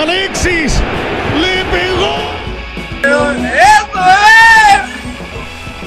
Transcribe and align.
Alexis 0.00 0.80
le 1.40 1.64
pegó. 1.66 2.16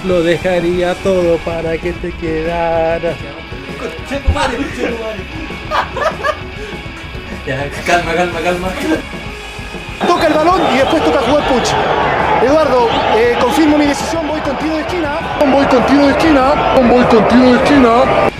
Lo 0.05 0.21
dejaría 0.21 0.93
todo 0.95 1.37
para 1.39 1.77
que 1.77 1.93
te 1.93 2.11
quedaras. 2.11 3.15
Ya, 7.47 7.69
calma, 7.85 8.13
calma, 8.13 8.39
calma. 8.39 8.67
Toca 10.05 10.27
el 10.27 10.33
balón 10.33 10.61
y 10.73 10.77
después 10.77 11.03
toca 11.03 11.19
jugar 11.19 11.47
Puch. 11.47 11.69
Eduardo, 12.43 12.89
eh, 13.15 13.35
confirmo 13.41 13.77
mi 13.77 13.85
decisión, 13.87 14.27
voy 14.27 14.41
con 14.41 14.57
tiro 14.57 14.75
de 14.75 14.81
esquina. 14.81 15.39
Voy 15.39 15.65
con 15.65 15.85
tiro 15.87 16.05
de 16.05 16.11
esquina. 16.11 16.75
Voy 16.75 17.03
con 17.05 17.27
tiro 17.27 17.51
de 17.51 17.55
esquina. 17.55 18.32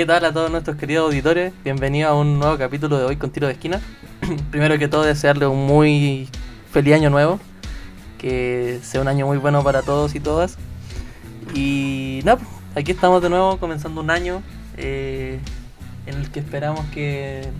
¿Qué 0.00 0.06
tal 0.06 0.24
a 0.24 0.32
todos 0.32 0.50
nuestros 0.50 0.78
queridos 0.78 1.04
auditores? 1.04 1.52
Bienvenidos 1.62 2.10
a 2.10 2.14
un 2.14 2.38
nuevo 2.38 2.56
capítulo 2.56 2.96
de 2.96 3.04
Hoy 3.04 3.16
con 3.16 3.28
Tiro 3.28 3.48
de 3.48 3.52
Esquina. 3.52 3.82
Primero 4.50 4.78
que 4.78 4.88
todo, 4.88 5.02
desearle 5.02 5.46
un 5.46 5.66
muy 5.66 6.26
feliz 6.72 6.94
año 6.94 7.10
nuevo. 7.10 7.38
Que 8.16 8.80
sea 8.82 9.02
un 9.02 9.08
año 9.08 9.26
muy 9.26 9.36
bueno 9.36 9.62
para 9.62 9.82
todos 9.82 10.14
y 10.14 10.20
todas. 10.20 10.56
Y 11.54 12.22
nada, 12.24 12.38
pues, 12.38 12.48
aquí 12.76 12.92
estamos 12.92 13.20
de 13.20 13.28
nuevo 13.28 13.58
comenzando 13.58 14.00
un 14.00 14.08
año 14.08 14.42
eh, 14.78 15.38
en 16.06 16.14
el 16.14 16.30
que 16.30 16.40
esperamos 16.40 16.86
que 16.94 17.50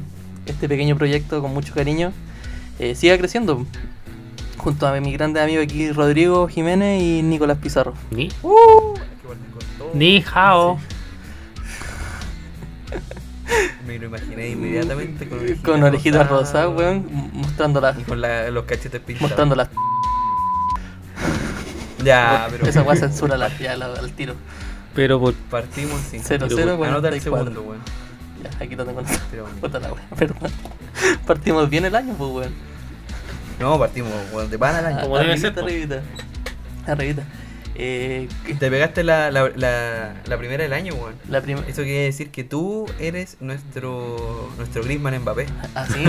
este 0.46 0.66
pequeño 0.66 0.96
proyecto 0.96 1.42
con 1.42 1.52
mucho 1.52 1.74
cariño 1.74 2.10
eh, 2.78 2.94
siga 2.94 3.18
creciendo. 3.18 3.66
Junto 4.56 4.86
a 4.86 4.98
mi 4.98 5.12
grande 5.12 5.42
amigo 5.42 5.60
aquí, 5.60 5.92
Rodrigo 5.92 6.48
Jiménez 6.48 7.02
y 7.02 7.20
Nicolás 7.22 7.58
Pizarro. 7.58 7.92
Ni, 8.10 8.30
ni 9.92 10.24
hao. 10.32 10.78
Me 13.86 13.98
lo 13.98 14.06
imaginé 14.06 14.50
inmediatamente 14.50 15.28
con 15.28 15.38
orejitas, 15.38 15.64
Con 15.64 15.82
orejitas 15.82 16.28
rosadas, 16.28 16.70
weón, 16.76 17.30
mostrando 17.32 17.80
las. 17.80 17.98
Y 17.98 18.02
con 18.02 18.20
la- 18.20 18.50
los 18.50 18.64
cachetes 18.64 19.00
pintados. 19.00 19.30
Mostrando 19.30 19.54
las. 19.56 19.68
Ya, 22.04 22.46
pero. 22.50 22.66
Esa 22.66 22.82
weá 22.82 22.96
censura 23.00 23.36
la, 23.36 23.48
ya, 23.58 23.76
la- 23.76 23.86
al 23.86 24.12
tiro. 24.12 24.34
Pero 24.94 25.20
por 25.20 25.34
Partimos 25.34 26.00
sin. 26.00 26.22
Cero, 26.22 26.46
Pero, 26.48 26.56
cero, 26.56 26.72
Anota 26.84 27.08
el 27.08 27.20
44. 27.22 27.38
segundo, 27.44 27.62
weón. 27.62 27.80
Ya, 28.42 28.64
aquí 28.64 28.76
lo 28.76 28.84
tengo. 28.86 29.02
Pero- 29.30 29.46
Puta 29.60 29.78
la 29.80 29.92
wea, 29.92 30.02
perdón. 30.16 30.50
Partimos 31.26 31.68
bien 31.68 31.84
el 31.84 31.94
año, 31.94 32.14
pues 32.16 32.30
weón. 32.30 32.52
No, 33.58 33.78
partimos, 33.78 34.10
weón. 34.32 34.48
De 34.48 34.58
pan 34.58 34.74
al 34.76 34.86
año. 34.86 35.00
Como 35.02 35.18
debe 35.18 35.32
Arribita, 35.32 35.48
ser, 35.48 35.54
po. 35.54 35.66
Arribita. 35.66 36.02
Arribita. 36.86 37.22
Eh, 37.82 38.28
Te 38.58 38.68
pegaste 38.70 39.02
la, 39.04 39.30
la, 39.30 39.50
la, 39.56 40.14
la 40.26 40.36
primera 40.38 40.62
del 40.62 40.74
año, 40.74 40.92
weón. 40.94 41.14
la. 41.30 41.38
Eso 41.38 41.82
quiere 41.82 42.02
decir 42.04 42.30
que 42.30 42.44
tú 42.44 42.86
eres 42.98 43.38
nuestro 43.40 44.50
nuestro 44.58 44.82
Griezmann 44.82 45.18
Mbappé. 45.20 45.46
Así. 45.74 46.04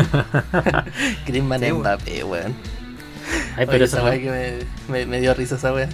Griezmann 1.26 1.62
Sí. 1.62 1.72
Mbappé, 1.72 2.24
weón. 2.26 2.54
Ay, 3.56 3.64
Oye, 3.64 3.68
pero 3.68 3.86
esa 3.86 4.04
weá 4.04 4.20
que 4.20 4.30
me, 4.90 4.94
me, 5.00 5.06
me 5.06 5.22
dio 5.22 5.34
risa 5.34 5.56
esa 5.56 5.74
weá. 5.74 5.88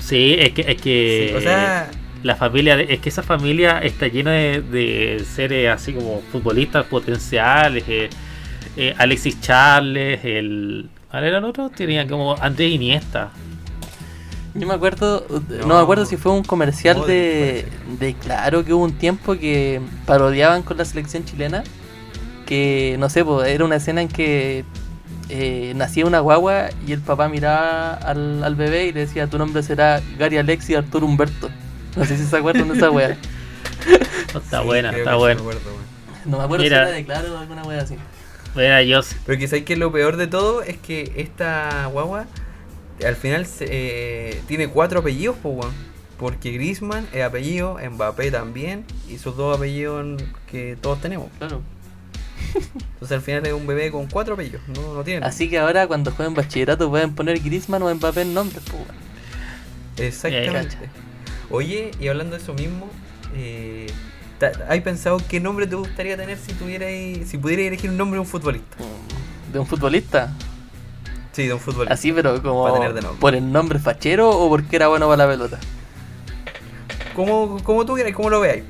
Sí, 0.00 0.36
es 0.38 0.52
que, 0.52 0.62
es 0.62 0.80
que 0.80 1.28
Sí, 1.30 1.36
o 1.36 1.40
sea, 1.42 1.90
la 2.22 2.36
familia, 2.36 2.76
de- 2.76 2.92
es 2.94 3.00
que 3.00 3.08
esa 3.10 3.22
familia 3.22 3.80
está 3.80 4.08
llena 4.08 4.32
de, 4.32 4.62
de 4.62 5.24
seres 5.30 5.68
así 5.70 5.92
como 5.92 6.22
futbolistas 6.32 6.86
potenciales. 6.86 7.84
eh, 7.86 8.08
eh, 8.78 8.94
Alexis 8.96 9.40
Charles, 9.42 10.24
el. 10.24 10.88
¿Cuál 11.10 11.24
era 11.24 11.38
el 11.38 11.44
otro? 11.44 11.68
Tenía 11.68 12.06
como 12.06 12.34
Andrés 12.40 12.70
Iniesta. 12.72 13.30
Yo 14.54 14.66
me 14.66 14.74
acuerdo, 14.74 15.24
no, 15.48 15.66
No. 15.66 15.76
me 15.76 15.82
acuerdo 15.82 16.04
si 16.04 16.16
fue 16.16 16.32
un 16.32 16.44
comercial 16.44 17.06
de, 17.06 17.66
de 17.98 18.14
claro 18.14 18.64
que 18.64 18.74
hubo 18.74 18.84
un 18.84 18.92
tiempo 18.92 19.34
que 19.34 19.80
parodiaban 20.06 20.62
con 20.62 20.76
la 20.76 20.84
selección 20.84 21.24
chilena, 21.24 21.64
que 22.46 22.96
no 22.98 23.08
sé, 23.08 23.24
pues, 23.24 23.48
era 23.48 23.64
una 23.64 23.76
escena 23.76 24.02
en 24.02 24.08
que 24.08 24.64
eh, 25.30 25.72
nacía 25.74 26.04
una 26.04 26.20
guagua 26.20 26.68
y 26.86 26.92
el 26.92 27.00
papá 27.00 27.28
miraba 27.28 27.94
al, 27.94 28.44
al 28.44 28.54
bebé 28.54 28.86
y 28.86 28.92
le 28.92 29.00
decía 29.00 29.26
tu 29.26 29.38
nombre 29.38 29.62
será 29.62 30.02
Gary 30.18 30.36
Alexi 30.36 30.74
Arturo 30.74 31.06
Humberto. 31.06 31.48
No 31.96 32.04
sé 32.04 32.16
si 32.18 32.24
se 32.26 32.36
acuerdan 32.36 32.68
de 32.68 32.76
esa 32.76 32.90
wea. 32.90 33.16
Está 34.34 34.60
sí, 34.60 34.66
buena, 34.66 34.90
está 34.90 35.14
buena. 35.16 35.34
me 35.42 35.48
acuerdo, 35.50 35.70
weón. 35.70 35.82
No 36.30 36.38
me 36.38 36.44
acuerdo 36.44 36.62
Mira. 36.64 36.76
si 36.76 36.82
era 36.88 36.90
de 36.96 37.04
claro 37.04 37.34
o 37.34 37.38
alguna 37.38 37.62
wea 37.64 37.82
así. 37.82 37.96
Mira, 38.54 38.82
yo 38.82 39.00
Pero 39.26 39.38
que 39.38 39.48
sabes 39.48 39.64
que 39.64 39.76
lo 39.76 39.90
peor 39.92 40.16
de 40.16 40.26
todo 40.26 40.62
es 40.62 40.76
que 40.78 41.12
esta 41.16 41.86
guagua 41.86 42.26
al 43.04 43.16
final 43.16 43.46
se- 43.46 43.66
eh, 43.68 44.40
tiene 44.46 44.68
cuatro 44.68 45.00
apellidos, 45.00 45.36
pues, 45.42 45.54
weón. 45.56 45.92
Porque 46.18 46.52
Griezmann 46.52 47.06
es 47.12 47.24
apellido, 47.24 47.78
Mbappé 47.90 48.30
también, 48.30 48.84
y 49.08 49.18
sus 49.18 49.36
dos 49.36 49.56
apellidos 49.56 50.22
que 50.50 50.76
todos 50.80 51.00
tenemos. 51.00 51.28
Claro. 51.38 51.60
Entonces 52.54 53.12
al 53.16 53.22
final 53.22 53.46
es 53.46 53.52
un 53.52 53.66
bebé 53.66 53.90
con 53.90 54.06
cuatro 54.08 54.34
apellidos, 54.34 54.60
no, 54.68 54.94
no 54.94 55.02
tiene. 55.02 55.24
Así 55.26 55.48
que 55.48 55.58
ahora 55.58 55.86
cuando 55.86 56.12
jueguen 56.12 56.34
bachillerato 56.34 56.88
pueden 56.90 57.14
poner 57.14 57.40
Griezmann 57.40 57.82
o 57.82 57.92
Mbappé 57.94 58.22
en 58.22 58.34
nombres, 58.34 58.62
pues, 58.64 58.74
weón. 58.74 59.02
Exactamente. 59.96 60.76
Oye, 61.50 61.90
y 62.00 62.08
hablando 62.08 62.36
de 62.36 62.42
eso 62.42 62.54
mismo, 62.54 62.88
eh, 63.34 63.86
¿hay 64.68 64.80
pensado 64.80 65.20
qué 65.28 65.40
nombre 65.40 65.66
te 65.66 65.74
gustaría 65.76 66.16
tener 66.16 66.38
si 66.38 66.52
tuvierais, 66.52 67.28
si 67.28 67.36
pudierais 67.38 67.68
elegir 67.68 67.90
un 67.90 67.96
nombre 67.96 68.16
de 68.16 68.20
un 68.20 68.26
futbolista? 68.26 68.76
De 69.52 69.58
un 69.58 69.66
futbolista. 69.66 70.32
Sí, 71.32 71.46
de 71.46 71.54
un 71.54 71.60
futbolista. 71.60 71.94
Así, 71.94 72.12
pero 72.12 72.42
como 72.42 72.70
tener 72.72 72.92
de 72.94 73.00
nombre. 73.02 73.20
por 73.20 73.34
el 73.34 73.50
nombre 73.52 73.78
fachero 73.78 74.30
o 74.30 74.48
porque 74.48 74.76
era 74.76 74.88
bueno 74.88 75.08
para 75.08 75.26
la 75.26 75.30
pelota. 75.32 75.58
Como, 77.14 77.62
como 77.62 77.84
tú 77.84 77.94
quieras, 77.94 78.12
como 78.14 78.30
lo 78.30 78.40
veáis. 78.40 78.64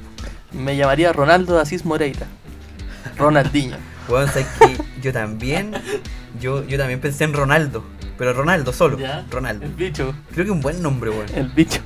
Me 0.53 0.77
llamaría 0.77 1.13
Ronaldo 1.13 1.55
de 1.55 1.63
Asís 1.63 1.85
Moreira. 1.85 2.27
Ronaldinho. 3.17 3.77
Bueno, 4.09 4.27
sabes 4.27 4.49
que 4.59 4.77
yo 5.01 5.13
también, 5.13 5.73
yo, 6.41 6.65
yo 6.65 6.77
también 6.77 7.01
pensé 7.01 7.23
en 7.23 7.33
Ronaldo, 7.35 7.85
pero 8.19 8.33
Ronaldo 8.33 8.73
solo, 8.73 8.99
¿Ya? 8.99 9.25
Ronaldo. 9.31 9.65
El 9.65 9.73
bicho. 9.75 10.13
Creo 10.35 10.45
que 10.45 10.51
un 10.51 10.61
buen 10.61 10.83
nombre, 10.83 11.11
weón. 11.11 11.27
El 11.37 11.47
bicho. 11.47 11.81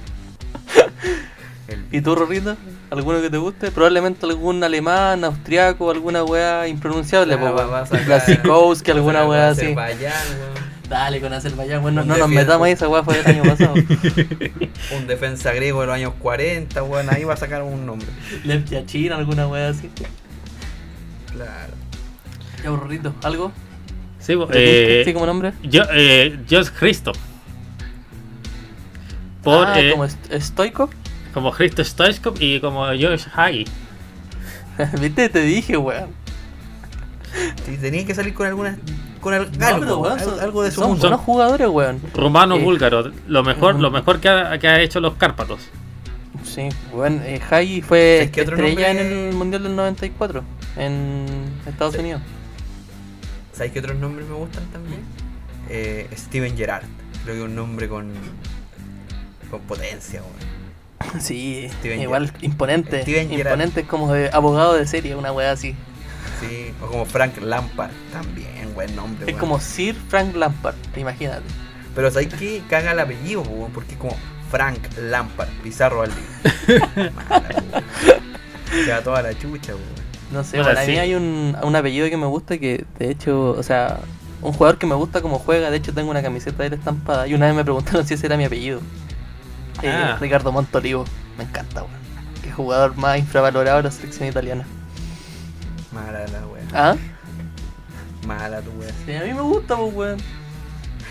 El- 1.68 1.84
¿Y 1.92 2.00
tú, 2.00 2.14
Rorrito? 2.14 2.56
¿Alguno 2.90 3.20
que 3.20 3.28
te 3.28 3.36
guste? 3.36 3.70
Probablemente 3.70 4.24
algún 4.24 4.64
alemán, 4.64 5.24
austriaco, 5.24 5.90
alguna 5.90 6.24
weá 6.24 6.66
impronunciable, 6.68 7.34
Ah, 7.34 7.38
po, 7.38 7.52
va- 7.52 7.66
va 7.66 7.82
Blasikowski, 8.06 8.92
alguna 8.92 9.26
weá 9.26 9.50
así. 9.50 9.60
Azerbaiyán, 9.66 10.14
weón. 10.40 10.65
Dale 10.88 11.20
con 11.20 11.32
Azerbaiyán, 11.32 11.82
bueno, 11.82 12.02
Un 12.02 12.08
no 12.08 12.16
nos 12.16 12.28
metamos 12.28 12.66
ahí, 12.66 12.72
esa 12.72 12.88
weá 12.88 13.02
fue 13.02 13.18
el 13.18 13.26
año 13.26 13.42
pasado. 13.42 13.74
Un 14.96 15.06
defensa 15.08 15.52
griego 15.52 15.80
de 15.80 15.86
los 15.88 15.96
años 15.96 16.12
40, 16.20 16.80
weón. 16.84 17.08
Ahí 17.10 17.24
va 17.24 17.34
a 17.34 17.36
sacar 17.36 17.62
un 17.64 17.84
nombre. 17.86 18.06
Lev 18.44 18.64
Yachin, 18.66 19.12
alguna 19.12 19.48
weá 19.48 19.70
así. 19.70 19.90
Claro. 21.32 21.72
Ya, 22.62 22.70
Rorrito, 22.70 23.14
¿algo? 23.24 23.50
Sí, 24.20 24.34
eh, 24.52 25.02
¿Sí 25.04 25.12
como 25.12 25.26
nombre? 25.26 25.52
yo, 25.62 25.82
eh, 25.92 26.38
Josh 26.48 26.68
Cristo. 26.70 27.12
Por, 29.42 29.66
ah, 29.66 29.80
eh, 29.80 29.90
como 29.92 30.04
est- 30.04 30.32
estoico. 30.32 30.90
como 31.32 31.52
Cristo 31.52 31.84
Stoichkov 31.84 32.34
y 32.40 32.60
como 32.60 32.86
Josh 32.86 33.26
Hagi. 33.34 33.64
Viste, 35.00 35.28
te 35.28 35.40
dije, 35.42 35.76
weón. 35.76 36.10
Si 37.64 37.76
tenías 37.76 38.04
que 38.04 38.14
salir 38.14 38.34
con 38.34 38.46
alguna. 38.46 38.78
Con 39.20 39.34
al- 39.34 39.50
No, 39.58 39.66
algo, 39.66 39.96
weón, 39.98 40.18
algo, 40.18 40.30
son- 40.30 40.40
algo 40.40 40.62
de 40.62 40.70
su 40.70 40.80
Son 40.80 40.88
mundo. 40.90 41.02
buenos 41.02 41.20
jugadores, 41.20 41.68
weón. 41.68 42.00
Rumano 42.14 42.56
Eh, 42.56 42.62
búlgaro, 42.62 43.10
lo 43.26 43.42
mejor, 43.42 43.74
lo 43.80 43.90
mejor 43.90 44.20
que 44.20 44.28
ha, 44.28 44.58
que 44.58 44.68
ha 44.68 44.80
hecho 44.80 45.00
los 45.00 45.14
Cárpatos. 45.14 45.60
Sí, 46.44 46.68
bueno, 46.92 47.22
eh, 47.24 47.40
Hagi 47.50 47.82
fue 47.82 48.18
¿Sabes 48.18 48.30
qué 48.30 48.42
otro 48.42 48.56
estrella 48.56 48.88
nombre? 48.94 49.06
en 49.22 49.28
el 49.28 49.34
Mundial 49.34 49.62
del 49.64 49.74
94 49.76 50.44
en 50.76 51.26
Estados 51.66 51.94
Sí. 51.94 52.00
Unidos. 52.00 52.20
¿Sabes 53.52 53.72
qué 53.72 53.78
otros 53.80 53.96
nombres 53.96 54.28
me 54.28 54.34
gustan 54.34 54.64
también? 54.66 55.00
Eh, 55.68 56.08
Steven 56.16 56.56
Gerrard. 56.56 56.84
Creo 57.24 57.36
que 57.36 57.42
un 57.42 57.54
nombre 57.56 57.88
con. 57.88 58.12
con 59.50 59.60
potencia, 59.62 60.20
weón. 60.22 61.20
Sí, 61.20 61.68
Steven 61.80 62.00
igual 62.00 62.32
imponente. 62.42 63.02
Steven 63.02 63.32
imponente 63.32 63.80
es 63.80 63.86
como 63.86 64.12
de 64.12 64.30
abogado 64.32 64.74
de 64.74 64.86
serie, 64.86 65.16
una 65.16 65.32
wea 65.32 65.52
así. 65.52 65.74
Sí, 66.40 66.72
o 66.82 66.86
como 66.86 67.04
Frank 67.06 67.38
Lampard. 67.40 67.90
También, 68.12 68.72
buen 68.74 68.94
nombre, 68.94 69.30
Es 69.30 69.36
como 69.38 69.58
Sir 69.60 69.94
Frank 70.08 70.34
Lampard, 70.36 70.74
imagínate. 70.96 71.42
Pero 71.94 72.10
¿sabes 72.10 72.28
qué? 72.34 72.62
Caga 72.68 72.92
el 72.92 73.00
apellido, 73.00 73.42
porque 73.72 73.92
es 73.92 73.98
como 73.98 74.14
Frank 74.50 74.78
Lampard, 75.00 75.48
Pizarro 75.62 76.00
weón. 76.00 76.10
Se 78.84 78.90
va 78.90 79.00
toda 79.00 79.22
la 79.22 79.32
chucha, 79.38 79.72
weón. 79.74 80.06
No 80.32 80.42
sé, 80.44 80.56
Bueno, 80.58 80.72
para 80.74 80.84
sí. 80.84 80.90
mí 80.92 80.98
hay 80.98 81.14
un, 81.14 81.56
un 81.62 81.76
apellido 81.76 82.08
que 82.10 82.16
me 82.16 82.26
gusta 82.26 82.58
que, 82.58 82.84
de 82.98 83.10
hecho, 83.10 83.50
o 83.52 83.62
sea, 83.62 84.00
un 84.42 84.52
jugador 84.52 84.76
que 84.78 84.86
me 84.86 84.94
gusta 84.96 85.22
como 85.22 85.38
juega, 85.38 85.70
de 85.70 85.76
hecho 85.76 85.94
tengo 85.94 86.10
una 86.10 86.20
camiseta 86.22 86.58
de 86.62 86.66
él 86.68 86.72
estampada 86.74 87.26
y 87.28 87.34
una 87.34 87.46
vez 87.46 87.54
me 87.54 87.62
preguntaron 87.64 88.06
si 88.06 88.14
ese 88.14 88.26
era 88.26 88.36
mi 88.36 88.44
apellido. 88.44 88.80
Eh, 89.82 89.90
Ah. 89.92 90.16
Ricardo 90.20 90.50
Montolivo, 90.52 91.04
me 91.38 91.44
encanta, 91.44 91.82
weón. 91.82 91.94
Qué 92.42 92.50
jugador 92.52 92.96
más 92.96 93.18
infravalorado 93.18 93.78
de 93.78 93.82
la 93.84 93.90
selección 93.90 94.28
italiana. 94.28 94.66
Mala 95.96 96.26
la 96.26 96.46
weón. 96.46 96.68
¿Ah? 96.72 96.96
Mala 98.26 98.60
tu 98.60 98.70
weón. 98.70 98.92
Sí, 99.04 99.14
a 99.14 99.22
mí 99.22 99.32
me 99.34 99.40
gusta, 99.40 99.76
pues, 99.76 99.94
weón. 99.94 100.18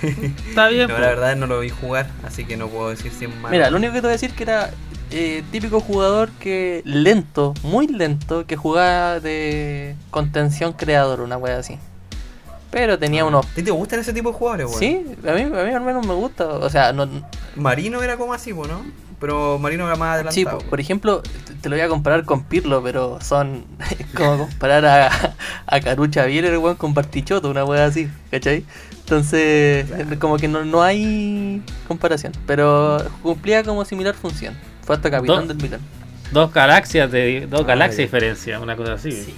Está 0.50 0.68
bien, 0.68 0.88
No, 0.88 0.96
po. 0.96 1.02
la 1.02 1.08
verdad 1.08 1.36
no 1.36 1.48
lo 1.48 1.60
vi 1.60 1.70
jugar, 1.70 2.08
así 2.24 2.46
que 2.46 2.58
no 2.58 2.68
puedo 2.68 2.90
decir 2.90 3.12
si 3.12 3.26
es 3.26 3.36
malo. 3.36 3.50
Mira, 3.52 3.70
lo 3.70 3.78
único 3.78 3.94
que 3.94 4.00
te 4.00 4.08
voy 4.08 4.10
a 4.10 4.20
decir 4.20 4.32
que 4.32 4.44
era 4.44 4.72
eh, 5.12 5.44
típico 5.52 5.80
jugador 5.80 6.30
que 6.32 6.82
lento, 6.86 7.54
muy 7.64 7.88
lento, 7.88 8.46
que 8.46 8.56
jugaba 8.58 9.20
de 9.20 9.96
contención 10.12 10.74
creador, 10.74 11.22
una 11.22 11.38
wea 11.38 11.58
así. 11.58 11.80
Pero 12.72 13.00
tenía 13.00 13.24
unos... 13.24 13.46
¿A 13.46 13.50
ti 13.56 13.64
te 13.64 13.72
gustan 13.72 14.02
ese 14.02 14.12
tipo 14.12 14.32
de 14.32 14.38
jugadores, 14.38 14.68
weón? 14.68 14.80
Sí, 14.80 15.06
a 15.26 15.32
mí, 15.32 15.44
a 15.44 15.64
mí 15.64 15.72
al 15.74 15.82
menos 15.82 16.06
me 16.06 16.14
gusta. 16.14 16.46
O 16.46 16.70
sea, 16.70 16.92
no, 16.92 17.08
Marino 17.56 18.02
era 18.04 18.18
como 18.18 18.34
así, 18.34 18.52
¿no? 18.52 18.84
Pero 19.20 19.58
Marino 19.60 19.86
era 19.88 19.96
más 19.96 20.24
Sí, 20.34 20.42
adelantado. 20.42 20.58
po, 20.60 20.70
por 20.72 20.80
ejemplo, 20.80 21.22
te- 21.62 21.70
lo 21.70 21.76
voy 21.76 21.84
a 21.86 21.88
comparar 21.88 22.26
con 22.26 22.44
Pirlo, 22.44 22.84
pero 22.84 23.20
son 23.22 23.66
es 23.98 24.06
como 24.16 24.38
comparar 24.48 24.86
a, 24.86 25.36
a 25.66 25.80
Carucha 25.80 26.26
Bieler 26.26 26.58
weón, 26.58 26.76
con 26.76 26.94
Bartichotto, 26.94 27.50
una 27.50 27.64
wea 27.66 27.86
así, 27.86 28.10
¿cachai? 28.30 28.66
Entonces, 29.00 29.86
como 30.20 30.38
que 30.38 30.48
no, 30.48 30.66
no 30.66 30.82
hay 30.82 31.62
comparación, 31.88 32.34
pero 32.48 32.98
cumplía 33.22 33.64
como 33.64 33.86
similar 33.86 34.16
función. 34.16 34.56
Fue 34.84 34.96
hasta 34.96 35.10
capitán 35.10 35.48
del 35.48 35.58
Milan. 35.58 35.80
Dos 36.32 36.52
galaxias 36.52 37.12
de 37.12 37.48
dos 37.50 37.62
Ah, 37.62 37.68
galaxias 37.68 37.98
de 37.98 38.04
diferencia, 38.04 38.60
una 38.60 38.76
cosa 38.76 38.94
así. 38.94 39.12
Sí, 39.12 39.34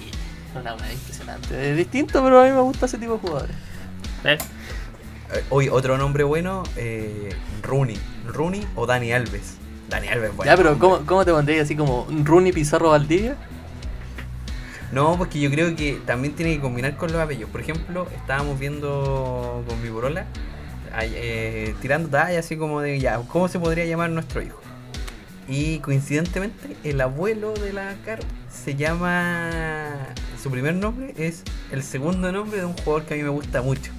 una 0.59 0.73
wea 0.75 0.91
impresionante. 0.93 1.71
Es 1.71 1.77
distinto, 1.77 2.23
pero 2.23 2.41
a 2.41 2.45
mí 2.45 2.51
me 2.51 2.61
gusta 2.61 2.85
ese 2.87 2.97
tipo 2.97 3.13
de 3.13 3.19
jugadores. 3.19 3.55
Eh, 4.23 4.37
Eh, 5.33 5.43
Hoy, 5.49 5.67
otro 5.67 5.97
nombre 5.97 6.23
bueno, 6.23 6.63
eh, 6.77 7.35
Rooney. 7.61 7.99
Rooney 8.25 8.65
o 8.75 8.85
Dani 8.85 9.11
Alves. 9.11 9.57
Dani 9.89 10.07
Alves, 10.07 10.35
bueno. 10.35 10.51
ya, 10.51 10.57
pero 10.57 10.77
¿cómo, 10.77 11.05
¿cómo 11.05 11.25
te 11.25 11.31
pondrías 11.31 11.63
así 11.63 11.75
como 11.75 12.07
Rooney 12.23 12.51
Pizarro 12.51 12.89
Valdivia? 12.89 13.35
No, 14.91 15.17
porque 15.17 15.39
yo 15.39 15.49
creo 15.51 15.75
que 15.75 15.99
también 16.05 16.33
tiene 16.33 16.55
que 16.55 16.61
combinar 16.61 16.95
con 16.95 17.11
los 17.11 17.21
apellidos. 17.21 17.49
Por 17.49 17.61
ejemplo, 17.61 18.07
estábamos 18.15 18.57
viendo 18.57 19.63
con 19.67 19.81
mi 19.81 19.89
borola, 19.89 20.25
eh, 21.01 21.75
tirando 21.81 22.09
talla 22.09 22.39
así 22.39 22.57
como 22.57 22.81
de, 22.81 22.99
ya, 22.99 23.19
¿cómo 23.27 23.47
se 23.47 23.59
podría 23.59 23.85
llamar 23.85 24.09
nuestro 24.09 24.41
hijo? 24.41 24.59
Y 25.47 25.79
coincidentemente, 25.79 26.75
el 26.83 26.99
abuelo 26.99 27.53
de 27.53 27.73
la 27.73 27.95
Caro 28.05 28.23
se 28.51 28.75
llama. 28.75 29.93
Su 30.41 30.51
primer 30.51 30.75
nombre 30.75 31.13
es 31.17 31.43
el 31.71 31.83
segundo 31.83 32.31
nombre 32.31 32.59
de 32.59 32.65
un 32.65 32.73
jugador 32.73 33.03
que 33.05 33.13
a 33.13 33.17
mí 33.17 33.23
me 33.23 33.29
gusta 33.29 33.61
mucho. 33.61 33.91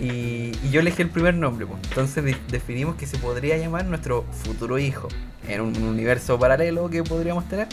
Y, 0.00 0.52
y 0.64 0.70
yo 0.70 0.80
elegí 0.80 1.02
el 1.02 1.10
primer 1.10 1.34
nombre, 1.34 1.66
pues. 1.66 1.78
entonces 1.84 2.24
de- 2.24 2.36
definimos 2.50 2.96
que 2.96 3.06
se 3.06 3.18
podría 3.18 3.56
llamar 3.58 3.84
nuestro 3.84 4.24
futuro 4.44 4.78
hijo 4.78 5.08
en 5.46 5.60
un 5.60 5.76
universo 5.82 6.38
paralelo 6.38 6.88
que 6.90 7.02
podríamos 7.04 7.48
tener. 7.48 7.68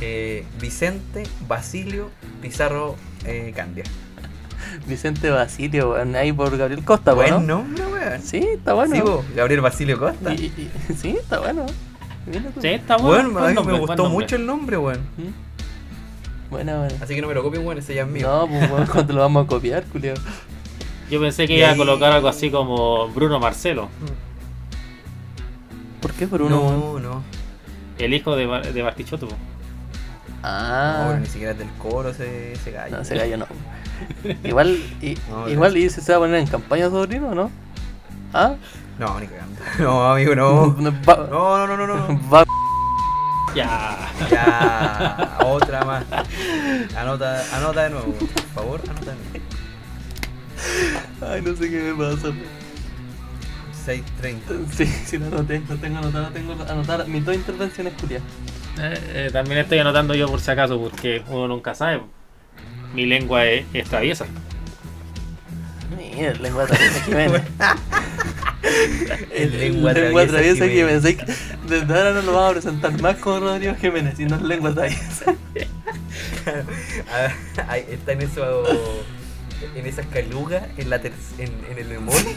eh, 0.00 0.44
Vicente 0.60 1.24
Basilio 1.48 2.10
Pizarro 2.40 2.96
eh, 3.26 3.52
Candia. 3.54 3.84
Vicente 4.86 5.28
Basilio, 5.30 5.90
weón, 5.92 6.14
ahí 6.16 6.32
por 6.32 6.56
Gabriel 6.56 6.84
Costa, 6.84 7.12
Buen 7.12 7.30
weón. 7.32 7.46
nombre, 7.46 7.84
weón. 7.86 8.22
Sí, 8.22 8.38
está 8.38 8.72
bueno. 8.74 8.94
Sí, 8.94 9.02
po, 9.02 9.24
Gabriel 9.34 9.60
Basilio 9.60 9.98
Costa. 9.98 10.32
Y- 10.32 10.46
y- 10.56 10.94
sí, 10.94 11.16
está 11.20 11.40
bueno. 11.40 11.66
Sí, 12.60 12.68
está 12.68 12.96
bueno. 12.96 13.30
Bueno, 13.30 13.38
a 13.38 13.40
buen 13.42 13.50
mí 13.50 13.54
nombre, 13.56 13.72
me 13.74 13.78
buen 13.80 13.88
gustó 13.88 14.08
mucho 14.08 14.36
el 14.36 14.46
nombre, 14.46 14.76
weón. 14.78 15.00
¿Mm? 15.18 16.50
Buena, 16.50 16.78
buena. 16.78 16.94
Así 17.02 17.14
que 17.14 17.20
no 17.22 17.28
me 17.28 17.34
lo 17.34 17.42
copien, 17.42 17.64
weón, 17.66 17.78
ese 17.78 17.94
ya 17.94 18.02
es 18.02 18.08
mío. 18.08 18.26
No, 18.28 18.46
pues 18.46 18.70
weón, 18.70 18.86
¿cuándo 18.92 19.12
lo 19.14 19.20
vamos 19.20 19.44
a 19.44 19.48
copiar, 19.48 19.84
culio? 19.84 20.14
Yo 21.10 21.20
pensé 21.20 21.46
que 21.46 21.54
Y 21.54 21.58
iba 21.58 21.70
a 21.70 21.76
colocar 21.76 22.12
algo 22.12 22.28
así 22.28 22.50
como 22.50 23.08
Bruno 23.08 23.40
Marcelo, 23.40 23.88
¿Por 26.00 26.12
qué 26.12 26.26
por 26.26 26.42
uno? 26.42 26.60
weón? 26.60 27.02
no, 27.02 27.10
no. 27.16 27.22
el 27.98 28.14
hijo 28.14 28.34
de, 28.36 28.46
Bar- 28.46 28.72
de 28.72 28.82
Bartichotto. 28.82 29.26
No, 29.26 29.34
Ah, 30.42 31.16
ni 31.20 31.26
siquiera 31.26 31.52
es 31.52 31.58
del 31.58 31.68
coro 31.72 32.08
ese, 32.10 32.52
ese 32.54 32.70
gallo. 32.70 32.96
no, 32.96 33.02
ese 33.02 33.14
gallo 33.16 33.36
no. 33.36 33.46
Igual, 34.44 34.78
y, 35.02 35.18
No, 35.30 35.48
igual 35.48 35.76
y 35.76 35.90
se 35.90 36.00
va 36.12 36.16
a 36.16 36.20
poner 36.20 36.36
en 36.40 36.46
campaña 36.46 36.88
sobrino, 36.88 37.28
¿o 37.28 37.34
¿no? 37.34 37.50
¿Ah? 38.32 38.54
No, 38.98 39.20
ni 39.20 39.26
cagando. 39.26 39.60
No, 39.78 40.12
amigo, 40.12 40.34
no. 40.34 40.74
Va- 41.06 41.26
No, 41.30 41.66
no, 41.66 41.76
no, 41.76 41.86
no, 41.86 41.96
no. 42.08 42.20
va- 42.32 42.44
Ya. 43.54 43.98
Ya, 44.30 45.38
otra 45.44 45.84
más. 45.84 46.04
Anota, 46.96 47.44
anota 47.56 47.82
de 47.82 47.90
nuevo, 47.90 48.12
por 48.12 48.42
favor, 48.54 48.80
anota 48.88 49.10
de 49.10 49.16
nuevo. 49.16 49.39
Ay, 51.20 51.42
no 51.42 51.56
sé 51.56 51.70
qué 51.70 51.92
me 51.92 51.94
pasa. 51.94 52.28
6.30. 53.86 54.70
Sí, 54.70 54.86
sí, 54.86 55.18
lo 55.18 55.26
anoté, 55.26 55.62
lo 55.68 55.76
tengo 55.76 55.98
anotado, 55.98 56.28
tengo 56.28 56.52
anotar 56.52 57.06
mis 57.08 57.24
dos 57.24 57.34
intervenciones, 57.34 57.94
Julián. 58.00 58.22
Eh, 58.78 59.00
eh, 59.14 59.30
también 59.32 59.58
estoy 59.58 59.78
anotando 59.78 60.14
yo 60.14 60.28
por 60.28 60.40
si 60.40 60.50
acaso, 60.50 60.78
porque 60.78 61.22
uno 61.28 61.48
nunca 61.48 61.74
sabe. 61.74 62.02
Mi 62.94 63.06
lengua 63.06 63.44
es, 63.46 63.64
es 63.72 63.88
traviesa. 63.88 64.26
Mira, 65.96 66.34
lengua 66.34 66.66
traviesa 66.66 67.00
Jiménez. 67.04 67.42
El 69.32 69.58
lengua 69.58 69.92
lengua 69.92 70.26
traviesa 70.26 70.66
traviesa 70.66 70.68
Jiménez. 70.68 71.02
Desde 71.68 71.94
ahora 71.94 72.12
no 72.12 72.22
lo 72.22 72.32
vamos 72.32 72.50
a 72.50 72.52
presentar 72.52 73.00
más 73.00 73.16
como 73.16 73.40
Rodrigo 73.40 73.74
Jiménez, 73.74 74.16
sino 74.16 74.36
lengua 74.38 74.74
traviesa. 74.74 75.34
Ah, 77.12 77.32
ahí 77.68 77.84
está 77.90 78.12
en 78.12 78.22
eso. 78.22 78.42
En 79.76 79.86
esas 79.86 80.06
calugas, 80.06 80.62
en, 80.76 80.90
la 80.90 80.96
en, 80.96 81.12
en 81.70 81.78
el 81.78 81.92
emoli. 81.92 82.36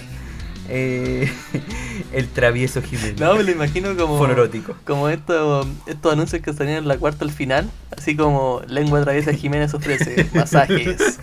Eh, 0.70 1.30
el 2.14 2.30
travieso 2.30 2.82
Jiménez. 2.82 3.20
No, 3.20 3.36
me 3.36 3.44
lo 3.44 3.52
imagino 3.52 3.96
como. 3.98 4.18
Fonorótico. 4.18 4.76
Como 4.86 5.10
estos, 5.10 5.68
estos 5.88 6.14
anuncios 6.14 6.42
que 6.42 6.54
salían 6.54 6.78
en 6.80 6.88
la 6.88 6.98
cuarta 6.98 7.26
al 7.26 7.32
final, 7.32 7.70
así 7.98 8.16
como 8.16 8.62
Lengua 8.68 9.02
Traviesa 9.04 9.34
Jiménez 9.34 9.74
ofrece 9.74 10.28
masajes, 10.34 11.20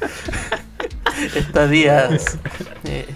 estadías. 1.35 2.39
eh, 2.85 3.07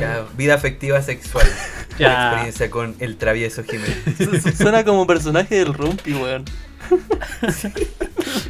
Ya, 0.00 0.24
vida 0.36 0.54
afectiva 0.54 1.02
sexual. 1.02 1.46
Ya. 1.98 2.28
Experiencia 2.30 2.70
con 2.70 2.94
el 3.00 3.16
travieso 3.16 3.64
Jiménez. 3.64 3.98
su- 4.16 4.40
su- 4.40 4.56
suena 4.56 4.84
como 4.84 5.06
personaje 5.06 5.56
del 5.56 5.74
Rumpi, 5.74 6.12
weón. 6.14 6.44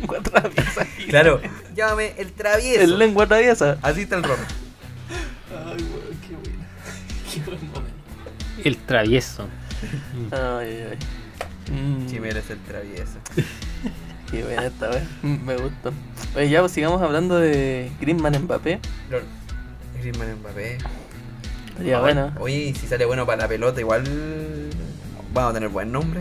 Lengua 0.01 0.21
Traviesa. 0.23 0.87
Claro, 1.09 1.41
llámame 1.75 2.13
el 2.19 2.33
travieso. 2.33 2.81
El 2.83 2.99
Lengua 2.99 3.27
Traviesa. 3.27 3.79
Así 3.83 4.03
está 4.03 4.17
el 4.17 4.23
rojo. 4.25 4.43
Ay, 5.51 5.77
weón, 5.83 6.19
qué 6.27 6.35
bueno. 6.37 6.65
Qué 7.33 7.41
buen 7.41 7.67
momento. 7.71 7.99
El 8.65 8.77
travieso. 8.79 9.49
Ay, 10.31 10.39
ay, 10.41 10.87
ay. 10.93 11.73
Mm, 11.75 12.09
Jiménez 12.09 12.45
es 12.45 12.51
el 12.51 12.59
travieso. 12.61 13.19
Qué 14.31 14.43
buena 14.43 14.67
esta, 14.67 14.91
weón. 14.91 15.09
Mm, 15.23 15.45
Me 15.45 15.57
gusta. 15.57 15.91
Oye, 16.37 16.49
ya 16.51 16.61
pues 16.61 16.73
sigamos 16.73 17.01
hablando 17.03 17.39
de 17.39 17.91
Griezmann 18.01 18.43
Mbappé. 18.43 18.81
Lord, 19.11 19.25
Griezmann 20.01 20.35
Mbappé. 20.41 20.79
Estaría 21.69 22.01
bueno. 22.01 22.33
Oye, 22.41 22.75
si 22.79 22.87
sale 22.87 23.05
bueno 23.07 23.25
para 23.25 23.43
la 23.43 23.49
pelota, 23.49 23.81
igual 23.81 24.05
vamos 25.33 25.51
a 25.51 25.55
tener 25.55 25.69
buen 25.69 25.93
nombre 25.93 26.21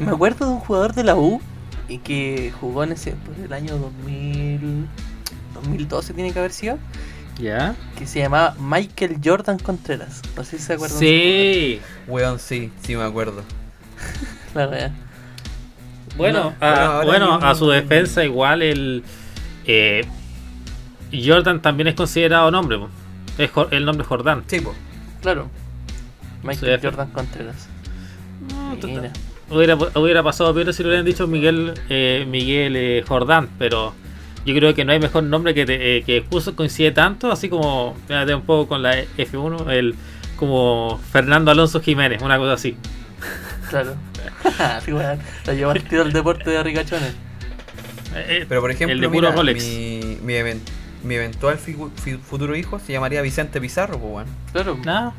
Me 0.00 0.10
acuerdo 0.10 0.46
de 0.46 0.52
un 0.52 0.60
jugador 0.60 0.94
de 0.94 1.04
la 1.04 1.16
U 1.16 1.40
y 1.88 1.98
que 1.98 2.52
jugó 2.60 2.84
en 2.84 2.92
ese 2.92 3.12
por 3.12 3.34
el 3.44 3.52
año 3.52 3.76
2000, 3.78 4.86
2012 5.54 6.14
tiene 6.14 6.32
que 6.32 6.38
haber 6.38 6.52
sido, 6.52 6.78
¿Ya? 7.40 7.74
que 7.98 8.06
se 8.06 8.18
llamaba 8.20 8.54
Michael 8.60 9.18
Jordan 9.24 9.58
Contreras. 9.58 10.22
No 10.36 10.44
sé 10.44 10.58
si 10.58 10.64
se 10.64 10.74
acuerdan. 10.74 10.98
Sí. 10.98 11.80
Weón, 12.06 12.38
sí, 12.38 12.70
sí 12.82 12.96
me 12.96 13.02
acuerdo. 13.04 13.42
La 14.54 14.68
wea. 14.68 14.92
Bueno, 16.16 16.54
No, 16.60 16.66
a, 16.66 17.04
bueno, 17.04 17.40
yo- 17.40 17.46
a 17.46 17.54
su 17.54 17.68
defensa 17.68 18.24
igual 18.24 18.62
el 18.62 19.04
eh, 19.66 20.04
Jordan 21.12 21.62
también 21.62 21.86
es 21.88 21.94
considerado 21.94 22.50
nombre. 22.50 22.78
Es 23.38 23.50
el 23.70 23.84
nombre 23.84 24.04
Jordán. 24.04 24.42
Sí, 24.46 24.60
po. 24.60 24.74
Claro. 25.22 25.48
Michael 26.42 26.80
Jordan 26.82 27.10
Contreras. 27.10 27.68
Mira. 28.82 29.12
Hubiera, 29.50 29.76
hubiera 29.76 30.22
pasado 30.22 30.52
peor 30.54 30.72
si 30.74 30.82
lo 30.82 30.88
hubieran 30.90 31.06
dicho 31.06 31.26
Miguel 31.26 31.72
eh, 31.88 32.26
Miguel 32.28 32.76
eh, 32.76 33.04
Jordán, 33.06 33.48
pero 33.58 33.94
yo 34.44 34.54
creo 34.54 34.74
que 34.74 34.84
no 34.84 34.92
hay 34.92 35.00
mejor 35.00 35.22
nombre 35.24 35.54
que, 35.54 35.64
te- 35.64 35.96
eh, 35.98 36.02
que 36.02 36.22
justo 36.30 36.54
coincide 36.54 36.90
tanto, 36.92 37.32
así 37.32 37.48
como 37.48 37.96
fíjate 38.06 38.34
un 38.34 38.42
poco 38.42 38.68
con 38.68 38.82
la 38.82 38.94
F1, 39.16 39.70
el 39.70 39.94
como 40.36 41.00
Fernando 41.12 41.50
Alonso 41.50 41.80
Jiménez, 41.80 42.20
una 42.22 42.36
cosa 42.38 42.52
así. 42.54 42.76
Claro. 43.70 43.94
La 45.46 45.52
llevó 45.54 45.70
al 45.70 45.82
tiro 45.82 46.02
al 46.02 46.12
deporte 46.12 46.48
de 46.50 46.62
ricachones. 46.62 47.10
Eh, 48.14 48.26
eh, 48.42 48.46
Pero 48.48 48.60
por 48.60 48.70
ejemplo, 48.70 48.94
el 48.94 49.00
de 49.00 49.08
puro 49.08 49.20
mira, 49.28 49.32
Rolex. 49.32 49.64
mi, 49.64 50.18
mi, 50.22 50.34
even- 50.34 50.62
mi 51.02 51.14
eventual 51.16 51.58
futuro 51.58 52.54
hijo 52.56 52.78
se 52.78 52.92
llamaría 52.92 53.20
Vicente 53.22 53.60
Pizarro, 53.60 53.98
pues, 53.98 54.12
weón. 54.12 54.26
Claro. 54.52 54.78
Nada. 54.84 55.14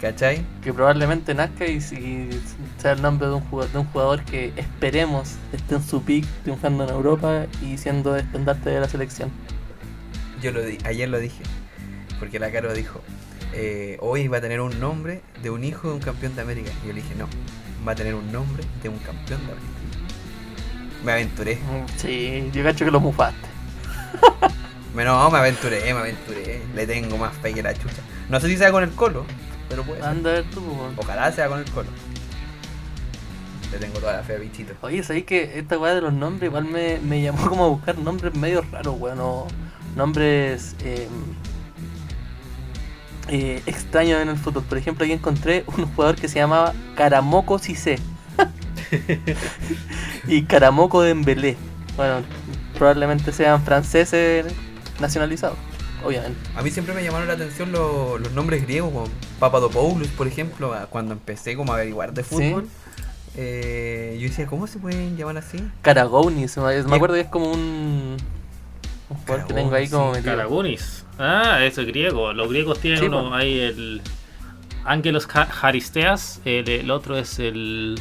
¿Cachai? 0.00 0.44
Que 0.62 0.72
probablemente 0.72 1.34
nazca 1.34 1.66
y, 1.66 1.76
y 1.76 2.30
sea 2.78 2.92
el 2.92 3.02
nombre 3.02 3.28
de 3.28 3.34
un, 3.34 3.42
jugador, 3.42 3.72
de 3.72 3.78
un 3.78 3.84
jugador 3.86 4.24
que 4.24 4.52
esperemos 4.56 5.34
esté 5.52 5.74
en 5.74 5.82
su 5.82 6.02
pick, 6.02 6.26
triunfando 6.42 6.84
en 6.84 6.90
Europa 6.90 7.46
y 7.62 7.76
siendo 7.76 8.16
estandarte 8.16 8.70
de 8.70 8.80
la 8.80 8.88
selección. 8.88 9.30
Yo 10.42 10.52
lo 10.52 10.62
di 10.62 10.78
ayer 10.84 11.08
lo 11.08 11.18
dije. 11.18 11.42
Porque 12.18 12.38
la 12.38 12.50
Caro 12.50 12.72
dijo, 12.72 13.00
eh, 13.52 13.98
hoy 14.00 14.28
va 14.28 14.38
a 14.38 14.40
tener 14.40 14.60
un 14.60 14.78
nombre 14.80 15.22
de 15.42 15.50
un 15.50 15.64
hijo 15.64 15.88
de 15.88 15.94
un 15.94 16.00
campeón 16.00 16.34
de 16.34 16.42
América. 16.42 16.70
Y 16.82 16.88
yo 16.88 16.92
le 16.94 17.02
dije, 17.02 17.14
no, 17.14 17.28
va 17.86 17.92
a 17.92 17.94
tener 17.94 18.14
un 18.14 18.30
nombre 18.32 18.64
de 18.82 18.88
un 18.88 18.98
campeón 18.98 19.40
de 19.46 19.52
América. 19.52 19.72
Me 21.04 21.12
aventuré. 21.12 21.58
Sí, 21.96 22.50
yo 22.52 22.62
cacho 22.62 22.84
que 22.84 22.90
lo 22.90 23.00
mufaste. 23.00 23.48
No, 24.92 25.30
me 25.30 25.38
aventuré, 25.38 25.82
me 25.94 26.00
aventuré. 26.00 26.60
Le 26.74 26.86
tengo 26.86 27.16
más 27.16 27.34
fe 27.36 27.54
que 27.54 27.62
la 27.62 27.72
chucha. 27.72 28.02
No 28.28 28.38
sé 28.38 28.48
si 28.48 28.56
sea 28.56 28.70
con 28.70 28.82
el 28.82 28.90
colo, 28.90 29.24
pero 29.70 29.84
puede 29.84 30.00
ser. 30.00 30.10
Anda 30.10 30.30
a 30.30 30.32
ver 30.34 30.44
tú, 30.50 30.60
weón. 30.60 30.94
Ojalá 30.98 31.32
sea 31.32 31.48
con 31.48 31.60
el 31.60 31.70
colo. 31.70 31.88
Le 33.72 33.78
tengo 33.78 33.98
toda 34.00 34.14
la 34.14 34.22
fe 34.22 34.34
a 34.34 34.38
Bichito. 34.38 34.74
Oye, 34.82 35.02
¿sabéis 35.02 35.24
que 35.24 35.58
esta 35.58 35.78
weá 35.78 35.94
de 35.94 36.02
los 36.02 36.12
nombres 36.12 36.50
igual 36.50 36.64
me, 36.64 36.98
me 36.98 37.22
llamó 37.22 37.48
como 37.48 37.64
a 37.64 37.68
buscar 37.68 37.96
nombres 37.96 38.34
medio 38.34 38.62
raros, 38.70 38.96
weón? 38.98 39.20
o 39.20 39.46
nombres 39.96 40.76
eh, 40.84 41.08
eh, 43.28 43.62
extraños 43.64 44.20
en 44.20 44.28
el 44.28 44.36
fútbol. 44.36 44.64
Por 44.64 44.76
ejemplo, 44.76 45.04
aquí 45.04 45.14
encontré 45.14 45.64
un 45.66 45.86
jugador 45.86 46.16
que 46.16 46.28
se 46.28 46.40
llamaba 46.40 46.74
Caramoco 46.96 47.58
Cissé. 47.58 47.98
y 50.26 50.42
Caramoco 50.42 51.02
Dembélé. 51.02 51.56
Bueno, 51.96 52.22
probablemente 52.76 53.32
sean 53.32 53.62
franceses 53.62 54.46
nacionalizados, 55.00 55.58
obviamente. 56.04 56.38
A 56.56 56.62
mí 56.62 56.70
siempre 56.70 56.94
me 56.94 57.02
llamaron 57.02 57.28
la 57.28 57.34
atención 57.34 57.72
lo- 57.72 58.18
los 58.18 58.32
nombres 58.32 58.62
griegos, 58.62 58.92
como 58.92 59.04
Papadopoulos, 59.38 60.08
por 60.08 60.26
ejemplo, 60.26 60.74
cuando 60.90 61.12
empecé 61.14 61.56
como 61.56 61.72
a 61.72 61.76
averiguar 61.76 62.12
de 62.12 62.22
fútbol. 62.24 62.68
eh, 63.36 64.16
yo 64.20 64.28
decía, 64.28 64.46
¿cómo 64.46 64.66
se 64.66 64.78
pueden 64.78 65.16
llamar 65.16 65.36
así? 65.38 65.58
Karagounis, 65.82 66.56
me 66.56 66.82
me 66.82 66.96
acuerdo 66.96 67.14
que 67.14 67.20
es 67.22 67.28
como 67.28 67.50
un, 67.52 68.16
un 69.08 69.16
jugador 69.18 69.46
que 69.46 69.54
tengo 69.54 69.74
ahí 69.74 69.88
Karagounis, 70.22 70.80
como 70.82 71.10
sí. 71.10 71.16
Ah, 71.18 71.60
eso 71.64 71.80
es 71.82 71.86
griego. 71.86 72.32
Los 72.32 72.48
griegos 72.48 72.80
tienen 72.80 72.98
Sí, 73.00 73.06
uno, 73.06 73.34
hay 73.34 73.60
el 73.60 74.02
Ángelos 74.84 75.28
Haristeas, 75.62 76.40
el, 76.44 76.68
el 76.68 76.90
otro 76.90 77.16
es 77.18 77.38
el 77.38 78.00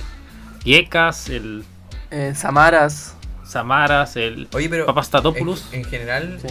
Yekas, 0.64 1.30
el 1.30 1.64
Eh, 2.12 2.34
Samaras. 2.36 3.16
Samaras, 3.46 4.16
el 4.16 4.48
Oye, 4.54 4.70
pero 4.70 4.86
Papastatopoulos. 4.86 5.68
en, 5.74 5.80
en 5.80 5.86
general, 5.86 6.40
Sí. 6.42 6.48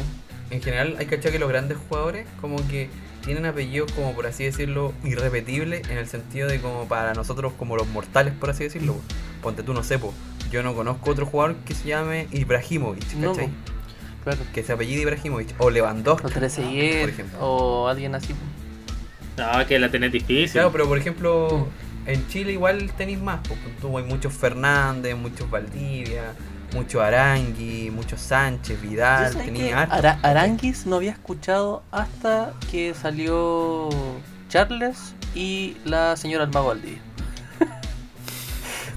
En 0.50 0.62
general 0.62 0.96
hay 0.98 1.06
que 1.06 1.16
cachar 1.16 1.32
que 1.32 1.38
los 1.38 1.48
grandes 1.48 1.76
jugadores 1.88 2.26
como 2.40 2.56
que 2.68 2.88
tienen 3.24 3.44
apellidos 3.46 3.92
como 3.92 4.14
por 4.14 4.26
así 4.26 4.44
decirlo 4.44 4.92
irrepetibles 5.04 5.88
en 5.90 5.98
el 5.98 6.06
sentido 6.08 6.48
de 6.48 6.60
como 6.60 6.86
para 6.88 7.12
nosotros 7.14 7.52
como 7.58 7.76
los 7.76 7.86
mortales 7.88 8.32
por 8.38 8.50
así 8.50 8.64
decirlo. 8.64 8.94
po. 8.94 9.00
Ponte 9.42 9.62
tú 9.62 9.72
no 9.74 9.82
sé, 9.84 9.98
po. 9.98 10.12
yo 10.50 10.62
no 10.62 10.74
conozco 10.74 11.10
otro 11.10 11.26
jugador 11.26 11.56
que 11.66 11.74
se 11.74 11.88
llame 11.88 12.26
Ibrahimovic, 12.32 13.14
No, 13.14 13.32
¿cachai? 13.32 13.50
Claro. 14.24 14.40
que 14.52 14.62
se 14.62 14.72
apellide 14.72 15.02
Ibrahimovic 15.02 15.54
o 15.58 15.70
Lewandowski, 15.70 16.26
O 16.26 16.30
Trezeguet, 16.30 17.00
por 17.02 17.10
ejemplo. 17.10 17.38
o 17.40 17.88
alguien 17.88 18.14
así. 18.14 18.34
No, 19.36 19.66
que 19.66 19.78
la 19.78 19.90
tenés 19.90 20.10
difícil. 20.12 20.50
Claro, 20.52 20.72
pero 20.72 20.88
por 20.88 20.98
ejemplo, 20.98 21.68
Mm. 22.06 22.08
en 22.08 22.28
Chile 22.28 22.52
igual 22.52 22.90
tenéis 22.96 23.20
más. 23.20 23.40
Tú 23.80 23.96
hay 23.96 24.04
muchos 24.04 24.32
Fernández, 24.32 25.14
muchos 25.16 25.48
Valdivia, 25.50 26.32
muchos 26.74 27.02
Arangui, 27.02 27.90
muchos 27.90 28.20
Sánchez, 28.20 28.80
Vidal, 28.80 29.26
¿Tú 29.28 29.32
sabes 29.34 29.46
que 29.48 29.52
tenía. 29.52 29.82
Ara- 29.82 30.18
Aranguis 30.22 30.86
no 30.86 30.96
había 30.96 31.12
escuchado 31.12 31.82
hasta 31.90 32.52
que 32.70 32.94
salió 32.94 33.88
Charles 34.48 35.14
y 35.34 35.76
la 35.84 36.16
señora 36.16 36.44
Almago 36.44 36.68
Valdivia. 36.68 37.00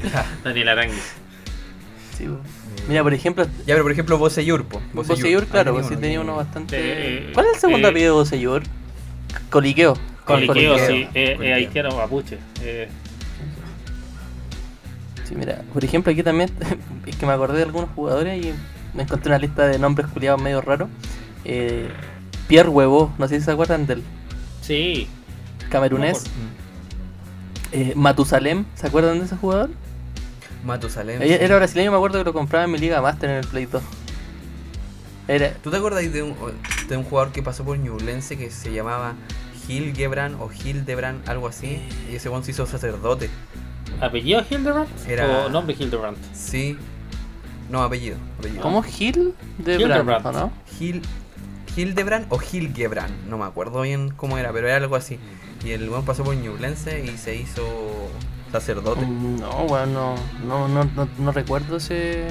Daniel 0.43 0.69
Aranguis. 0.69 1.13
Sí, 2.17 2.25
po. 2.25 2.39
Mira, 2.87 3.03
por 3.03 3.13
ejemplo, 3.13 3.45
Ya, 3.65 3.75
pero 3.75 3.83
por 3.83 3.91
ejemplo, 3.91 4.17
Boseyur, 4.17 4.65
po. 4.65 4.81
Boseyur, 4.93 5.45
claro, 5.47 5.71
Ahí 5.71 5.77
pues 5.77 5.87
sí 5.87 5.95
tenía 5.97 6.19
uno 6.19 6.35
bastante. 6.35 6.77
Eh, 6.79 7.31
¿Cuál 7.33 7.45
es 7.47 7.53
el 7.55 7.59
segundo 7.59 7.87
eh, 7.87 7.91
apellido 7.91 8.13
de 8.15 8.19
Boseyur? 8.19 8.63
Coliqueo. 9.49 9.93
Coliqueo, 10.25 10.53
Coliqueo. 10.73 10.87
sí, 10.87 11.07
eh, 11.13 11.37
eh, 11.41 11.53
haitiano 11.53 11.95
mapuche. 11.95 12.37
Eh, 15.31 15.31
Sí, 15.31 15.37
mira, 15.37 15.61
por 15.73 15.83
ejemplo, 15.83 16.11
aquí 16.11 16.23
también 16.23 16.49
es 17.05 17.15
que 17.15 17.25
me 17.25 17.31
acordé 17.31 17.57
de 17.57 17.63
algunos 17.63 17.89
jugadores 17.91 18.43
y 18.45 18.53
me 18.93 19.03
encontré 19.03 19.29
una 19.29 19.39
lista 19.39 19.67
de 19.67 19.79
nombres 19.79 20.07
culiados 20.07 20.41
medio 20.41 20.61
raros. 20.61 20.89
Eh, 21.45 21.89
Pierre 22.47 22.69
Huevo, 22.69 23.13
no 23.17 23.27
sé 23.27 23.39
si 23.39 23.45
se 23.45 23.51
acuerdan 23.51 23.87
del 23.87 24.03
sí, 24.61 25.07
camerunés. 25.69 26.25
Eh, 27.71 27.93
Matusalem, 27.95 28.65
¿se 28.75 28.87
acuerdan 28.87 29.19
de 29.19 29.25
ese 29.25 29.37
jugador? 29.37 29.69
Matusalem. 30.65 31.21
Sí. 31.21 31.31
Era 31.31 31.55
brasileño, 31.55 31.91
me 31.91 31.97
acuerdo 31.97 32.19
que 32.19 32.25
lo 32.25 32.33
compraba 32.33 32.65
en 32.65 32.71
mi 32.71 32.77
liga 32.77 33.01
Master 33.01 33.29
en 33.29 33.35
el 33.37 33.47
Play 33.47 33.65
2. 33.65 33.81
Era, 35.27 35.53
¿Tú 35.53 35.71
te 35.71 35.77
acuerdas 35.77 36.11
de 36.11 36.23
un, 36.23 36.35
de 36.89 36.97
un 36.97 37.03
jugador 37.03 37.31
que 37.31 37.41
pasó 37.41 37.63
por 37.63 37.79
Ñublense 37.79 38.37
que 38.37 38.51
se 38.51 38.73
llamaba 38.73 39.13
Hilgebran 39.67 40.35
o 40.35 40.49
Hildebrand, 40.51 41.29
algo 41.29 41.47
así? 41.47 41.81
Y 42.11 42.15
ese 42.15 42.27
one 42.27 42.43
se 42.43 42.51
hizo 42.51 42.65
sacerdote. 42.65 43.29
Apellido 43.99 44.43
Hildebrand 44.49 44.87
Era- 45.07 45.45
o 45.45 45.49
nombre 45.49 45.75
Hildebrand. 45.77 46.17
Sí. 46.33 46.77
No, 47.69 47.81
apellido. 47.83 48.17
apellido. 48.39 48.61
¿Cómo 48.61 48.81
Gil 48.83 49.33
de 49.57 49.75
Hildebrand. 49.75 50.05
Brandt, 50.05 50.25
¿o 50.25 50.31
no? 50.31 50.51
Hil, 50.79 51.01
Hildebrand 51.75 52.25
o 52.29 52.39
Hilgebrand, 52.41 53.27
no 53.29 53.37
me 53.37 53.45
acuerdo 53.45 53.81
bien 53.81 54.09
cómo 54.09 54.37
era, 54.37 54.51
pero 54.51 54.67
era 54.67 54.77
algo 54.77 54.95
así. 54.97 55.19
Y 55.63 55.71
el 55.71 55.89
weón 55.89 56.03
pasó 56.03 56.23
por 56.23 56.35
Ñublense 56.35 57.05
y 57.05 57.17
se 57.17 57.35
hizo 57.35 57.63
sacerdote. 58.51 59.05
Mm, 59.05 59.39
No, 59.39 59.51
bueno, 59.67 60.15
no, 60.45 60.67
no, 60.67 60.69
no, 60.83 60.83
no, 60.95 61.07
no 61.17 61.31
recuerdo 61.31 61.77
ese. 61.77 62.27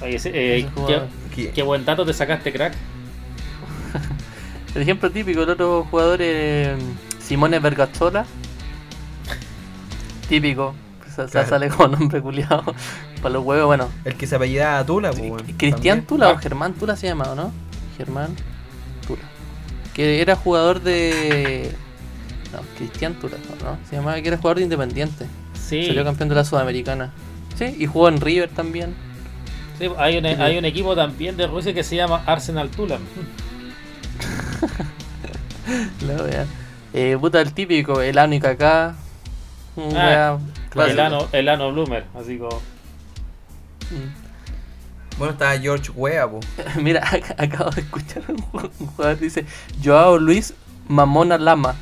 Oye, 0.00 0.16
ese- 0.16 0.30
eh, 0.30 0.58
ese 0.58 0.66
qué, 0.68 0.72
jugador. 0.74 1.08
¿Qué? 1.34 1.50
qué 1.50 1.62
buen 1.62 1.84
dato 1.84 2.06
te 2.06 2.14
sacaste, 2.14 2.52
crack. 2.52 2.72
El 4.74 4.82
ejemplo 4.82 5.10
típico, 5.10 5.42
el 5.42 5.50
otro 5.50 5.84
jugador 5.90 6.22
es 6.22 6.78
Simone 7.18 7.58
Bergazzola. 7.58 8.24
Típico. 10.30 10.74
Claro. 11.16 11.48
Sale 11.48 11.68
como 11.68 11.88
nombre 11.88 12.22
culiado. 12.22 12.62
Para 13.20 13.34
los 13.34 13.44
huevos, 13.44 13.66
bueno. 13.66 13.88
El 14.04 14.14
que 14.14 14.28
se 14.28 14.36
apellidaba 14.36 14.86
Tula, 14.86 15.10
pues, 15.10 15.22
weón, 15.22 15.42
Cristian 15.58 15.82
también. 15.82 16.06
Tula 16.06 16.30
o. 16.30 16.38
Germán 16.38 16.72
Tula 16.74 16.94
se 16.96 17.08
llama, 17.08 17.24
¿o 17.32 17.34
no? 17.34 17.52
Germán 17.98 18.36
Tula. 19.06 19.24
Que 19.92 20.22
era 20.22 20.36
jugador 20.36 20.82
de. 20.82 21.72
No, 22.52 22.60
Cristian 22.78 23.14
Tula, 23.14 23.38
¿no? 23.64 23.76
Se 23.88 23.96
llamaba 23.96 24.22
que 24.22 24.28
era 24.28 24.36
jugador 24.36 24.58
de 24.58 24.62
Independiente. 24.62 25.26
Sí, 25.52 25.86
Salió 25.86 26.04
campeón 26.04 26.28
de 26.28 26.36
la 26.36 26.44
Sudamericana. 26.44 27.10
Sí, 27.56 27.74
y 27.76 27.86
jugó 27.86 28.08
en 28.08 28.20
River 28.20 28.50
también. 28.50 28.94
sí, 29.78 29.88
hay, 29.98 30.16
un, 30.16 30.26
hay 30.26 30.58
un 30.58 30.64
equipo 30.64 30.94
también 30.94 31.36
de 31.36 31.48
Rusia 31.48 31.74
que 31.74 31.82
se 31.82 31.96
llama 31.96 32.22
Arsenal 32.24 32.70
Tula. 32.70 33.00
La 36.06 36.22
wea. 36.22 36.46
Eh, 36.92 37.16
puta, 37.20 37.40
el 37.40 37.52
típico, 37.52 38.00
el 38.00 38.14
Kaká. 38.40 38.88
Un 38.88 39.09
Ah, 39.96 40.38
wea 40.38 40.38
clásico. 40.70 40.92
El 40.92 41.00
ano, 41.00 41.28
el 41.32 41.48
ano 41.48 41.72
Bloomer, 41.72 42.04
así 42.18 42.38
como. 42.38 42.56
Mm. 43.90 45.18
Bueno, 45.18 45.32
estaba 45.32 45.58
George 45.58 45.90
Weah, 45.94 46.28
po. 46.30 46.40
Mira, 46.80 47.02
ac- 47.02 47.34
acabo 47.36 47.70
de 47.70 47.82
escuchar 47.82 48.22
un 48.28 48.38
ju- 48.38 48.70
un 48.80 48.86
jugador 48.86 49.18
que 49.18 49.24
dice 49.24 49.44
Joao 49.84 50.18
Luis 50.18 50.54
Mamona 50.88 51.36
Lama. 51.38 51.74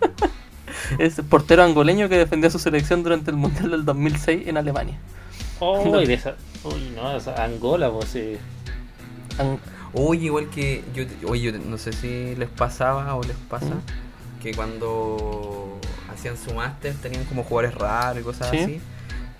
es 0.98 1.20
portero 1.28 1.62
angoleño 1.62 2.08
que 2.08 2.18
defendió 2.18 2.48
a 2.48 2.50
su 2.50 2.58
selección 2.58 3.02
durante 3.02 3.30
el 3.30 3.36
Mundial 3.36 3.70
del 3.70 3.84
2006 3.84 4.46
en 4.48 4.56
Alemania. 4.58 4.98
Oh, 5.60 6.00
y 6.00 6.06
de 6.06 6.14
esa. 6.14 6.34
Uy, 6.64 6.92
no, 6.94 7.16
esa 7.16 7.42
Angola, 7.42 7.90
pues 7.90 8.08
sí. 8.10 8.36
Oye, 9.94 10.26
igual 10.26 10.48
que 10.50 10.84
yo, 10.94 11.04
oye, 11.28 11.52
yo 11.52 11.58
no 11.58 11.78
sé 11.78 11.92
si 11.92 12.34
les 12.36 12.48
pasaba 12.48 13.14
o 13.14 13.22
les 13.22 13.36
pasa 13.36 13.66
¿Mm? 13.66 14.40
que 14.42 14.52
cuando 14.54 15.78
hacían 16.14 16.36
su 16.36 16.54
máster 16.54 16.94
tenían 17.02 17.24
como 17.24 17.42
jugadores 17.44 17.74
raros 17.78 18.20
y 18.20 18.24
cosas 18.24 18.50
Sí. 18.50 18.58
así. 18.58 18.80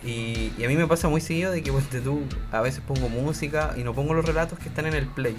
Y, 0.05 0.53
y 0.59 0.65
a 0.65 0.69
mí 0.69 0.77
me 0.77 0.87
pasa 0.87 1.09
muy 1.09 1.21
seguido 1.23 1.51
de 1.51 1.63
que 1.63 1.73
ponte 1.73 2.01
tú, 2.03 2.23
a 2.53 2.61
veces 2.61 2.83
pongo 2.87 3.09
música 3.09 3.73
y 3.77 3.85
no 3.85 3.95
pongo 3.95 4.13
los 4.13 4.25
relatos 4.27 4.59
que 4.59 4.69
están 4.69 4.85
en 4.87 4.95
el 4.95 5.07
play. 5.07 5.35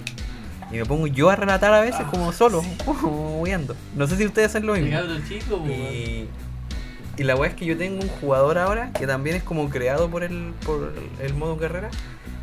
Y 0.72 0.76
me 0.78 0.84
pongo 0.84 1.06
yo 1.06 1.30
a 1.30 1.36
relatar 1.36 1.72
a 1.72 1.80
veces 1.80 2.00
como 2.10 2.32
solo, 2.32 2.62
como 2.84 3.40
huyendo. 3.40 3.76
No 3.94 4.08
sé 4.08 4.16
si 4.16 4.26
ustedes 4.26 4.48
hacen 4.48 4.66
lo 4.66 4.72
mismo. 4.74 4.88
Y, 5.72 6.28
y 7.16 7.22
la 7.22 7.36
weá 7.36 7.50
es 7.50 7.56
que 7.56 7.64
yo 7.64 7.78
tengo 7.78 8.02
un 8.02 8.08
jugador 8.08 8.58
ahora 8.58 8.90
que 8.92 9.06
también 9.06 9.36
es 9.36 9.44
como 9.44 9.70
creado 9.70 10.10
por 10.10 10.24
el, 10.24 10.52
por 10.64 10.92
el 11.20 11.34
modo 11.34 11.56
carrera 11.56 11.88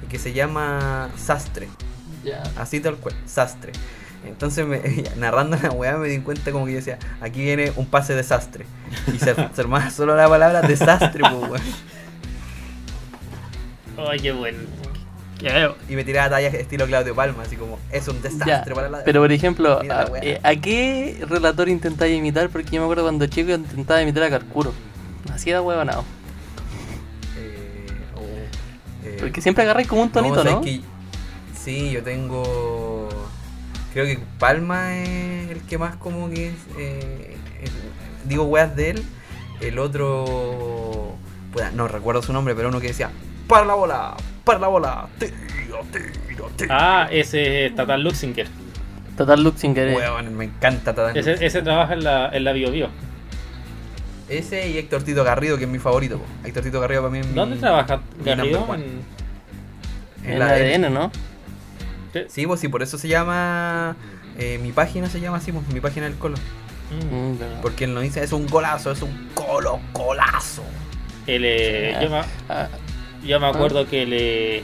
y 0.05 0.07
que 0.07 0.17
se 0.17 0.31
llama 0.31 1.09
Sastre. 1.17 1.67
Así 2.55 2.79
tal 2.79 2.95
cual, 2.95 3.13
sastre. 3.25 3.73
Entonces, 4.25 4.65
me, 4.65 4.79
narrando 5.17 5.57
la 5.61 5.71
weá, 5.71 5.97
me 5.97 6.07
di 6.07 6.19
cuenta 6.19 6.51
como 6.51 6.65
que 6.65 6.71
yo 6.71 6.77
decía, 6.77 6.97
aquí 7.21 7.41
viene 7.41 7.71
un 7.75 7.85
pase 7.85 8.15
desastre. 8.15 8.65
Y 9.13 9.19
se, 9.19 9.33
se 9.35 9.61
armaba 9.61 9.89
solo 9.89 10.15
la 10.15 10.27
palabra 10.29 10.61
desastre, 10.61 11.21
pues, 11.21 11.49
weón. 11.49 11.61
Ay, 14.09 14.19
qué 14.19 14.31
bueno. 14.31 14.57
Qué- 15.37 15.71
Y 15.89 15.95
me 15.95 16.03
tiraba 16.03 16.29
tallas 16.29 16.53
estilo 16.53 16.85
Claudio 16.87 17.13
Palma, 17.15 17.43
así 17.43 17.55
como, 17.57 17.77
es 17.91 18.07
un 18.07 18.15
Ya, 18.21 18.29
desastre 18.29 18.73
para 18.75 18.89
la. 18.89 19.03
Pero 19.03 19.21
por 19.21 19.31
ejemplo, 19.31 19.79
a, 19.81 20.07
eh, 20.21 20.39
¿a 20.41 20.55
qué 20.55 21.23
relator 21.27 21.67
intentáis 21.69 22.17
imitar? 22.17 22.49
Porque 22.49 22.71
yo 22.71 22.79
me 22.81 22.85
acuerdo 22.85 23.03
cuando 23.03 23.25
chico 23.27 23.51
intentaba 23.51 24.01
imitar 24.01 24.23
a 24.23 24.29
Carcuro. 24.29 24.73
Así 25.33 25.49
era 25.49 25.61
huevonado. 25.61 26.03
Eh, 27.37 27.87
o, 28.15 29.05
eh, 29.07 29.17
Porque 29.19 29.41
siempre 29.41 29.63
agarráis 29.63 29.87
como 29.87 30.01
un 30.03 30.09
tonito, 30.11 30.35
¿sabes 30.35 30.53
¿no? 30.53 30.61
que- 30.61 30.81
sí, 31.61 31.91
yo 31.91 32.01
tengo. 32.03 32.92
Creo 33.93 34.05
que 34.05 34.19
Palma 34.39 34.97
es 34.97 35.51
el 35.51 35.61
que 35.61 35.77
más 35.77 35.95
como 35.97 36.29
que. 36.29 36.47
es, 36.49 36.53
eh, 36.77 37.35
digo 38.25 38.43
weas 38.45 38.75
de 38.75 38.91
él. 38.91 39.03
El 39.61 39.79
otro. 39.79 41.15
no 41.75 41.87
recuerdo 41.87 42.21
su 42.21 42.33
nombre, 42.33 42.55
pero 42.55 42.69
uno 42.69 42.81
que 42.81 42.87
decía: 42.87 43.11
¡Para 43.47 43.65
la 43.65 43.75
bola! 43.75 44.15
¡Para 44.43 44.59
la 44.59 44.67
bola! 44.67 45.07
¡Tiro, 45.19 45.85
tiro, 46.27 46.49
tiro! 46.57 46.69
Ah, 46.73 47.07
ese 47.11 47.67
es 47.67 47.75
Tatan 47.75 48.03
Luxinger. 48.03 48.47
Total 49.15 49.41
Luxinger. 49.43 49.89
eh. 49.89 49.95
Weón, 49.95 50.35
me 50.35 50.45
encanta 50.45 50.93
Tadano. 50.95 51.17
Ese, 51.19 51.45
ese 51.45 51.61
trabaja 51.61 51.93
en 51.93 52.03
la, 52.03 52.29
en 52.29 52.43
la 52.43 52.51
Bio 52.51 52.71
Bio. 52.71 52.89
Ese 54.27 54.67
y 54.69 54.77
Héctor 54.77 55.03
Tito 55.03 55.23
Garrido, 55.23 55.57
que 55.57 55.65
es 55.65 55.69
mi 55.69 55.79
favorito. 55.79 56.17
po. 56.17 56.25
Héctor 56.47 56.63
Tito 56.63 56.79
Garrido 56.81 57.01
para 57.03 57.11
mí 57.11 57.19
es 57.19 57.27
mi- 57.27 57.33
¿Dónde 57.35 57.57
trabaja 57.57 58.01
mi 58.17 58.23
Garrido? 58.25 58.61
one. 58.63 58.83
En- 60.23 60.31
En 60.33 60.39
la 60.39 60.47
ADN. 60.47 60.85
ADN, 60.85 61.11
¿no? 62.13 62.21
Sí, 62.29 62.45
pues 62.47 62.59
sí, 62.59 62.67
por 62.67 62.81
eso 62.83 62.97
se 62.97 63.07
llama. 63.07 63.95
eh, 64.37 64.59
mi 64.61 64.71
página 64.71 65.09
se 65.09 65.19
llama 65.19 65.37
así, 65.37 65.51
pues, 65.51 65.67
mi 65.69 65.79
página 65.79 66.05
del 66.07 66.15
Colo. 66.17 66.37
Mm. 66.91 67.15
Mm. 67.15 67.37
Porque 67.61 67.85
él 67.85 67.93
nos 67.93 68.03
dice, 68.03 68.23
es 68.23 68.31
un 68.31 68.45
golazo, 68.47 68.91
es 68.91 69.01
un 69.01 69.29
colo, 69.33 69.79
colazo. 69.93 70.63
El, 71.25 71.43
eh, 71.45 71.97
yo, 72.01 72.09
me, 72.09 72.21
Ah, 72.49 72.67
yo 73.25 73.39
me 73.39 73.47
acuerdo 73.47 73.87
que 73.87 74.05
le 74.05 74.63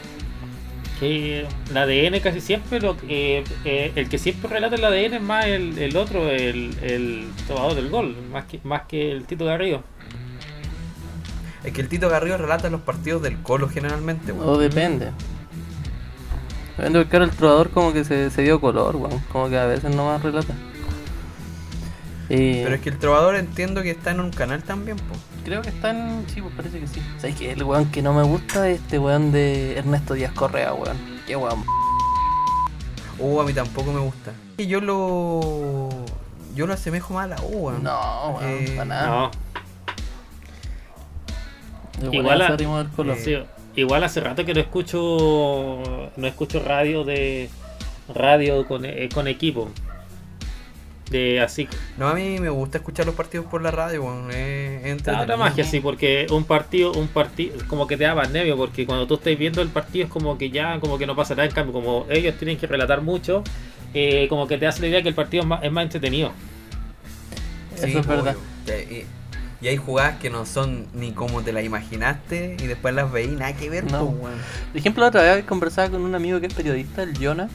que 1.00 1.48
el 1.70 1.78
ADN 1.78 2.20
casi 2.20 2.42
siempre 2.42 2.82
lo 2.82 2.98
que 2.98 3.46
eh, 3.64 3.94
el 3.96 4.10
que 4.10 4.18
siempre 4.18 4.50
relata 4.50 4.76
el 4.76 4.84
ADN 4.84 5.14
es 5.14 5.22
más 5.22 5.46
el, 5.46 5.78
el 5.80 5.96
otro 5.96 6.30
el, 6.30 6.76
el 6.82 7.30
tomador 7.48 7.76
del 7.76 7.88
gol 7.90 8.18
más 8.34 8.44
que 8.44 8.60
más 8.66 8.82
que 8.82 9.10
el 9.14 9.24
Tito 9.24 9.46
Garrido 9.46 9.82
Es 11.64 11.72
que 11.72 11.80
el 11.80 11.88
Tito 11.88 12.10
Garrido 12.10 12.38
relata 12.38 12.70
los 12.70 12.82
partidos 12.82 13.22
del 13.22 13.38
Colo 13.42 13.70
generalmente, 13.70 14.34
weón. 14.34 14.50
o 14.50 14.58
depende. 14.58 15.12
Porque 16.80 17.16
ahora 17.16 17.26
el 17.26 17.32
trovador 17.32 17.70
como 17.72 17.94
que 17.94 18.04
se, 18.06 18.30
se 18.30 18.42
dio 18.42 18.60
color, 18.62 18.96
weón. 18.96 19.20
Como 19.32 19.50
que 19.50 19.58
a 19.58 19.66
veces 19.66 19.94
no 19.96 20.06
más 20.06 20.22
relata. 20.24 20.54
Y 22.30 22.62
Pero 22.64 22.76
es 22.76 22.82
que 22.82 22.90
el 22.90 22.98
trovador 23.00 23.36
entiendo 23.36 23.82
que 23.82 23.90
está 23.92 24.12
en 24.12 24.20
un 24.20 24.30
canal 24.32 24.62
también, 24.64 24.98
po. 24.98 25.16
creo 25.44 25.62
que 25.62 25.70
están. 25.70 26.24
Sí, 26.34 26.42
pues 26.42 26.54
parece 26.56 26.80
que 26.80 26.88
sí. 26.88 27.02
¿Sabes 27.18 27.36
que 27.36 27.52
El 27.52 27.64
weón 27.64 27.86
que 27.92 28.02
no 28.04 28.14
me 28.14 28.22
gusta 28.24 28.70
es 28.70 28.80
este 28.82 29.00
weón 29.00 29.32
de 29.32 29.78
Ernesto 29.78 30.14
Díaz 30.14 30.32
Correa, 30.34 30.74
weón. 30.74 30.98
Qué 31.26 31.36
weón. 31.36 31.64
Uh, 33.18 33.42
a 33.42 33.44
mí 33.46 33.52
tampoco 33.54 33.92
me 33.92 34.00
gusta. 34.00 34.32
Y 34.58 34.68
yo 34.68 34.80
lo. 34.80 35.90
Yo 36.56 36.68
lo 36.68 36.74
asemejo 36.74 37.14
más 37.14 37.26
a 37.26 37.28
la 37.28 37.42
U, 37.42 37.68
weón. 37.68 37.84
No, 37.84 38.38
weón, 38.40 38.44
Eh, 38.44 38.74
para 38.76 38.86
nada. 38.86 39.32
no 42.02 42.14
igual 42.14 42.42
a- 42.42 42.46
acérrimo 42.46 42.78
del 42.78 42.90
Colo. 42.90 43.14
eh, 43.14 43.22
Sí, 43.24 43.36
igual 43.80 44.04
hace 44.04 44.20
rato 44.22 44.46
que 44.46 44.54
no 44.54 44.60
escucho 44.60 46.10
no 46.16 46.28
escucho 46.28 46.62
radio 46.64 47.04
de 47.04 47.50
radio 48.14 48.66
con, 48.68 48.86
eh, 48.86 49.10
con 49.14 49.28
equipo 49.28 49.70
de 51.12 51.42
así 51.42 51.68
No, 51.98 52.08
a 52.08 52.14
mí 52.14 52.40
me 52.40 52.50
gusta 52.50 52.78
escuchar 52.78 53.06
los 53.08 53.16
partidos 53.16 53.48
por 53.48 53.62
la 53.64 53.72
radio, 53.72 54.04
Da 54.04 54.32
entretenido. 54.88 55.24
otra 55.24 55.38
magia, 55.38 55.64
sí, 55.64 55.80
porque 55.80 56.28
un 56.30 56.44
partido, 56.44 56.92
un 56.94 57.08
partido, 57.08 57.56
como 57.68 57.88
que 57.88 57.98
te 57.98 58.04
da 58.04 58.14
más 58.14 58.30
nervio, 58.30 58.56
porque 58.58 58.86
cuando 58.86 59.08
tú 59.08 59.16
estás 59.16 59.36
viendo 59.38 59.62
el 59.64 59.70
partido 59.70 60.06
es 60.06 60.12
como 60.12 60.38
que 60.38 60.52
ya, 60.52 60.80
como 60.80 61.00
que 61.00 61.08
no 61.08 61.16
pasa 61.16 61.34
nada, 61.34 61.48
en 61.48 61.54
cambio, 61.56 61.74
como 61.74 62.06
ellos 62.12 62.36
tienen 62.38 62.58
que 62.58 62.68
relatar 62.68 63.02
mucho, 63.02 63.44
eh, 63.96 64.28
como 64.30 64.48
que 64.48 64.60
te 64.60 64.68
hace 64.68 64.82
la 64.82 64.88
idea 64.88 65.02
que 65.02 65.10
el 65.10 65.16
partido 65.16 65.42
es 65.42 65.48
más, 65.50 65.64
es 65.64 65.72
más 65.72 65.84
entretenido. 65.86 66.32
Sí, 67.76 67.90
Eso 67.90 68.00
es 68.02 68.06
verdad. 68.08 68.36
obvio. 68.68 68.80
Y, 68.82 69.06
y 69.62 69.68
hay 69.68 69.78
jugadas 69.78 70.18
que 70.20 70.30
no 70.30 70.46
son 70.46 70.88
ni 70.94 71.12
como 71.12 71.42
te 71.42 71.52
las 71.52 71.64
imaginaste 71.64 72.56
y 72.62 72.68
después 72.68 72.94
las 72.96 73.12
veí, 73.12 73.28
nada 73.28 73.54
que 73.54 73.70
ver, 73.70 73.92
No. 73.92 74.04
weón. 74.06 74.34
Por 74.72 74.78
ejemplo, 74.78 75.02
la 75.04 75.10
otra 75.10 75.22
vez 75.36 75.44
conversaba 75.46 75.90
con 75.90 76.02
un 76.02 76.16
amigo 76.16 76.40
que 76.40 76.48
es 76.48 76.54
periodista, 76.54 77.04
el 77.04 77.18
Jonah. 77.18 77.50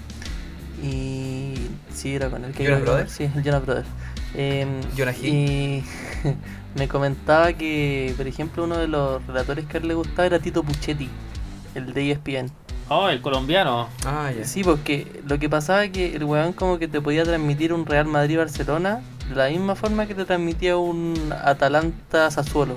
Y. 0.83 1.55
Sí, 1.93 2.15
era 2.15 2.29
con 2.29 2.45
el 2.45 2.53
que 2.53 2.65
¿Jonas 2.65 2.81
creo 2.81 2.85
que- 2.85 2.91
Brothers? 3.05 3.13
Sí, 3.13 3.25
el 3.25 3.43
Jonah 3.45 3.59
Brothers. 3.61 3.89
Eh, 4.35 4.67
Jonah 4.99 5.13
Hill. 5.13 5.29
Y 5.29 5.85
me 6.79 6.89
comentaba 6.89 7.53
que, 7.53 8.13
por 8.17 8.27
ejemplo, 8.27 8.65
uno 8.65 8.77
de 8.79 8.89
los 8.89 9.25
relatores 9.27 9.65
que 9.67 9.77
a 9.77 9.81
él 9.81 9.89
le 9.89 9.95
gustaba 9.95 10.27
era 10.27 10.39
Tito 10.41 10.63
Puchetti, 10.65 11.09
el 11.75 11.95
de 11.95 12.11
ESPN. 12.11 12.51
Oh, 12.89 13.09
el 13.09 13.23
colombiano. 13.23 13.89
Ah. 14.05 14.31
Sí, 14.43 14.63
porque 14.63 15.07
lo 15.27 15.39
que 15.39 15.49
pasaba 15.49 15.85
es 15.85 15.93
que 15.93 16.17
el 16.17 16.25
weón 16.25 16.53
como 16.53 16.79
que 16.79 16.87
te 16.89 17.01
podía 17.01 17.23
transmitir 17.25 17.73
un 17.73 17.87
Real 17.87 18.07
Madrid-Barcelona 18.07 19.01
de 19.29 19.35
la 19.35 19.49
misma 19.49 19.75
forma 19.75 20.07
que 20.07 20.15
te 20.15 20.25
transmitía 20.25 20.77
un 20.77 21.15
Atalanta-Sassuolo. 21.45 22.77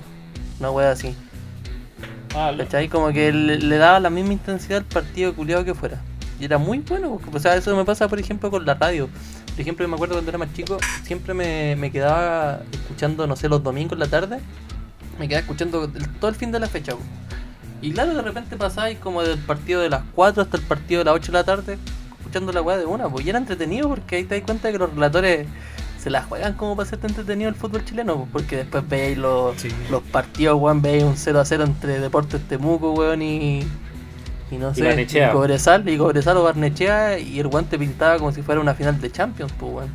Una 0.60 0.72
wea 0.72 0.92
así. 0.92 1.16
Ah. 2.36 2.52
Como 2.92 3.12
que 3.12 3.32
le, 3.32 3.58
le 3.58 3.78
daba 3.78 4.00
la 4.00 4.10
misma 4.10 4.34
intensidad 4.34 4.80
al 4.80 4.86
partido 4.86 5.34
culiado 5.34 5.66
que 5.66 5.74
fuera. 5.74 6.02
Y 6.40 6.46
era 6.46 6.58
muy 6.58 6.80
bueno, 6.80 7.10
porque, 7.10 7.36
o 7.36 7.40
sea, 7.40 7.56
eso 7.56 7.76
me 7.76 7.84
pasa, 7.84 8.08
por 8.08 8.20
ejemplo, 8.20 8.52
con 8.52 8.66
la 8.66 8.76
radio. 8.76 9.10
Por 9.52 9.62
ejemplo, 9.62 9.84
yo 9.84 9.90
me 9.90 9.96
acuerdo 9.96 10.16
cuando 10.16 10.30
era 10.30 10.38
más 10.38 10.54
chico, 10.54 10.78
siempre 11.04 11.34
me, 11.34 11.76
me 11.76 11.92
quedaba 11.92 12.62
escuchando, 12.72 13.26
no 13.26 13.36
sé, 13.36 13.50
los 13.50 13.64
domingos 13.64 13.94
en 13.94 14.00
la 14.00 14.08
tarde, 14.08 14.40
me 15.18 15.28
quedaba 15.28 15.42
escuchando 15.42 15.90
todo 16.20 16.30
el 16.30 16.36
fin 16.36 16.52
de 16.52 16.60
la 16.60 16.68
fecha. 16.68 16.94
Y 17.82 17.92
claro, 17.92 18.14
de 18.14 18.22
repente 18.22 18.56
pasáis 18.56 19.00
como 19.00 19.24
del 19.24 19.40
partido 19.40 19.82
de 19.82 19.90
las 19.90 20.04
4 20.14 20.44
hasta 20.44 20.58
el 20.58 20.64
partido 20.64 21.00
de 21.00 21.06
las 21.06 21.16
8 21.16 21.32
de 21.32 21.38
la 21.38 21.44
tarde, 21.44 21.78
escuchando 22.20 22.52
la 22.52 22.62
weá 22.62 22.78
de 22.78 22.86
una, 22.86 23.10
pues 23.10 23.26
y 23.26 23.30
era 23.30 23.40
entretenido 23.40 23.90
porque 23.90 24.18
ahí 24.18 24.24
te 24.24 24.36
das 24.36 24.44
cuenta 24.44 24.72
que 24.72 24.78
los 24.78 24.94
relatores 24.94 25.48
se 26.08 26.12
la 26.12 26.24
juegan 26.24 26.54
como 26.54 26.74
para 26.78 26.88
hacerte 26.88 27.08
entretenido 27.08 27.50
el 27.50 27.56
fútbol 27.56 27.84
chileno, 27.84 28.16
pues, 28.16 28.30
porque 28.32 28.56
después 28.56 28.88
veis 28.88 29.18
los, 29.18 29.60
Sí. 29.60 29.68
los 29.92 30.02
partidos, 30.04 30.58
weón, 30.58 30.82
veis 30.82 31.04
un 31.04 31.18
0 31.18 31.42
a 31.42 31.44
0 31.44 31.66
entre 31.66 32.00
Deportes 32.00 32.42
Temuco, 32.48 32.94
weón, 32.94 33.22
y. 33.22 33.68
Y 34.50 34.56
no 34.56 34.74
sé, 34.74 35.02
y 35.02 35.32
Cobresal, 35.34 35.90
y 35.90 35.98
Cobresal 35.98 36.38
o 36.38 36.44
Barnechea, 36.44 37.20
y 37.20 37.42
el 37.42 37.48
weón 37.48 37.66
te 37.66 37.78
pintaba 37.78 38.18
como 38.20 38.32
si 38.32 38.42
fuera 38.42 38.62
una 38.62 38.74
final 38.74 39.02
de 39.02 39.12
Champions, 39.12 39.52
pues, 39.60 39.74
weón. 39.74 39.90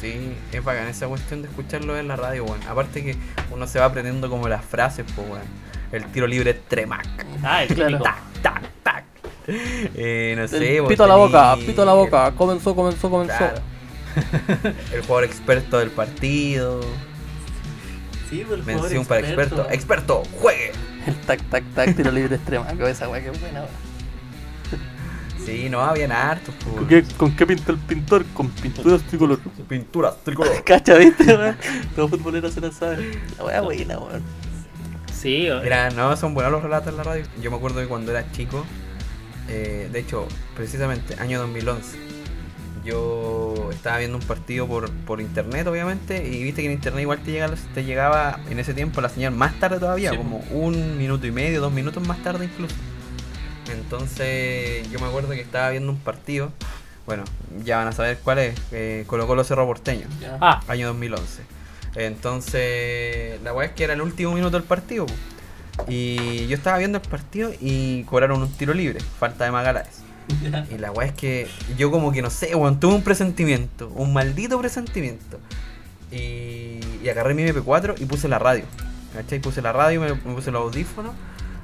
Sí, 0.00 0.32
es 0.50 0.64
bacán 0.64 0.88
esa 0.88 1.06
cuestión 1.06 1.42
de 1.42 1.48
escucharlo 1.48 1.96
en 1.96 2.08
la 2.08 2.16
radio, 2.16 2.44
weón. 2.44 2.60
Aparte 2.68 3.04
que 3.04 3.16
uno 3.52 3.68
se 3.68 3.78
va 3.78 3.84
aprendiendo 3.84 4.28
como 4.28 4.48
las 4.48 4.64
frases, 4.64 5.06
pues, 5.14 5.28
weón. 5.28 5.42
El 5.92 6.04
tiro 6.06 6.26
libre 6.26 6.54
tremac. 6.54 7.06
ah, 7.44 7.62
el 7.62 7.72
Claro. 7.72 8.00
Tac, 8.00 8.16
tac, 8.42 8.62
tac. 8.82 9.04
Eh, 9.46 10.34
no 10.36 10.48
sé, 10.48 10.78
El 10.78 10.86
pito 10.86 11.04
a 11.04 11.06
la 11.06 11.14
boca, 11.14 11.54
pito 11.64 11.82
a 11.82 11.84
la 11.84 11.92
boca, 11.94 12.32
comenzó, 12.32 12.74
comenzó, 12.74 13.08
comenzó. 13.08 13.36
Claro. 13.38 13.69
el 14.92 15.00
jugador 15.02 15.24
experto 15.24 15.78
del 15.78 15.90
partido. 15.90 16.80
Sí, 18.28 18.44
pues, 18.46 18.60
el 18.60 18.66
Mención 18.66 19.04
para 19.04 19.20
experto. 19.20 19.66
Experto, 19.70 20.22
juegue. 20.40 20.72
El 21.06 21.16
tac, 21.16 21.42
tac, 21.50 21.64
tac, 21.74 21.96
tiro 21.96 22.12
libre 22.12 22.36
extrema, 22.36 22.66
esa 22.88 23.08
weá 23.08 23.22
que 23.22 23.30
es 23.30 23.40
buena, 23.40 23.60
weón. 23.60 23.90
Sí, 25.44 25.68
no, 25.70 25.80
habían 25.80 26.12
hartos, 26.12 26.54
pues. 26.62 26.76
¿Con 26.76 26.86
qué, 26.86 27.02
¿Con 27.16 27.34
qué 27.34 27.46
pinta 27.46 27.72
el 27.72 27.78
pintor? 27.78 28.24
Con 28.34 28.50
pinturas 28.50 29.02
tricolor. 29.02 29.40
Pinturas, 29.68 30.14
tricolor. 30.22 30.62
Cacha, 30.64 30.94
¿viste, 30.96 31.24
weón? 31.24 31.56
Todo 31.96 32.08
futbolero 32.08 32.50
se 32.50 32.60
la 32.60 32.70
sabe. 32.70 33.18
La 33.38 33.44
weá 33.44 33.60
buena, 33.62 33.98
weón. 33.98 34.22
Sí, 35.12 35.48
o- 35.50 35.60
Mira, 35.62 35.90
no, 35.90 36.16
son 36.16 36.34
buenos 36.34 36.52
los 36.52 36.62
relatos 36.62 36.88
en 36.88 36.96
la 36.98 37.02
radio. 37.02 37.24
Yo 37.42 37.50
me 37.50 37.56
acuerdo 37.56 37.80
que 37.80 37.86
cuando 37.88 38.10
era 38.10 38.30
chico, 38.32 38.64
eh, 39.48 39.88
de 39.90 39.98
hecho, 39.98 40.28
precisamente, 40.54 41.16
año 41.18 41.40
2011, 41.40 41.96
yo 42.84 43.68
estaba 43.70 43.98
viendo 43.98 44.16
un 44.18 44.24
partido 44.24 44.66
por, 44.66 44.90
por 44.90 45.20
internet, 45.20 45.66
obviamente, 45.66 46.26
y 46.26 46.42
viste 46.42 46.62
que 46.62 46.66
en 46.66 46.72
internet 46.72 47.02
igual 47.02 47.18
te 47.22 47.32
llegaba, 47.32 47.54
te 47.74 47.84
llegaba 47.84 48.40
en 48.48 48.58
ese 48.58 48.74
tiempo 48.74 49.00
la 49.00 49.08
señal 49.08 49.32
más 49.32 49.58
tarde 49.60 49.78
todavía, 49.78 50.10
Sí, 50.10 50.16
como 50.16 50.38
un 50.50 50.98
minuto 50.98 51.26
y 51.26 51.30
medio, 51.30 51.60
dos 51.60 51.72
minutos 51.72 52.06
más 52.06 52.22
tarde 52.22 52.46
incluso. 52.46 52.74
Entonces, 53.72 54.90
yo 54.90 54.98
me 54.98 55.06
acuerdo 55.06 55.30
que 55.30 55.40
estaba 55.40 55.70
viendo 55.70 55.92
un 55.92 55.98
partido, 55.98 56.52
bueno, 57.06 57.24
ya 57.64 57.78
van 57.78 57.88
a 57.88 57.92
saber 57.92 58.18
cuál 58.22 58.38
es, 58.38 58.60
eh, 58.72 59.04
Colo 59.06 59.26
Colo 59.26 59.44
Cerro 59.44 59.66
Porteño. 59.66 60.06
Ah, 60.40 60.62
año 60.68 60.88
2011. 60.88 61.42
Entonces, 61.96 63.40
la 63.42 63.52
weá 63.52 63.66
es 63.68 63.72
que 63.72 63.84
era 63.84 63.92
el 63.92 64.00
último 64.00 64.32
minuto 64.32 64.56
del 64.56 64.66
partido. 64.66 65.06
Y 65.88 66.46
yo 66.46 66.56
estaba 66.56 66.78
viendo 66.78 66.98
el 66.98 67.08
partido 67.08 67.52
y 67.60 68.04
cobraron 68.04 68.42
un 68.42 68.52
tiro 68.52 68.74
libre, 68.74 69.00
falta 69.18 69.44
de 69.44 69.50
Magaláes. 69.50 70.02
Y 70.70 70.78
la 70.78 70.92
weá 70.92 71.08
es 71.08 71.14
que 71.14 71.48
yo 71.76 71.90
como 71.90 72.12
que 72.12 72.22
no 72.22 72.30
sé, 72.30 72.54
weón, 72.54 72.80
tuve 72.80 72.94
un 72.94 73.02
presentimiento, 73.02 73.88
un 73.94 74.12
maldito 74.12 74.58
presentimiento. 74.58 75.38
Y, 76.12 76.80
agarré 77.08 77.34
mi 77.34 77.42
MP4 77.44 77.94
y 77.98 78.04
puse 78.04 78.28
la 78.28 78.38
radio. 78.38 78.64
¿Cachai? 79.14 79.40
Puse 79.40 79.62
la 79.62 79.72
radio, 79.72 80.00
me, 80.00 80.08
me 80.08 80.34
puse 80.34 80.50
los 80.50 80.62
audífonos 80.62 81.14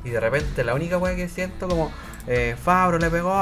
y 0.07 0.11
de 0.11 0.21
repente 0.21 0.63
la 0.63 0.75
única 0.75 0.99
weá 0.99 1.17
que 1.17 1.29
siento 1.29 1.69
como, 1.69 1.91
eh, 2.29 2.57
Fabro 2.63 2.99
le 2.99 3.11
pegó. 3.11 3.35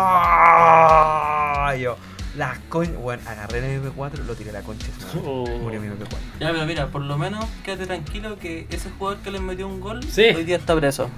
Y 1.76 1.80
yo, 1.80 1.96
la 2.36 2.58
coña, 2.68 2.92
bueno, 2.98 3.22
agarré 3.26 3.58
el 3.76 3.82
MP4 3.82 4.24
lo 4.26 4.34
tiré 4.34 4.50
a 4.50 4.54
la 4.54 4.62
concha. 4.62 4.86
Oh. 5.24 5.46
Murió 5.62 5.80
mi 5.80 5.88
MP4. 5.88 6.16
Ya, 6.40 6.50
pero 6.52 6.66
mira, 6.66 6.86
por 6.88 7.02
lo 7.02 7.16
menos 7.16 7.44
quédate 7.64 7.86
tranquilo 7.86 8.38
que 8.38 8.66
ese 8.70 8.90
jugador 8.98 9.20
que 9.22 9.30
les 9.30 9.40
metió 9.40 9.68
un 9.68 9.80
gol 9.80 10.02
Sí. 10.04 10.22
hoy 10.34 10.44
día 10.44 10.56
está 10.56 10.74
preso. 10.74 11.08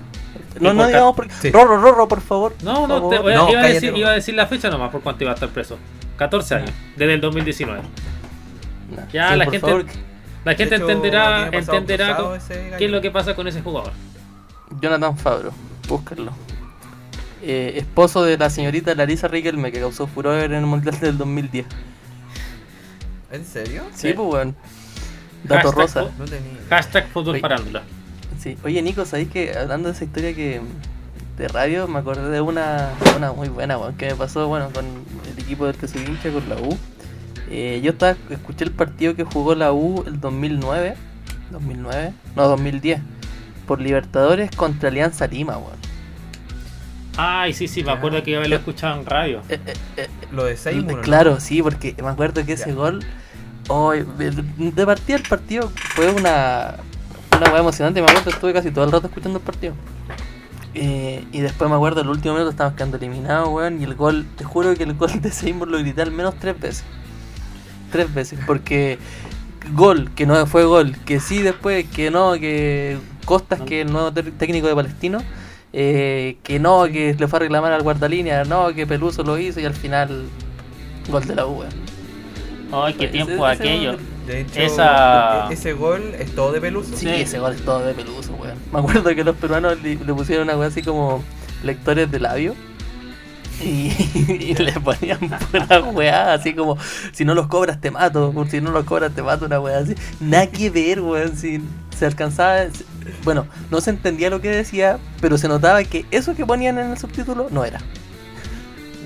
No, 0.60 0.72
no 0.74 0.82
por 0.82 0.86
digamos 0.88 1.16
porque. 1.16 1.32
Sí. 1.40 1.50
Rorro, 1.50 1.78
Rorro, 1.80 2.08
por 2.08 2.20
favor. 2.20 2.54
no, 2.62 2.86
no, 2.86 3.00
Por 3.02 3.10
te, 3.10 3.16
favor. 3.16 3.32
iba, 3.32 3.42
No, 3.44 3.50
iba 3.50 3.60
a 3.62 3.66
decir, 3.66 3.92
no. 3.92 3.98
iba 3.98 4.10
a 4.10 4.12
decir 4.12 4.34
la 4.34 4.46
fecha 4.46 4.68
nomás 4.68 4.90
por 4.90 5.00
cuánto 5.02 5.24
iba 5.24 5.30
a 5.32 5.34
estar 5.34 5.48
preso. 5.48 5.78
14 6.18 6.54
años, 6.56 6.70
desde 6.96 7.14
el 7.14 7.20
2019. 7.20 7.82
No, 8.90 8.96
Ya, 9.12 9.30
sí, 9.32 9.36
la 9.36 9.44
por 9.44 9.52
gente- 9.52 9.66
favor. 9.66 9.84
La 10.44 10.54
gente 10.54 10.74
hecho, 10.76 10.84
entenderá, 10.88 11.48
entenderá 11.52 12.38
qué 12.78 12.84
es 12.84 12.90
lo 12.90 13.00
que 13.00 13.10
pasa 13.10 13.34
con 13.34 13.48
ese 13.48 13.60
jugador. 13.62 13.92
Jonathan 14.80 15.16
Fabro, 15.18 15.52
búscalo. 15.88 16.32
Eh, 17.42 17.74
esposo 17.76 18.24
de 18.24 18.38
la 18.38 18.48
señorita 18.50 18.94
Larisa 18.94 19.28
Riquelme 19.28 19.70
que 19.70 19.80
causó 19.80 20.06
furor 20.06 20.42
en 20.42 20.52
el 20.54 20.66
Mundial 20.66 20.98
del 21.00 21.18
2010. 21.18 21.66
¿En 23.32 23.44
serio? 23.44 23.82
Sí, 23.94 24.08
Sí. 24.08 24.12
pues 24.14 24.28
weón. 24.32 24.56
Dato 25.44 25.72
Hashtag 25.72 26.04
rosa. 26.04 26.14
No 26.18 26.24
tenía. 26.24 26.52
Hashtag 26.70 27.08
fútbol. 27.08 27.40
Sí. 28.38 28.56
Oye 28.64 28.82
Nico, 28.82 29.04
¿sabéis 29.04 29.28
que 29.28 29.56
hablando 29.56 29.88
de 29.88 29.94
esa 29.94 30.04
historia 30.04 30.34
que 30.34 30.60
de 31.36 31.48
radio 31.48 31.86
me 31.86 31.98
acordé 31.98 32.30
de 32.30 32.40
una, 32.40 32.90
una 33.16 33.32
muy 33.32 33.48
buena 33.48 33.76
weón, 33.78 33.94
que 33.96 34.06
me 34.06 34.14
pasó 34.14 34.48
bueno 34.48 34.70
con 34.72 34.84
el 34.86 35.38
equipo 35.42 35.66
del 35.66 35.76
que 35.76 35.86
soy 35.88 36.02
hincha 36.02 36.30
con 36.30 36.48
la 36.48 36.56
U. 36.56 36.76
Eh, 37.50 37.80
yo 37.82 37.92
estaba, 37.92 38.16
escuché 38.30 38.64
el 38.64 38.72
partido 38.72 39.14
que 39.14 39.24
jugó 39.24 39.54
la 39.54 39.72
U 39.72 40.02
el 40.06 40.20
2009 40.20 40.96
2009, 41.50 42.12
no, 42.34 42.48
2010, 42.48 43.00
por 43.66 43.80
Libertadores 43.80 44.50
contra 44.50 44.88
Alianza 44.88 45.26
Lima, 45.26 45.56
weón. 45.58 45.76
Ay, 47.16 47.52
sí, 47.54 47.66
sí, 47.68 47.82
me 47.82 47.92
acuerdo 47.92 48.22
que 48.22 48.36
haberlo 48.36 48.56
escuchado 48.56 49.00
en 49.00 49.06
radio. 49.06 49.40
Eh, 49.48 49.58
eh, 49.66 49.74
eh, 49.96 50.08
Lo 50.32 50.44
de 50.44 50.56
Seymour. 50.56 50.96
¿no? 50.96 51.02
Claro, 51.02 51.40
sí, 51.40 51.62
porque 51.62 51.94
me 52.02 52.08
acuerdo 52.08 52.44
que 52.44 52.52
ese 52.52 52.70
Ya. 52.70 52.74
gol. 52.74 53.04
oh, 53.68 53.92
de 53.92 54.86
partida 54.86 55.16
el 55.16 55.22
partido 55.22 55.70
fue 55.94 56.10
una. 56.10 56.76
Una 57.36 57.50
weá 57.50 57.60
emocionante. 57.60 58.00
Me 58.00 58.06
acuerdo, 58.08 58.30
estuve 58.30 58.52
casi 58.52 58.70
todo 58.70 58.84
el 58.84 58.92
rato 58.92 59.06
escuchando 59.08 59.38
el 59.38 59.44
partido. 59.44 59.74
Eh, 60.74 61.24
y 61.32 61.40
después 61.40 61.70
me 61.70 61.76
acuerdo, 61.76 62.02
el 62.02 62.08
último 62.08 62.34
minuto 62.34 62.50
estábamos 62.50 62.76
quedando 62.76 62.98
eliminados, 62.98 63.48
weón. 63.48 63.80
Y 63.80 63.84
el 63.84 63.94
gol, 63.94 64.26
te 64.36 64.44
juro 64.44 64.74
que 64.74 64.82
el 64.84 64.94
gol 64.94 65.20
de 65.20 65.30
Seymour 65.30 65.68
lo 65.68 65.78
grité 65.78 66.02
al 66.02 66.12
menos 66.12 66.34
tres 66.38 66.58
veces. 66.60 66.84
Tres 67.90 68.12
veces, 68.12 68.38
porque 68.46 68.98
gol, 69.72 70.10
que 70.14 70.26
no 70.26 70.46
fue 70.46 70.64
gol, 70.64 70.96
que 71.06 71.20
sí 71.20 71.40
después, 71.40 71.86
que 71.88 72.10
no, 72.10 72.34
que 72.34 72.98
Costas, 73.24 73.60
que 73.62 73.80
es 73.80 73.86
el 73.86 73.92
nuevo 73.92 74.12
técnico 74.12 74.68
de 74.68 74.74
Palestino, 74.74 75.18
eh, 75.72 76.38
que 76.42 76.58
no, 76.58 76.84
que 76.84 77.14
le 77.18 77.28
fue 77.28 77.38
a 77.38 77.40
reclamar 77.40 77.72
al 77.72 77.82
guardalínea, 77.82 78.44
no, 78.44 78.72
que 78.74 78.86
Peluso 78.86 79.22
lo 79.22 79.38
hizo 79.38 79.60
y 79.60 79.64
al 79.64 79.74
final 79.74 80.24
gol 81.10 81.24
de 81.26 81.34
la 81.34 81.46
U. 81.46 81.58
weón. 81.60 81.70
Ay, 82.72 82.94
qué 82.94 83.04
Ese- 83.04 83.12
tiempo 83.12 83.48
ese 83.48 83.62
aquello. 83.62 83.92
gol- 83.92 84.00
De 84.26 84.40
hecho, 84.40 84.60
Esa- 84.60 85.48
e- 85.48 85.52
ese 85.54 85.72
gol 85.74 86.02
es 86.18 86.34
todo 86.34 86.50
de 86.50 86.60
Peluso. 86.60 86.90
Sí, 86.96 87.06
Sí. 87.06 87.08
ese 87.08 87.38
gol 87.38 87.52
es 87.54 87.62
todo 87.64 87.78
de 87.86 87.94
Peluso, 87.94 88.32
weón. 88.34 88.56
Me 88.72 88.80
acuerdo 88.80 89.14
que 89.14 89.22
los 89.22 89.36
peruanos 89.36 89.80
le, 89.82 89.94
le 89.94 90.14
pusieron 90.14 90.48
una 90.48 90.56
weá 90.56 90.66
así 90.68 90.82
como 90.82 91.22
lectores 91.62 92.10
de 92.10 92.18
labio. 92.18 92.54
Y, 93.62 93.90
y 94.28 94.54
le 94.54 94.72
ponían 94.80 95.18
pura 95.20 95.80
weá, 95.80 96.34
así 96.34 96.54
como, 96.54 96.76
si 97.12 97.24
no 97.24 97.34
los 97.34 97.46
cobras 97.46 97.80
te 97.80 97.90
mato, 97.90 98.34
si 98.50 98.60
no 98.60 98.70
los 98.70 98.84
cobras 98.84 99.14
te 99.14 99.22
mato, 99.22 99.46
una 99.46 99.60
weá 99.60 99.78
así. 99.78 99.94
Nada 100.20 100.48
que 100.48 100.68
ver, 100.70 101.00
weón, 101.00 101.36
si 101.36 101.60
se 101.96 102.04
alcanzaba, 102.04 102.64
bueno, 103.24 103.46
no 103.70 103.80
se 103.80 103.90
entendía 103.90 104.30
lo 104.30 104.40
que 104.40 104.48
decía, 104.50 104.98
pero 105.20 105.38
se 105.38 105.48
notaba 105.48 105.82
que 105.84 106.04
eso 106.10 106.34
que 106.34 106.44
ponían 106.46 106.78
en 106.78 106.90
el 106.90 106.98
subtítulo 106.98 107.48
no 107.50 107.64
era. 107.64 107.80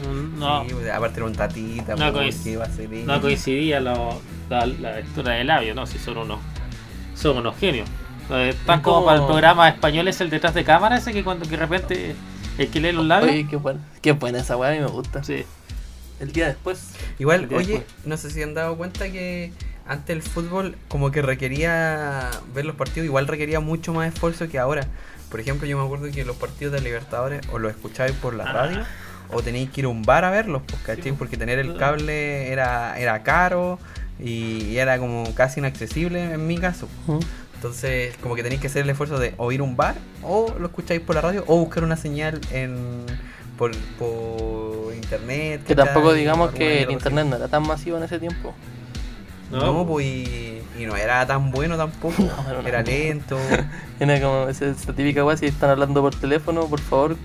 Mm, 0.08 0.38
No, 0.38 0.64
Sí, 0.64 0.74
aparte 0.92 1.16
era 1.18 1.26
un 1.26 1.34
tatita, 1.34 1.94
No 1.96 2.12
coinc- 2.12 2.42
que 2.42 2.50
iba 2.52 2.64
a 2.64 2.70
ser 2.70 2.92
él. 2.92 3.06
no 3.06 3.20
coincidía 3.20 3.80
lo- 3.80 4.20
la, 4.48 4.66
la 4.66 4.96
lectura 4.96 5.32
de 5.34 5.44
labio, 5.44 5.74
no, 5.74 5.86
si 5.86 5.98
son 5.98 6.16
unos, 6.18 6.38
son 7.14 7.36
unos 7.38 7.56
genios. 7.58 7.88
Eh, 8.30 8.54
Tan 8.64 8.80
como 8.80 8.96
como- 8.96 9.06
para 9.06 9.20
el 9.20 9.26
programa 9.26 9.68
español 9.68 10.08
es 10.08 10.20
el 10.20 10.30
detrás 10.30 10.54
de 10.54 10.64
cámara, 10.64 10.96
ese 10.98 11.12
que 11.12 11.22
cuando 11.24 11.44
que 11.44 11.50
de 11.50 11.56
repente 11.56 12.14
el 12.58 12.68
que 12.70 12.80
lee 12.80 12.92
los 12.92 13.04
labios. 13.04 13.32
Oye, 13.32 13.46
qué 13.48 13.56
buena, 13.56 13.80
qué 14.00 14.12
buena 14.12 14.38
esa 14.40 14.56
weá, 14.56 14.70
a 14.70 14.74
mí 14.74 14.78
me 14.80 14.86
gusta. 14.86 15.22
Sí. 15.24 15.44
El 16.20 16.32
día 16.32 16.46
después. 16.48 16.90
Igual, 17.18 17.48
día 17.48 17.58
oye, 17.58 17.72
después. 17.78 18.06
no 18.06 18.16
sé 18.16 18.30
si 18.30 18.42
han 18.42 18.54
dado 18.54 18.76
cuenta 18.76 19.10
que 19.10 19.52
antes 19.90 20.14
el 20.16 20.22
fútbol 20.22 20.76
como 20.88 21.10
que 21.10 21.20
requería 21.20 22.30
ver 22.54 22.64
los 22.64 22.76
partidos, 22.76 23.04
igual 23.06 23.26
requería 23.26 23.60
mucho 23.60 23.92
más 23.92 24.12
esfuerzo 24.12 24.48
que 24.48 24.58
ahora. 24.58 24.86
Por 25.30 25.40
ejemplo, 25.40 25.66
yo 25.66 25.76
me 25.78 25.84
acuerdo 25.84 26.10
que 26.10 26.24
los 26.24 26.36
partidos 26.36 26.72
de 26.72 26.80
Libertadores 26.80 27.40
o 27.52 27.58
los 27.58 27.72
escuchabais 27.72 28.14
por 28.14 28.34
la 28.34 28.44
Ah. 28.44 28.52
radio 28.52 28.82
o 29.32 29.42
tenéis 29.42 29.70
que 29.70 29.80
ir 29.82 29.84
a 29.84 29.88
un 29.88 30.02
bar 30.02 30.24
a 30.24 30.30
verlos, 30.30 30.62
pues, 30.66 30.80
¿cachai? 30.82 31.04
Sí, 31.04 31.12
Porque 31.12 31.36
tener 31.36 31.58
el 31.58 31.76
cable 31.76 32.50
era, 32.50 32.98
era 32.98 33.22
caro 33.22 33.78
y, 34.18 34.64
y 34.64 34.78
era 34.78 34.98
como 34.98 35.32
casi 35.34 35.60
inaccesible 35.60 36.34
en 36.34 36.46
mi 36.46 36.58
caso. 36.58 36.88
Entonces, 37.54 38.16
como 38.22 38.34
que 38.34 38.42
tenéis 38.42 38.60
que 38.60 38.66
hacer 38.68 38.82
el 38.84 38.90
esfuerzo 38.90 39.18
de 39.18 39.34
o 39.36 39.52
ir 39.52 39.60
a 39.60 39.64
un 39.64 39.76
bar, 39.76 39.94
o 40.22 40.54
lo 40.58 40.66
escucháis 40.66 41.00
por 41.00 41.14
la 41.14 41.20
radio, 41.20 41.44
o 41.46 41.58
buscar 41.58 41.84
una 41.84 41.96
señal 41.96 42.40
en 42.52 43.04
por, 43.58 43.72
por 43.98 44.94
internet. 44.94 45.62
Que 45.66 45.74
tampoco 45.74 46.12
digamos 46.14 46.52
que 46.52 46.82
el 46.84 46.90
internet 46.90 47.26
no 47.26 47.36
era 47.36 47.48
tan 47.48 47.62
masivo 47.66 47.96
en 47.98 48.02
ese 48.04 48.18
tiempo. 48.18 48.54
No, 49.50 49.86
pues 49.86 50.06
y, 50.06 50.60
y 50.78 50.86
no 50.86 50.96
era 50.96 51.26
tan 51.26 51.50
bueno 51.50 51.76
tampoco. 51.76 52.14
No, 52.22 52.66
era 52.68 52.82
lento. 52.82 53.38
Era 54.00 54.18
como 54.20 54.48
esa, 54.48 54.66
esa 54.66 54.92
típica 54.94 55.24
weá, 55.24 55.36
si 55.36 55.44
están 55.46 55.68
hablando 55.70 56.00
por 56.00 56.14
teléfono, 56.14 56.64
por 56.66 56.80
favor, 56.80 57.16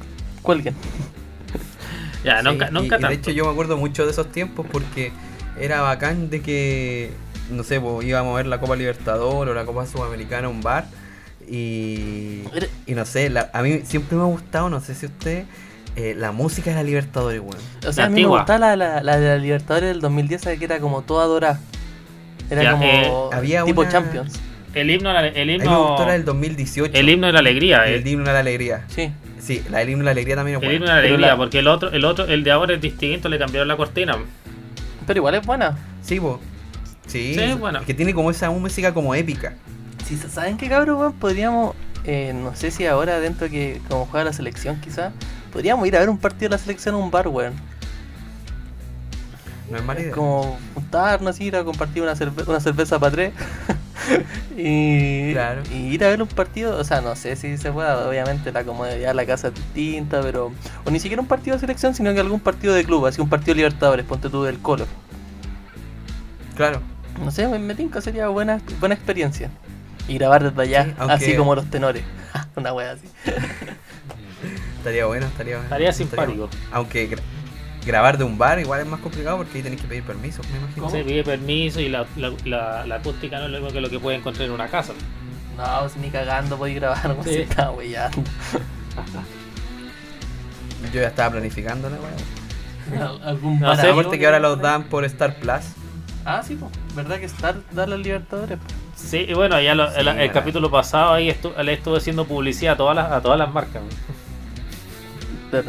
cuelguen. 0.41 0.75
Ya, 2.23 2.39
Sí, 2.41 2.45
nunca, 2.45 2.67
y- 2.69 2.73
nunca 2.73 2.97
y, 2.97 3.01
de 3.01 3.13
hecho 3.13 3.31
yo 3.31 3.45
me 3.45 3.51
acuerdo 3.51 3.77
mucho 3.77 4.03
de 4.05 4.11
esos 4.11 4.31
tiempos 4.31 4.65
porque 4.71 5.11
era 5.59 5.81
bacán 5.81 6.29
de 6.29 6.41
que, 6.41 7.11
no 7.49 7.63
sé, 7.63 7.79
pues, 7.79 8.05
íbamos 8.05 8.33
a 8.33 8.37
ver 8.37 8.47
la 8.47 8.59
Copa 8.59 8.75
Libertador 8.75 9.47
o 9.47 9.53
la 9.53 9.63
Copa 9.65 9.85
Sudamericana 9.85 10.47
a 10.47 10.49
un 10.49 10.61
bar 10.61 10.85
y, 11.47 12.41
y 12.87 12.93
no 12.95 13.05
sé, 13.05 13.29
la- 13.29 13.49
a 13.53 13.61
mí 13.61 13.81
siempre 13.85 14.17
me 14.17 14.23
ha 14.23 14.27
gustado, 14.27 14.69
no 14.69 14.79
sé 14.81 14.95
si 14.95 15.05
usted, 15.05 15.45
eh, 15.95 16.13
la 16.17 16.31
música 16.31 16.71
de 16.71 16.75
la 16.77 16.83
Libertadores, 16.83 17.39
weón. 17.39 17.55
O 17.87 17.93
sea, 17.93 18.03
La 18.03 18.07
a 18.07 18.09
mí 18.09 18.21
me 18.21 18.27
gustaba 18.27 18.59
la, 18.59 18.75
la, 18.75 19.03
la 19.03 19.17
de 19.19 19.27
la 19.29 19.37
Libertadores 19.37 19.89
del 19.89 20.01
2010, 20.01 20.41
¿sabes? 20.41 20.59
que 20.59 20.65
era 20.65 20.79
como 20.79 21.03
toda 21.03 21.25
dorada. 21.25 21.59
Era 22.49 22.63
Ya, 22.63 22.71
como 22.71 22.83
eh, 22.85 23.11
había 23.33 23.63
tipo 23.63 23.81
una- 23.81 23.89
Champions. 23.89 24.39
El 24.73 24.89
himno, 24.91 25.09
el 25.11 25.17
A 25.17 25.21
mí 25.31 25.31
me 25.45 25.53
himno, 25.55 25.87
gustó 25.89 26.05
la 26.05 26.13
del 26.13 26.25
2018. 26.25 26.93
el 26.99 27.09
himno 27.09 27.27
de 27.27 27.33
la 27.33 27.39
alegría. 27.39 27.87
eh. 27.87 27.95
el 27.95 28.05
himno 28.07 28.25
de 28.25 28.33
la 28.33 28.39
alegría. 28.39 28.83
Sí. 28.89 29.09
Sí, 29.39 29.63
la 29.69 29.77
del 29.79 29.89
himno 29.89 29.99
de 29.99 30.05
la 30.05 30.11
alegría 30.11 30.35
también 30.35 30.57
es 30.57 30.63
El 30.63 30.67
buena. 30.67 30.75
himno 30.77 30.87
de 30.87 30.93
la 30.93 30.99
alegría, 31.07 31.27
la- 31.27 31.37
porque 31.37 31.59
el 31.59 31.67
otro, 31.67 31.91
el 31.91 32.03
otro, 32.03 32.25
el 32.25 32.43
de 32.43 32.51
ahora 32.51 32.73
es 32.75 32.81
distinto, 32.81 33.29
le 33.29 33.37
cambiaron 33.39 33.67
la 33.67 33.77
cortina. 33.77 34.17
Pero 35.07 35.19
igual 35.19 35.35
es 35.35 35.45
buena. 35.45 35.77
Sí, 36.01 36.19
po. 36.19 36.39
Sí, 37.07 37.35
Sí, 37.35 37.39
es- 37.39 37.57
bueno. 37.59 37.81
que 37.85 37.93
tiene 37.93 38.13
como 38.13 38.31
esa 38.31 38.49
música 38.49 38.93
como 38.93 39.13
épica. 39.15 39.53
Si 40.05 40.17
saben 40.17 40.57
qué 40.57 40.67
cabrón, 40.67 40.97
weón, 40.99 41.13
podríamos, 41.13 41.75
eh, 42.03 42.33
no 42.35 42.55
sé 42.55 42.69
si 42.71 42.85
ahora 42.85 43.19
dentro 43.19 43.49
que 43.49 43.79
como 43.87 44.05
juega 44.07 44.23
la 44.25 44.33
selección 44.33 44.79
quizás, 44.81 45.13
podríamos 45.53 45.87
ir 45.87 45.95
a 45.95 45.99
ver 45.99 46.09
un 46.09 46.17
partido 46.17 46.49
de 46.49 46.55
la 46.55 46.57
selección 46.57 46.95
a 46.95 46.97
un 46.97 47.11
bar, 47.11 47.27
weón. 47.27 47.53
No 49.69 49.77
es 49.77 49.83
mala 49.83 49.99
idea. 49.99 50.11
Como 50.13 50.57
juntarnos, 50.75 51.39
ir 51.41 51.55
a 51.55 51.63
compartir 51.63 52.03
una, 52.03 52.13
cerve- 52.15 52.47
una 52.47 52.59
cerveza 52.59 52.99
para 52.99 53.11
tres. 53.11 53.33
y, 54.57 55.33
Claro. 55.33 55.61
y 55.71 55.75
ir 55.93 56.03
a 56.03 56.09
ver 56.09 56.21
un 56.21 56.27
partido, 56.27 56.77
o 56.77 56.83
sea, 56.83 57.01
no 57.01 57.15
sé 57.15 57.35
si 57.35 57.57
se 57.57 57.71
puede, 57.71 57.91
obviamente 57.91 58.51
la 58.51 58.63
comodidad 58.63 59.07
de 59.09 59.13
la 59.13 59.25
casa 59.25 59.47
es 59.49 59.55
distinta, 59.55 60.21
pero. 60.21 60.51
O 60.85 60.91
ni 60.91 60.99
siquiera 60.99 61.21
un 61.21 61.27
partido 61.27 61.55
de 61.55 61.61
selección, 61.61 61.95
sino 61.95 62.13
que 62.13 62.19
algún 62.19 62.39
partido 62.39 62.73
de 62.73 62.83
club, 62.83 63.05
así 63.07 63.21
un 63.21 63.29
partido 63.29 63.53
de 63.53 63.57
Libertadores, 63.57 64.05
ponte 64.05 64.29
tú 64.29 64.43
del 64.43 64.59
Colo. 64.59 64.85
Claro. 66.55 66.81
No 67.23 67.31
sé, 67.31 67.47
me, 67.47 67.57
me 67.59 67.75
tinca, 67.75 68.01
sería 68.01 68.27
buena, 68.27 68.61
buena 68.79 68.95
experiencia. 68.95 69.49
Y 70.07 70.17
grabar 70.19 70.43
desde 70.51 70.61
allá, 70.61 70.83
Sí, 70.85 70.93
aunque- 70.99 71.13
así 71.15 71.35
como 71.35 71.55
los 71.55 71.65
tenores. 71.69 72.03
una 72.55 72.73
wea 72.73 72.91
así. 72.91 73.07
Estaría 74.77 75.05
bueno, 75.07 75.25
estaría 75.25 75.55
bueno. 75.55 75.63
Estaría 75.65 75.91
simpático. 75.93 76.47
bueno. 76.47 76.49
Aunque 76.71 77.17
grabar 77.85 78.17
de 78.17 78.23
un 78.23 78.37
bar 78.37 78.59
igual 78.59 78.81
es 78.81 78.87
más 78.87 78.99
complicado 78.99 79.37
porque 79.37 79.57
ahí 79.57 79.63
tenés 79.63 79.81
que 79.81 79.87
pedir 79.87 80.03
permiso, 80.03 80.41
me 80.51 80.57
imagino. 80.59 80.89
Se 80.89 81.03
pide 81.03 81.23
permiso 81.23 81.79
y 81.79 81.89
la, 81.89 82.05
la, 82.17 82.31
la, 82.45 82.85
la 82.85 82.95
acústica 82.95 83.39
no 83.39 83.45
es 83.45 83.51
lo 83.51 83.57
mismo 83.59 83.73
que 83.73 83.81
lo 83.81 83.89
que 83.89 83.99
puede 83.99 84.17
encontrar 84.17 84.47
en 84.47 84.51
una 84.53 84.67
casa. 84.67 84.93
No, 85.57 85.63
pues 85.81 85.95
ni 85.97 86.09
cagando 86.09 86.57
podéis 86.57 86.77
grabar, 86.79 87.15
no 87.15 87.23
Sí. 87.23 87.37
está 87.41 87.71
weyando. 87.71 88.17
Yo 90.93 91.01
ya 91.01 91.07
estaba 91.07 91.31
planificando 91.31 91.89
la 91.89 91.97
weá. 91.97 93.09
Algún 93.25 93.59
No 93.59 93.75
sé, 93.75 93.89
Aparte 93.89 94.19
que 94.19 94.25
ahora 94.25 94.39
los 94.39 94.61
dan 94.61 94.83
por 94.83 95.03
Star 95.05 95.35
Plus. 95.37 95.61
Ah, 96.25 96.41
sí, 96.45 96.55
pues. 96.55 96.71
¿Verdad 96.95 97.17
que 97.19 97.25
Star 97.25 97.55
da 97.71 97.87
los 97.87 97.99
Libertadores? 97.99 98.59
Sí, 98.95 99.25
y 99.27 99.33
bueno, 99.33 99.59
ya 99.61 99.75
lo- 99.75 99.89
Sí, 99.91 99.97
el, 99.99 100.31
capítulo 100.31 100.69
pasado 100.71 101.13
ahí 101.13 101.29
estu- 101.29 101.55
le 101.61 101.73
estuve 101.73 101.97
haciendo 101.97 102.25
publicidad 102.25 102.73
a 102.75 102.77
todas 102.77 102.95
las, 102.95 103.11
a 103.11 103.21
todas 103.21 103.37
las 103.39 103.51
marcas. 103.51 103.81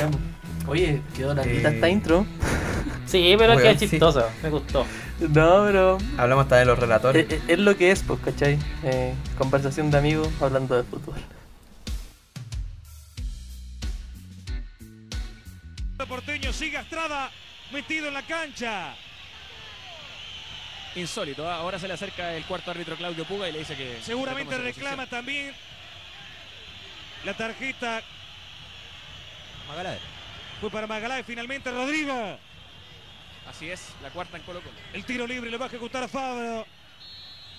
Ya. 0.00 0.08
Oye, 0.66 1.02
quedó 1.16 1.34
la 1.34 1.42
Eh, 1.42 1.62
esta 1.64 1.88
intro. 1.88 2.26
Sí, 3.06 3.34
pero 3.36 3.52
Bueno, 3.54 3.60
queda 3.68 3.78
sí. 3.78 3.88
chistosa, 3.88 4.28
me 4.42 4.48
gustó. 4.50 4.86
No, 5.20 5.64
pero. 5.66 5.98
Hablamos 6.16 6.44
hasta 6.44 6.56
de 6.56 6.64
los 6.64 6.74
Es, 6.76 6.80
relatores. 6.80 7.26
es- 7.30 7.42
es 7.48 7.58
lo 7.58 7.76
que 7.76 7.90
es, 7.90 8.02
pues, 8.02 8.20
¿cachai? 8.20 8.58
Eh, 8.84 9.14
conversación 9.36 9.90
de 9.90 9.98
amigos 9.98 10.28
hablando 10.40 10.76
de 10.76 10.84
fútbol. 10.84 11.16
Porteño 16.08 16.52
sigue 16.52 16.78
Estrada 16.78 17.30
metido 17.72 18.08
en 18.08 18.14
la 18.14 18.22
cancha. 18.22 18.94
Insólito, 20.96 21.48
¿ah? 21.48 21.56
ahora 21.56 21.78
se 21.78 21.86
le 21.86 21.94
acerca 21.94 22.34
el 22.34 22.44
cuarto 22.46 22.72
árbitro 22.72 22.96
Claudio 22.96 23.24
Puga 23.24 23.48
y 23.48 23.52
le 23.52 23.60
dice 23.60 23.76
que 23.76 23.98
Seguramente 24.02 24.58
reclama 24.58 25.06
también 25.06 25.52
la 27.24 27.34
tarjeta. 27.34 28.02
Magaláes. 29.70 30.00
Fue 30.60 30.68
para 30.68 30.88
Magaláes 30.88 31.24
finalmente 31.24 31.70
Rodrigo. 31.70 32.36
Así 33.48 33.70
es, 33.70 33.90
la 34.02 34.10
cuarta 34.10 34.36
en 34.36 34.42
Colo 34.42 34.60
Colo. 34.60 34.74
El 34.92 35.04
tiro 35.04 35.28
libre 35.28 35.48
lo 35.48 35.60
va 35.60 35.66
a 35.66 35.68
ejecutar 35.68 36.08
Fabro. 36.08 36.66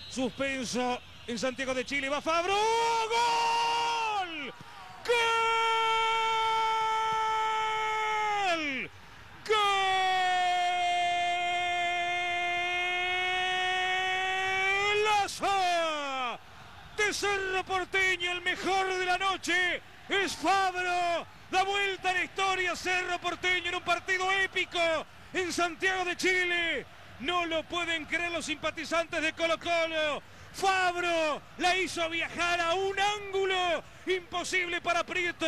Suspenso 0.10 1.02
en 1.26 1.40
Santiago 1.40 1.74
de 1.74 1.86
Chile. 1.86 2.10
Va 2.10 2.20
Fabro. 2.20 2.54
¡Gol! 3.14 4.54
¡Gol! 8.58 8.92
¡Golazo! 14.94 16.40
De 16.98 17.14
Cerro 17.14 17.64
Porteño, 17.64 18.34
el 18.34 18.42
mejor 18.42 18.98
de 18.98 19.06
la 19.06 19.18
noche. 19.18 19.82
Es 20.10 20.36
Fabro. 20.36 21.26
Da 21.52 21.64
vuelta 21.64 22.12
a 22.12 22.14
la 22.14 22.24
historia 22.24 22.76
Cerro 22.78 23.20
Porteño 23.20 23.68
en 23.68 23.76
un 23.76 23.84
partido 23.84 24.32
épico 24.32 24.80
en 25.34 25.52
Santiago 25.52 26.06
de 26.06 26.16
Chile. 26.16 26.86
No 27.20 27.46
lo 27.46 27.64
pueden 27.64 28.06
creer 28.06 28.32
los 28.32 28.46
simpatizantes 28.46 29.22
de 29.22 29.34
Colo 29.34 29.60
Colo. 29.60 30.24
Fabro 30.54 31.42
la 31.58 31.76
hizo 31.76 32.10
viajar 32.10 32.62
a 32.62 32.74
un 32.74 32.96
ángulo 32.98 33.84
imposible 34.06 34.80
para 34.80 35.04
Prieto. 35.04 35.46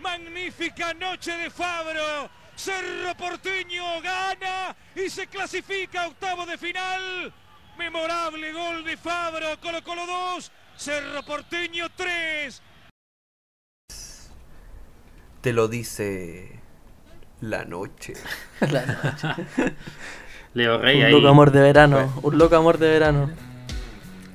Magnífica 0.00 0.92
noche 0.92 1.32
de 1.32 1.48
Fabro. 1.48 2.28
Cerro 2.54 3.16
Porteño 3.16 4.02
gana 4.02 4.76
y 4.94 5.08
se 5.08 5.28
clasifica 5.28 6.02
a 6.02 6.08
octavo 6.08 6.44
de 6.44 6.58
final. 6.58 7.32
Memorable 7.78 8.52
gol 8.52 8.84
de 8.84 8.98
Fabro. 8.98 9.58
Colo 9.60 9.82
Colo 9.82 10.06
2, 10.06 10.52
Cerro 10.76 11.22
Porteño 11.22 11.88
3. 11.96 12.62
Te 15.40 15.52
lo 15.52 15.68
dice 15.68 16.50
la 17.40 17.64
noche. 17.64 18.14
La 18.60 18.84
noche. 18.86 19.44
Leo 20.54 20.78
Rey 20.78 20.98
Un 20.98 21.04
ahí. 21.06 21.12
loco 21.12 21.28
amor 21.28 21.52
de 21.52 21.60
verano. 21.60 22.12
Un 22.22 22.38
loco 22.38 22.56
amor 22.56 22.78
de 22.78 22.88
verano. 22.90 23.30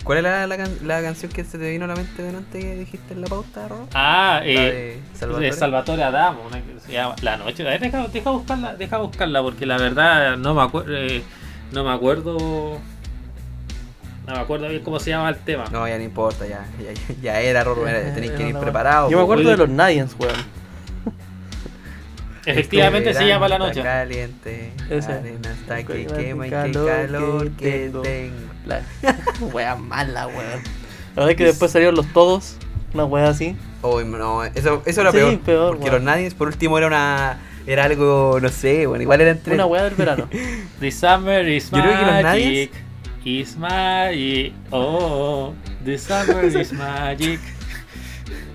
¿Cuál 0.03 0.17
es 0.19 0.23
la, 0.25 0.47
la 0.47 0.57
can- 0.57 0.77
la 0.83 1.01
canción 1.01 1.31
que 1.31 1.43
se 1.45 1.57
te 1.57 1.69
vino 1.71 1.85
a 1.85 1.87
la 1.87 1.95
mente 1.95 2.21
delante 2.21 2.59
que 2.59 2.75
dijiste 2.75 3.13
en 3.13 3.21
la 3.21 3.27
pauta, 3.27 3.67
Rob? 3.69 3.87
Ah, 3.93 4.39
La 4.41 4.45
eh, 4.45 4.99
de 5.11 5.17
Salvatore. 5.17 5.45
de 5.45 5.51
Salvatore 5.53 6.03
Adamo, 6.03 6.41
una 6.47 6.61
que 6.61 6.79
se 6.79 6.91
llama 6.91 7.15
La 7.21 7.37
Noche. 7.37 7.63
Ver, 7.63 7.79
deja, 7.79 8.07
deja 8.09 8.29
buscarla, 8.31 8.75
deja 8.75 8.97
buscarla 8.97 9.41
porque 9.41 9.65
la 9.65 9.77
verdad 9.77 10.35
no 10.37 10.53
me 10.53 10.61
acuerdo, 10.61 10.91
no 11.71 11.83
me 11.85 11.91
acuerdo, 11.91 12.37
no 14.27 14.33
me 14.33 14.39
acuerdo 14.39 14.67
bien 14.69 14.83
cómo 14.83 14.99
se 14.99 15.11
llama 15.11 15.29
el 15.29 15.37
tema. 15.37 15.65
No, 15.71 15.87
ya 15.87 15.97
no 15.97 16.03
importa, 16.03 16.45
ya, 16.47 16.65
ya, 16.81 17.13
ya 17.21 17.39
era, 17.41 17.63
Rob, 17.63 17.83
tenéis 17.85 18.31
que 18.33 18.49
ir 18.49 18.57
preparado. 18.57 19.09
Yo 19.09 19.17
me 19.17 19.23
acuerdo 19.23 19.49
de 19.49 19.57
los 19.57 19.69
Nadians, 19.69 20.15
weón. 20.19 20.62
Efectivamente 22.45 23.12
Este 23.12 23.23
se 23.23 23.27
llama 23.29 23.47
La 23.47 23.58
Noche. 23.58 23.79
Está 23.79 23.93
caliente, 24.01 24.71
Ese. 24.89 25.10
la 25.10 25.15
arena 25.15 25.51
está 25.53 25.84
que 25.84 26.06
quema 26.06 26.47
y 26.47 26.49
qué 26.49 26.56
calor 26.56 26.88
calor 26.88 27.51
que 27.51 27.56
que 27.71 27.79
tengo. 27.86 28.01
tengo. 28.01 28.36
La 28.65 28.82
wea 29.53 29.75
mala, 29.75 30.27
weón. 30.27 30.39
La 31.15 31.21
verdad 31.21 31.32
es 31.32 31.38
que 31.38 31.45
después 31.45 31.71
salieron 31.71 31.95
los 31.95 32.08
todos. 32.13 32.58
Una 32.93 33.06
wea 33.06 33.29
así. 33.29 33.56
Uy, 33.82 34.06
no, 34.06 34.43
eso, 34.43 34.82
eso 34.86 35.01
era 35.01 35.12
Sí, 35.12 35.17
peor. 35.17 35.39
peor, 35.39 35.69
porque 35.77 35.89
weón. 35.89 35.95
los 35.95 36.03
Nadies, 36.03 36.34
por 36.34 36.47
último, 36.47 36.77
era 36.77 36.88
una. 36.88 37.39
Era 37.65 37.86
algo, 37.86 38.39
no 38.41 38.49
sé, 38.49 38.88
bueno, 38.88 39.03
igual 39.03 39.21
era 39.21 39.32
entre. 39.32 39.53
Una 39.53 39.65
wea 39.65 39.84
del 39.84 39.95
verano. 39.95 40.27
The 40.82 40.91
summer 40.91 41.47
is 41.47 41.71
Yo 41.71 41.82
creo 41.82 41.97
que 41.99 42.06
los 42.06 42.23
magic. 42.23 42.71
Is 43.23 43.56
magic. 43.56 44.53
Oh, 44.69 45.53
the 45.86 45.97
summer 45.97 46.43
is 46.43 46.73
magic. 46.73 47.39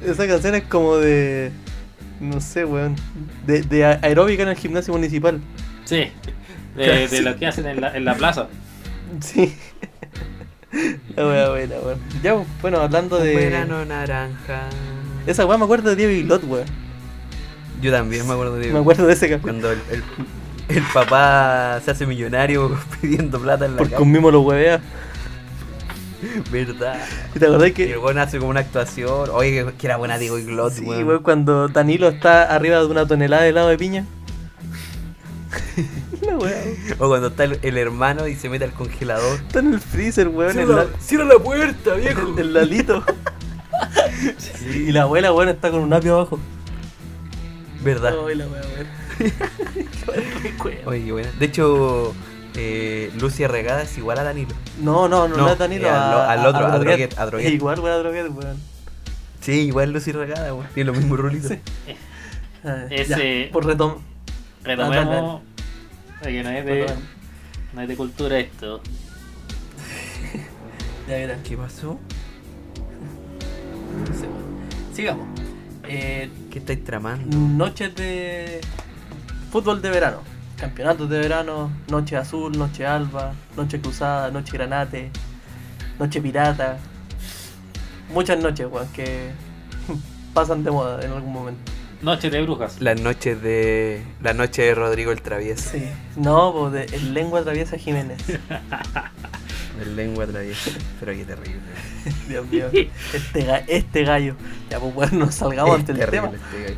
Esa 0.05 0.27
canción 0.27 0.55
es 0.57 0.65
como 0.65 0.97
de. 0.99 1.51
No 2.21 2.41
sé, 2.41 2.65
weón. 2.65 2.97
De, 3.47 3.63
de 3.63 3.85
aeróbica 3.85 4.43
en 4.43 4.49
el 4.51 4.57
gimnasio 4.57 4.93
municipal. 4.93 5.41
Sí, 5.85 6.11
de, 6.77 7.09
de 7.09 7.23
lo 7.23 7.37
que 7.37 7.47
hacen 7.47 7.67
en 7.67 7.81
la, 7.81 7.97
en 7.97 8.05
la 8.05 8.15
plaza. 8.15 8.49
Sí. 9.21 9.57
La 11.17 11.27
wea 11.27 11.49
buena, 11.49 11.77
weón. 11.83 11.99
Ya, 12.23 12.35
bueno, 12.61 12.79
hablando 12.81 13.19
de. 13.19 13.35
verano 13.35 13.85
naranja. 13.87 14.69
Esa 15.27 15.47
wea 15.47 15.57
me 15.57 15.65
acuerdo 15.65 15.91
de 15.91 15.97
Diego 15.97 16.13
y 16.13 16.23
Lot, 16.25 16.45
weón. 16.45 16.67
Yo 17.81 17.91
también 17.93 18.27
me 18.27 18.33
acuerdo 18.35 18.57
de 18.57 18.71
Me 18.73 18.79
acuerdo 18.81 19.07
de 19.07 19.13
ese 19.15 19.29
capítulo. 19.31 19.53
Cuando 19.53 19.71
el, 19.73 19.79
el, 19.91 20.77
el 20.77 20.83
papá 20.93 21.81
se 21.85 21.91
hace 21.93 22.07
millonario 22.07 22.77
pidiendo 23.01 23.41
plata 23.41 23.65
en 23.65 23.73
la 23.73 23.79
Porque 23.79 23.93
calle. 23.93 24.03
un 24.03 24.13
mismo 24.13 24.31
lo 24.31 24.43
huevea. 24.43 24.81
Verdad. 26.51 26.99
¿Y 27.35 27.39
te 27.39 27.47
acordás 27.47 27.73
que.? 27.73 27.93
el 27.93 27.99
weón 27.99 28.19
hace 28.19 28.39
como 28.39 28.51
una 28.51 28.61
actuación. 28.61 29.31
Oye, 29.33 29.65
que- 29.79 29.87
era 29.87 29.97
buena 29.97 30.19
Diego 30.19 30.39
y 30.39 30.45
Glot, 30.45 30.73
Sí, 30.73 30.83
weón. 30.85 31.05
weón, 31.07 31.23
cuando 31.23 31.69
Danilo 31.69 32.09
está 32.09 32.55
arriba 32.55 32.79
de 32.81 32.87
una 32.87 33.07
tonelada 33.07 33.43
de 33.43 33.51
helado 33.51 33.69
de 33.69 33.79
piña. 33.79 34.05
La 36.23 36.37
wea, 36.37 36.63
weón. 36.65 36.77
O 36.99 37.09
cuando 37.09 37.29
está 37.29 37.45
el, 37.45 37.59
el 37.63 37.79
hermano 37.79 38.27
y 38.27 38.35
se 38.35 38.49
mete 38.49 38.65
al 38.65 38.73
congelador. 38.73 39.37
Está 39.39 39.61
en 39.61 39.75
el 39.75 39.81
freezer, 39.81 40.29
weón. 40.29 40.53
Cierra, 40.53 40.75
la, 40.75 40.87
cierra 41.01 41.25
la 41.25 41.39
puerta, 41.39 41.95
viejo. 41.95 42.33
el, 42.37 42.39
el 42.41 42.53
lalito. 42.55 43.05
Y 44.75 44.91
la 44.93 45.03
abuela, 45.03 45.33
weón, 45.33 45.49
está 45.51 45.71
con 45.71 45.81
un 45.81 45.93
apio 45.93 46.15
abajo. 46.17 46.39
Verdad. 47.83 48.13
La 48.15 48.21
weón. 48.23 48.43
Oye, 50.87 51.05
qué 51.05 51.13
buena. 51.13 51.31
De 51.39 51.47
hecho, 51.47 52.15
eh, 52.61 53.13
Lucia 53.21 53.47
Regada 53.47 53.83
es 53.83 53.97
igual 53.99 54.19
a 54.19 54.25
Danilo. 54.25 54.53
No, 54.81 55.09
no, 55.09 55.29
no, 55.29 55.37
No, 55.37 55.45
no 55.45 55.53
es 55.53 55.59
Danilo. 55.59 55.87
eh, 55.87 55.91
al- 55.91 55.97
a- 55.97 56.33
al 56.33 56.47
otro, 56.47 56.67
a 56.67 56.71
Droguet. 56.79 56.87
Droguet, 57.11 57.19
a 57.19 57.27
Droguet. 57.27 57.53
Igual, 57.53 57.79
weón, 57.81 57.93
a 57.95 57.99
Droguet, 57.99 58.29
weón. 58.31 58.57
Sí, 59.41 59.53
igual 59.61 59.93
Lucy 59.93 60.11
Regada, 60.13 60.53
weón. 60.53 60.67
Tiene 60.75 60.89
los 60.91 60.97
mismos 60.99 61.19
rulitos. 61.21 61.53
Ah, 62.65 62.85
Ese- 62.91 63.47
ya, 63.47 63.53
por 63.53 63.65
retom. 63.65 63.99
Retomemos. 64.65 65.43
Oye, 66.27 66.43
no 66.43 66.51
es 66.51 66.65
de, 66.67 66.87
no 67.73 67.81
es 67.83 67.89
de 67.89 67.97
cultura 67.97 68.39
esto. 68.39 68.81
Ya, 71.09 71.17
mira. 71.17 71.39
¿Qué 71.43 71.57
pasó? 71.57 71.99
no 73.99 74.15
sé, 74.15 74.23
weón. 74.27 74.95
Sigamos. 74.95 75.27
Eh, 75.85 76.29
¿Qué 76.51 76.59
estáis 76.59 76.85
tramando? 76.85 77.37
noches 77.37 77.95
de 77.95 78.61
fútbol 79.51 79.81
de 79.81 79.89
verano. 79.91 80.19
Campeonatos 80.59 81.09
de 81.09 81.19
verano, 81.21 81.71
noche 81.89 82.17
azul, 82.17 82.57
noche 82.59 82.85
alba, 82.85 83.33
noche 83.57 83.81
cruzada, 83.81 84.31
noche 84.31 84.53
granate, 84.53 85.11
noche 85.99 86.21
pirata. 86.21 86.79
Muchas 88.13 88.39
noches, 88.41 88.67
weón, 88.71 88.89
que 88.89 89.31
pasan 90.35 90.65
de 90.65 90.71
moda 90.73 91.01
en 91.05 91.13
algún 91.13 91.33
momento. 91.33 91.71
Noche 92.03 92.31
de 92.31 92.43
brujas. 92.43 92.81
Las 92.81 93.01
noches 93.01 93.41
de. 93.43 94.03
La 94.23 94.33
noche 94.33 94.63
de 94.63 94.75
Rodrigo 94.75 95.13
el 95.13 95.21
Travieso. 95.23 95.71
Sí. 95.71 95.85
No, 96.17 96.53
pues 96.53 96.73
de 96.73 96.97
el 96.97 97.15
lengua 97.15 97.43
traviesa 97.43 97.77
Jiménez. 97.79 98.19
El 99.81 99.95
lengua 99.95 100.27
travieso. 100.27 100.73
Pero 100.99 101.13
qué 101.13 101.25
terrible. 101.25 101.61
Dios 102.29 102.45
mío. 102.49 102.67
Este, 103.13 103.47
ga- 103.47 103.63
este 103.69 104.03
gallo. 104.03 104.35
Ya, 104.69 104.81
pues 104.81 104.93
bueno, 104.93 105.19
nos 105.27 105.37
salgamos 105.37 105.75
Es 105.75 105.79
ante 105.81 105.93
el 105.93 105.99
terrible 105.99 106.29
tema. 106.31 106.43
este 106.45 106.63
gallo. 106.65 106.77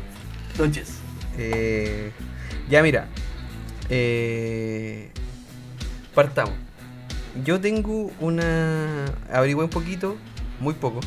Noches. 0.59 0.93
Eh, 1.35 2.11
ya 2.69 2.83
mira, 2.83 3.07
eh, 3.91 5.09
partamos. 6.15 6.55
Yo 7.45 7.59
tengo 7.61 8.09
una... 8.19 9.05
Averigüé 9.31 9.65
un 9.65 9.69
poquito, 9.69 10.17
muy 10.59 10.73
poco, 10.73 10.99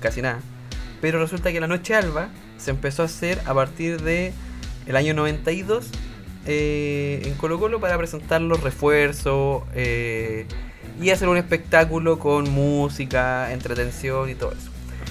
casi 0.00 0.22
nada. 0.22 0.40
Pero 1.00 1.20
resulta 1.20 1.52
que 1.52 1.60
la 1.60 1.66
noche 1.66 1.94
alba 1.94 2.28
se 2.56 2.70
empezó 2.70 3.02
a 3.02 3.06
hacer 3.06 3.40
a 3.46 3.54
partir 3.54 4.00
de 4.02 4.32
el 4.86 4.96
año 4.96 5.14
92 5.14 5.88
eh, 6.46 7.22
en 7.24 7.34
Colo 7.34 7.58
Colo 7.60 7.80
para 7.80 7.96
presentar 7.98 8.40
los 8.40 8.62
refuerzos 8.62 9.62
eh, 9.74 10.46
y 11.00 11.10
hacer 11.10 11.28
un 11.28 11.36
espectáculo 11.36 12.18
con 12.18 12.50
música, 12.50 13.52
entretención 13.52 14.28
y 14.30 14.34
todo 14.34 14.52
eso. 14.52 14.70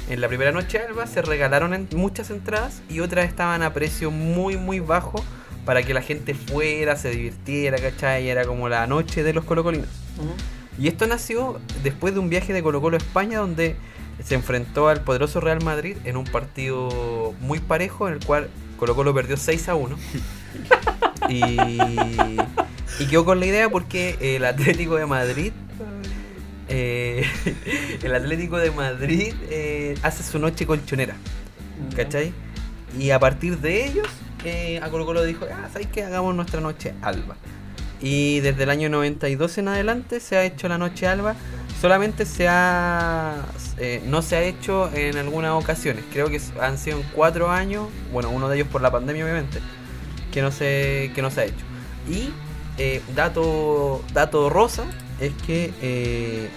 En 0.10 0.22
la 0.22 0.28
primera 0.28 0.52
noche 0.52 0.80
alba 0.80 1.06
se 1.08 1.22
regalaron 1.22 1.74
en- 1.74 1.88
muchas 1.96 2.30
entradas 2.32 2.82
y 2.90 3.00
otras 3.00 3.28
estaban 3.28 3.62
a 3.62 3.74
precio 3.74 4.10
muy 4.12 4.58
muy 4.58 4.80
bajo 4.80 5.24
para 5.70 5.84
que 5.84 5.94
la 5.94 6.02
gente 6.02 6.34
fuera, 6.34 6.96
se 6.96 7.12
divirtiera, 7.12 7.78
¿cachai? 7.78 8.28
Era 8.28 8.44
como 8.44 8.70
la 8.70 8.88
noche 8.88 9.22
de 9.22 9.34
los 9.34 9.46
colocolinos. 9.46 9.88
Y 10.80 10.88
esto 10.88 11.06
nació 11.06 11.62
después 11.84 12.16
de 12.16 12.20
un 12.20 12.28
viaje 12.28 12.54
de 12.54 12.64
Colo 12.64 12.82
Colo 12.82 12.96
a 12.96 12.98
España 12.98 13.38
donde 13.38 13.76
se 14.24 14.34
enfrentó 14.34 14.88
al 14.88 15.04
poderoso 15.04 15.40
Real 15.42 15.64
Madrid 15.64 15.96
en 16.06 16.18
un 16.18 16.24
partido 16.24 17.36
muy 17.40 17.60
parejo 17.60 18.08
en 18.08 18.16
el 18.16 18.26
cual 18.26 18.50
Colo 18.80 18.96
Colo 18.96 19.14
perdió 19.14 19.38
6 19.38 19.70
a 19.70 19.76
1. 19.76 19.96
y, 21.30 21.44
y 23.00 23.06
quedó 23.08 23.24
con 23.24 23.40
la 23.40 23.46
idea 23.46 23.70
porque 23.70 24.18
el 24.20 24.46
Atlético 24.46 24.96
de 24.96 25.06
Madrid 25.06 25.54
eh, 26.68 27.28
el 28.02 28.16
Atlético 28.16 28.58
de 28.58 28.72
Madrid 28.72 29.36
eh, 29.52 30.00
hace 30.02 30.24
su 30.24 30.40
noche 30.40 30.66
colchonera, 30.66 31.16
¿cachai? 31.96 32.34
Y 32.98 33.12
a 33.12 33.20
partir 33.20 33.60
de 33.60 33.86
ellos, 33.86 34.08
eh, 34.46 34.80
a 34.82 34.90
Colo 34.90 35.24
dijo, 35.24 35.46
ah, 35.52 35.70
¿sabes 35.72 35.88
qué? 35.88 36.04
Hagamos 36.04 36.36
nuestra 36.36 36.62
noche 36.62 36.94
alba. 37.02 37.36
Y 38.02 38.40
desde 38.40 38.64
el 38.64 38.70
año 38.70 38.90
92 38.90 39.58
en 39.58 39.68
adelante 39.68 40.20
se 40.20 40.38
ha 40.38 40.44
hecho 40.44 40.68
la 40.68 40.78
noche 40.78 41.08
alba. 41.08 41.36
Solamente 41.82 42.26
se 42.26 42.48
ha. 42.48 43.46
eh, 43.78 44.02
no 44.06 44.22
se 44.22 44.36
ha 44.36 44.42
hecho 44.42 44.90
en 44.94 45.18
algunas 45.18 45.52
ocasiones. 45.52 46.04
Creo 46.12 46.30
que 46.30 46.42
han 46.62 46.78
sido 46.78 47.02
cuatro 47.14 47.52
años. 47.52 47.88
Bueno, 48.12 48.30
uno 48.30 48.50
de 48.50 48.58
ellos 48.58 48.68
por 48.70 48.82
la 48.82 48.92
pandemia, 48.92 49.24
obviamente. 49.24 49.60
Que 50.32 50.42
no 50.42 50.52
se, 50.52 51.12
que 51.14 51.22
no 51.22 51.32
se 51.32 51.42
ha 51.42 51.46
hecho. 51.46 51.66
Y 52.10 52.32
eh, 52.78 53.02
dato, 53.16 54.02
dato 54.14 54.50
rosa 54.50 54.86
es 55.20 55.34
que 55.46 55.74
eh, 55.82 56.50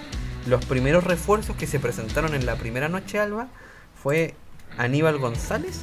los 0.46 0.64
primeros 0.64 1.02
refuerzos 1.04 1.56
que 1.56 1.66
se 1.66 1.80
presentaron 1.80 2.34
en 2.34 2.46
la 2.46 2.54
primera 2.54 2.88
noche 2.88 3.18
alba 3.18 3.48
fue 4.00 4.34
Aníbal 4.78 5.18
González 5.18 5.80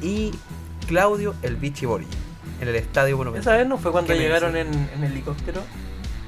y 0.00 0.32
Claudio 0.86 1.34
El 1.42 1.56
Bichi 1.56 1.86
Borgi 1.86 2.06
en 2.60 2.68
el 2.68 2.76
estadio 2.76 3.16
Monumental. 3.16 3.52
¿Esa 3.54 3.58
vez 3.58 3.66
no 3.68 3.78
fue 3.78 3.92
cuando 3.92 4.08
¿Qué 4.12 4.14
me 4.18 4.20
llegaron 4.24 4.56
en, 4.56 4.68
en 4.94 5.04
helicóptero? 5.04 5.60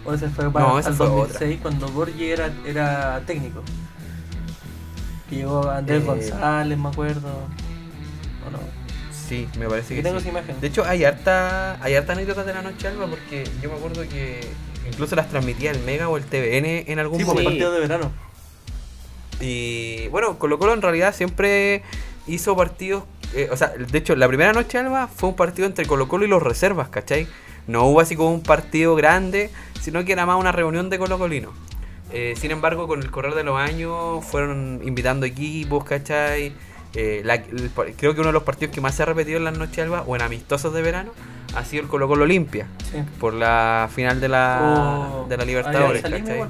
¿O 0.05 0.14
ese 0.14 0.29
fue 0.29 0.51
para 0.53 0.66
No, 0.66 0.79
esa 0.79 0.90
al 0.90 0.95
fue 0.95 1.07
2006 1.07 1.59
cuando 1.62 1.88
Borgi 1.88 2.31
era, 2.31 2.51
era 2.64 3.23
técnico? 3.27 3.62
Que 5.29 5.37
llegó 5.37 5.69
Andrés 5.69 6.03
Eh, 6.03 6.07
González, 6.07 6.79
me 6.79 6.88
acuerdo. 6.88 7.29
¿O 8.47 8.51
no? 8.51 8.59
Sí, 9.11 9.49
me 9.59 9.69
parece 9.69 9.95
que 9.97 10.03
tengo 10.03 10.21
sí. 10.21 10.29
esa 10.29 10.38
imagen. 10.38 10.61
De 10.61 10.66
hecho, 10.69 10.85
hay 10.85 11.05
harta, 11.05 11.83
hay 11.83 11.95
harta 11.97 12.12
anécdotas 12.12 12.47
de 12.47 12.55
la 12.55 12.62
noche 12.62 12.87
alba 12.87 13.07
porque 13.07 13.45
yo 13.61 13.71
me 13.71 13.77
acuerdo 13.77 14.03
que 14.03 14.40
incluso 14.88 15.16
las 15.16 15.29
transmitía 15.29 15.73
el 15.73 15.81
Mega 15.81 16.09
o 16.09 16.16
el 16.16 16.25
TVN 16.25 16.85
en 16.90 16.99
algún 17.01 17.19
Sí, 17.19 17.25
por 17.25 17.35
momento. 17.35 17.51
partido 17.51 17.73
de 17.73 17.81
verano. 17.81 18.12
Y 19.40 20.09
bueno, 20.09 20.38
Colo 20.38 20.59
Colo 20.59 20.73
en 20.75 20.83
realidad 20.83 21.14
siempre 21.14 21.83
hizo 22.29 22.57
partidos. 22.57 23.03
Eh, 23.35 23.49
o 23.51 23.57
sea, 23.57 23.69
de 23.69 23.99
hecho, 23.99 24.15
la 24.17 24.29
primera 24.29 24.53
noche 24.53 24.79
Alba 24.79 25.09
fue 25.09 25.29
un 25.31 25.37
partido 25.37 25.67
entre 25.67 25.87
Colo 25.87 26.09
Colo 26.09 26.25
y 26.25 26.29
los 26.29 26.43
reservas, 26.43 26.89
¿cachai? 26.89 27.27
No 27.67 27.85
hubo 27.87 28.01
así 28.01 28.15
como 28.17 28.33
un 28.33 28.43
partido 28.43 28.95
grande, 28.95 29.51
sino 29.81 30.05
que 30.05 30.12
era 30.12 30.25
más 30.27 30.39
una 30.39 30.53
reunión 30.53 30.89
de 30.91 30.99
Colo 30.99 31.19
Colinos. 31.19 31.53
Eh, 32.12 32.35
sin 32.37 32.53
embargo, 32.53 32.87
con 32.87 33.03
el 33.03 33.11
correr 33.11 33.35
de 33.35 33.43
los 33.43 33.59
años 33.59 34.25
fueron 34.25 34.81
invitando 34.85 35.27
equipos, 35.27 35.85
¿cachai? 35.85 36.53
Eh, 36.95 37.21
la- 37.25 37.35
el- 37.35 37.71
creo 37.97 38.15
que 38.15 38.21
uno 38.21 38.29
de 38.29 38.33
los 38.33 38.45
partidos 38.45 38.73
que 38.75 38.81
más 38.81 38.95
se 38.95 39.03
ha 39.03 39.07
repetido 39.07 39.39
en 39.39 39.45
las 39.45 39.59
noches 39.59 39.81
Alba 39.81 40.03
o 40.07 40.15
en 40.17 40.23
amistosos 40.23 40.73
de 40.73 40.83
verano 40.83 41.11
ha 41.55 41.65
sido 41.65 41.83
el 41.83 41.89
Colo 41.89 42.07
Colo 42.09 42.23
Olimpia 42.25 42.69
Sí. 42.93 42.99
por 43.19 43.35
la 43.35 43.89
final 43.95 44.21
de 44.21 44.29
la, 44.29 45.11
O- 45.25 45.27
de 45.29 45.37
la 45.37 45.45
Libertadores. 45.45 46.05
Alianza 46.05 46.33
Lima. 46.35 46.49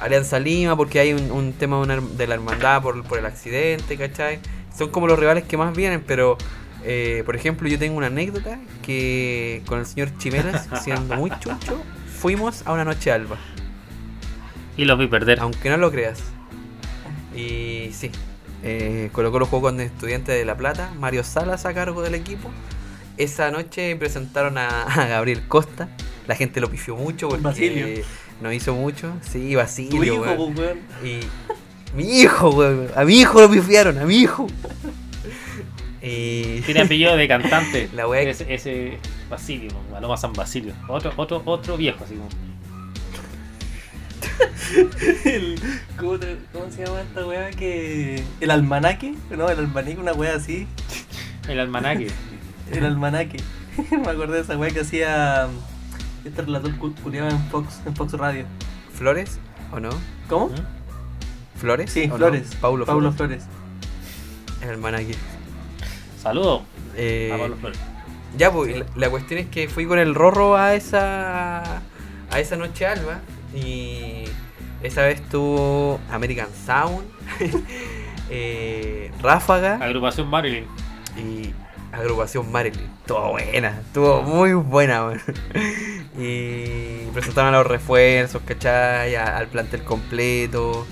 Alianza 0.00 0.38
Lima, 0.40 0.76
porque 0.76 0.98
hay 0.98 1.12
un, 1.12 1.30
un 1.30 1.52
tema 1.52 1.76
de, 1.76 1.82
una 1.82 1.96
de 2.00 2.26
la 2.26 2.34
hermandad 2.34 2.82
por, 2.82 3.04
por 3.04 3.18
el 3.18 3.26
accidente, 3.26 3.96
¿cachai? 3.96 4.40
Son 4.76 4.90
como 4.90 5.06
los 5.06 5.18
rivales 5.18 5.44
que 5.44 5.56
más 5.56 5.74
vienen, 5.76 6.02
pero 6.06 6.36
eh, 6.84 7.22
por 7.26 7.36
ejemplo, 7.36 7.68
yo 7.68 7.78
tengo 7.78 7.96
una 7.96 8.06
anécdota 8.08 8.58
que 8.82 9.62
con 9.66 9.78
el 9.78 9.86
señor 9.86 10.16
Chimelas, 10.18 10.68
siendo 10.82 11.14
muy 11.16 11.30
chucho, 11.40 11.80
fuimos 12.20 12.66
a 12.66 12.72
una 12.72 12.84
noche 12.84 13.12
alba, 13.12 13.36
Y 14.76 14.84
los 14.84 14.98
vi 14.98 15.06
perder. 15.06 15.40
aunque 15.40 15.68
no 15.70 15.76
lo 15.76 15.90
creas. 15.90 16.20
Y 17.34 17.90
sí, 17.92 18.10
eh, 18.62 19.08
Colo 19.12 19.30
Colo 19.32 19.46
jugó 19.46 19.62
con 19.62 19.80
estudiante 19.80 20.32
de 20.32 20.44
La 20.44 20.56
Plata, 20.56 20.90
Mario 20.98 21.24
Salas 21.24 21.64
a 21.66 21.74
cargo 21.74 22.02
del 22.02 22.14
equipo. 22.14 22.50
Esa 23.16 23.50
noche 23.50 23.94
presentaron 23.96 24.58
a, 24.58 24.82
a 24.84 25.06
Gabriel 25.06 25.46
Costa. 25.48 25.88
La 26.26 26.34
gente 26.36 26.60
lo 26.60 26.70
pifió 26.70 26.96
mucho 26.96 27.28
porque 27.28 27.42
Basilio. 27.42 28.04
no 28.40 28.52
hizo 28.52 28.74
mucho. 28.74 29.12
Sí, 29.22 29.50
Tu 29.52 29.56
Basilio. 29.58 30.04
hijo, 30.04 30.22
weón. 30.22 30.36
po, 30.54 30.60
weón. 30.60 30.78
Y 31.04 31.20
mi 31.94 32.20
hijo, 32.20 32.50
weón. 32.50 32.88
A 32.96 33.04
mi 33.04 33.20
hijo 33.20 33.40
lo 33.40 33.50
pifiaron, 33.50 33.98
a 33.98 34.04
mi 34.04 34.16
hijo. 34.16 34.46
Y 36.02 36.60
Tiene 36.66 36.82
apellido 36.82 37.16
de 37.16 37.28
cantante. 37.28 37.88
La 37.94 38.06
wea 38.08 38.22
que- 38.24 38.30
Ese, 38.30 38.52
ese 38.54 38.98
Basilio, 39.30 39.70
Paloma 39.90 40.16
San 40.16 40.32
Basilio. 40.32 40.74
Otro, 40.88 41.12
otro, 41.16 41.42
otro 41.44 41.76
viejo, 41.76 42.04
así 42.04 42.14
como. 42.14 42.28
El- 45.24 45.60
¿cómo, 45.98 46.18
te- 46.18 46.38
cómo 46.52 46.70
se 46.70 46.84
llama 46.84 47.00
esta 47.02 47.26
weá 47.26 47.50
que. 47.50 48.22
El 48.40 48.50
almanaque? 48.50 49.14
No, 49.30 49.48
el 49.48 49.58
almanaque, 49.58 49.96
una 49.98 50.12
weá 50.12 50.36
así. 50.36 50.66
El 51.48 51.60
almanaque. 51.60 52.08
El 52.70 52.84
almanaque. 52.84 53.38
Me 53.90 54.08
acordé 54.08 54.34
de 54.36 54.40
esa 54.40 54.56
weá 54.56 54.70
que 54.70 54.80
hacía. 54.80 55.48
Este 56.24 56.42
relator 56.42 56.76
cu- 56.78 56.94
culiado 57.02 57.28
en 57.30 57.40
Fox, 57.50 57.80
en 57.84 57.96
Fox 57.96 58.12
Radio. 58.12 58.44
Flores, 58.94 59.38
¿o 59.72 59.80
no? 59.80 59.90
¿Cómo? 60.28 60.48
¿Mm? 60.48 60.81
Flores. 61.62 61.90
Sí, 61.90 62.04
¿o 62.04 62.08
no? 62.08 62.16
Flores. 62.16 62.54
Paulo, 62.60 62.84
Paulo 62.84 63.12
Flores. 63.12 63.44
Flores. 63.44 64.62
El 64.62 64.70
almanaque. 64.70 65.14
Saludos 66.20 66.62
Eh, 66.96 67.30
a 67.34 67.38
Pablo 67.38 67.56
Flores. 67.56 67.78
Ya, 68.36 68.50
pues, 68.52 68.76
la, 68.76 68.84
la 68.96 69.10
cuestión 69.10 69.40
es 69.40 69.46
que 69.48 69.68
fui 69.68 69.86
con 69.86 69.98
el 69.98 70.14
Rorro 70.14 70.56
a 70.56 70.74
esa 70.74 71.62
a 72.30 72.40
esa 72.40 72.56
noche 72.56 72.86
alba 72.86 73.20
y 73.54 74.24
esa 74.82 75.02
vez 75.02 75.20
tuvo 75.28 76.00
American 76.10 76.48
Sound, 76.66 77.04
eh, 78.30 79.10
Ráfaga 79.22 79.74
Agrupación 79.76 80.28
Marilyn. 80.28 80.64
y 81.16 81.52
agrupación 81.94 82.50
Marilyn. 82.50 82.88
Estuvo 83.02 83.30
buena, 83.32 83.80
estuvo 83.86 84.22
muy 84.22 84.52
buena. 84.54 85.10
Y 86.18 87.06
presentaron 87.14 87.54
a 87.54 87.58
los 87.58 87.66
refuerzos, 87.66 88.42
¿cachai? 88.44 89.14
Al 89.16 89.46
plantel 89.48 89.82
completo. 89.82 90.86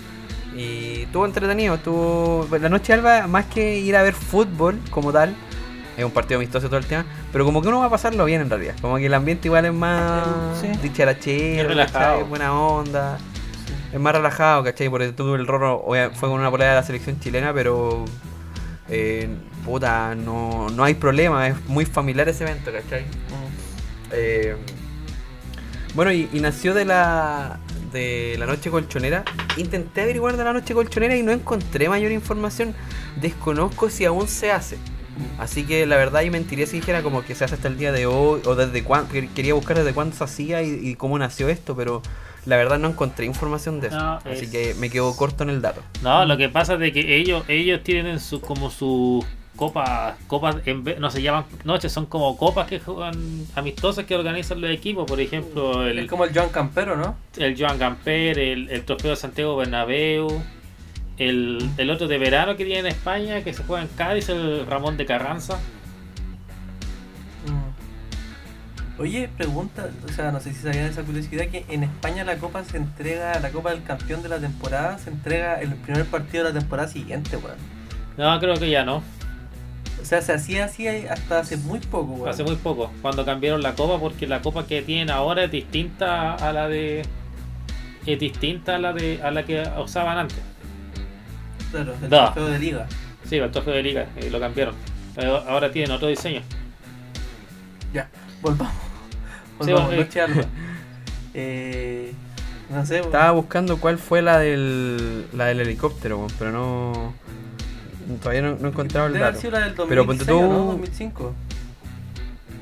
Y 0.56 1.02
estuvo 1.02 1.24
entretenido, 1.26 1.74
estuvo. 1.76 2.46
La 2.60 2.68
noche 2.68 2.92
alba, 2.92 3.26
más 3.26 3.46
que 3.46 3.78
ir 3.78 3.96
a 3.96 4.02
ver 4.02 4.14
fútbol 4.14 4.78
como 4.90 5.12
tal, 5.12 5.34
es 5.96 6.04
un 6.04 6.10
partido 6.10 6.38
amistoso 6.38 6.68
todo 6.68 6.78
el 6.78 6.86
tema, 6.86 7.04
pero 7.32 7.44
como 7.44 7.62
que 7.62 7.68
uno 7.68 7.80
va 7.80 7.86
a 7.86 7.90
pasarlo 7.90 8.24
bien 8.24 8.40
en 8.40 8.50
realidad. 8.50 8.74
Como 8.80 8.96
que 8.96 9.06
el 9.06 9.14
ambiente 9.14 9.48
igual 9.48 9.64
es 9.66 9.72
más 9.72 10.58
Sí. 10.60 10.68
dicharachero, 10.82 11.62
Es 11.62 11.68
relajado. 11.68 12.24
buena 12.26 12.52
onda. 12.58 13.18
Es 13.92 13.98
más 14.00 14.14
relajado, 14.14 14.62
¿cachai? 14.64 14.88
Porque 14.88 15.12
tú 15.12 15.34
el 15.34 15.46
Rorro 15.46 15.84
fue 16.14 16.28
con 16.28 16.32
una 16.40 16.50
polera 16.50 16.70
de 16.70 16.76
la 16.76 16.82
selección 16.86 17.18
chilena, 17.20 17.52
pero 17.52 18.04
eh, 18.88 19.28
puta, 19.64 20.14
no, 20.14 20.68
no 20.70 20.84
hay 20.84 20.94
problema, 20.94 21.46
es 21.48 21.54
muy 21.68 21.84
familiar 21.84 22.28
ese 22.28 22.44
evento, 22.44 22.70
¿cachai? 22.72 23.04
Eh, 24.12 24.56
bueno, 25.94 26.12
y, 26.12 26.28
y 26.32 26.40
nació 26.40 26.72
de 26.74 26.84
la 26.84 27.58
de 27.92 28.36
la 28.38 28.46
noche 28.46 28.70
colchonera. 28.70 29.24
Intenté 29.56 30.02
averiguar 30.02 30.36
de 30.36 30.44
la 30.44 30.52
noche 30.52 30.74
colchonera 30.74 31.16
y 31.16 31.22
no 31.22 31.32
encontré 31.32 31.88
mayor 31.88 32.12
información. 32.12 32.74
Desconozco 33.20 33.90
si 33.90 34.04
aún 34.04 34.28
se 34.28 34.50
hace. 34.52 34.78
Así 35.38 35.64
que 35.64 35.84
la 35.86 35.96
verdad 35.96 36.22
y 36.22 36.30
mentiría 36.30 36.66
si 36.66 36.76
dijera 36.76 37.02
como 37.02 37.22
que 37.24 37.34
se 37.34 37.44
hace 37.44 37.54
hasta 37.54 37.68
el 37.68 37.76
día 37.76 37.92
de 37.92 38.06
hoy 38.06 38.40
o 38.46 38.54
desde 38.54 38.82
cuándo. 38.84 39.12
Quería 39.34 39.54
buscar 39.54 39.76
desde 39.76 39.92
cuándo 39.92 40.16
se 40.16 40.24
hacía 40.24 40.62
y, 40.62 40.70
y 40.82 40.94
cómo 40.94 41.18
nació 41.18 41.48
esto, 41.48 41.76
pero 41.76 42.00
la 42.46 42.56
verdad 42.56 42.78
no 42.78 42.88
encontré 42.88 43.26
información 43.26 43.80
de 43.80 43.88
eso. 43.88 43.98
No, 43.98 44.14
Así 44.24 44.44
es- 44.44 44.50
que 44.50 44.74
me 44.78 44.88
quedo 44.88 45.14
corto 45.16 45.42
en 45.44 45.50
el 45.50 45.60
dato. 45.60 45.82
No, 46.02 46.24
lo 46.24 46.36
que 46.38 46.48
pasa 46.48 46.74
es 46.74 46.80
de 46.80 46.92
que 46.92 47.16
ellos, 47.16 47.44
ellos 47.48 47.82
tienen 47.82 48.18
su, 48.18 48.40
como 48.40 48.70
sus 48.70 49.24
copas, 49.60 50.14
copas 50.26 50.56
en 50.64 50.82
vez- 50.84 50.98
no 50.98 51.10
se 51.10 51.20
llaman 51.20 51.44
noches, 51.64 51.92
son 51.92 52.06
como 52.06 52.34
copas 52.38 52.66
que 52.66 52.80
juegan 52.80 53.12
amistosas 53.54 54.06
que 54.06 54.16
organizan 54.16 54.62
los 54.62 54.70
equipos, 54.70 55.04
por 55.06 55.20
ejemplo 55.20 55.86
el, 55.86 55.98
Es 55.98 56.08
como 56.08 56.24
el 56.24 56.32
Joan 56.34 56.48
Campero, 56.48 56.96
¿no? 56.96 57.14
el 57.36 57.54
Joan 57.60 57.78
Gamper, 57.78 58.38
el, 58.38 58.70
el 58.70 58.84
trofeo 58.86 59.10
de 59.10 59.16
Santiago 59.16 59.56
Bernabéu, 59.56 60.42
el, 61.18 61.68
el 61.76 61.90
otro 61.90 62.08
de 62.08 62.16
verano 62.16 62.56
que 62.56 62.64
tiene 62.64 62.80
en 62.80 62.86
España, 62.86 63.44
que 63.44 63.52
se 63.52 63.62
juega 63.64 63.82
en 63.82 63.88
Cádiz, 63.88 64.30
el 64.30 64.64
Ramón 64.66 64.96
de 64.96 65.04
Carranza. 65.04 65.58
Mm. 67.46 69.00
Oye, 69.02 69.28
pregunta, 69.36 69.88
o 70.08 70.12
sea, 70.12 70.30
no 70.32 70.40
sé 70.40 70.52
si 70.54 70.60
sabían 70.62 70.86
esa 70.86 71.02
curiosidad 71.02 71.46
que 71.48 71.64
en 71.68 71.84
España 71.84 72.24
la 72.24 72.36
copa 72.38 72.64
se 72.64 72.78
entrega, 72.78 73.38
la 73.40 73.50
copa 73.50 73.70
del 73.70 73.82
campeón 73.82 74.22
de 74.22 74.28
la 74.30 74.38
temporada 74.38 74.96
se 74.98 75.10
entrega 75.10 75.60
el 75.60 75.74
primer 75.74 76.06
partido 76.06 76.44
de 76.44 76.52
la 76.54 76.58
temporada 76.60 76.88
siguiente, 76.88 77.36
weón. 77.36 77.56
No, 78.16 78.38
creo 78.40 78.54
que 78.56 78.68
ya 78.70 78.84
no, 78.84 79.02
O 80.00 80.04
sea, 80.04 80.22
se 80.22 80.32
hacía 80.32 80.64
así 80.64 80.86
hasta 80.86 81.40
hace 81.40 81.56
muy 81.56 81.78
poco, 81.80 82.12
weón. 82.12 82.28
hace 82.28 82.42
muy 82.42 82.56
poco, 82.56 82.90
cuando 83.02 83.24
cambiaron 83.24 83.62
la 83.62 83.74
copa, 83.74 83.98
porque 84.00 84.26
la 84.26 84.40
copa 84.42 84.66
que 84.66 84.82
tienen 84.82 85.10
ahora 85.10 85.44
es 85.44 85.50
distinta 85.50 86.34
a 86.34 86.52
la 86.52 86.68
de... 86.68 87.02
Es 88.06 88.18
distinta 88.18 88.76
a 88.76 88.78
la 88.78 88.92
de 88.94 89.20
a 89.22 89.30
la 89.30 89.44
que 89.44 89.62
usaban 89.82 90.16
antes. 90.18 90.38
Claro, 91.70 91.94
el 92.02 92.08
Da. 92.08 92.32
trofeo 92.32 92.48
de 92.52 92.58
liga. 92.58 92.86
Sí, 93.28 93.36
el 93.36 93.50
trofeo 93.50 93.74
de 93.74 93.82
liga, 93.82 94.06
eh, 94.16 94.30
lo 94.30 94.40
cambiaron. 94.40 94.74
Pero 95.14 95.36
ahora 95.36 95.70
tienen 95.70 95.90
otro 95.92 96.08
diseño. 96.08 96.40
Ya, 97.92 98.08
volvamos. 98.40 98.72
Sí, 99.60 99.70
Volvamos, 99.72 99.92
eh. 99.92 99.96
noche 99.96 100.20
alba. 100.20 100.44
Eh, 101.34 102.12
no 102.70 102.84
sé. 102.86 103.00
Estaba 103.00 103.30
buscando 103.32 103.76
cuál 103.78 103.98
fue 103.98 104.22
la 104.22 104.38
del, 104.38 105.26
la 105.32 105.46
del 105.46 105.60
helicóptero, 105.60 106.26
pero 106.38 106.50
no. 106.52 107.12
Todavía 108.18 108.42
no, 108.42 108.56
no 108.60 108.68
he 108.68 108.70
encontrado 108.70 109.06
el 109.08 109.12
dato. 109.14 109.50
la 109.50 109.60
del 109.60 109.74
2006, 109.74 109.88
Pero 109.88 110.06
ponte 110.06 110.24
tú- 110.24 110.38
¿o 110.38 110.42
¿no? 110.42 110.64
2005. 110.72 111.32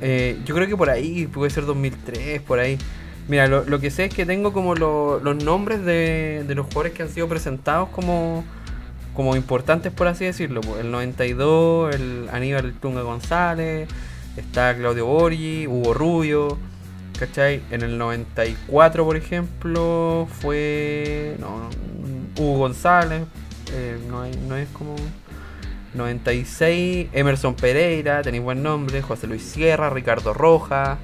Eh, 0.01 0.39
yo 0.45 0.55
creo 0.55 0.67
que 0.69 0.77
por 0.77 0.91
ahí 0.91 1.27
puede 1.27 1.51
ser 1.51 1.65
2003, 1.67 2.41
por 2.43 2.59
ahí. 2.59 2.79
Mira, 3.29 3.47
lo, 3.47 3.65
lo 3.65 3.81
que 3.81 3.91
sé 3.91 4.07
es 4.07 4.15
que 4.15 4.25
tengo 4.25 4.53
como 4.53 4.75
lo- 4.75 5.21
los 5.21 5.43
nombres 5.43 5.85
de, 5.85 6.45
de 6.47 6.55
los 6.55 6.67
jugadores 6.67 6.93
que 6.93 7.03
han 7.03 7.09
sido 7.11 7.29
presentados 7.29 7.89
como, 7.91 8.45
como 9.15 9.37
importantes, 9.37 9.93
por 9.93 10.07
así 10.07 10.25
decirlo. 10.25 10.61
po. 10.61 10.79
El 10.79 10.91
92, 10.91 11.95
el 11.95 12.29
Aníbal 12.33 12.73
Tunga 12.75 13.03
González, 13.03 13.89
está 14.37 14.75
Claudio 14.77 15.07
Borgi, 15.07 15.67
Hugo 15.67 15.93
Rubio, 15.95 16.59
¿cachai? 17.19 17.61
En 17.71 17.83
el 17.83 17.99
94, 17.99 19.05
por 19.05 19.17
ejemplo, 19.17 20.29
fue 20.41 21.37
no, 21.41 21.59
no, 21.59 21.69
Hugo 22.43 22.59
González, 22.59 23.23
eh, 23.73 23.99
no, 24.09 24.23
hay- 24.23 24.39
no 24.49 24.57
es 24.57 24.69
como... 24.69 24.95
96, 25.95 27.09
Emerson 27.13 27.55
Pereira, 27.55 28.23
tenéis 28.23 28.43
buen 28.43 28.63
nombre, 28.63 29.03
José 29.03 29.27
Luis 29.27 29.43
Sierra, 29.43 29.91
Ricardo 29.91 30.35
Roja. 30.35 30.99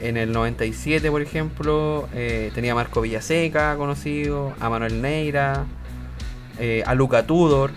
En 0.00 0.16
el 0.16 0.32
97, 0.32 1.10
por 1.10 1.22
ejemplo, 1.22 2.08
eh, 2.14 2.50
tenía 2.54 2.72
a 2.72 2.74
Marco 2.74 3.00
Villaseca, 3.00 3.76
conocido, 3.76 4.52
a 4.60 4.68
Manuel 4.68 5.00
Neira, 5.00 5.64
eh, 6.58 6.82
a 6.86 6.94
Luca 6.94 7.26
Tudor. 7.26 7.72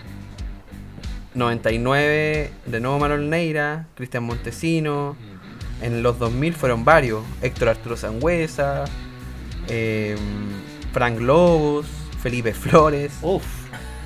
99, 1.34 2.51
de 2.65 2.80
nuevo 2.80 2.99
Manuel 2.99 3.30
Neira, 3.30 3.88
Cristian 3.95 4.23
Montesino. 4.23 5.15
En 5.82 6.03
los 6.03 6.19
2000 6.19 6.53
fueron 6.53 6.84
varios, 6.84 7.23
Héctor 7.41 7.69
Arturo 7.69 7.95
Sangüesa, 7.95 8.84
eh, 9.69 10.17
Frank 10.91 11.19
Lobos, 11.19 11.86
Felipe 12.21 12.53
Flores. 12.53 13.13
Uf, 13.21 13.45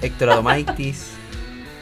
Héctor 0.01 0.29
Adomaitis, 0.31 1.12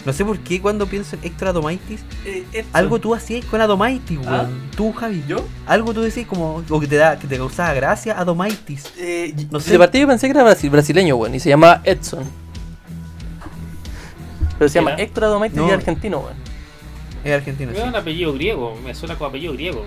No 0.06 0.14
sé 0.14 0.26
por 0.26 0.40
qué 0.40 0.60
cuando 0.60 0.88
pienso 0.88 1.16
en 1.16 1.24
Héctor 1.26 1.50
Adomaitis, 1.50 2.02
Eh, 2.26 2.66
algo 2.74 3.00
tú 3.00 3.14
hacías 3.14 3.46
con 3.46 3.62
Adomaitis, 3.62 4.18
weón. 4.18 4.30
¿Ah? 4.34 4.50
Tú, 4.76 4.92
Javi. 4.94 5.24
¿Yo? 5.28 5.46
Algo 5.68 5.94
tú 5.94 6.02
decís 6.02 6.26
como, 6.26 6.64
o 6.68 6.80
que 6.80 6.88
te 6.88 6.96
da, 6.96 7.20
que 7.20 7.28
te 7.28 7.38
causaba 7.38 7.74
gracia 7.74 8.18
Adomaitis. 8.20 8.92
Eh, 8.98 9.36
No 9.52 9.60
sé. 9.60 9.72
De 9.74 9.78
partida 9.80 10.02
yo 10.02 10.08
pensé 10.08 10.28
que 10.28 10.32
era 10.32 10.44
brasi- 10.44 10.70
brasileño, 10.72 11.16
weón, 11.18 11.36
y 11.36 11.40
se 11.40 11.50
llama 11.50 11.82
Edson. 11.84 12.24
Pero 14.58 14.70
se 14.70 14.76
llama. 14.80 14.94
Héctor 14.96 15.26
Adomaitis 15.26 15.58
y 15.58 15.62
No. 15.62 15.68
es 15.68 15.74
argentino, 15.74 16.20
weón. 16.20 16.36
Es 17.24 17.34
argentino, 17.34 17.72
Es 17.72 17.78
sí. 17.78 17.84
un 17.88 17.96
apellido 17.96 18.34
griego, 18.34 18.76
me 18.84 18.96
suena 18.96 19.16
como 19.16 19.30
apellido 19.30 19.54
griego. 19.54 19.84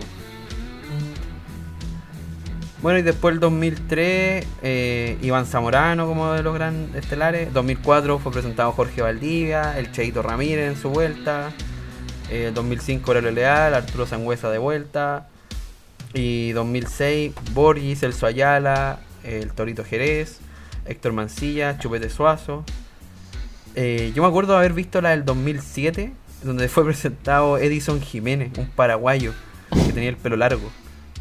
Bueno, 2.85 2.99
y 2.99 3.03
después 3.03 3.32
el 3.32 3.41
2003, 3.41 4.47
eh, 4.62 5.16
Iván 5.22 5.47
Zamorano 5.47 6.07
como 6.07 6.35
de 6.35 6.43
los 6.43 6.53
grandes 6.53 7.03
estelares. 7.03 7.51
2004 7.55 8.18
fue 8.18 8.30
presentado 8.30 8.72
Jorge 8.72 9.01
Valdivia, 9.01 9.78
el 9.78 9.91
Cheito 9.91 10.20
Ramírez 10.20 10.68
en 10.68 10.76
su 10.76 10.91
vuelta. 10.91 11.51
Eh, 12.28 12.53
2005 12.55 13.11
Aurelio 13.11 13.30
Leal, 13.30 13.72
Arturo 13.72 14.05
Sangüesa 14.07 14.51
de 14.51 14.59
vuelta. 14.59 15.28
Y 16.12 16.53
2006 16.53 17.32
Borgis, 17.55 18.03
El 18.03 18.12
Ayala, 18.20 18.99
el 19.22 19.51
Torito 19.55 19.82
Jerez, 19.82 20.41
Héctor 20.85 21.14
Mancilla, 21.14 21.78
Chupete 21.78 22.11
Suazo. 22.11 22.66
Eh, 23.76 24.12
yo 24.14 24.20
me 24.20 24.28
acuerdo 24.28 24.53
de 24.53 24.59
haber 24.59 24.74
visto 24.74 25.01
la 25.01 25.12
del 25.12 25.24
2007, 25.24 26.12
donde 26.43 26.68
fue 26.68 26.85
presentado 26.85 27.57
Edison 27.57 28.03
Jiménez, 28.03 28.51
un 28.59 28.68
paraguayo 28.68 29.32
que 29.70 29.95
tenía 29.95 30.11
el 30.11 30.18
pelo 30.18 30.37
largo. 30.37 30.70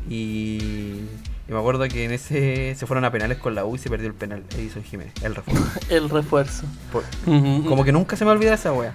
Y, 0.10 1.04
y 1.48 1.52
me 1.52 1.60
acuerdo 1.60 1.88
que 1.88 2.06
en 2.06 2.12
ese 2.12 2.74
se 2.76 2.86
fueron 2.86 3.04
a 3.06 3.12
penales 3.12 3.38
con 3.38 3.54
la 3.56 3.66
U 3.66 3.76
y 3.76 3.78
se 3.78 3.90
perdió 3.90 4.08
el 4.08 4.14
penal 4.14 4.44
Edison 4.58 4.84
Jiménez, 4.84 5.14
el 5.24 5.36
refuerzo. 5.36 5.64
El 5.90 6.10
refuerzo. 6.10 6.64
Por- 6.92 7.04
como 7.26 7.84
que 7.84 7.92
nunca 7.92 8.16
se 8.16 8.24
me 8.26 8.32
olvida 8.32 8.54
esa 8.54 8.72
wea. 8.74 8.94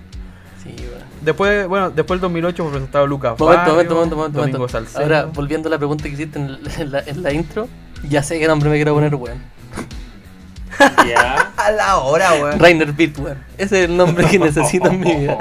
Sí, 0.63 0.75
weón. 0.81 1.03
Después, 1.21 1.69
bueno, 1.69 1.91
después 1.91 2.17
del 2.19 2.23
2008 2.23 2.63
fue 2.65 2.73
presentado 2.73 3.07
Lucas 3.07 3.39
Momento, 3.39 3.57
Barrio, 3.59 3.73
momento, 3.75 3.95
momento, 3.95 4.17
momento, 4.17 4.39
Domingo 4.41 4.59
momento. 4.59 4.73
Salcedo. 4.79 5.03
Ahora, 5.03 5.25
volviendo 5.27 5.69
a 5.69 5.71
la 5.71 5.79
pregunta 5.79 6.05
que 6.05 6.11
hiciste 6.11 6.39
en 6.39 6.53
la, 6.65 6.75
en 6.75 6.93
la- 6.93 7.01
en 7.01 7.23
la 7.23 7.33
intro, 7.33 7.69
ya 8.09 8.23
sé 8.23 8.39
qué 8.41 8.47
nombre 8.49 8.69
me 8.71 8.77
quiero 8.77 8.95
poner, 8.95 9.15
weón. 9.15 9.39
Ya. 11.09 11.53
a 11.57 11.71
la 11.73 11.97
hora, 11.99 12.33
weón. 12.35 12.59
Rainer 12.59 12.93
Beat, 12.93 13.19
weón. 13.19 13.39
Ese 13.57 13.83
es 13.85 13.89
el 13.91 13.97
nombre 13.97 14.27
que 14.27 14.39
necesito 14.39 14.89
en 14.89 15.01
mi 15.01 15.15
vida. 15.17 15.39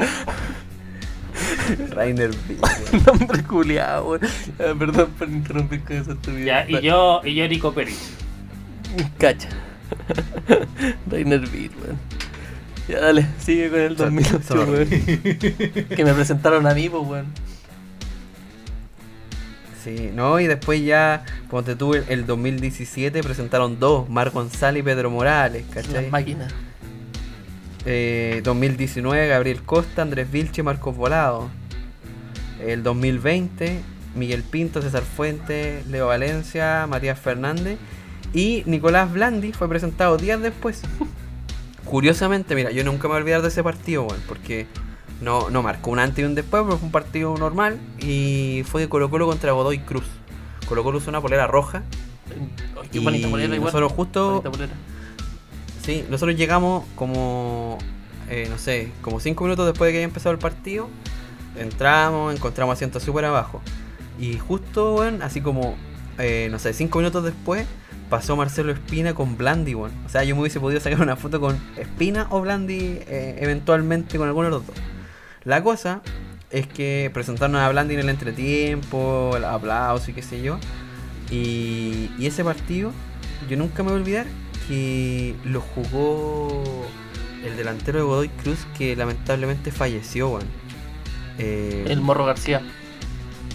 Rainer 1.92 2.32
nombre 3.06 3.44
culiado, 3.44 4.10
weón. 4.10 4.22
Ah, 4.60 4.74
Perdón 4.78 5.10
por 5.18 5.30
interrumpir 5.30 5.84
con 5.84 5.98
esa 5.98 6.12
estupidez. 6.14 6.46
Ya, 6.46 6.66
y 6.70 6.82
yo, 6.82 7.22
y 7.24 7.36
yo 7.36 7.48
Nico 7.48 7.74
Pérez. 7.74 7.98
Cacha. 9.18 9.50
Rainer 11.10 11.42
Beat, 11.42 11.72
weón. 11.84 11.98
Ya 12.88 13.02
dale, 13.02 13.26
sigue 13.40 13.70
con 13.70 13.80
el 13.82 13.96
2008, 13.98 14.42
Sorry. 14.44 14.72
weón. 14.72 14.90
que 15.96 16.04
me 16.06 16.14
presentaron 16.14 16.66
a 16.68 16.74
mí, 16.74 16.88
pues, 16.90 17.04
weón. 17.06 17.26
Sí, 19.84 20.12
no, 20.14 20.40
y 20.40 20.48
después 20.48 20.84
ya, 20.84 21.24
cuando 21.50 21.76
tuve 21.78 22.04
el 22.10 22.26
2017, 22.26 23.24
presentaron 23.24 23.80
dos, 23.80 24.10
Mar 24.10 24.32
González 24.32 24.82
y 24.82 24.84
Pedro 24.84 25.10
Morales, 25.10 25.64
Las 25.74 25.86
¿cachai? 25.88 26.10
máquinas. 26.10 26.54
Eh, 27.90 28.42
2019, 28.44 29.28
Gabriel 29.30 29.64
Costa, 29.64 30.02
Andrés 30.02 30.30
Vilche, 30.30 30.62
Marcos 30.62 30.96
Volado. 30.96 31.50
El 32.62 32.84
2020, 32.84 33.80
Miguel 34.14 34.44
Pinto, 34.44 34.82
César 34.82 35.04
Fuente, 35.04 35.84
Leo 35.90 36.08
Valencia, 36.08 36.86
Matías 36.90 37.18
Fernández. 37.18 37.78
Y 38.34 38.64
Nicolás 38.66 39.14
Blandi 39.14 39.54
fue 39.54 39.70
presentado 39.70 40.18
días 40.18 40.42
después. 40.42 40.82
Curiosamente, 41.86 42.56
mira, 42.56 42.72
yo 42.72 42.84
nunca 42.84 43.04
me 43.04 43.14
voy 43.14 43.16
a 43.16 43.22
olvidar 43.22 43.42
de 43.42 43.48
ese 43.48 43.64
partido, 43.64 44.06
porque 44.28 44.68
no, 45.22 45.50
no 45.50 45.64
marcó 45.64 45.92
un 45.92 46.00
antes 46.00 46.20
y 46.20 46.26
un 46.26 46.36
después, 46.36 46.64
pero 46.64 46.78
fue 46.78 46.88
un 46.88 46.92
partido 46.92 47.38
normal. 47.38 47.80
Y 48.00 48.64
fue 48.66 48.82
de 48.82 48.90
Colo 48.90 49.10
Colo 49.10 49.28
contra 49.28 49.54
Godoy 49.54 49.80
Cruz. 49.80 50.04
Colo 50.68 50.84
Colo 50.84 50.98
usó 50.98 51.10
una 51.10 51.22
polera 51.22 51.48
roja. 51.48 51.84
Qué 52.92 52.98
Y 52.98 53.02
polera, 53.02 53.56
igual. 53.56 53.62
nosotros 53.62 53.94
justo. 53.94 54.44
Nosotros 56.10 56.36
llegamos 56.36 56.86
como, 56.96 57.78
eh, 58.30 58.48
no 58.50 58.58
sé, 58.58 58.92
como 59.02 59.20
cinco 59.20 59.46
minutos 59.46 59.66
después 59.66 59.88
de 59.88 59.94
que 59.94 59.98
haya 60.00 60.06
empezado 60.06 60.34
el 60.34 60.40
partido. 60.40 60.90
Entramos, 61.58 62.36
encontramos 62.36 62.74
asientos 62.74 63.04
súper 63.04 63.26
abajo. 63.26 63.62
Y 64.20 64.38
justo, 64.38 64.96
weón, 64.96 65.22
así 65.22 65.42
como, 65.42 65.76
eh, 66.18 66.50
no 66.52 66.60
sé, 66.60 66.74
cinco 66.74 67.00
minutos 67.00 67.24
después, 67.24 67.66
pasó 68.10 68.36
Marcelo 68.36 68.74
Espina 68.74 69.14
con 69.14 69.38
Blandi. 69.38 69.76
O 69.76 69.90
sea, 70.08 70.24
yo 70.24 70.36
me 70.36 70.42
hubiese 70.42 70.60
podido 70.60 70.82
sacar 70.82 71.02
una 71.02 71.16
foto 71.16 71.40
con 71.40 71.58
Espina 71.78 72.28
o 72.32 72.42
Blandi 72.42 73.00
eh, 73.08 73.38
eventualmente 73.40 74.18
con 74.18 74.28
alguno 74.28 74.48
de 74.48 74.52
los 74.52 74.68
dos. 74.68 74.76
La 75.46 75.64
cosa 75.64 76.02
es 76.52 76.68
que 76.68 77.10
presentaron 77.14 77.56
a 77.56 77.70
Blandi 77.70 77.94
en 77.94 78.02
el 78.02 78.10
entretiempo, 78.10 79.34
el 79.38 79.46
aplauso 79.46 80.12
y 80.12 80.14
qué 80.14 80.22
sé 80.22 80.42
yo. 80.42 80.60
Y 81.32 82.10
ese 82.20 82.44
partido, 82.44 82.92
yo 83.50 83.56
nunca 83.56 83.84
me 83.84 83.90
voy 83.90 84.00
a 84.00 84.02
olvidar 84.02 84.26
que 84.68 85.36
lo 85.44 85.62
jugó 85.62 86.64
el 87.44 87.56
delantero 87.56 88.00
de 88.00 88.06
Godoy 88.06 88.30
Cruz 88.30 88.68
que 88.78 88.96
lamentablemente 88.96 89.72
falleció, 89.72 90.30
weón. 90.30 90.48
Eh, 91.38 91.86
El 91.88 92.02
Morro 92.02 92.26
García. 92.26 92.62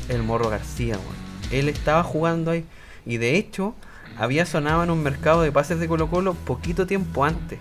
el 0.08 0.22
Morro 0.22 0.48
García, 0.48 0.94
weón. 0.94 1.22
Él 1.50 1.68
estaba 1.68 2.02
jugando 2.02 2.50
ahí. 2.52 2.64
Y 3.04 3.18
de 3.18 3.36
hecho, 3.36 3.74
había 4.18 4.46
sonado 4.46 4.82
en 4.84 4.90
un 4.90 5.02
mercado 5.02 5.42
de 5.42 5.52
pases 5.52 5.78
de 5.80 5.88
Colo 5.88 6.08
Colo 6.08 6.34
poquito 6.34 6.86
tiempo 6.86 7.24
antes. 7.24 7.58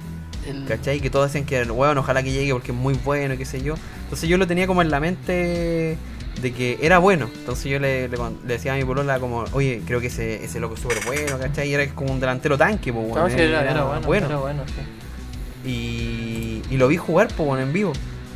El... 0.48 0.66
¿Cachai? 0.66 1.00
Que 1.02 1.10
todos 1.10 1.28
decían 1.28 1.46
que, 1.46 1.62
weón, 1.64 1.98
ojalá 1.98 2.24
que 2.24 2.32
llegue 2.32 2.54
porque 2.54 2.72
es 2.72 2.78
muy 2.78 2.94
bueno 2.94 3.34
y 3.34 3.38
qué 3.38 3.46
sé 3.46 3.62
yo. 3.62 3.76
Entonces 4.04 4.30
yo 4.30 4.38
lo 4.38 4.48
tenía 4.48 4.68
como 4.68 4.82
en 4.82 4.90
la 4.92 5.00
mente 5.00 5.98
de 6.42 6.52
que 6.54 6.80
era 6.82 6.98
bueno. 7.00 7.30
Entonces 7.40 7.66
yo 7.66 7.80
le, 7.80 8.08
le, 8.08 8.18
con- 8.18 8.38
le 8.46 8.54
decía 8.54 8.74
a 8.74 8.78
mi 8.78 8.84
polola 8.84 9.20
como, 9.20 9.46
oye, 9.54 9.82
creo 9.86 10.00
que 10.02 10.08
ese, 10.08 10.44
ese 10.44 10.60
loco 10.60 10.76
es 10.76 10.82
súper 10.82 10.98
bueno, 11.06 11.38
¿cachai? 11.40 11.70
Y 11.70 11.74
era 11.74 11.88
como 11.94 12.12
un 12.14 12.20
delantero 12.20 12.58
tanque, 12.58 12.92
pues, 12.92 13.08
No, 13.08 13.14
weón. 13.14 13.30
sí, 13.32 13.38
era, 13.40 13.62
era 13.70 13.84
bueno, 14.00 14.26
era 14.28 14.38
bueno, 14.38 14.64
sí. 14.68 15.70
Y, 15.70 16.62
y 16.70 16.78
lo 16.78 16.88
vi 16.88 16.98
jugar 16.98 17.28
pues, 17.36 17.48
bueno, 17.48 17.62
en 17.64 17.74
vivo. 17.74 17.94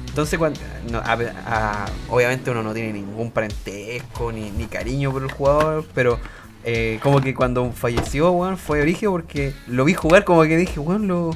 Entonces, 0.07 0.37
cuando, 0.39 0.59
no, 0.91 0.99
a- 0.99 1.17
a- 1.47 1.85
obviamente 2.09 2.51
uno 2.51 2.63
no 2.63 2.73
tiene 2.73 2.93
ningún 2.93 3.31
parentesco 3.31 4.31
ni, 4.31 4.51
ni 4.51 4.65
cariño 4.65 5.11
por 5.11 5.23
el 5.23 5.31
jugador, 5.31 5.85
pero 5.93 6.19
eh, 6.63 6.99
como 7.03 7.19
que 7.21 7.33
cuando 7.33 7.71
falleció, 7.71 8.31
weón, 8.31 8.57
fue 8.57 8.81
origen 8.81 9.09
porque 9.11 9.53
lo 9.67 9.83
vi 9.83 9.93
jugar 9.93 10.23
como 10.23 10.43
que 10.43 10.55
dije, 10.55 10.79
weón, 10.79 11.07
lo 11.07 11.31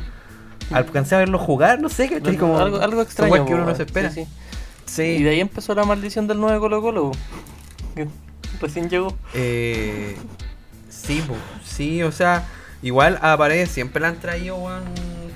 alcancé 0.72 1.16
a 1.16 1.18
verlo 1.20 1.40
jugar, 1.40 1.82
no 1.82 1.90
sé, 1.90 2.08
¿cachai? 2.10 2.38
Como, 2.38 2.60
algo, 2.60 3.02
extraño. 3.02 3.46
que 3.46 3.54
uno 3.54 3.66
no 3.66 3.76
se 3.76 3.84
espera. 3.84 4.12
Sí, 4.12 4.26
sí. 4.90 5.04
Y 5.04 5.24
de 5.24 5.32
ahí 5.32 5.40
empezó 5.40 5.76
la 5.76 5.84
maldición 5.84 6.28
del 6.28 6.40
9 6.40 6.60
Colo 6.60 6.82
Colo. 6.82 7.12
Que 7.96 8.08
recién 8.60 8.90
llegó. 8.90 9.16
Eh, 9.34 10.18
sí, 10.90 11.24
po, 11.28 11.36
sí, 11.64 12.04
o 12.04 12.12
sea, 12.12 12.48
igual 12.82 13.20
a 13.22 13.38
Paredes 13.38 13.70
siempre 13.70 14.02
le 14.02 14.08
han 14.08 14.20
traído 14.20 14.56
weón, 14.56 14.84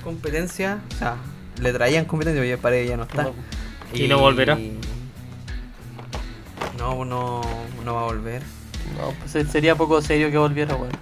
competencia, 0.02 0.80
o 0.94 0.98
sea, 0.98 1.16
le 1.60 1.72
traían 1.72 2.04
competencia, 2.04 2.42
pero 2.42 2.60
Paredes 2.60 2.88
ya 2.88 2.96
no 2.96 3.04
está. 3.04 3.30
¿Y 3.92 4.08
no 4.08 4.18
volverá? 4.18 4.58
No, 6.78 7.04
no, 7.04 7.40
no 7.84 7.94
va 7.94 8.00
a 8.00 8.04
volver. 8.04 8.42
No, 8.98 9.12
pues 9.18 9.48
sería 9.50 9.74
poco 9.74 10.02
serio 10.02 10.30
que 10.30 10.38
volviera, 10.38 10.74
weón. 10.76 10.92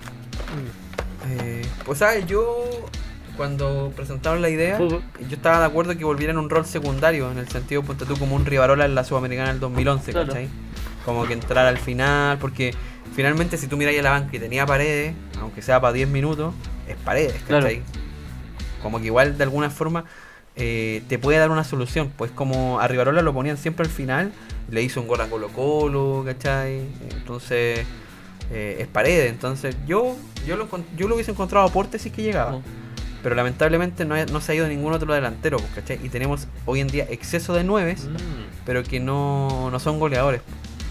Eh, 1.29 1.63
pues 1.85 1.99
sabes, 1.99 2.27
yo 2.27 2.87
cuando 3.37 3.93
presentaron 3.97 4.43
la 4.43 4.49
idea, 4.51 4.77
Fútbol. 4.77 5.03
yo 5.29 5.37
estaba 5.37 5.61
de 5.61 5.67
acuerdo 5.67 5.97
que 5.97 6.05
volviera 6.05 6.33
en 6.33 6.39
un 6.39 6.51
rol 6.51 6.67
secundario, 6.67 7.31
en 7.31 7.39
el 7.39 7.49
sentido, 7.49 7.83
ponte 7.83 8.05
tú, 8.05 8.17
como 8.17 8.37
un 8.37 8.45
Rivarola 8.45 8.85
en 8.85 8.95
la 8.95 9.05
Sudamericana 9.05 9.49
del 9.51 9.61
2011, 9.61 10.13
Claro. 10.13 10.27
¿cachai? 10.29 10.49
Como 11.05 11.25
que 11.27 11.33
entrar 11.33 11.67
al 11.67 11.79
final, 11.79 12.39
porque 12.39 12.75
finalmente 13.15 13.57
si 13.57 13.67
tú 13.67 13.77
miras 13.77 13.97
a 13.99 14.03
la 14.03 14.11
banca 14.11 14.37
y 14.37 14.39
tenía 14.39 14.67
paredes, 14.67 15.15
aunque 15.41 15.63
sea 15.63 15.81
para 15.81 15.93
10 15.93 16.09
minutos, 16.09 16.55
es 16.89 16.97
paredes, 16.97 17.41
Claro. 17.47 17.65
¿cachai? 17.65 17.83
Como 18.83 19.01
que 19.01 19.07
igual 19.07 19.37
de 19.39 19.45
alguna 19.45 19.71
forma 19.71 20.05
eh, 20.57 21.03
te 21.09 21.19
puede 21.19 21.39
dar 21.39 21.51
una 21.51 21.65
solución, 21.65 22.13
pues 22.17 22.31
como 22.31 22.79
a 22.81 22.87
Rivarola 22.89 23.23
lo 23.23 23.33
ponían 23.33 23.57
siempre 23.57 23.87
al 23.87 23.91
final, 23.91 24.33
le 24.71 24.83
hizo 24.83 25.01
un 25.01 25.09
gol 25.09 25.21
a 25.23 25.29
Colo 25.29 25.49
Colo, 25.49 26.23
¿cachai? 26.27 26.83
Entonces 27.17 27.87
eh, 28.51 28.77
es 28.81 28.87
paredes, 28.89 29.31
entonces 29.31 29.75
yo 29.87 30.15
yo 30.47 30.57
lo, 30.57 30.69
yo 30.97 31.09
lo 31.09 31.15
hubiese 31.15 31.31
encontrado 31.31 31.67
aporte 31.67 31.99
si 31.99 32.09
es 32.11 32.15
que 32.15 32.23
llegaba. 32.23 32.53
Mm. 32.59 32.63
Pero 33.23 33.35
lamentablemente 33.37 34.05
no, 34.05 34.15
no 34.27 34.41
se 34.41 34.53
ha 34.53 34.55
ido 34.57 34.67
ningún 34.67 34.93
otro 34.93 35.13
delantero, 35.15 35.59
pues, 35.59 35.71
¿cachai? 35.75 36.01
Y 36.05 36.09
tenemos 36.09 36.49
hoy 36.67 36.81
en 36.81 36.89
día 36.89 37.07
exceso 37.09 37.55
de 37.55 37.63
nueves, 37.65 38.05
Mm. 38.07 38.17
pero 38.67 38.83
que 38.83 38.99
no, 39.01 39.71
no 39.71 39.79
son 39.79 39.99
goleadores, 40.01 40.41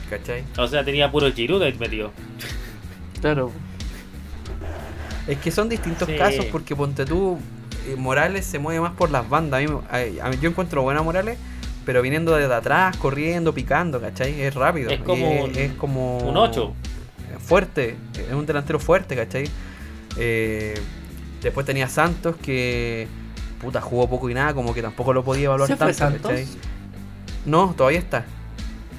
¿cachai? 0.09 0.43
O 0.57 0.67
sea, 0.67 0.86
tenía 0.86 1.11
puro 1.11 1.32
Giroud 1.32 1.61
ahí 1.61 1.73
metido. 1.77 2.11
Claro. 3.19 3.51
Es 5.27 5.38
que 5.38 5.51
son 5.51 5.69
distintos 5.69 6.07
Sí. 6.07 6.15
casos 6.17 6.45
porque 6.45 6.75
ponte 6.75 7.05
tú, 7.05 7.38
eh, 7.88 7.95
Morales 7.97 8.45
se 8.45 8.59
mueve 8.59 8.79
más 8.82 8.93
por 8.93 9.11
las 9.11 9.27
bandas. 9.29 9.59
A 9.59 9.61
mí, 9.61 9.67
me- 9.67 10.21
a- 10.21 10.25
a 10.25 10.29
mí- 10.29 10.38
yo 10.41 10.49
encuentro 10.49 10.82
buena 10.82 11.01
Morales, 11.01 11.38
pero 11.86 12.01
viniendo 12.01 12.36
desde 12.36 12.53
atrás, 12.53 12.95
corriendo, 12.97 13.53
picando, 13.53 13.99
¿cachai? 14.01 14.41
Es 14.41 14.55
rápido. 14.55 14.89
Es 14.89 15.01
como 15.01 15.27
es, 15.27 15.43
un- 15.43 15.55
es 15.57 15.71
como 15.73 16.17
un 16.19 16.38
ocho. 16.38 16.73
Fuerte, 17.39 17.95
es 18.15 18.34
un 18.34 18.45
delantero 18.45 18.79
fuerte, 18.79 19.15
¿cachai? 19.15 19.45
Eh, 20.17 20.75
después 21.41 21.65
tenía 21.65 21.87
Santos 21.87 22.35
que 22.41 23.07
puta, 23.59 23.79
jugó 23.81 24.09
poco 24.09 24.29
y 24.29 24.33
nada, 24.33 24.53
como 24.53 24.73
que 24.73 24.81
tampoco 24.81 25.13
lo 25.13 25.23
podía 25.23 25.45
evaluar 25.45 25.67
¿Se 25.67 25.75
fue 25.77 25.93
tanto. 25.93 25.97
Santos? 25.97 26.31
¿cachai? 26.31 26.47
No, 27.45 27.73
todavía 27.77 27.99
está. 27.99 28.25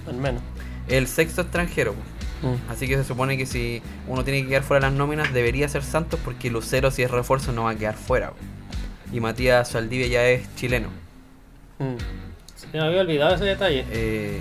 Al 0.06 0.16
menos. 0.16 0.42
El 0.88 1.06
sexto 1.08 1.42
extranjero. 1.42 1.94
po. 1.94 2.48
Mm. 2.48 2.70
Así 2.70 2.88
que 2.88 2.96
se 2.96 3.04
supone 3.04 3.36
que 3.36 3.46
si 3.46 3.82
uno 4.08 4.24
tiene 4.24 4.42
que 4.42 4.48
quedar 4.48 4.62
fuera 4.62 4.84
de 4.86 4.90
las 4.90 4.98
nóminas, 4.98 5.32
debería 5.32 5.68
ser 5.68 5.82
Santos 5.84 6.18
porque 6.24 6.50
Lucero, 6.50 6.90
si 6.90 7.02
es 7.02 7.10
refuerzo, 7.10 7.52
no 7.52 7.64
va 7.64 7.70
a 7.70 7.74
quedar 7.76 7.94
fuera. 7.96 8.30
po. 8.30 8.36
Y 9.12 9.20
Matías 9.20 9.68
Saldivia 9.68 10.06
ya 10.06 10.24
es 10.26 10.54
chileno. 10.56 10.88
Mm. 11.78 11.96
Se 12.56 12.66
me 12.72 12.80
había 12.80 13.00
olvidado 13.00 13.34
ese 13.34 13.44
detalle. 13.44 13.84
Eh, 13.90 14.40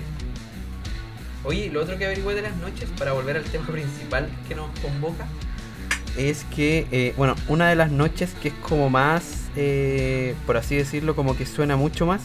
Oye, 1.44 1.70
lo 1.72 1.82
otro 1.82 1.98
que 1.98 2.04
averigüé 2.06 2.36
de 2.36 2.42
las 2.42 2.56
noches, 2.58 2.88
para 2.96 3.12
volver 3.12 3.36
al 3.36 3.42
tema 3.44 3.66
principal 3.66 4.28
que 4.46 4.54
nos 4.54 4.70
convoca, 4.78 5.26
es 6.16 6.44
que, 6.54 6.86
eh, 6.92 7.14
bueno, 7.16 7.34
una 7.48 7.68
de 7.68 7.74
las 7.76 7.90
noches 7.90 8.34
que 8.42 8.48
es 8.48 8.54
como 8.54 8.90
más, 8.90 9.44
eh, 9.56 10.34
por 10.46 10.56
así 10.56 10.76
decirlo, 10.76 11.14
como 11.16 11.36
que 11.36 11.46
suena 11.46 11.76
mucho 11.76 12.06
más, 12.06 12.22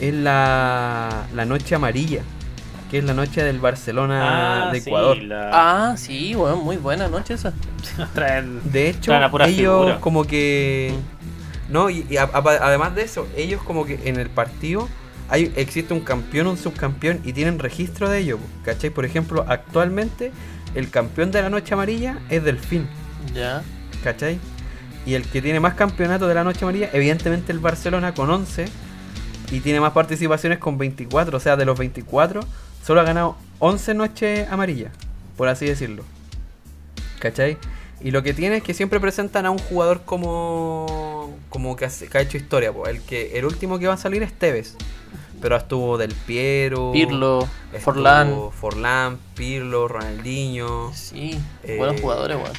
es 0.00 0.14
la, 0.14 1.26
la 1.34 1.44
noche 1.44 1.74
amarilla, 1.74 2.22
que 2.90 2.98
es 2.98 3.04
la 3.04 3.14
noche 3.14 3.42
del 3.42 3.58
Barcelona 3.58 4.70
de 4.72 4.80
sí, 4.80 4.88
Ecuador. 4.88 5.18
la- 5.22 5.50
Ah, 5.90 5.96
sí, 5.96 6.34
weón, 6.36 6.64
muy 6.64 6.76
buena 6.76 7.08
noche 7.08 7.34
esa. 7.34 7.52
traen- 8.14 8.60
De 8.62 8.88
hecho, 8.90 9.10
Traen 9.10 9.24
a 9.24 9.30
pura 9.30 9.46
ellos 9.48 9.78
figura. 9.80 10.00
como 10.00 10.24
que... 10.24 10.94
No, 11.68 11.90
y, 11.90 12.06
y 12.08 12.16
a- 12.16 12.22
a- 12.32 12.38
además 12.62 12.94
de 12.94 13.02
eso, 13.02 13.26
ellos 13.36 13.60
como 13.62 13.84
que 13.84 14.00
en 14.04 14.18
el 14.18 14.30
partido 14.30 14.88
hay, 15.28 15.52
existe 15.56 15.92
un 15.92 16.00
campeón, 16.00 16.46
un 16.46 16.56
subcampeón 16.56 17.20
y 17.24 17.34
tienen 17.34 17.58
registro 17.58 18.08
de 18.08 18.20
ello. 18.20 18.38
¿Cachai? 18.64 18.88
Por 18.88 19.04
ejemplo, 19.04 19.44
actualmente 19.46 20.32
el 20.74 20.90
campeón 20.90 21.30
de 21.30 21.42
la 21.42 21.50
noche 21.50 21.74
amarilla 21.74 22.18
es 22.30 22.42
Delfín. 22.44 22.86
Ya. 23.34 23.62
¿Cachai? 24.04 24.38
Y 25.06 25.14
el 25.14 25.24
que 25.26 25.40
tiene 25.42 25.60
más 25.60 25.74
campeonatos 25.74 26.28
de 26.28 26.34
la 26.34 26.44
noche 26.44 26.64
amarilla, 26.64 26.90
evidentemente 26.92 27.52
el 27.52 27.58
Barcelona 27.58 28.14
con 28.14 28.30
11 28.30 28.66
y 29.50 29.60
tiene 29.60 29.80
más 29.80 29.92
participaciones 29.92 30.58
con 30.58 30.76
24. 30.78 31.36
O 31.36 31.40
sea, 31.40 31.56
de 31.56 31.64
los 31.64 31.78
24, 31.78 32.40
solo 32.84 33.00
ha 33.00 33.04
ganado 33.04 33.36
11 33.58 33.94
noches 33.94 34.48
amarillas, 34.50 34.92
por 35.36 35.48
así 35.48 35.66
decirlo. 35.66 36.04
¿Cachai? 37.20 37.56
Y 38.00 38.10
lo 38.12 38.22
que 38.22 38.32
tiene 38.34 38.58
es 38.58 38.62
que 38.62 38.74
siempre 38.74 39.00
presentan 39.00 39.46
a 39.46 39.50
un 39.50 39.58
jugador 39.58 40.02
como 40.04 41.36
como 41.48 41.74
que, 41.76 41.86
hace- 41.86 42.08
que 42.08 42.18
ha 42.18 42.20
hecho 42.20 42.36
historia. 42.36 42.72
po. 42.72 42.86
El 42.86 43.00
que 43.02 43.38
el 43.38 43.44
último 43.44 43.78
que 43.78 43.86
va 43.88 43.94
a 43.94 43.98
salir 43.98 44.22
es 44.22 44.32
Tevez. 44.32 44.76
Pero 45.40 45.56
estuvo 45.56 45.96
Del 45.98 46.12
Piero, 46.14 46.90
Pirlo, 46.92 47.46
estuvo 47.72 47.80
Forlán. 47.80 48.34
Forlán, 48.52 49.18
Pirlo, 49.34 49.86
Ronaldinho. 49.88 50.92
Sí, 50.94 51.38
Eh, 51.62 51.76
buenos 51.78 52.00
jugadores, 52.00 52.36
weón. 52.36 52.52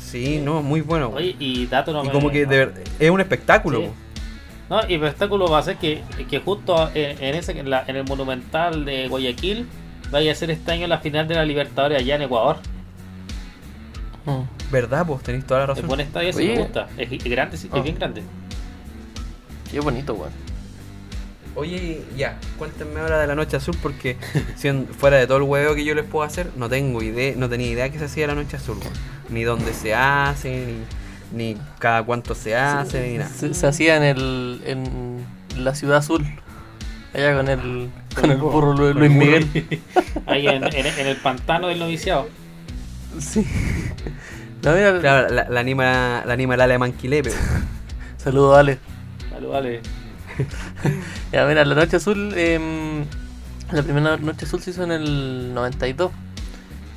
Sí, 0.00 0.40
no, 0.44 0.62
muy 0.62 0.80
bueno. 0.80 1.10
Oye, 1.14 1.36
y 1.38 1.66
dato 1.66 1.92
no 1.92 2.02
y 2.02 2.06
me- 2.08 2.12
como 2.12 2.30
que 2.30 2.44
de 2.46 2.66
ver- 2.66 2.84
es 2.98 3.10
un 3.10 3.20
espectáculo. 3.20 3.78
Sí. 3.80 3.88
No, 4.68 4.80
y 4.88 4.94
el 4.94 5.02
espectáculo 5.04 5.48
va 5.48 5.58
a 5.58 5.62
ser 5.62 5.76
que, 5.76 6.02
que 6.28 6.40
justo 6.40 6.90
en, 6.94 7.22
en 7.22 7.34
ese, 7.36 7.58
en, 7.58 7.70
la- 7.70 7.84
en 7.86 7.96
el 7.96 8.04
Monumental 8.04 8.84
de 8.84 9.06
Guayaquil 9.08 9.66
vaya 10.10 10.32
a 10.32 10.34
ser 10.34 10.50
este 10.50 10.72
año 10.72 10.86
la 10.88 10.98
final 10.98 11.28
de 11.28 11.36
la 11.36 11.44
Libertadores 11.44 11.98
allá 12.00 12.16
en 12.16 12.22
Ecuador. 12.22 12.56
Mm. 14.26 14.42
¿Verdad? 14.72 15.06
Pues 15.06 15.22
tenéis 15.22 15.46
toda 15.46 15.60
la 15.60 15.64
Es 15.64 15.68
razón. 15.70 15.86
buen 15.88 16.00
estadio, 16.00 16.32
sí 16.32 16.46
me 16.48 16.58
gusta. 16.58 16.88
Es, 16.96 17.10
es 17.12 17.24
grande, 17.24 17.56
sí, 17.56 17.68
Ah. 17.72 17.78
es 17.78 17.82
bien 17.84 17.96
grande. 17.96 18.22
Qué 19.70 19.80
bonito, 19.80 20.14
weón. 20.14 20.32
Oye, 21.56 22.02
ya, 22.16 22.38
cuéntenme 22.58 23.00
ahora 23.00 23.18
de 23.20 23.26
la 23.26 23.34
Noche 23.34 23.56
Azul 23.56 23.76
porque 23.82 24.16
si 24.56 24.68
en- 24.68 24.86
fuera 24.86 25.16
de 25.16 25.26
todo 25.26 25.38
el 25.38 25.42
huevo 25.42 25.74
que 25.74 25.84
yo 25.84 25.94
les 25.94 26.04
puedo 26.04 26.24
hacer, 26.24 26.50
no 26.56 26.68
tengo 26.68 27.02
idea, 27.02 27.34
no 27.36 27.48
tenía 27.48 27.66
idea 27.68 27.90
que 27.90 27.98
se 27.98 28.04
hacía 28.04 28.26
la 28.28 28.34
Noche 28.34 28.56
Azul, 28.56 28.78
ni 29.28 29.42
dónde 29.42 29.72
se 29.74 29.94
hace, 29.94 30.64
ni, 31.32 31.54
ni 31.54 31.60
cada 31.80 32.04
cuánto 32.04 32.34
se 32.34 32.54
hace, 32.56 33.08
ni 33.10 33.18
nada. 33.18 33.30
Se, 33.30 33.52
se 33.54 33.66
hacía 33.66 33.96
en 33.96 34.02
el 34.04 34.60
en 34.64 35.24
la 35.58 35.74
ciudad 35.74 35.98
azul. 35.98 36.24
Allá 37.12 37.36
con 37.36 37.48
el 37.48 37.90
con 38.14 38.30
el 38.30 38.36
burro 38.38 38.72
Lu- 38.72 38.94
Luis 38.94 39.10
Miguel. 39.10 39.46
Ahí 40.26 40.46
en, 40.46 40.62
en- 40.64 40.86
en 40.86 41.06
el 41.08 41.16
pantano 41.16 41.66
del 41.66 41.78
noviciado. 41.80 42.28
Sí. 43.18 43.44
No, 44.62 44.72
mira, 44.74 45.00
Claro, 45.00 45.30
la, 45.34 45.48
la 45.48 45.60
anima, 45.60 46.22
la 46.26 46.34
anima 46.34 46.52
el 46.52 46.60
alemán 46.60 46.92
Quilepe. 46.92 47.30
saludo 48.18 48.54
Ale. 48.56 48.78
Vale, 49.32 49.46
vale. 49.48 49.80
Ya, 51.32 51.46
mira, 51.46 51.64
la 51.64 51.74
noche 51.74 51.96
azul, 51.96 52.32
em, 52.36 53.04
la 53.72 53.82
primera 53.82 54.16
noche 54.16 54.46
azul 54.46 54.60
se 54.60 54.70
hizo 54.70 54.82
en 54.84 54.92
el 54.92 55.54
92. 55.54 56.10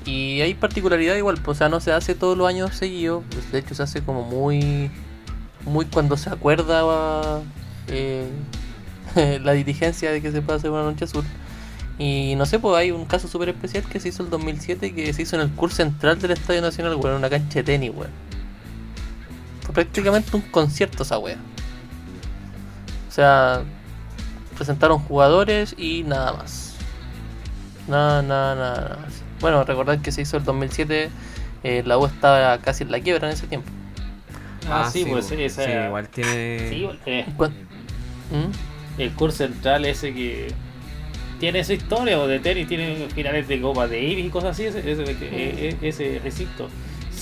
Y 0.05 0.41
hay 0.41 0.53
particularidad 0.53 1.15
igual, 1.15 1.37
pues, 1.37 1.57
o 1.57 1.59
sea, 1.59 1.69
no 1.69 1.79
se 1.79 1.93
hace 1.93 2.15
todos 2.15 2.37
los 2.37 2.47
años 2.47 2.75
seguidos, 2.75 3.23
de 3.51 3.59
hecho 3.59 3.73
se 3.73 3.83
hace 3.83 4.01
como 4.01 4.23
muy, 4.23 4.91
muy 5.65 5.85
cuando 5.85 6.17
se 6.17 6.29
acuerda 6.29 7.41
eh, 7.87 8.27
la 9.43 9.53
dirigencia 9.53 10.11
de 10.11 10.21
que 10.21 10.31
se 10.31 10.41
puede 10.41 10.57
hacer 10.57 10.71
una 10.71 10.83
noche 10.83 11.05
azul. 11.05 11.23
Y 11.99 12.33
no 12.35 12.45
sé, 12.45 12.59
pues 12.59 12.75
hay 12.75 12.91
un 12.91 13.05
caso 13.05 13.27
súper 13.27 13.49
especial 13.49 13.83
que 13.83 13.99
se 13.99 14.09
hizo 14.09 14.23
el 14.23 14.29
2007 14.29 14.93
que 14.93 15.13
se 15.13 15.21
hizo 15.21 15.35
en 15.35 15.43
el 15.43 15.51
curso 15.51 15.77
central 15.77 16.19
del 16.19 16.31
Estadio 16.31 16.61
Nacional, 16.61 16.95
weón, 16.95 17.11
en 17.11 17.17
una 17.17 17.29
cancha 17.29 17.59
de 17.59 17.63
tenis, 17.63 17.91
weón. 17.95 18.11
Fue 19.61 19.73
prácticamente 19.73 20.35
un 20.35 20.41
concierto 20.41 21.03
esa 21.03 21.19
wea. 21.19 21.37
O 23.13 23.15
sea, 23.15 23.61
presentaron 24.57 24.97
jugadores 24.97 25.75
y 25.77 26.01
nada 26.01 26.33
más. 26.33 26.73
Nada, 27.87 28.23
nada, 28.23 28.55
nada, 28.55 28.75
nada 28.81 28.97
más. 29.03 29.21
Bueno, 29.39 29.63
recordad 29.63 29.99
que 30.01 30.11
se 30.11 30.23
hizo 30.23 30.37
el 30.37 30.43
2007, 30.43 31.11
eh, 31.63 31.83
la 31.85 31.99
U 31.99 32.07
estaba 32.07 32.57
casi 32.57 32.85
en 32.85 32.91
la 32.91 32.99
quiebra 32.99 33.27
en 33.27 33.33
ese 33.35 33.45
tiempo. 33.45 33.69
Ah, 34.67 34.89
sí, 34.91 35.05
pues 35.07 35.27
po. 35.27 35.35
esa- 35.35 35.63
Sí, 35.63 35.71
igual 35.85 36.07
tiene. 36.09 36.69
Sí, 36.69 36.89
eh, 37.05 37.25
¿Mm? 37.37 38.99
el 38.99 39.11
curso 39.13 39.37
central 39.37 39.85
ese 39.85 40.11
que 40.11 40.47
tiene 41.39 41.59
esa 41.59 41.73
historia 41.73 42.19
o 42.19 42.25
de 42.25 42.39
tenis, 42.39 42.67
tiene 42.67 43.09
finales 43.13 43.47
de 43.47 43.61
Copa 43.61 43.85
Davis 43.85 44.25
y 44.25 44.29
cosas 44.29 44.51
así, 44.51 44.63
ese, 44.65 44.79
ese, 44.91 45.77
ese 45.87 46.19
recinto. 46.23 46.67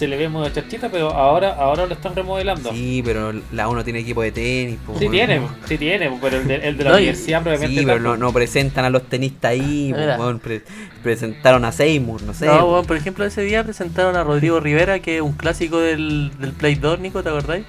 Se 0.01 0.07
le 0.07 0.17
ve 0.17 0.27
muy 0.29 0.51
chachita, 0.51 0.89
pero 0.89 1.11
ahora, 1.11 1.53
ahora 1.53 1.85
lo 1.85 1.93
están 1.93 2.15
remodelando. 2.15 2.71
Sí, 2.71 2.75
Sí, 2.95 3.01
pero 3.05 3.31
la 3.51 3.67
uno 3.69 3.83
tiene 3.83 3.99
equipo 3.99 4.23
de 4.23 4.31
tenis. 4.31 4.79
po, 4.83 4.93
weón. 4.93 5.11
tiene, 5.11 5.41
sí 5.65 5.77
tiene, 5.77 6.11
pero 6.19 6.37
el 6.37 6.47
de, 6.47 6.55
el 6.55 6.75
de 6.75 6.83
la 6.85 6.89
No, 6.89 6.95
universidad 6.95 7.41
probablemente 7.43 7.79
Sí, 7.81 7.85
pero 7.85 7.99
no, 7.99 8.17
no 8.17 8.33
presentan 8.33 8.83
a 8.85 8.89
los 8.89 9.03
tenistas 9.03 9.51
ahí. 9.51 9.93
po, 9.93 9.99
weón, 10.23 10.39
pre- 10.39 10.63
presentaron 11.03 11.65
a 11.65 11.71
Seymour, 11.71 12.23
no 12.23 12.33
sé. 12.33 12.47
No, 12.47 12.65
bueno, 12.65 12.83
por 12.87 12.97
ejemplo, 12.97 13.25
ese 13.25 13.43
día 13.43 13.63
presentaron 13.63 14.15
a 14.15 14.23
Rodrigo 14.23 14.59
Rivera, 14.59 14.99
que 15.01 15.17
es 15.17 15.21
un 15.21 15.33
clásico 15.33 15.77
del, 15.79 16.31
del 16.39 16.51
Play 16.53 16.73
2, 16.73 16.99
Nico, 16.99 17.21
¿te 17.21 17.29
acordáis? 17.29 17.65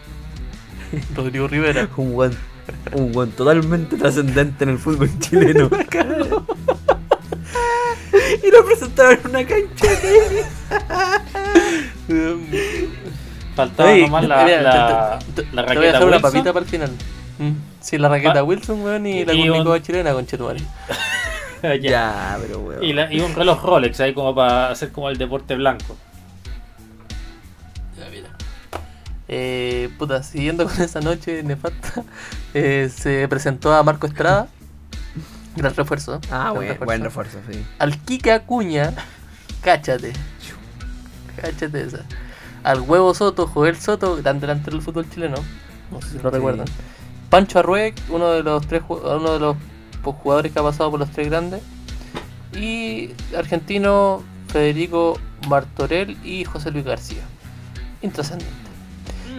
Rodrigo 1.14 1.48
Rivera. 1.48 1.86
Un 1.98 2.14
buen, 2.14 2.32
un 2.94 3.12
buen 3.12 3.30
totalmente 3.32 3.96
trascendente 3.98 4.64
en 4.64 4.70
el 4.70 4.78
fútbol 4.78 5.10
chileno. 5.18 5.68
y 8.42 8.50
lo 8.50 8.64
presentaron 8.64 9.18
en 9.24 9.30
una 9.30 9.44
cancha 9.46 9.86
de. 9.88 10.44
Faltaba 13.54 13.90
Oye, 13.90 14.02
nomás 14.02 14.24
la, 14.28 14.44
mira, 14.44 14.62
la, 14.62 15.18
te- 15.34 15.42
te- 15.42 15.54
la 15.54 15.66
te 15.66 15.74
voy 15.74 15.74
a 15.74 15.74
raqueta 15.74 15.86
dejar 15.92 16.06
una 16.08 16.20
papita 16.20 16.52
para 16.52 16.64
el 16.64 16.70
final. 16.70 16.90
Mm. 17.38 17.50
Sí, 17.80 17.98
la 17.98 18.08
raqueta 18.08 18.38
Ah. 18.40 18.44
Wilson, 18.44 18.80
weón, 18.82 19.06
y 19.06 19.24
la 19.24 19.32
un- 19.34 19.40
Comunicoa 19.48 19.82
chilena 19.82 20.12
con 20.12 20.26
Chetumare. 20.26 20.60
Ya. 21.62 21.76
Ya, 21.76 22.38
pero 22.42 22.58
weón. 22.58 22.82
Y, 22.82 22.92
la- 22.92 23.12
y 23.12 23.20
un 23.20 23.32
reloj 23.36 23.62
Rolex 23.64 24.00
ahí 24.00 24.12
como 24.14 24.34
para 24.34 24.70
hacer 24.70 24.90
como 24.90 25.08
el 25.08 25.16
deporte 25.16 25.54
blanco. 25.54 25.96
Ya, 27.96 28.08
mira. 28.10 28.30
Eh, 29.28 29.88
puta, 29.96 30.24
siguiendo 30.24 30.64
con 30.66 30.80
esa 30.82 31.00
noche 31.00 31.44
nefasta, 31.44 32.02
eh, 32.54 32.90
se 32.92 33.28
presentó 33.28 33.72
a 33.72 33.82
Marco 33.84 34.08
Estrada. 34.08 34.48
Gran 35.56 35.74
refuerzo. 35.74 36.20
Ah, 36.30 36.52
gran 36.52 36.54
buen, 36.54 36.78
buen 36.84 37.02
refuerzo, 37.02 37.38
sí. 37.50 37.64
Al 37.78 37.98
Kike 37.98 38.32
Acuña, 38.32 38.92
cáchate. 39.62 40.12
Cáchate 41.36 41.82
esa. 41.82 42.00
Al 42.62 42.80
Huevo 42.80 43.12
Soto, 43.14 43.46
Joel 43.46 43.76
Soto, 43.76 44.16
gran 44.16 44.40
delantero 44.40 44.76
del 44.76 44.82
fútbol 44.84 45.08
chileno. 45.10 45.36
No 45.90 46.00
sé 46.00 46.10
si 46.10 46.18
lo 46.18 46.30
Sí. 46.30 46.36
recuerdan. 46.36 46.66
Pancho 47.28 47.58
Arruec, 47.58 47.94
uno 48.08 48.30
de 48.30 48.42
los 48.42 48.66
tres 48.66 48.82
uno 48.88 49.32
de 49.32 49.40
los 49.40 49.56
jugadores 50.02 50.52
que 50.52 50.58
ha 50.58 50.62
pasado 50.62 50.90
por 50.90 51.00
los 51.00 51.10
tres 51.10 51.28
grandes. 51.28 51.62
Y 52.54 53.10
argentino 53.36 54.22
Federico 54.48 55.18
Martorell 55.48 56.18
y 56.24 56.44
José 56.44 56.70
Luis 56.70 56.84
García. 56.84 57.22
Intrascendente. 58.02 58.52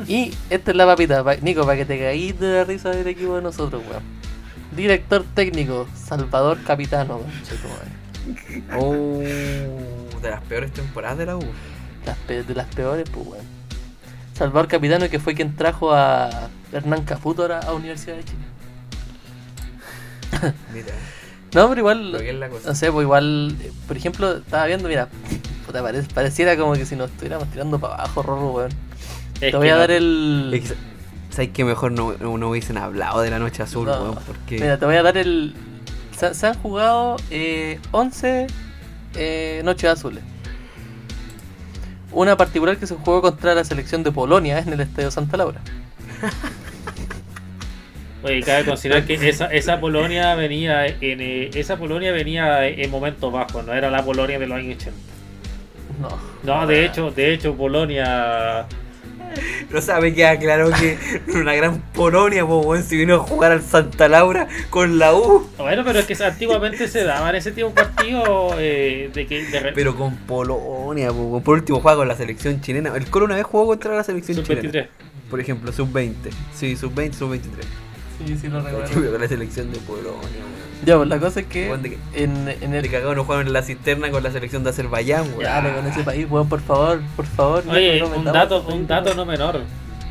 Y 0.07 0.33
esta 0.49 0.71
es 0.71 0.77
la 0.77 0.85
papita, 0.85 1.23
pa- 1.23 1.35
Nico, 1.37 1.61
para 1.65 1.77
que 1.77 1.85
te 1.85 1.97
caíste 1.99 2.45
de 2.45 2.57
la 2.57 2.63
risa 2.65 2.89
del 2.89 3.07
equipo 3.07 3.35
de 3.35 3.41
nosotros, 3.43 3.81
weón. 3.89 4.01
Director 4.75 5.23
técnico, 5.35 5.87
Salvador 5.95 6.59
Capitano, 6.63 7.17
weón. 7.17 7.31
Oh, 8.77 9.19
de 10.21 10.29
las 10.29 10.41
peores 10.43 10.71
temporadas 10.71 11.17
de 11.17 11.25
la 11.25 11.37
U. 11.37 11.43
Las 12.05 12.17
de 12.47 12.55
las 12.55 12.67
peores, 12.67 13.09
pues, 13.13 13.27
weón. 13.27 13.45
Salvador 14.33 14.67
Capitano, 14.67 15.09
que 15.09 15.19
fue 15.19 15.35
quien 15.35 15.55
trajo 15.55 15.93
a 15.93 16.49
Hernán 16.71 17.03
Caputo 17.03 17.45
a 17.51 17.59
a 17.59 17.73
Universidad 17.73 18.15
de 18.17 18.23
Chile. 18.23 18.39
Mira, 20.73 20.87
No, 21.53 21.69
pero 21.69 21.79
igual, 21.81 22.11
no 22.65 22.75
sé, 22.75 22.91
pues 22.91 23.03
igual, 23.03 23.55
por 23.87 23.95
ejemplo, 23.97 24.37
estaba 24.37 24.65
viendo, 24.65 24.87
mira, 24.89 25.07
puta, 25.65 25.83
pare- 25.83 26.01
pareciera 26.13 26.57
como 26.57 26.73
que 26.73 26.85
si 26.85 26.95
nos 26.95 27.11
estuviéramos 27.11 27.49
tirando 27.51 27.79
para 27.79 27.95
abajo, 27.95 28.23
Rorro, 28.23 28.51
weón. 28.51 28.71
Es 29.39 29.51
Te 29.51 29.57
voy 29.57 29.67
que 29.67 29.71
a 29.71 29.75
no- 29.75 29.79
dar 29.81 29.91
el. 29.91 30.51
Es 30.53 30.71
que, 30.71 30.75
¿Sabes 31.33 31.49
que 31.49 31.65
mejor 31.65 31.91
no, 31.91 32.13
no, 32.19 32.37
no 32.37 32.49
hubiesen 32.51 32.77
hablado 32.77 33.21
de 33.21 33.31
la 33.31 33.39
noche 33.39 33.63
azul, 33.63 33.87
No. 33.87 33.93
weón? 34.03 34.19
Porque. 34.27 34.59
Mira, 34.59 34.77
te 34.77 34.85
voy 34.85 34.97
a 34.97 35.01
dar 35.01 35.17
el. 35.17 35.55
Se, 36.15 36.31
se 36.35 36.45
han 36.45 36.53
jugado 36.53 37.15
eh, 37.31 37.79
11 37.91 38.45
eh, 39.15 39.61
Noches 39.65 39.89
Azules. 39.89 40.23
Una 42.11 42.37
particular 42.37 42.77
que 42.77 42.85
se 42.85 42.93
jugó 42.93 43.23
contra 43.23 43.55
la 43.55 43.63
selección 43.63 44.03
de 44.03 44.11
Polonia 44.11 44.59
en 44.59 44.73
el 44.73 44.81
Estadio 44.81 45.09
Santa 45.09 45.35
Laura. 45.37 45.59
Oye, 48.23 48.41
cabe 48.43 48.63
considerar 48.63 49.03
que 49.05 49.15
esa, 49.27 49.47
esa 49.47 49.79
Polonia 49.79 50.35
venía 50.35 50.85
en 50.85 51.19
eh, 51.19 51.49
esa 51.55 51.77
Polonia 51.77 52.11
venía 52.13 52.67
en 52.67 52.89
momentos 52.91 53.33
bajos, 53.33 53.65
no 53.65 53.73
era 53.73 53.89
la 53.89 54.05
Polonia 54.05 54.37
de 54.37 54.45
los 54.47 54.57
años 54.59 54.75
80. 54.75 54.91
No. 55.99 56.09
No, 56.43 56.67
de 56.67 56.85
hecho, 56.85 57.09
de 57.11 57.33
hecho 57.33 57.55
Polonia 57.55 58.65
No 59.69 59.81
sabe 59.81 60.13
que 60.13 60.25
aclaró 60.25 60.69
que 60.71 60.97
una 61.33 61.53
gran 61.53 61.81
Polonia, 61.93 62.45
po, 62.45 62.59
weón, 62.61 62.83
si 62.83 62.95
vino 62.97 63.15
a 63.15 63.19
jugar 63.19 63.51
al 63.51 63.61
Santa 63.61 64.07
Laura 64.07 64.47
con 64.69 64.99
la 64.99 65.13
U. 65.15 65.47
Bueno, 65.57 65.83
pero 65.85 65.99
es 65.99 66.05
que 66.05 66.21
antiguamente 66.23 66.87
se 66.87 67.03
daban 67.03 67.35
ese 67.35 67.51
tipo 67.51 67.69
de 67.69 67.73
partidos 67.75 68.55
eh, 68.59 69.09
de 69.13 69.27
que 69.27 69.43
de 69.45 69.59
re- 69.59 69.73
Pero 69.73 69.95
con 69.95 70.15
Polonia, 70.17 71.09
po, 71.11 71.41
por 71.43 71.55
último 71.55 71.79
juega 71.79 71.97
con 71.97 72.07
la 72.07 72.15
selección 72.15 72.61
chilena. 72.61 72.95
El 72.95 73.05
Colo 73.07 73.25
una 73.25 73.35
vez 73.35 73.45
jugó 73.45 73.67
contra 73.67 73.95
la 73.95 74.03
selección 74.03 74.43
chilena. 74.43 74.61
sub-23. 74.61 74.87
Por 75.29 75.39
ejemplo, 75.39 75.71
sub-20. 75.71 76.13
Sí, 76.53 76.75
sub-20, 76.75 77.13
sub-23. 77.13 77.41
Sí, 78.25 78.37
sí, 78.39 78.47
lo 78.47 78.61
Con 78.63 79.21
la 79.21 79.27
selección 79.27 79.71
de 79.71 79.79
Polonia, 79.79 80.11
weón. 80.13 80.72
Ya, 80.85 80.97
pues 80.97 81.07
la 81.09 81.19
cosa 81.19 81.39
es 81.41 81.45
que 81.47 81.67
Weón, 81.69 81.81
de 81.81 81.97
en, 82.13 82.47
en 82.61 82.71
De 82.71 82.79
el. 82.79 82.91
cagado 82.91 83.15
no 83.15 83.23
jugaron 83.23 83.47
en 83.47 83.53
la 83.53 83.61
cisterna 83.63 84.09
con 84.11 84.21
la 84.23 84.31
selección 84.31 84.63
de 84.63 84.71
Azerbaiyán, 84.71 85.27
weón. 85.29 85.41
Ya, 85.41 85.75
con 85.75 85.87
ese 85.87 86.03
país, 86.03 86.27
weón, 86.29 86.49
por 86.49 86.61
favor, 86.61 87.01
por 87.15 87.25
favor. 87.25 87.63
Oye, 87.69 87.99
no 87.99 88.07
un 88.07 88.25
dato, 88.25 88.61
un 88.67 88.85
dato 88.87 89.13
no 89.13 89.25
menor, 89.25 89.61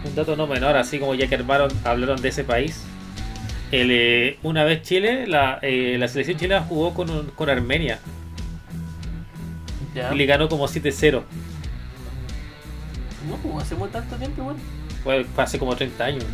un 0.05 0.15
dato 0.15 0.35
no 0.37 0.47
menor, 0.47 0.77
así 0.77 0.99
como 0.99 1.15
ya 1.15 1.27
que 1.27 1.35
armaron, 1.35 1.71
hablaron 1.85 2.21
de 2.23 2.29
ese 2.29 2.45
país. 2.45 2.83
El, 3.71 3.89
eh, 3.91 4.39
una 4.43 4.65
vez 4.65 4.83
Chile, 4.83 5.27
la, 5.27 5.59
eh, 5.63 5.97
la 5.99 6.07
selección 6.09 6.37
chilena 6.39 6.63
jugó 6.63 6.93
con, 6.95 7.09
un- 7.11 7.27
con 7.29 7.49
Armenia 7.51 7.99
Ya. 9.95 10.13
y 10.13 10.17
le 10.17 10.27
ganó 10.27 10.49
como 10.49 10.69
7-0. 10.69 11.23
No, 13.29 13.37
pues, 13.37 13.65
hace 13.65 13.75
muy 13.77 13.89
tanto 13.89 14.17
tiempo, 14.17 14.43
weón. 14.43 14.57
Fue 15.05 15.25
hace 15.37 15.59
como 15.59 15.75
30 15.77 16.05
años. 16.05 16.25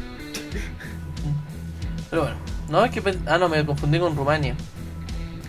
Pero 2.10 2.22
bueno, 2.22 2.36
no, 2.68 2.84
es 2.84 2.90
que. 2.90 3.02
Ah, 3.26 3.38
no, 3.38 3.48
me 3.48 3.64
confundí 3.64 3.98
con 3.98 4.14
Rumania. 4.16 4.54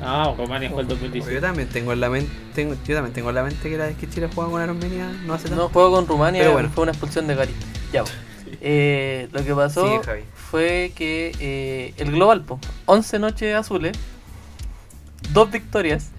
Ah, 0.01 0.34
Rumania 0.38 0.70
fue 0.70 0.82
el 0.84 0.88
Yo 0.88 0.95
2016. 0.95 1.41
también 1.41 1.67
tengo 1.70 1.91
en 1.91 1.99
la 1.99 2.09
mente, 2.09 2.32
tengo, 2.55 2.74
yo 2.88 2.95
también 2.95 3.13
tengo 3.13 3.30
en 3.30 3.36
la 3.36 3.43
mente 3.43 3.70
que 3.70 3.78
la 3.78 3.88
vez 3.88 3.97
que 3.97 4.09
Chile 4.09 4.30
jugaba 4.34 4.51
con 4.53 4.61
Armenia 4.61 5.11
no 5.26 5.34
hace 5.34 5.49
tanto. 5.49 5.63
No, 5.63 5.70
juego 5.70 5.91
con 5.91 6.07
Rumania, 6.07 6.41
Pero 6.41 6.53
bueno. 6.53 6.70
fue 6.74 6.84
una 6.84 6.91
expulsión 6.93 7.28
de 7.28 7.36
Gary. 7.36 7.53
Ya, 7.93 8.03
pues. 8.03 8.15
Eh, 8.61 9.30
lo 9.32 9.45
que 9.45 9.53
pasó 9.53 10.01
fue 10.34 10.91
que 10.95 11.32
eh, 11.39 11.93
el 11.97 12.11
global, 12.11 12.41
po, 12.41 12.59
11 12.88 13.20
noches 13.20 13.55
azules, 13.55 13.95
dos 15.32 15.49
victorias, 15.51 16.09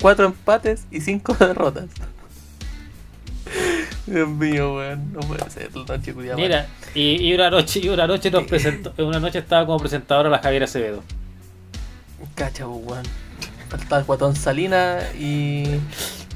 cuatro 0.00 0.26
empates 0.26 0.86
y 0.90 1.00
cinco 1.00 1.34
derrotas. 1.38 1.86
Dios 4.06 4.28
mío, 4.28 4.74
weón, 4.76 5.12
no 5.12 5.20
puede 5.20 5.48
ser 5.50 5.74
la 5.74 5.84
noche 5.96 6.12
culiada. 6.12 6.36
Mira, 6.36 6.66
y, 6.94 7.22
y 7.26 7.34
una 7.34 7.48
noche, 7.50 7.80
y 7.82 7.88
una 7.88 8.06
noche 8.06 8.30
nos 8.30 8.44
presentó, 8.48 8.92
una 9.04 9.18
noche 9.18 9.38
estaba 9.38 9.64
como 9.66 9.78
presentadora 9.78 10.28
la 10.28 10.38
Javiera 10.40 10.66
Acevedo. 10.66 11.02
Cacha, 12.34 12.64
po, 12.64 12.72
weón. 12.76 13.02
Faltaba 13.68 14.00
el 14.00 14.04
Guatón 14.06 14.36
Salina 14.36 14.98
y. 15.18 15.64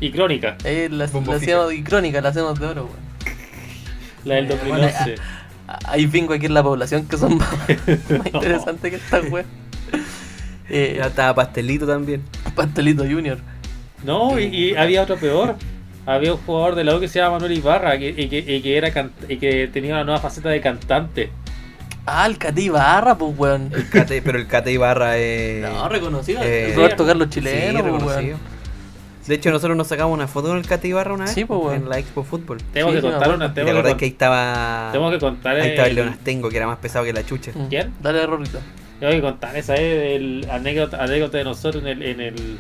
Y 0.01 0.11
Crónica, 0.13 0.57
Eh, 0.65 0.89
la, 0.91 1.05
hacemos, 1.05 1.43
y 1.73 1.83
Crónica, 1.83 2.21
la 2.21 2.29
hacemos 2.31 2.59
de 2.59 2.67
oro, 2.67 2.85
weón. 2.85 3.37
la 4.25 4.35
del 4.37 4.49
2011. 4.49 5.15
Hay 5.85 6.07
bingo 6.07 6.33
aquí 6.33 6.47
en 6.47 6.55
la 6.55 6.63
población 6.63 7.07
que 7.07 7.19
son 7.19 7.37
más, 7.37 7.49
más 8.11 8.27
interesantes 8.33 8.91
que 8.91 8.97
esta 8.97 9.21
weón. 9.21 9.47
Eh, 10.71 11.01
estaba 11.05 11.35
pastelito 11.35 11.87
también. 11.87 12.23
Pastelito 12.55 13.03
Junior. 13.05 13.39
No, 14.05 14.39
y, 14.39 14.45
y 14.45 14.75
había 14.77 15.03
otro 15.03 15.17
peor. 15.17 15.57
Había 16.09 16.33
un 16.33 16.39
jugador 16.41 16.75
de 16.75 16.85
la 16.85 16.97
U 16.97 17.01
que 17.01 17.09
se 17.09 17.19
llama 17.19 17.33
Manuel 17.35 17.53
Ibarra 17.59 17.99
que, 17.99 18.09
y, 18.09 18.29
que, 18.29 18.39
y 18.39 18.63
que 18.63 18.77
era 18.79 18.91
can- 18.93 19.13
y 19.29 19.37
que 19.37 19.69
tenía 19.69 19.93
una 19.95 20.05
nueva 20.05 20.21
faceta 20.21 20.49
de 20.49 20.61
cantante. 20.61 21.31
Ah, 22.07 22.27
el 22.27 22.39
Cati 22.39 22.63
Ibarra, 22.63 23.19
pues, 23.19 23.35
weón. 23.37 23.71
El 23.75 23.91
Cate- 23.91 24.23
pero 24.25 24.39
el 24.39 24.47
Cate 24.47 24.73
Ibarra 24.73 25.19
es. 25.19 25.61
No, 25.63 25.89
reconocido. 25.89 26.41
eh, 26.43 26.73
Roberto 26.75 27.05
Carlos 27.07 27.29
sí, 27.31 27.41
chileno, 27.41 27.81
pues, 27.81 27.93
reconocido. 27.93 28.37
weón. 28.37 28.59
De 29.27 29.35
hecho, 29.35 29.51
nosotros 29.51 29.77
nos 29.77 29.87
sacamos 29.89 30.15
una 30.15 30.27
foto 30.27 30.49
con 30.49 30.57
el 30.57 30.67
Cate 30.67 30.89
Ibarra 30.89 31.13
una 31.13 31.25
vez 31.25 31.35
Sí, 31.35 31.45
pues, 31.45 31.77
en 31.77 31.87
la 31.87 31.99
Expo 31.99 32.25
Fútbol. 32.25 32.57
Tenemos 32.73 32.95
Sí, 32.95 33.01
que 33.03 33.07
sí, 33.07 33.13
contar 33.13 33.35
una. 33.35 33.45
¿Y 33.45 33.49
¿Te 33.51 33.55
Tenemos 33.63 33.83
que, 33.85 33.97
que 33.99 34.05
ahí 34.07 34.11
estaba. 34.13 34.89
tenemos 34.91 35.13
que 35.13 35.19
contar 35.19 35.57
Ahí 35.57 35.69
estaba 35.69 35.87
el 35.89 35.91
el- 35.91 35.97
Leonastengo, 35.97 36.49
que 36.49 36.57
era 36.57 36.67
más 36.67 36.79
pesado 36.79 37.05
que 37.05 37.13
la 37.13 37.27
chucha. 37.27 37.51
Mm. 37.55 37.69
¿Quién? 37.69 37.93
Dale, 38.01 38.27
Rorrito. 38.27 38.59
Tengo 38.99 39.13
que 39.13 39.21
contar 39.21 39.55
esa 39.57 39.75
es 39.75 40.17
el 40.17 40.49
anécdota, 40.51 41.05
anécdota 41.05 41.37
de 41.37 41.45
nosotros 41.45 41.83
en 41.85 41.89
el, 41.91 42.03
en 42.03 42.21
el 42.23 42.59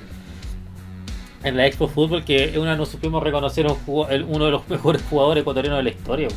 en 1.44 1.56
la 1.56 1.66
Expo 1.66 1.88
Fútbol 1.88 2.24
que 2.24 2.58
una 2.58 2.76
nos 2.76 2.88
supimos 2.88 3.22
reconocer 3.22 3.66
un 3.66 3.74
jugo- 3.74 4.08
el- 4.08 4.24
uno 4.24 4.46
de 4.46 4.50
los 4.52 4.68
mejores 4.70 5.02
jugadores 5.08 5.42
ecuatorianos 5.42 5.78
de 5.78 5.82
la 5.84 5.90
historia. 5.90 6.28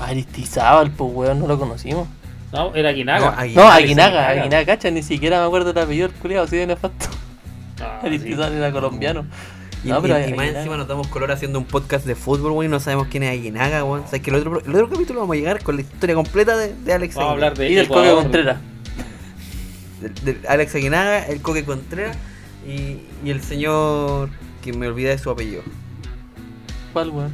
Aristizábal, 0.00 0.90
pues, 0.92 1.10
weón, 1.12 1.40
no 1.40 1.46
lo 1.46 1.58
conocimos. 1.58 2.06
No, 2.52 2.74
era 2.74 2.92
Guinaga. 2.92 3.26
No, 3.26 3.30
No, 3.32 3.38
Aguinaga, 3.40 3.74
Aguinaga, 3.74 3.74
Aguinaga. 4.28 4.28
Aguinaga, 4.40 4.66
cacha, 4.66 4.90
ni 4.90 5.02
siquiera 5.02 5.40
me 5.40 5.46
acuerdo 5.46 5.72
del 5.72 5.82
apellido 5.82 6.08
del 6.08 6.16
culiado, 6.16 6.44
así 6.44 6.56
de 6.56 6.66
nefasto. 6.66 7.06
Ah, 7.80 8.00
Aristizábal 8.04 8.52
era 8.54 8.70
colombiano. 8.72 9.26
Y, 9.84 9.88
No, 9.88 9.98
y- 9.98 10.02
pero 10.02 10.14
y 10.14 10.20
más 10.20 10.26
Aguinaga. 10.28 10.58
encima 10.58 10.76
nos 10.76 10.88
damos 10.88 11.08
color 11.08 11.30
haciendo 11.32 11.58
un 11.58 11.64
podcast 11.64 12.06
de 12.06 12.14
fútbol, 12.14 12.52
güey, 12.52 12.68
y 12.68 12.70
no 12.70 12.80
sabemos 12.80 13.08
quién 13.08 13.24
es 13.24 13.30
Aguinaga, 13.32 13.82
güey. 13.82 14.02
O 14.02 14.06
sea, 14.08 14.18
que 14.20 14.30
el 14.30 14.36
otro, 14.36 14.60
el 14.64 14.74
otro 14.74 14.88
capítulo 14.88 15.20
vamos 15.20 15.34
a 15.34 15.38
llegar 15.38 15.62
con 15.62 15.76
la 15.76 15.82
historia 15.82 16.14
completa 16.14 16.56
de, 16.56 16.74
de 16.74 16.92
Alex 16.94 17.14
Vamos 17.16 17.28
a 17.30 17.32
hablar 17.34 17.54
de 17.58 17.68
Y 17.70 17.74
del 17.74 17.88
Coque. 17.88 18.10
Contreras. 18.12 18.56
de, 20.00 20.32
de 20.32 20.48
Alex 20.48 20.74
Aguinaga, 20.74 21.26
el 21.26 21.42
Coque 21.42 21.64
Contreras 21.64 22.16
y, 22.68 23.00
y 23.24 23.30
el 23.30 23.40
señor 23.42 24.28
que 24.62 24.72
me 24.72 24.86
olvidé 24.88 25.10
de 25.10 25.18
su 25.18 25.30
apellido. 25.30 25.62
¿Cuál, 26.92 27.10
weón? 27.10 27.32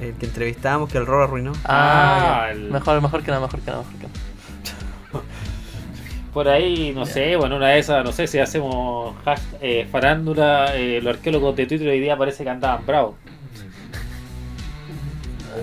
El 0.00 0.14
que 0.14 0.26
entrevistábamos, 0.26 0.90
que 0.90 0.98
el 0.98 1.06
Roro 1.06 1.24
arruinó. 1.24 1.52
Ah, 1.64 2.44
Ah, 2.46 2.50
el- 2.50 2.70
mejor, 2.70 3.00
mejor 3.00 3.22
que 3.22 3.30
nada, 3.30 3.40
mejor 3.42 3.60
que 3.60 3.70
nada, 3.70 3.82
mejor 3.84 3.94
que 4.00 4.06
nada. 4.06 5.24
Por 6.32 6.48
ahí, 6.48 6.92
no 6.94 7.04
sé, 7.04 7.36
bueno, 7.36 7.56
una 7.56 7.68
de 7.68 7.78
esas, 7.78 8.02
no 8.04 8.10
sé 8.10 8.26
si 8.26 8.38
hacemos 8.38 9.14
hashtag, 9.24 9.58
eh, 9.60 9.86
farándula, 9.92 10.74
eh, 10.74 11.00
los 11.02 11.14
arqueólogos 11.16 11.54
de 11.56 11.66
Twitter 11.66 11.86
hoy 11.88 12.00
día 12.00 12.16
parece 12.16 12.42
que 12.42 12.48
andaban 12.50 12.86
bravos. 12.86 13.14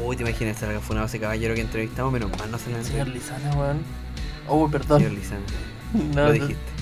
Uy, 0.05 0.15
te 0.15 0.21
imaginas 0.21 0.57
que 0.57 0.79
fue 0.79 0.95
una 0.95 1.05
ese 1.05 1.19
caballero 1.19 1.55
que 1.55 1.61
entrevistamos, 1.61 2.13
menos 2.13 2.29
mal 2.37 2.51
no 2.51 2.59
se 2.59 2.69
la 2.69 2.83
Señor 2.83 3.07
Lizana, 3.07 3.49
weón. 3.55 3.79
Oh, 4.47 4.69
perdón. 4.69 4.99
Señor 5.01 5.13
Lizana, 5.17 5.41
No, 6.15 6.25
lo 6.25 6.31
dijiste. 6.33 6.78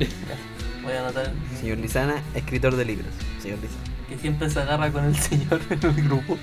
Voy 0.82 0.92
a 0.92 1.00
anotar 1.00 1.32
Señor 1.60 1.78
Lizana, 1.78 2.22
escritor 2.34 2.76
de 2.76 2.84
libros. 2.84 3.08
Señor 3.40 3.58
Lizana. 3.58 3.84
que 4.08 4.18
siempre 4.18 4.50
se 4.50 4.60
agarra 4.60 4.90
con 4.90 5.04
el 5.04 5.16
señor 5.16 5.60
en 5.70 5.84
el 5.84 6.04
grupo. 6.04 6.38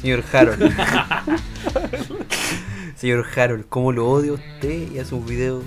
Señor 0.00 0.24
Harold. 0.32 0.72
Señor 2.96 3.26
Harold, 3.36 3.66
¿cómo 3.68 3.92
lo 3.92 4.08
odio 4.08 4.32
a 4.32 4.34
usted 4.36 4.92
y 4.92 4.98
a 4.98 5.04
sus 5.04 5.24
videos? 5.24 5.64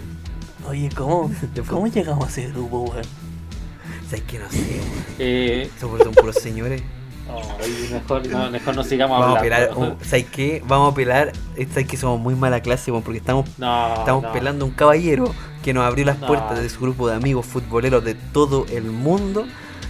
Oye, 0.68 0.90
¿cómo? 0.96 1.32
¿Cómo 1.68 1.88
llegamos 1.88 2.26
a 2.26 2.30
ese 2.30 2.48
grupo, 2.50 2.84
weón? 2.84 3.06
¿Sabes 4.10 4.24
que 4.24 4.40
no 4.40 4.50
sé, 4.50 4.82
weón? 4.82 5.06
Eh, 5.20 5.70
son 5.80 6.14
puros 6.14 6.36
señores. 6.36 6.82
Ay, 7.62 7.90
mejor, 7.92 8.28
no, 8.28 8.50
mejor 8.52 8.76
no 8.76 8.84
sigamos 8.84 9.20
Vamos 9.20 9.38
a 9.38 9.42
pelar, 9.42 9.70
¿sabes 10.02 10.26
qué? 10.26 10.64
Vamos 10.68 10.92
a 10.92 10.96
pelar, 10.96 11.32
¿sabes 11.70 11.88
que 11.88 11.98
somos 11.98 12.20
muy 12.20 12.36
mala 12.36 12.62
clase? 12.62 12.92
Porque 12.92 13.18
estamos, 13.18 13.46
no, 13.58 13.96
estamos 13.96 14.24
no. 14.24 14.32
pelando 14.34 14.66
a 14.66 14.68
un 14.68 14.74
caballero 14.74 15.34
que 15.64 15.74
nos 15.74 15.84
abrió 15.86 16.06
las 16.06 16.20
No. 16.20 16.28
puertas 16.28 16.60
de 16.62 16.70
su 16.70 16.80
grupo 16.80 17.08
de 17.08 17.16
amigos 17.16 17.46
futboleros 17.46 18.04
de 18.04 18.16
todo 18.16 18.66
el 18.72 18.84
mundo 18.84 19.46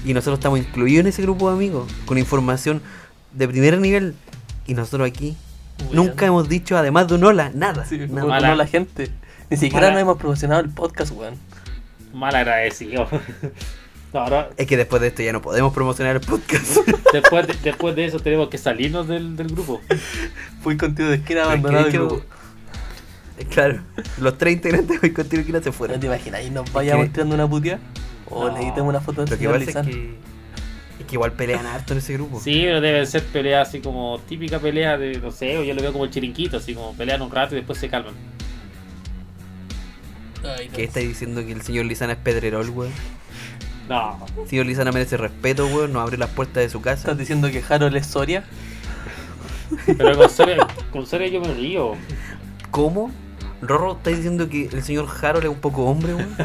y 0.05 0.13
nosotros 0.13 0.39
estamos 0.39 0.59
incluidos 0.59 1.01
en 1.01 1.07
ese 1.07 1.21
grupo 1.21 1.49
de 1.49 1.55
amigos 1.55 1.91
con 2.05 2.17
información 2.17 2.81
de 3.33 3.47
primer 3.47 3.79
nivel 3.79 4.15
y 4.65 4.73
nosotros 4.73 5.07
aquí 5.07 5.35
nunca 5.91 6.25
hemos 6.25 6.49
dicho 6.49 6.77
además 6.77 7.07
de 7.07 7.15
un 7.15 7.23
hola, 7.23 7.51
nada. 7.53 7.85
Sí, 7.85 7.97
nada. 8.09 8.27
Mala. 8.27 8.55
la 8.55 8.65
gente. 8.67 9.11
Ni 9.49 9.57
siquiera 9.57 9.87
Mala. 9.87 9.93
nos 9.93 10.01
hemos 10.01 10.17
promocionado 10.17 10.61
el 10.61 10.69
podcast, 10.69 11.11
weón. 11.11 11.35
Mal 12.13 12.35
agradecido. 12.35 13.07
No, 14.13 14.21
ahora, 14.21 14.49
Es 14.57 14.67
que 14.67 14.77
después 14.77 15.01
de 15.01 15.09
esto 15.09 15.21
ya 15.21 15.33
no 15.33 15.41
podemos 15.41 15.73
promocionar 15.73 16.15
el 16.15 16.21
podcast. 16.21 16.77
después, 17.13 17.45
de, 17.47 17.53
después 17.61 17.95
de 17.95 18.05
eso 18.05 18.19
tenemos 18.19 18.47
que 18.49 18.57
salirnos 18.57 19.07
del, 19.07 19.35
del 19.35 19.47
grupo. 19.47 19.81
Fui 20.63 20.77
contigo 20.77 21.09
de 21.09 21.15
esquina 21.15 21.41
que 21.41 21.47
abandonado 21.47 21.85
el 21.87 21.91
de 21.91 21.97
hecho, 21.97 22.07
grupo. 22.07 22.23
eh, 23.37 23.45
Claro, 23.49 23.81
los 24.19 24.37
tres 24.37 24.53
integrantes 24.53 25.01
de 25.01 25.07
hoy 25.07 25.13
contigo 25.13 25.43
que 25.45 25.51
no 25.51 25.59
se 25.59 25.65
¿No 25.69 25.73
fueron. 25.73 25.99
te 25.99 26.07
imaginas? 26.07 26.41
¿Y 26.45 26.49
nos 26.49 26.71
vayamos 26.71 27.05
que- 27.07 27.11
tirando 27.13 27.35
una 27.35 27.49
putia? 27.49 27.79
O 28.29 28.47
No. 28.49 28.57
le 28.57 28.63
quitamos 28.65 28.89
una 28.89 29.01
foto 29.01 29.25
Lo 29.25 29.37
que 29.37 29.47
pasa 29.49 29.81
es 29.81 29.87
que, 29.87 30.15
es 30.99 31.05
que 31.05 31.15
igual 31.15 31.33
pelean 31.33 31.65
harto 31.65 31.93
en 31.93 31.99
ese 31.99 32.13
grupo. 32.13 32.39
Sí, 32.41 32.61
pero 32.63 32.79
deben 32.81 33.05
ser 33.07 33.23
peleas 33.25 33.67
así 33.69 33.79
como 33.81 34.19
típica 34.27 34.59
pelea 34.59 34.97
de, 34.97 35.19
no 35.19 35.31
sé, 35.31 35.57
o 35.57 35.63
yo 35.63 35.73
lo 35.73 35.81
veo 35.81 35.91
como 35.91 36.05
el 36.05 36.11
chirinquito, 36.11 36.57
así 36.57 36.73
como 36.73 36.93
pelean 36.95 37.21
un 37.21 37.29
rato 37.31 37.55
y 37.55 37.57
después 37.59 37.77
se 37.77 37.89
calman. 37.89 38.13
Ay, 40.43 40.69
¿Qué 40.73 40.83
estáis 40.85 41.07
diciendo 41.09 41.45
que 41.45 41.51
el 41.51 41.61
señor 41.61 41.85
Lizana 41.85 42.13
es 42.13 42.19
pedrerol, 42.19 42.69
weón? 42.69 42.91
No, 43.87 44.19
señor 44.47 44.65
Lizana 44.65 44.91
merece 44.91 45.17
respeto, 45.17 45.65
weón. 45.67 45.93
Nos 45.93 46.03
abre 46.03 46.17
las 46.17 46.29
puertas 46.29 46.63
de 46.63 46.69
su 46.69 46.81
casa. 46.81 46.99
¿Estás 46.99 47.17
diciendo 47.17 47.49
que 47.49 47.63
Harold 47.67 47.95
es 47.95 48.07
Soria? 48.07 48.43
Pero 49.85 50.17
con 50.17 50.29
serio, 50.29 50.67
con 50.91 51.05
serio 51.05 51.27
yo 51.27 51.41
me 51.41 51.53
río. 51.53 51.93
¿Cómo? 52.71 53.11
Rorro, 53.61 53.93
¿estáis 53.93 54.17
diciendo 54.17 54.49
que 54.49 54.65
el 54.67 54.83
señor 54.83 55.07
Harold 55.21 55.45
es 55.45 55.49
un 55.49 55.59
poco 55.59 55.85
hombre, 55.85 56.13
weón? 56.13 56.35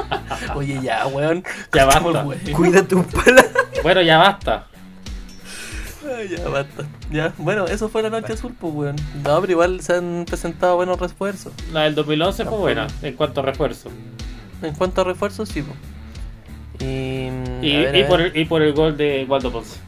Oye, 0.54 0.80
ya, 0.82 1.06
weón. 1.06 1.42
Ya 1.72 1.84
basta. 1.84 2.24
Cuida 2.54 2.86
tus 2.86 3.04
palabras. 3.06 3.50
Bueno, 3.82 4.02
ya 4.02 4.18
basta. 4.18 4.66
Ay, 6.16 6.28
Ya, 6.28 6.48
basta. 6.48 6.84
Ya, 7.10 7.32
bueno, 7.38 7.66
eso 7.66 7.88
fue 7.88 8.02
la 8.02 8.10
noche 8.10 8.32
azul, 8.32 8.54
pues, 8.58 8.72
weón. 8.74 8.96
No, 9.22 9.40
pero 9.40 9.52
igual 9.52 9.80
se 9.82 9.96
han 9.96 10.24
presentado 10.26 10.76
buenos 10.76 10.98
refuerzos. 10.98 11.52
La 11.72 11.82
del 11.82 11.94
2011 11.94 12.44
fue 12.44 12.58
buena 12.58 12.86
en 13.02 13.14
cuanto 13.14 13.40
a 13.40 13.44
refuerzo. 13.44 13.90
En 14.62 14.74
cuanto 14.74 15.02
a 15.02 15.04
refuerzos, 15.04 15.48
sí, 15.48 15.62
pues. 15.62 15.76
Y, 16.82 17.76
ver, 17.76 18.06
por 18.08 18.20
el, 18.20 18.36
y 18.36 18.44
por 18.44 18.62
el 18.62 18.72
gol 18.72 18.96
de 18.96 19.24
Waldo 19.28 19.52
Ponce. 19.52 19.78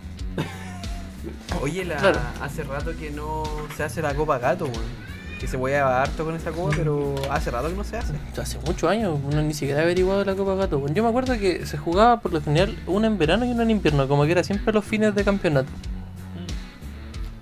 Oye, 1.61 1.85
la... 1.85 1.97
Claro. 1.97 2.21
hace 2.43 2.63
rato 2.65 2.93
que 2.99 3.11
no 3.11 3.45
se 3.77 3.85
hace 3.85 4.03
la 4.03 4.15
Copa 4.15 4.39
Gato, 4.39 4.65
weón. 4.67 5.05
Que 5.41 5.47
se 5.49 5.57
voy 5.57 5.73
a 5.73 6.03
harto 6.03 6.25
con 6.25 6.35
esa 6.37 6.53
copa, 6.53 6.75
pero 6.77 7.15
hace 7.31 7.51
rato 7.51 7.69
que 7.69 7.75
no 7.75 7.85
se 7.85 7.97
hace. 7.99 8.15
Hace 8.41 8.59
muchos 8.67 8.89
años, 8.91 9.19
uno 9.25 9.43
ni 9.43 9.53
siquiera 9.53 9.81
ha 9.81 9.83
averiguado 9.85 10.25
la 10.25 10.35
Copa 10.35 10.55
Gato. 10.55 10.79
weón. 10.79 10.95
Yo 10.95 11.03
me 11.03 11.09
acuerdo 11.09 11.39
que 11.39 11.67
se 11.67 11.77
jugaba 11.77 12.21
por 12.21 12.33
lo 12.33 12.41
general 12.41 12.77
una 12.87 13.07
en 13.09 13.19
verano 13.19 13.45
y 13.45 13.51
una 13.51 13.63
en 13.63 13.71
invierno, 13.71 14.07
como 14.09 14.25
que 14.25 14.33
era 14.33 14.45
siempre 14.45 14.73
los 14.73 14.85
fines 14.85 15.15
de 15.15 15.25
campeonato. 15.25 15.69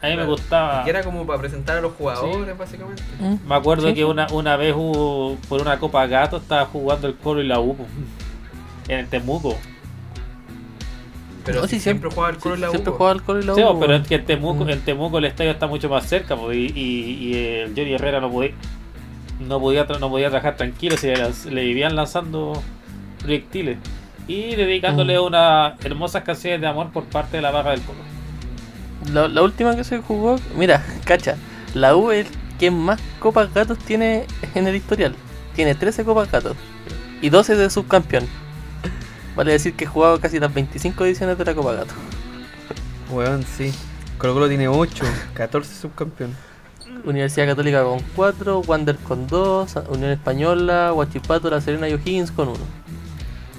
A 0.00 0.08
mí 0.08 0.16
me 0.16 0.24
gustaba. 0.26 0.82
Que 0.82 0.90
era 0.90 1.04
como 1.04 1.24
para 1.26 1.38
presentar 1.38 1.76
a 1.78 1.80
los 1.80 1.92
jugadores, 1.92 2.58
básicamente. 2.58 3.02
Mm. 3.20 3.36
Me 3.48 3.54
acuerdo 3.54 3.86
Sí. 3.88 3.94
que 3.94 4.04
una, 4.04 4.26
una 4.32 4.56
vez 4.56 4.74
hubo, 4.76 5.36
por 5.48 5.60
una 5.60 5.78
Copa 5.78 6.06
Gato 6.06 6.38
estaba 6.38 6.66
jugando 6.66 7.06
el 7.06 7.14
Colo 7.14 7.40
y 7.40 7.46
la 7.46 7.60
U 7.60 7.76
po, 7.76 7.86
en 8.88 8.98
el 9.00 9.06
Temuco. 9.08 9.56
Pero 11.44 11.62
No, 11.62 11.66
si 11.66 11.76
sí, 11.76 11.80
siempre 11.80 12.08
jugaba 12.10 12.30
el 12.30 12.38
Colo 12.38 12.56
y 12.56 12.58
la 12.60 12.68
U. 12.68 12.72
Siempre 12.72 12.92
jugaba 12.92 13.12
el 13.12 13.22
Colo 13.22 13.40
y 13.40 13.44
la 13.44 13.52
U. 13.52 13.56
Sí, 13.56 13.62
pero 13.80 13.96
es 13.96 14.06
que 14.06 14.14
en 14.14 14.24
Temuco, 14.26 14.64
Mm. 14.64 14.70
en 14.70 14.80
Temuco 14.82 15.18
el 15.18 15.24
estadio 15.24 15.50
está 15.50 15.66
mucho 15.66 15.88
más 15.88 16.06
cerca 16.06 16.36
po, 16.36 16.52
y, 16.52 16.66
y, 16.74 17.28
y 17.28 17.34
el 17.34 17.68
Johnny 17.76 17.94
Herrera 17.94 18.20
no 18.20 18.30
podía 18.30 18.52
no 19.40 19.58
podía, 19.58 19.88
tra- 19.88 19.98
no 19.98 20.08
podía 20.08 20.28
trabajar 20.28 20.56
tranquilo, 20.56 20.96
se 20.96 21.16
le, 21.16 21.28
le 21.50 21.64
vivían 21.64 21.96
lanzando 21.96 22.62
proyectiles 23.18 23.76
y 24.28 24.54
dedicándole 24.54 25.18
Mm. 25.18 25.24
unas 25.24 25.84
hermosas 25.84 26.22
canciones 26.22 26.60
de 26.60 26.68
amor 26.68 26.90
por 26.92 27.04
parte 27.04 27.38
de 27.38 27.42
la 27.42 27.50
barra 27.50 27.72
del 27.72 27.80
Colo. 27.82 27.98
La, 29.12 29.26
la 29.26 29.42
última 29.42 29.74
que 29.74 29.82
se 29.82 29.98
jugó, 29.98 30.36
mira, 30.56 30.84
cacha, 31.04 31.36
la 31.74 31.96
U 31.96 32.12
es 32.12 32.28
quien 32.60 32.78
más 32.78 33.00
copas 33.18 33.52
gatos 33.52 33.78
tiene 33.78 34.26
en 34.54 34.68
el 34.68 34.76
historial. 34.76 35.16
Tiene 35.56 35.74
13 35.74 36.04
copas 36.04 36.30
gatos 36.30 36.56
y 37.20 37.28
12 37.30 37.56
de 37.56 37.68
subcampeón. 37.68 38.28
Vale 39.36 39.52
decir 39.52 39.74
que 39.74 39.84
he 39.84 39.86
jugado 39.86 40.20
casi 40.20 40.38
las 40.38 40.52
25 40.52 41.04
ediciones 41.04 41.38
de 41.38 41.44
la 41.44 41.54
Copa 41.54 41.72
Gato. 41.72 41.94
Weón, 43.10 43.44
sí. 43.44 43.72
Colo 44.18 44.34
Colo 44.34 44.48
tiene 44.48 44.68
8, 44.68 45.04
14 45.34 45.74
subcampeones. 45.74 46.36
Universidad 47.04 47.46
Católica 47.48 47.82
con 47.82 48.00
4, 48.14 48.60
Wander 48.66 48.96
con 48.96 49.26
2, 49.26 49.74
Unión 49.88 50.10
Española, 50.10 50.92
Huachipato, 50.92 51.50
La 51.50 51.60
Serena 51.60 51.88
y 51.88 51.94
O'Higgins 51.94 52.30
con 52.30 52.48
1. 52.48 52.58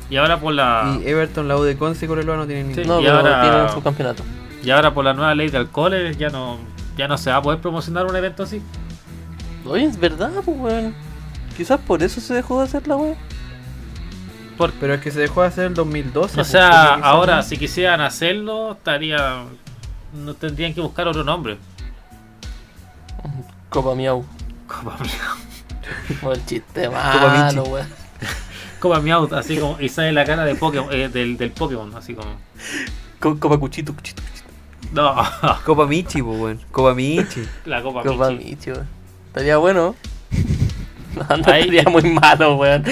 Y 0.09 0.17
ahora 0.17 0.39
por 0.39 0.53
la 0.53 0.99
Y 1.03 1.07
Everton, 1.07 1.47
la 1.47 1.57
U 1.57 1.63
de 1.63 1.75
Conce 1.75 2.05
y 2.05 2.07
Colo 2.07 2.23
no 2.37 2.45
tienen 2.45 2.73
Sí. 2.75 2.83
No, 2.85 2.99
y 3.01 3.03
pero 3.03 3.17
ahora- 3.17 3.41
tienen 3.41 3.69
su 3.69 3.81
campeonato. 3.81 4.23
y 4.63 4.69
ahora 4.69 4.93
por 4.93 5.03
la 5.03 5.13
nueva 5.13 5.33
ley 5.35 5.49
de 5.49 5.57
alcoholes 5.57 6.17
ya 6.17 6.29
no 6.29 6.57
ya 6.95 7.07
no 7.07 7.17
se 7.17 7.31
va 7.31 7.37
a 7.37 7.41
poder 7.41 7.59
promocionar 7.59 8.05
un 8.05 8.15
evento 8.15 8.43
así. 8.43 8.61
Oye, 9.65 9.85
es 9.85 9.99
verdad, 9.99 10.31
pues, 10.45 10.57
weón. 10.57 10.93
Quizás 11.57 11.79
por 11.79 12.03
eso 12.03 12.21
se 12.21 12.33
dejó 12.35 12.59
de 12.59 12.65
hacer 12.65 12.87
la 12.87 12.95
weón. 12.95 13.15
Pero 14.79 14.93
es 14.93 15.01
que 15.01 15.11
se 15.11 15.19
dejó 15.19 15.41
de 15.41 15.47
hacer 15.47 15.65
el 15.65 15.73
2012. 15.73 16.33
O 16.33 16.35
pues, 16.35 16.47
sea, 16.47 16.93
ahora 16.95 17.41
si 17.43 17.57
quisieran 17.57 18.01
hacerlo, 18.01 18.73
estaría 18.73 19.43
no 20.13 20.33
tendrían 20.35 20.73
que 20.73 20.81
buscar 20.81 21.07
otro 21.07 21.23
nombre. 21.23 21.57
Copa 23.69 23.95
Miau. 23.95 24.25
Copa 24.67 24.97
Miau. 24.99 25.37
O 26.23 26.31
el 26.31 26.45
chiste 26.45 26.85
Copa 26.85 26.97
malo, 27.27 27.61
Michi. 27.61 27.69
weón. 27.71 27.87
Copa 28.79 28.99
Miau, 29.01 29.33
así 29.35 29.57
como 29.57 29.77
y 29.81 29.89
sale 29.89 30.13
la 30.13 30.23
cara 30.25 30.45
de 30.45 30.55
Pokémon, 30.55 30.87
eh, 30.93 31.09
del, 31.09 31.35
del 31.37 31.51
Pokémon, 31.51 31.93
así 31.95 32.13
como. 32.13 32.29
Co- 33.19 33.37
Copa 33.39 33.57
Cuchito, 33.57 33.93
Cuchito, 33.93 34.21
Cuchito. 34.21 34.49
No, 34.93 35.15
Copa 35.65 35.85
Michi, 35.87 36.21
pues, 36.21 36.39
weón. 36.39 36.61
Copa 36.71 36.93
Michi. 36.93 37.47
la 37.65 37.81
Copa, 37.81 38.03
Copa 38.03 38.29
Michi. 38.29 38.43
Michi, 38.51 38.71
weón. 38.71 38.87
Estaría 39.27 39.57
bueno. 39.57 39.95
No, 41.15 41.37
no 41.37 41.43
Ahí- 41.51 41.61
estaría 41.61 41.83
muy 41.91 42.03
malo, 42.11 42.55
weón. 42.55 42.83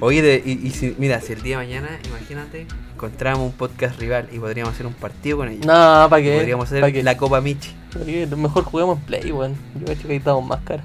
Oye, 0.00 0.22
de- 0.22 0.42
y, 0.44 0.52
y 0.66 0.70
si, 0.70 0.94
mira, 0.98 1.20
si 1.20 1.32
el 1.32 1.42
día 1.42 1.58
de 1.58 1.64
mañana, 1.66 1.88
imagínate, 2.08 2.66
encontramos 2.94 3.44
un 3.46 3.52
podcast 3.52 3.98
rival 4.00 4.28
y 4.32 4.38
podríamos 4.38 4.74
hacer 4.74 4.86
un 4.86 4.94
partido 4.94 5.38
con 5.38 5.48
ellos. 5.48 5.64
No, 5.66 6.06
¿para 6.10 6.22
qué? 6.22 6.36
Podríamos 6.36 6.66
hacer 6.66 7.04
la 7.04 7.16
Copa 7.16 7.40
Michi. 7.40 7.74
Mejor 8.36 8.64
juguemos 8.64 8.98
en 8.98 9.04
Play, 9.04 9.32
weón. 9.32 9.54
Yo 9.78 9.84
creo 9.86 9.98
que 9.98 10.08
ahí 10.12 10.16
estamos 10.18 10.44
más 10.46 10.60
caros. 10.64 10.84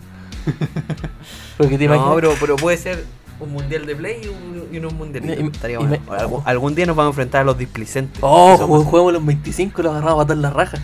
Porque 1.57 1.77
te 1.77 1.87
No, 1.87 2.15
pero, 2.15 2.33
pero 2.39 2.55
puede 2.55 2.77
ser 2.77 3.03
un 3.39 3.51
mundial 3.53 3.85
de 3.85 3.95
play 3.95 4.21
y, 4.23 4.27
un, 4.27 4.67
y 4.71 4.77
unos 4.77 4.93
mundialitos. 4.93 5.39
Y- 5.39 5.47
Estaría 5.47 5.75
y 5.75 5.79
bueno. 5.79 5.97
me- 6.09 6.15
Algún, 6.17 6.41
algún 6.45 6.75
día 6.75 6.85
nos 6.85 6.95
vamos 6.95 7.09
a 7.09 7.13
enfrentar 7.13 7.41
a 7.41 7.43
los 7.43 7.57
displicentes. 7.57 8.19
Oh, 8.21 8.53
Eso 8.55 8.67
ju- 8.67 8.77
más- 8.79 8.87
juguemos 8.87 9.13
los 9.13 9.25
25 9.25 9.81
y 9.81 9.83
los 9.83 9.91
agarramos 9.91 10.13
a 10.13 10.17
matar 10.17 10.37
la 10.37 10.49
raja. 10.51 10.77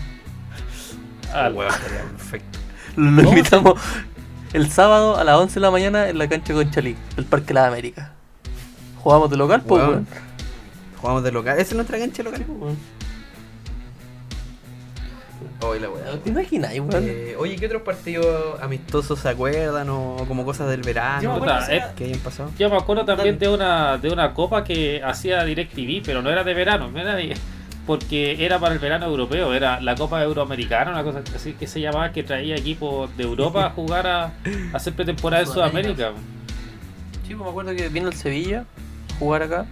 Ah, 1.32 1.50
Weón, 1.54 1.72
estaría 1.72 2.02
perfecto. 2.04 2.58
Lo, 2.96 3.10
lo 3.10 3.22
invitamos 3.28 3.74
el 4.52 4.70
sábado 4.70 5.16
a 5.16 5.24
las 5.24 5.36
11 5.36 5.54
de 5.54 5.60
la 5.60 5.70
mañana 5.70 6.08
en 6.08 6.18
la 6.18 6.28
cancha 6.28 6.54
con 6.54 6.70
Chalí, 6.70 6.96
el 7.16 7.24
Parque 7.24 7.54
La 7.54 7.66
América. 7.66 8.12
Jugamos 9.02 9.30
de 9.30 9.36
local, 9.36 9.62
pues, 9.66 9.82
Weón. 9.82 10.06
Jugamos 11.00 11.22
de 11.22 11.32
local. 11.32 11.54
Esa 11.58 11.70
es 11.70 11.74
nuestra 11.74 11.98
cancha 11.98 12.22
local. 12.22 12.44
Weón. 12.48 12.76
Hoy 15.60 15.80
la 15.80 15.88
weá. 15.90 16.04
¿Te 16.22 16.30
imaginas, 16.30 16.72
weón? 16.72 16.88
Eh, 16.94 17.34
oye, 17.38 17.56
¿qué 17.56 17.66
otros 17.66 17.82
partidos 17.82 18.60
amistosos 18.60 19.18
se 19.18 19.28
acuerdan 19.28 19.88
o 19.90 20.24
como 20.28 20.44
cosas 20.44 20.68
del 20.68 20.82
verano 20.82 21.20
Yo 21.22 21.30
me 21.30 21.36
acuerdo, 21.36 21.72
eh, 21.72 21.84
que 21.96 22.04
hayan 22.04 22.20
pasado? 22.20 22.50
Yo 22.58 22.70
me 22.70 22.76
acuerdo 22.76 23.04
también 23.04 23.38
Dale. 23.38 23.48
de 23.50 23.54
una 23.54 23.98
de 23.98 24.10
una 24.12 24.34
copa 24.34 24.62
que 24.64 25.02
hacía 25.02 25.42
DirecTV, 25.44 26.02
pero 26.04 26.22
no 26.22 26.30
era 26.30 26.44
de 26.44 26.54
verano, 26.54 26.90
no 26.90 27.00
era 27.00 27.14
de- 27.16 27.34
porque 27.88 28.44
era 28.44 28.58
para 28.58 28.74
el 28.74 28.80
verano 28.80 29.06
europeo, 29.06 29.54
era 29.54 29.80
la 29.80 29.94
Copa 29.94 30.22
Euroamericana, 30.22 30.90
una 30.90 31.02
cosa 31.02 31.22
así 31.34 31.54
que 31.54 31.66
se 31.66 31.80
llamaba, 31.80 32.12
que 32.12 32.22
traía 32.22 32.54
equipos 32.54 33.16
de 33.16 33.24
Europa 33.24 33.64
a 33.64 33.70
jugar 33.70 34.06
a, 34.06 34.24
a 34.24 34.32
hacer 34.74 34.92
pretemporada 34.92 35.42
en 35.44 35.48
Sudamérica. 35.48 36.12
Sí, 37.26 37.34
pues, 37.34 37.38
me 37.38 37.48
acuerdo 37.48 37.74
que 37.74 37.88
vino 37.88 38.08
el 38.08 38.14
Sevilla 38.14 38.66
a 39.10 39.18
jugar 39.18 39.44
acá. 39.44 39.64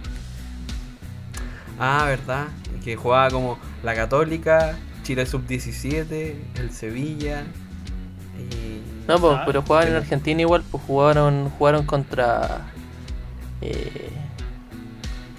Ah, 1.79 2.05
verdad. 2.07 2.47
Que 2.83 2.95
jugaba 2.95 3.29
como 3.29 3.59
la 3.83 3.93
Católica, 3.93 4.75
Chile 5.03 5.23
Sub-17, 5.27 6.33
el 6.55 6.71
Sevilla. 6.71 7.43
Y... 8.39 8.81
No, 9.07 9.19
pues, 9.19 9.37
Ah, 9.37 9.43
pero 9.45 9.61
jugaban 9.61 9.89
en. 9.89 9.95
Argentina 9.95 10.41
igual, 10.41 10.63
pues 10.71 10.81
jugaron, 10.87 11.51
jugaron 11.51 11.85
contra 11.85 12.61
eh, 13.61 14.09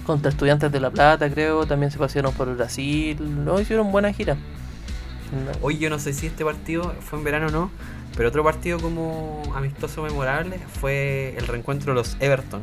contra 0.09 0.31
estudiantes 0.31 0.71
de 0.71 0.79
La 0.79 0.89
Plata, 0.89 1.29
creo, 1.29 1.67
también 1.67 1.91
se 1.91 1.99
pasaron 1.99 2.33
por 2.33 2.51
Brasil, 2.55 3.15
no 3.45 3.59
hicieron 3.61 3.91
buena 3.91 4.11
gira. 4.11 4.33
No. 4.33 5.51
Hoy 5.61 5.77
yo 5.77 5.87
no 5.91 5.99
sé 5.99 6.13
si 6.13 6.25
este 6.25 6.43
partido 6.43 6.95
fue 6.99 7.19
en 7.19 7.25
verano 7.25 7.45
o 7.45 7.51
no, 7.51 7.71
pero 8.17 8.29
otro 8.29 8.43
partido 8.43 8.79
como 8.79 9.43
amistoso 9.55 10.01
memorable 10.01 10.57
fue 10.81 11.35
el 11.37 11.45
reencuentro 11.45 11.93
de 11.93 11.99
los 11.99 12.17
Everton. 12.19 12.61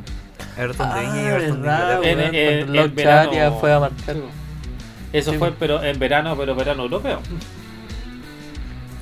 Everton 0.58 0.92
de 0.92 1.00
Viña 1.02 1.22
y 1.22 1.26
Everton 1.26 1.62
de 1.62 1.68
verdad, 1.68 2.02
Inglaterra. 2.02 2.84
En- 2.84 2.94
verano- 2.96 3.24
Charia 3.30 3.52
fue 3.52 3.72
a 3.72 3.78
marcar. 3.78 4.16
Eso 5.12 5.30
Sí, 5.30 5.38
fue 5.38 5.52
pero 5.52 5.84
en 5.84 5.98
verano, 6.00 6.34
pero 6.36 6.56
verano 6.56 6.82
europeo. 6.82 7.20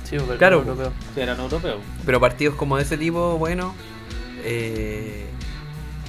Sí, 0.03 0.17
pero 0.19 0.37
Claro. 0.37 0.57
europeo. 0.59 0.91
Verano 1.15 1.43
europeo. 1.45 1.77
Pero 2.05 2.19
partidos 2.19 2.53
como 2.53 2.77
de 2.77 2.83
ese 2.83 2.95
tipo, 2.95 3.39
bueno, 3.39 3.73
eh, 4.43 5.25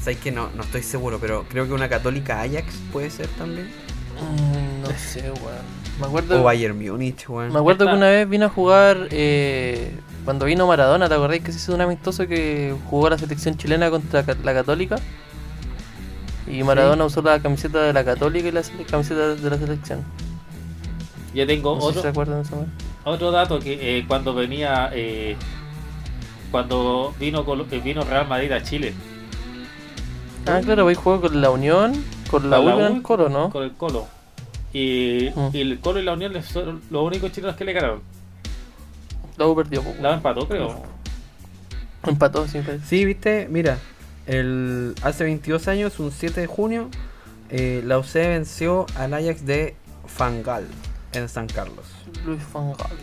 sabes 0.06 0.20
que 0.20 0.30
no, 0.30 0.50
no 0.54 0.62
estoy 0.62 0.84
seguro, 0.84 1.18
pero 1.20 1.44
creo 1.48 1.66
que 1.66 1.72
una 1.72 1.88
católica 1.88 2.40
Ajax 2.40 2.76
puede 2.92 3.10
ser 3.10 3.26
también. 3.30 3.66
Mm, 3.66 4.82
no 4.82 4.96
sé, 4.96 5.32
weón. 5.32 5.66
Me 5.98 6.06
acuerdo, 6.06 6.40
O 6.40 6.44
Bayern 6.44 6.78
Múnich, 6.78 7.28
weón. 7.28 7.52
me 7.52 7.58
acuerdo 7.58 7.86
que 7.86 7.92
una 7.92 8.06
vez 8.10 8.28
vino 8.28 8.46
a 8.46 8.48
jugar 8.48 9.08
eh, 9.10 9.98
cuando 10.24 10.44
vino 10.44 10.64
Maradona, 10.68 11.08
¿te 11.08 11.14
acordáis 11.14 11.42
que 11.42 11.50
se 11.50 11.58
hizo 11.58 11.74
un 11.74 11.80
amistoso 11.80 12.28
que 12.28 12.72
jugó 12.88 13.10
la 13.10 13.18
selección 13.18 13.56
chilena 13.56 13.90
contra 13.90 14.24
la 14.44 14.54
Católica? 14.54 14.94
Y 16.46 16.62
Maradona 16.62 17.04
usó 17.04 17.20
la 17.20 17.40
camiseta 17.42 17.82
de 17.82 17.92
la 17.92 18.04
Católica 18.04 18.46
y 18.46 18.52
la 18.52 18.62
camiseta 18.88 19.34
de 19.34 19.50
la 19.50 19.58
selección. 19.58 20.04
Yo 21.34 21.48
tengo 21.48 21.74
No 21.74 21.80
sé 21.80 21.86
si 21.86 21.88
otro, 21.88 22.02
se 22.02 22.08
acuerdan 22.08 22.42
de 22.42 22.48
eso, 22.48 22.66
otro 23.02 23.32
dato 23.32 23.58
que 23.58 23.98
eh, 23.98 24.04
cuando 24.06 24.34
venía 24.34 24.88
eh, 24.92 25.34
cuando 26.52 27.12
vino 27.18 27.44
vino 27.82 28.04
Real 28.04 28.28
Madrid 28.28 28.52
a 28.52 28.62
Chile 28.62 28.94
Ah, 30.46 30.60
claro, 30.64 30.84
hoy 30.86 30.94
jugó 30.94 31.20
con 31.20 31.40
la 31.40 31.50
Unión, 31.50 31.92
con 32.30 32.48
la 32.50 32.56
Con 32.58 32.66
U 32.66 32.68
la 32.68 32.74
y 32.74 32.78
con 32.78 32.92
U 32.92 32.96
el 32.96 33.02
Colo, 33.02 33.28
¿no? 33.28 33.50
con 33.50 33.62
el 33.64 33.72
Colo 33.72 34.06
y, 34.72 35.30
Mm. 35.34 35.48
y 35.52 35.60
el 35.60 35.80
Colo 35.80 36.00
y 36.00 36.04
la 36.04 36.12
Unión 36.12 36.34
fueron 36.42 36.82
los 36.90 37.02
únicos 37.02 37.32
chilenos 37.32 37.56
que 37.56 37.64
le 37.64 37.72
ganaron 37.72 38.00
La 39.36 39.46
U 39.46 39.54
perdió, 39.56 39.82
la 40.00 40.14
empató 40.14 40.46
creo 40.48 40.82
empató, 42.04 42.46
sí, 42.46 42.60
pues. 42.64 42.82
Sí, 42.86 43.04
viste, 43.04 43.48
mira, 43.50 43.78
el, 44.26 44.94
hace 45.02 45.24
22 45.24 45.66
años, 45.66 45.98
un 45.98 46.12
7 46.12 46.40
de 46.42 46.46
junio, 46.46 46.88
eh, 47.50 47.82
la 47.84 47.98
UC 47.98 48.12
venció 48.14 48.86
al 48.96 49.12
Ajax 49.14 49.44
de 49.44 49.74
Fangal 50.06 50.66
en 51.12 51.28
San 51.28 51.48
Carlos. 51.48 51.84
Luis 52.24 52.40
Van 52.52 52.72
Gaal. 52.74 52.96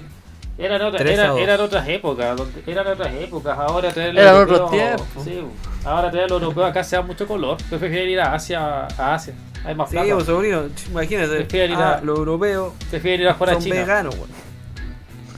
Eran, 0.57 0.81
otras 0.83 1.01
Tres 1.01 1.17
a 1.19 1.23
eran, 1.23 1.37
eran 1.39 1.59
otras 1.61 1.87
épocas, 1.87 2.37
donde- 2.37 2.63
eran 2.71 2.85
otras 2.87 3.13
épocas, 3.15 3.57
ahora 3.57 3.91
traer 3.91 4.09
el 4.09 4.17
Eran 4.19 4.35
europeo- 4.35 4.55
otros 4.65 4.71
tiempos. 4.71 5.23
Sí, 5.23 5.41
ahora 5.83 6.11
traer 6.11 6.25
el 6.27 6.31
europeo 6.33 6.65
acá 6.65 6.83
se 6.83 6.95
da 6.95 7.01
mucho 7.01 7.27
color. 7.27 7.57
Yo 7.71 7.79
prefiero 7.79 8.09
ir 8.11 8.19
a 8.21 8.33
Asia, 8.35 8.85
a 8.85 9.13
Asia. 9.15 9.33
Hay 9.65 9.73
más 9.73 9.89
Sí, 9.89 9.95
plata. 9.95 10.13
pues, 10.13 10.25
sobrino, 10.27 10.63
imagínate. 10.91 11.35
Prefieren 11.37 11.71
ir 11.71 11.77
ah, 11.77 11.95
a- 11.95 12.01
los 12.01 12.19
europeos 12.19 12.73
Prefiero 12.89 13.23
ir 13.23 13.29
a 13.29 13.33
jugar 13.33 13.49
a 13.49 13.53
son 13.53 13.63
China. 13.63 13.75
veganos. 13.77 14.15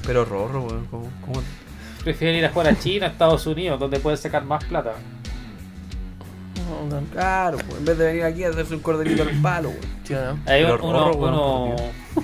Pero 0.05 0.25
rorro, 0.25 0.61
weón. 0.63 0.85
¿Cómo, 0.87 1.09
cómo? 1.25 1.41
Prefiero 2.03 2.37
ir 2.37 2.45
a 2.45 2.49
jugar 2.49 2.67
a 2.67 2.77
China, 2.79 3.05
a 3.05 3.09
Estados 3.09 3.47
Unidos, 3.47 3.79
donde 3.79 3.99
pueden 3.99 4.17
sacar 4.17 4.43
más 4.43 4.63
plata. 4.65 4.93
No, 6.89 6.99
Claro, 7.13 7.57
en 7.77 7.85
vez 7.85 7.97
de 7.97 8.05
venir 8.05 8.23
aquí 8.23 8.43
a 8.43 8.49
hacerse 8.49 8.73
un 8.73 8.79
cordelito 8.81 9.23
al 9.23 9.29
palo, 9.41 9.71
Pero 10.07 10.75
un- 10.75 10.81
uno, 10.89 11.11
rorro, 11.13 11.15
uno, 11.17 11.75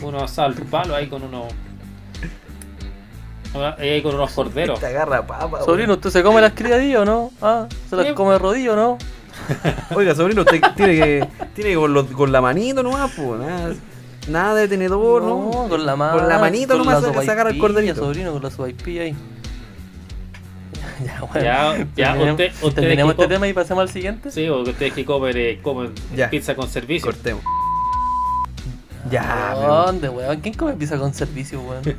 uno 0.02 0.24
asado 0.24 0.48
al 0.50 0.56
palo 0.56 0.96
ahí 0.96 1.08
con 1.08 1.24
uno. 1.24 1.48
Ahí 3.78 4.02
con 4.02 4.16
unos 4.16 4.32
corderos. 4.32 4.80
Te 4.80 4.86
agarra 4.88 5.26
papa. 5.28 5.62
Sobrino, 5.66 5.94
¿usted 5.94 6.10
se 6.10 6.24
come 6.24 6.40
las 6.42 6.54
criadillas 6.54 7.02
o 7.02 7.06
no? 7.06 7.32
Ah, 7.42 7.68
¿se 7.90 7.96
las 7.96 8.14
come 8.14 8.34
de 8.34 8.40
rodillo 8.40 8.74
o 8.74 8.76
no? 8.76 8.98
Oiga, 9.96 10.14
sobrino, 10.16 10.42
usted 10.42 10.62
tiene 10.76 10.96
que, 10.96 11.28
tiene 11.56 11.72
que 11.72 11.76
con, 11.76 11.94
los- 11.94 12.06
con 12.08 12.32
la 12.32 12.42
manito 12.42 12.84
nomás, 12.84 13.12
pues, 13.16 13.40
nada, 13.42 13.74
nada 14.30 14.56
de 14.56 14.68
tenedor, 14.68 15.24
¿no? 15.24 15.68
con 15.68 15.86
la 15.86 15.96
mano. 15.96 16.20
Con 16.20 16.30
la 16.30 16.38
manito 16.38 16.78
con 16.78 16.86
nomás 16.86 17.02
la 17.02 17.10
saca- 17.14 17.26
sacar 17.26 17.48
el 17.48 17.58
corderito. 17.58 17.96
sobrino, 17.96 18.32
con 18.34 18.44
la 18.44 18.52
sopaipilla 18.52 19.02
ahí. 19.04 19.16
Ya, 21.04 21.20
bueno. 21.22 21.42
Ya, 21.44 21.88
ya, 21.96 22.14
usted- 22.32 22.52
que 22.52 23.02
este 23.02 23.28
tema 23.28 23.48
y 23.48 23.54
pasemos 23.54 23.82
al 23.82 23.90
siguiente. 23.90 24.30
Sí, 24.32 24.48
porque 24.48 24.70
ustedes 24.70 24.94
que 24.94 25.04
comen, 25.04 25.36
eh, 25.36 25.60
comen 25.64 25.94
Ya. 26.16 26.30
pizza 26.30 26.56
con 26.56 26.70
servicio. 26.70 27.08
Cortemos. 27.12 27.44
Ya, 29.10 29.56
¿Dónde, 29.56 30.10
weón? 30.10 30.40
¿Quién 30.42 30.54
come 30.54 30.74
pizza 30.74 30.98
con 31.00 31.12
servicio, 31.14 31.60
weón? 31.62 31.82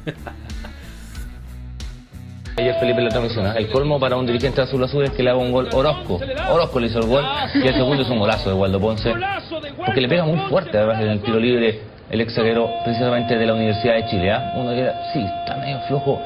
Ayer 2.57 2.75
Felipe 2.79 3.09
transmisión, 3.09 3.47
¿eh? 3.47 3.53
el 3.57 3.69
colmo 3.71 3.99
para 3.99 4.17
un 4.17 4.27
dirigente 4.27 4.61
azul 4.61 4.85
azul 4.85 5.05
es 5.05 5.11
que 5.11 5.23
le 5.23 5.31
haga 5.31 5.39
un 5.39 5.53
gol 5.53 5.69
Orozco. 5.73 6.21
Orozco 6.51 6.81
le 6.81 6.89
hizo 6.89 6.99
el 6.99 7.07
gol 7.07 7.25
y 7.55 7.67
el 7.67 7.75
segundo 7.75 8.03
es 8.03 8.11
un 8.11 8.19
golazo 8.19 8.51
de 8.51 8.57
Waldo 8.57 8.79
Ponce. 8.79 9.15
Porque 9.77 10.01
le 10.01 10.09
pega 10.09 10.25
muy 10.25 10.39
fuerte 10.49 10.77
además 10.77 11.01
en 11.01 11.09
el 11.09 11.21
tiro 11.23 11.41
libre 11.41 11.81
el 12.11 12.21
ex 12.21 12.35
zaguero 12.35 12.71
precisamente 12.85 13.39
de 13.39 13.47
la 13.47 13.55
Universidad 13.55 13.95
de 13.95 14.07
Chile. 14.07 14.31
¿ah? 14.31 14.53
Uno 14.57 14.75
queda, 14.75 15.13
sí, 15.13 15.21
está 15.21 15.57
medio 15.57 15.81
flojo 15.89 16.21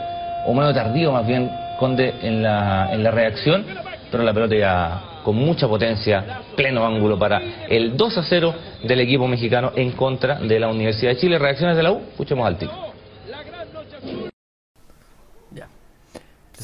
o 0.47 0.53
medio 0.53 0.74
tardío 0.74 1.12
más 1.12 1.27
bien 1.27 1.51
Conde 1.79 2.14
en 2.22 2.43
la, 2.43 2.89
en 2.93 3.03
la 3.03 3.11
reacción, 3.11 3.64
pero 4.11 4.24
la 4.24 4.33
pelota 4.33 4.57
ya 4.57 5.03
con 5.22 5.37
mucha 5.37 5.68
potencia, 5.68 6.41
pleno 6.57 6.87
ángulo 6.87 7.18
para 7.18 7.43
el 7.68 7.97
2 7.97 8.18
a 8.18 8.22
0 8.22 8.55
del 8.85 9.01
equipo 9.01 9.27
mexicano 9.27 9.72
en 9.77 9.93
contra 9.93 10.37
de 10.37 10.59
la 10.59 10.68
Universidad 10.68 11.11
de 11.11 11.18
Chile. 11.18 11.39
Reacciones 11.39 11.77
de 11.77 11.83
la 11.83 11.93
U, 11.93 12.01
escuchemos 12.11 12.47
al 12.47 12.57
tiro. 12.57 12.72
Ya. 15.51 15.66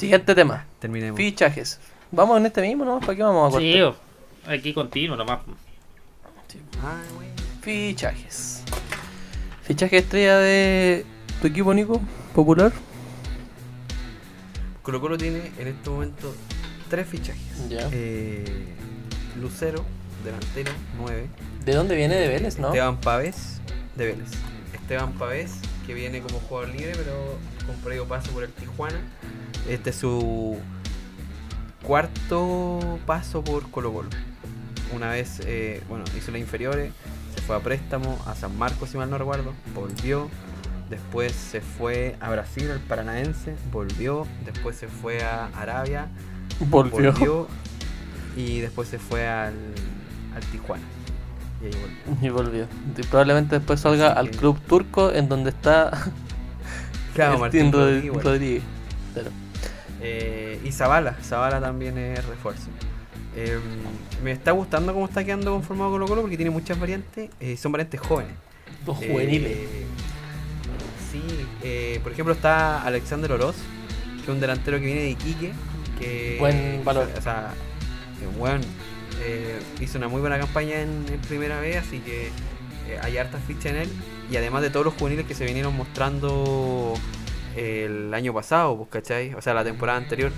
Siguiente 0.03 0.35
tema. 0.35 0.67
Terminemos. 0.81 1.17
Fichajes. 1.17 1.79
¿Vamos 2.11 2.37
en 2.39 2.47
este 2.47 2.61
mismo, 2.61 2.85
no? 2.85 2.99
¿Para 2.99 3.15
qué 3.15 3.23
vamos 3.23 3.47
a 3.47 3.51
cortar? 3.53 3.63
Sí, 3.63 4.51
aquí 4.51 4.75
continuo 4.75 5.17
nomás. 5.17 5.43
Ay, 6.83 7.15
güey. 7.15 7.29
Fichajes. 7.61 8.65
Fichaje 9.63 9.99
estrella 9.99 10.39
de 10.39 11.07
tu 11.41 11.47
equipo, 11.47 11.73
Nico. 11.73 12.01
Popular. 12.35 12.73
Colo 14.83 15.01
Colo 15.01 15.17
tiene 15.17 15.53
en 15.57 15.69
este 15.69 15.89
momento 15.89 16.35
tres 16.91 17.07
fichajes. 17.07 17.69
Ya. 17.69 17.89
Eh, 17.93 18.45
Lucero, 19.41 19.85
delantero, 20.25 20.73
9. 20.99 21.29
¿De 21.65 21.75
dónde 21.75 21.95
viene? 21.95 22.17
De 22.17 22.27
Vélez, 22.27 22.59
¿no? 22.59 22.67
Esteban 22.71 23.01
Pavés, 23.01 23.61
de 23.95 24.07
Vélez. 24.07 24.31
Esteban 24.73 25.13
Pavés, 25.13 25.53
que 25.87 25.95
viene 25.95 26.21
como 26.23 26.41
jugador 26.41 26.71
libre, 26.71 26.91
pero 26.97 27.39
con 27.69 27.77
previo 27.85 28.09
paso 28.09 28.33
por 28.33 28.43
el 28.43 28.51
Tijuana. 28.51 29.01
Este 29.69 29.91
es 29.91 29.97
su 29.97 30.57
cuarto 31.83 32.99
paso 33.07 33.43
por 33.43 33.71
Colo 33.71 33.93
Colo. 33.93 34.09
Una 34.95 35.11
vez, 35.11 35.41
eh, 35.47 35.83
bueno, 35.89 36.05
hizo 36.17 36.31
las 36.33 36.41
inferiores, 36.41 36.93
se 37.35 37.41
fue 37.43 37.57
a 37.57 37.61
préstamo 37.61 38.19
a 38.27 38.35
San 38.35 38.57
Marcos, 38.59 38.91
si 38.91 38.99
mal 38.99 39.09
no 39.11 39.19
recuerdo, 39.19 39.53
volvió. 39.75 40.29
Después 40.91 41.33
se 41.33 41.63
fue 41.63 42.17
a 42.21 42.31
Brasil, 42.31 42.71
al 42.71 42.81
Paranaense, 42.81 43.55
volvió. 43.73 44.27
Después 44.45 44.77
se 44.77 44.89
fue 44.89 45.23
a 45.23 45.47
Arabia, 45.57 46.09
Volvió. 46.61 47.49
y 48.37 48.61
después 48.61 48.89
se 48.89 48.99
fue 48.99 49.27
al, 49.27 49.55
al 50.35 50.43
Tijuana. 50.51 50.85
Y 51.63 51.67
ahí 51.67 51.73
volvió. 51.73 52.29
Y 52.29 52.31
volvió. 52.31 52.67
Y 52.99 53.03
probablemente 53.05 53.57
después 53.57 53.81
salga 53.81 54.13
al 54.13 54.31
club 54.31 54.61
turco 54.67 55.11
en 55.13 55.29
donde 55.29 55.51
está 55.51 55.91
Claro, 57.15 57.39
Martín 57.39 57.73
Rodríguez. 57.73 58.23
Rodríguez. 58.23 58.63
Eh, 60.03 60.61
y 60.65 60.73
Zavala, 60.73 61.17
Zavala 61.23 61.61
también 61.61 61.97
es 61.97 62.25
refuerzo. 62.27 62.69
Eh, 63.35 63.59
me 64.23 64.33
está 64.33 64.51
gustando 64.51 64.93
cómo 64.93 65.07
está 65.07 65.25
quedando 65.25 65.53
conformado 65.53 65.91
Colo 65.93 66.07
Colo 66.07 66.21
porque 66.23 66.37
tiene 66.37 66.51
muchas 66.51 66.79
variantes. 66.79 67.31
eh, 67.41 67.57
son 67.57 67.73
variantes 67.73 68.01
jóvenes. 68.01 68.33
Los 68.87 68.97
juveniles. 68.97 69.59
sí, 71.11 71.23
eh, 71.63 72.01
por 72.03 72.13
ejemplo 72.13 72.35
está 72.35 72.83
Alexander 72.83 73.31
Oroz, 73.33 73.57
que 74.17 74.23
es 74.23 74.29
un 74.29 74.41
delantero 74.41 74.79
que 74.79 74.87
viene 74.87 75.03
de 75.03 75.11
Iquique. 75.11 75.53
Que, 75.99 76.37
Buen 76.41 76.85
valor. 76.85 77.09
O 77.17 77.23
sea, 77.23 77.55
bueno, 78.39 78.61
hizo 79.81 79.99
una 79.99 80.09
muy 80.09 80.21
buena 80.21 80.39
campaña 80.39 80.81
en, 80.81 81.05
en 81.09 81.21
primera 81.21 81.61
vez, 81.61 81.77
así 81.77 82.01
que 82.01 82.31
hay 83.03 83.17
hartas 83.19 83.41
fichas 83.47 83.67
en 83.67 83.77
él. 83.77 83.89
Y 84.31 84.37
además 84.37 84.63
de 84.63 84.71
todos 84.71 84.85
los 84.85 84.95
juveniles 84.95 85.27
que 85.27 85.35
se 85.35 85.45
vinieron 85.45 85.77
mostrando 85.77 86.95
el 87.57 88.13
año 88.15 88.33
pasado, 88.33 88.77
pues, 88.77 88.89
¿cachai? 88.91 89.35
O 89.35 89.43
sea, 89.43 89.55
la 89.55 89.65
temporada 89.65 89.99
anterior, 89.99 90.33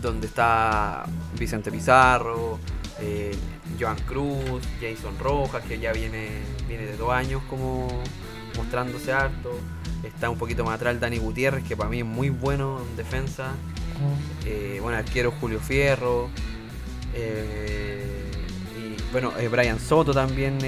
donde 0.00 0.26
está 0.26 1.04
Vicente 1.38 1.70
Pizarro, 1.70 2.58
eh, 3.00 3.34
Joan 3.78 3.98
Cruz, 4.06 4.62
Jason 4.80 5.18
Rojas, 5.18 5.64
que 5.64 5.78
ya 5.78 5.92
viene, 5.92 6.28
viene 6.66 6.86
de 6.86 6.96
dos 6.96 7.10
años 7.12 7.42
como 7.48 7.88
mostrándose 8.56 9.12
harto. 9.12 9.50
Está 10.02 10.30
un 10.30 10.38
poquito 10.38 10.64
más 10.64 10.76
atrás 10.76 10.94
el 10.94 11.00
Dani 11.00 11.18
Gutiérrez, 11.18 11.64
que 11.64 11.76
para 11.76 11.90
mí 11.90 12.00
es 12.00 12.04
muy 12.04 12.30
bueno 12.30 12.80
en 12.88 12.96
defensa. 12.96 13.52
Eh, 14.44 14.78
bueno, 14.80 14.98
arquero 14.98 15.32
Julio 15.32 15.60
Fierro. 15.60 16.28
eh, 17.14 18.30
y 18.76 19.12
bueno, 19.12 19.32
eh, 19.38 19.48
Brian 19.48 19.78
Soto 19.78 20.12
también 20.12 20.58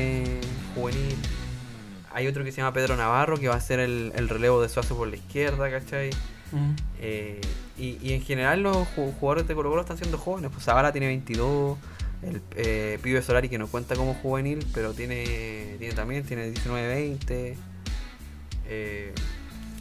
juvenil. 0.74 1.16
Hay 2.12 2.26
otro 2.26 2.42
que 2.44 2.50
se 2.52 2.58
llama 2.58 2.72
Pedro 2.72 2.96
Navarro, 2.96 3.36
que 3.38 3.48
va 3.48 3.54
a 3.54 3.60
ser 3.60 3.78
el, 3.80 4.12
el 4.16 4.28
relevo 4.28 4.60
de 4.60 4.68
Suazo 4.68 4.96
por 4.96 5.08
la 5.08 5.16
izquierda, 5.16 5.70
¿cachai? 5.70 6.10
Mm. 6.52 6.70
Eh, 7.00 7.40
y, 7.78 7.98
y 8.02 8.12
en 8.14 8.22
general 8.22 8.62
los 8.62 8.76
ju- 8.96 9.12
jugadores 9.18 9.46
de 9.46 9.54
Colo 9.54 9.70
Colo 9.70 9.82
están 9.82 9.96
siendo 9.98 10.18
jóvenes. 10.18 10.50
Pues 10.52 10.64
Zavala 10.64 10.90
tiene 10.92 11.06
22. 11.06 11.78
El 12.22 12.42
eh, 12.56 12.98
Pibe 13.02 13.22
Solari 13.22 13.48
que 13.48 13.58
no 13.58 13.66
cuenta 13.68 13.94
como 13.96 14.14
juvenil, 14.14 14.66
pero 14.74 14.92
tiene, 14.92 15.76
tiene 15.78 15.94
también, 15.94 16.24
tiene 16.24 16.52
19-20. 16.52 17.54
Eh, 18.66 19.14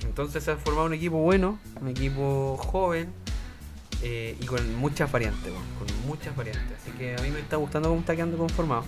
entonces 0.03 0.43
se 0.43 0.51
ha 0.51 0.55
formado 0.57 0.85
un 0.87 0.93
equipo 0.93 1.17
bueno, 1.17 1.59
un 1.81 1.89
equipo 1.89 2.57
joven 2.57 3.09
eh, 4.01 4.37
y 4.39 4.45
con 4.45 4.75
muchas 4.75 5.11
variantes, 5.11 5.51
weón, 5.51 5.63
con 5.77 6.07
muchas 6.07 6.35
variantes. 6.35 6.77
Así 6.81 6.91
que 6.97 7.15
a 7.15 7.21
mí 7.21 7.29
me 7.31 7.39
está 7.39 7.57
gustando 7.57 7.89
cómo 7.89 7.99
está 8.01 8.15
quedando 8.15 8.37
conformado. 8.37 8.83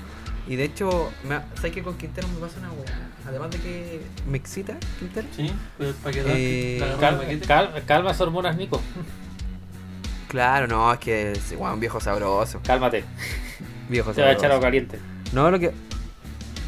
Y 0.48 0.56
de 0.56 0.64
hecho, 0.66 1.12
me, 1.28 1.39
¿sabes 1.56 1.72
que 1.72 1.84
con 1.84 1.98
Quintero 1.98 2.28
me 2.30 2.39
pasa 2.39 2.60
una 2.60 2.72
weá? 2.72 3.10
Además 3.28 3.52
de 3.52 3.60
que 3.60 4.02
me 4.28 4.38
excita 4.38 4.76
Quintero. 5.00 5.28
Sí, 5.36 5.52
pues, 5.78 5.94
para 6.02 6.14
que 6.14 6.24
Eh, 6.28 6.78
la- 6.80 6.88
la- 6.88 6.98
Cal- 6.98 7.18
paquete. 7.20 7.46
cal- 7.48 7.84
calma 7.86 8.12
hormonas, 8.20 8.56
Nico. 8.58 8.82
Claro, 10.28 10.68
no, 10.68 10.92
es 10.94 11.00
que 11.00 11.32
es 11.34 11.54
weón, 11.58 11.80
viejo 11.80 12.00
sabroso. 12.00 12.60
Cálmate. 12.66 13.04
Viejo 13.89 14.14
Se 14.14 14.22
va 14.22 14.28
a 14.28 14.32
echar 14.32 14.44
sabroso. 14.44 14.56
agua 14.56 14.68
caliente. 14.68 15.00
No, 15.34 15.52
lo 15.52 15.60
que 15.60 15.72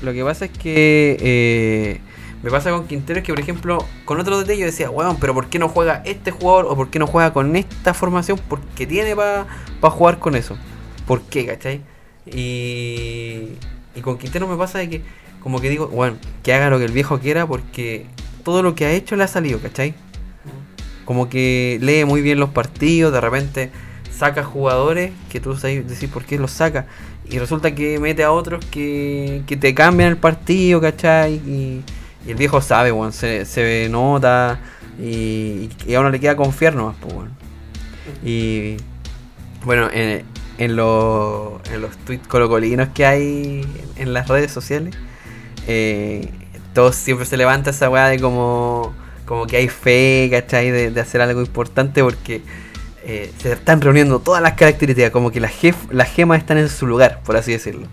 lo 0.02 0.12
que 0.12 0.24
pasa 0.24 0.46
es 0.46 0.52
que 0.52 1.18
eh, 1.22 2.02
me 2.44 2.52
pasa 2.52 2.72
con 2.72 2.86
Quintero 2.88 3.20
es 3.20 3.26
que, 3.26 3.32
por 3.34 3.40
ejemplo, 3.42 3.86
con 4.04 4.20
otro 4.20 4.38
DT 4.38 4.58
yo 4.58 4.66
decía, 4.66 4.90
weón, 4.90 5.18
pero 5.18 5.34
¿por 5.34 5.48
qué 5.48 5.60
no 5.60 5.70
juega 5.70 6.02
este 6.06 6.32
jugador 6.32 6.66
o 6.66 6.76
por 6.76 6.90
qué 6.90 7.00
no 7.00 7.08
juega 7.08 7.32
con 7.32 7.56
esta 7.56 7.94
formación? 7.94 8.38
Porque 8.50 8.86
tiene 8.86 9.16
para 9.16 9.46
jugar 9.82 10.20
con 10.20 10.36
eso. 10.36 10.58
¿Por 11.08 11.22
qué, 11.22 11.46
cachai? 11.46 11.82
Y, 12.26 13.50
y 13.96 14.02
con 14.02 14.18
Quintero 14.18 14.48
me 14.48 14.58
pasa 14.58 14.80
de 14.80 14.90
que, 14.90 15.02
como 15.42 15.60
que 15.60 15.70
digo, 15.70 15.88
bueno, 15.88 16.18
que 16.42 16.54
haga 16.54 16.70
lo 16.70 16.80
que 16.80 16.86
el 16.86 16.92
viejo 16.92 17.20
quiera 17.20 17.46
porque 17.46 18.06
todo 18.44 18.64
lo 18.64 18.76
que 18.76 18.86
ha 18.86 18.92
hecho 18.92 19.16
le 19.16 19.24
ha 19.24 19.28
salido, 19.28 19.60
¿cachai? 19.60 19.94
Como 21.06 21.30
que 21.30 21.80
lee 21.82 22.06
muy 22.06 22.22
bien 22.22 22.40
los 22.40 22.50
partidos, 22.50 23.12
de 23.12 23.22
repente 23.22 23.72
saca 24.12 24.44
jugadores 24.44 25.12
que 25.30 25.40
tú 25.40 25.56
sabes 25.56 25.88
decir 25.88 26.10
por 26.10 26.24
qué 26.24 26.38
los 26.38 26.52
saca. 26.52 26.86
Y 27.30 27.40
resulta 27.40 27.74
que 27.74 28.00
mete 28.00 28.24
a 28.24 28.32
otros 28.32 28.64
que, 28.66 29.44
que 29.48 29.58
te 29.58 29.74
cambian 29.74 30.10
el 30.10 30.18
partido, 30.18 30.80
¿cachai? 30.82 31.36
Y, 31.36 31.82
y 32.26 32.32
el 32.32 32.36
viejo 32.36 32.62
sabe, 32.62 32.92
weón, 32.92 33.12
se, 33.12 33.46
se 33.46 33.88
nota 33.90 34.60
y, 35.00 35.70
y 35.86 35.94
a 35.94 36.00
uno 36.00 36.10
le 36.10 36.20
queda 36.20 36.36
confiar 36.36 36.76
nomás, 36.76 36.96
pues, 37.02 37.14
weón. 37.14 37.32
Y 38.24 38.78
bueno, 39.66 39.90
en, 39.92 40.24
en, 40.58 40.76
los- 40.76 41.62
en 41.72 41.82
los 41.82 41.96
tweets 42.06 42.28
colocolinos 42.28 42.90
que 42.94 43.06
hay 43.06 43.66
en 43.98 44.14
las 44.14 44.28
redes 44.28 44.52
sociales, 44.52 44.96
eh, 45.68 46.30
todos 46.74 46.96
siempre 46.96 47.26
se 47.26 47.38
levanta 47.38 47.70
esa 47.70 47.90
weá 47.90 48.08
de 48.08 48.20
como 48.20 48.94
como 49.26 49.48
que 49.48 49.56
hay 49.58 49.70
fe, 49.70 50.28
¿cachai? 50.32 50.70
De, 50.70 50.92
de 50.92 51.02
hacer 51.02 51.22
algo 51.22 51.40
importante 51.42 52.04
porque 52.04 52.42
eh, 53.06 53.32
se 53.38 53.54
están 53.54 53.80
reuniendo 53.80 54.20
todas 54.20 54.42
las 54.42 54.54
características, 54.54 55.12
como 55.12 55.32
que 55.32 55.40
las, 55.40 55.52
jef- 55.54 55.90
las 55.92 56.12
gemas 56.12 56.40
están 56.40 56.58
en 56.58 56.68
su 56.70 56.88
lugar, 56.88 57.22
por 57.26 57.38
así 57.38 57.52
decirlo. 57.54 57.88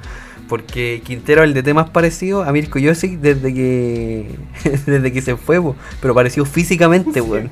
Porque 0.48 1.00
Quintero 1.04 1.44
es 1.44 1.48
el 1.48 1.54
DT 1.62 1.72
más 1.74 1.90
parecido 1.90 2.42
a 2.42 2.50
Mirko 2.50 2.80
Josic 2.82 3.20
desde 3.20 3.54
que 3.54 4.34
desde 4.86 5.12
que 5.12 5.22
se 5.22 5.36
fue, 5.36 5.61
pero 6.00 6.14
parecido 6.14 6.44
físicamente, 6.44 7.20
weón. 7.20 7.50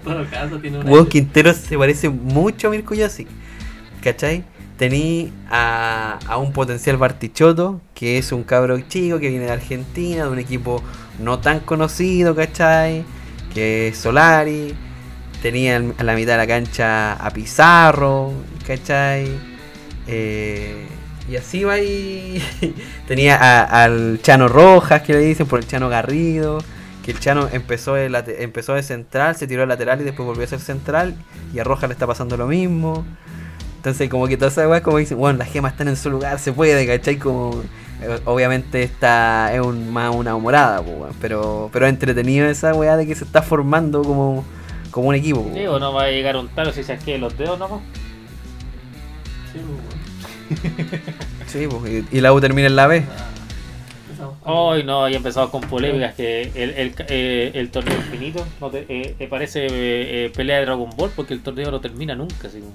Weón, 0.91 1.07
Quintero 1.07 1.55
se 1.55 1.79
parece 1.79 2.09
mucho 2.09 2.67
a 2.67 2.71
Mirko 2.73 2.97
Josic. 2.97 3.29
¿Cachai? 4.03 4.43
Tení 4.79 5.33
a, 5.51 6.19
un 6.39 6.53
potencial 6.53 6.97
Bartichotto, 6.97 7.81
que 7.95 8.17
es 8.17 8.31
un 8.33 8.45
cabro 8.45 8.79
chico 8.89 9.19
que 9.19 9.29
viene 9.29 9.47
de 9.47 9.51
Argentina, 9.53 10.25
de 10.25 10.31
un 10.31 10.39
equipo 10.39 10.83
no 11.19 11.41
tan 11.41 11.61
conocido, 11.61 12.35
¿cachai? 12.37 13.05
Que 13.53 13.89
es 13.89 13.99
Solari. 13.99 14.75
Tenía 15.43 15.77
a 15.99 16.05
la 16.05 16.15
mitad 16.15 16.33
de 16.33 16.39
la 16.39 16.47
cancha 16.47 17.13
a 17.15 17.31
Pizarro, 17.31 18.33
¿cachai? 18.67 19.29
Eh, 20.07 20.87
y 21.29 21.37
así 21.37 21.65
va 21.65 21.79
y 21.81 22.41
tenía 23.09 23.37
a- 23.37 23.83
al 23.85 24.21
Chano 24.23 24.47
Rojas, 24.49 25.03
que 25.03 25.13
le 25.13 25.19
dicen, 25.21 25.47
por 25.47 25.59
el 25.59 25.67
Chano 25.67 25.89
Garrido. 25.89 26.59
Que 27.05 27.11
el 27.13 27.21
Chano 27.21 27.49
empezó 27.53 27.95
de, 27.95 28.07
empezó 28.41 28.75
de 28.75 28.83
central, 28.83 29.35
se 29.35 29.47
tiró 29.47 29.63
al 29.63 29.69
lateral 29.71 30.01
y 30.01 30.05
después 30.05 30.27
volvió 30.27 30.45
a 30.45 30.49
ser 30.49 30.61
central. 30.61 31.17
Y 31.53 31.59
a 31.59 31.65
Rojas 31.65 31.89
le 31.89 31.95
está 31.95 32.07
pasando 32.07 32.37
lo 32.37 32.47
mismo. 32.47 33.05
Entonces, 33.89 34.11
como 34.11 34.27
que 34.29 34.37
todas 34.37 34.53
esas 34.53 34.69
weas, 34.69 34.83
como 34.83 34.99
dicen, 34.99 35.17
bueno, 35.17 35.39
las 35.39 35.49
gemas 35.51 35.73
están 35.73 35.89
en 35.89 35.97
su 35.97 36.11
lugar, 36.11 36.39
se 36.39 36.53
puede, 36.53 36.87
¿cachai? 36.87 37.17
Como, 37.17 37.63
eh, 38.03 38.21
obviamente, 38.27 38.83
esta 38.83 39.53
es 39.55 39.61
un, 39.63 39.91
más 39.91 40.15
una 40.15 40.35
humorada, 40.35 40.81
weón, 40.83 41.15
pero, 41.23 41.71
pero 41.73 41.87
es 41.87 41.91
entretenido 41.93 42.47
esa 42.49 42.75
wea 42.75 42.97
de 42.99 43.07
que 43.07 43.15
se 43.15 43.25
está 43.25 43.41
formando 43.41 44.03
como, 44.03 44.45
como 44.91 45.09
un 45.09 45.15
equipo. 45.15 45.43
po, 45.43 45.55
Sí, 45.55 45.67
o 45.67 45.79
no 45.79 45.95
va 45.95 46.03
a 46.05 46.11
llegar 46.11 46.37
un 46.37 46.49
talo 46.49 46.71
si 46.73 46.83
se 46.83 46.99
que 46.99 47.17
los 47.17 47.37
dedos 47.39 47.59
nomás. 47.59 47.81
Sí, 49.53 49.61
pues, 50.51 50.61
weón. 50.69 50.99
Sí, 51.47 51.67
po, 51.67 51.83
y, 51.87 52.07
y 52.17 52.21
la 52.21 52.33
U 52.35 52.41
termina 52.43 52.67
en 52.69 52.77
la 52.77 52.87
B. 52.87 53.03
Hoy 54.45 54.83
no, 54.83 55.09
y 55.09 55.15
empezamos 55.15 55.51
con 55.51 55.61
polémicas 55.63 56.15
que 56.15 56.43
el, 56.55 56.71
el, 56.71 56.95
eh, 57.09 57.51
el 57.55 57.71
torneo 57.71 57.97
infinito 57.97 58.45
no 58.61 58.69
te- 58.71 58.85
eh, 58.89 59.15
eh, 59.19 59.27
parece 59.29 59.67
eh, 59.67 59.69
eh, 59.71 60.33
pelea 60.35 60.59
de 60.59 60.65
Dragon 60.65 60.91
Ball 60.97 61.11
porque 61.15 61.35
el 61.35 61.41
torneo 61.43 61.71
no 61.71 61.81
termina 61.81 62.15
nunca. 62.15 62.49
Así 62.49 62.61
como. 62.61 62.73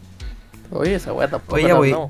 Oye, 0.74 0.96
esa 0.96 1.14
weá 1.14 1.28
tampoco 1.30 1.56
Oye, 1.56 1.74
pues, 1.76 1.92
weón. 1.94 2.10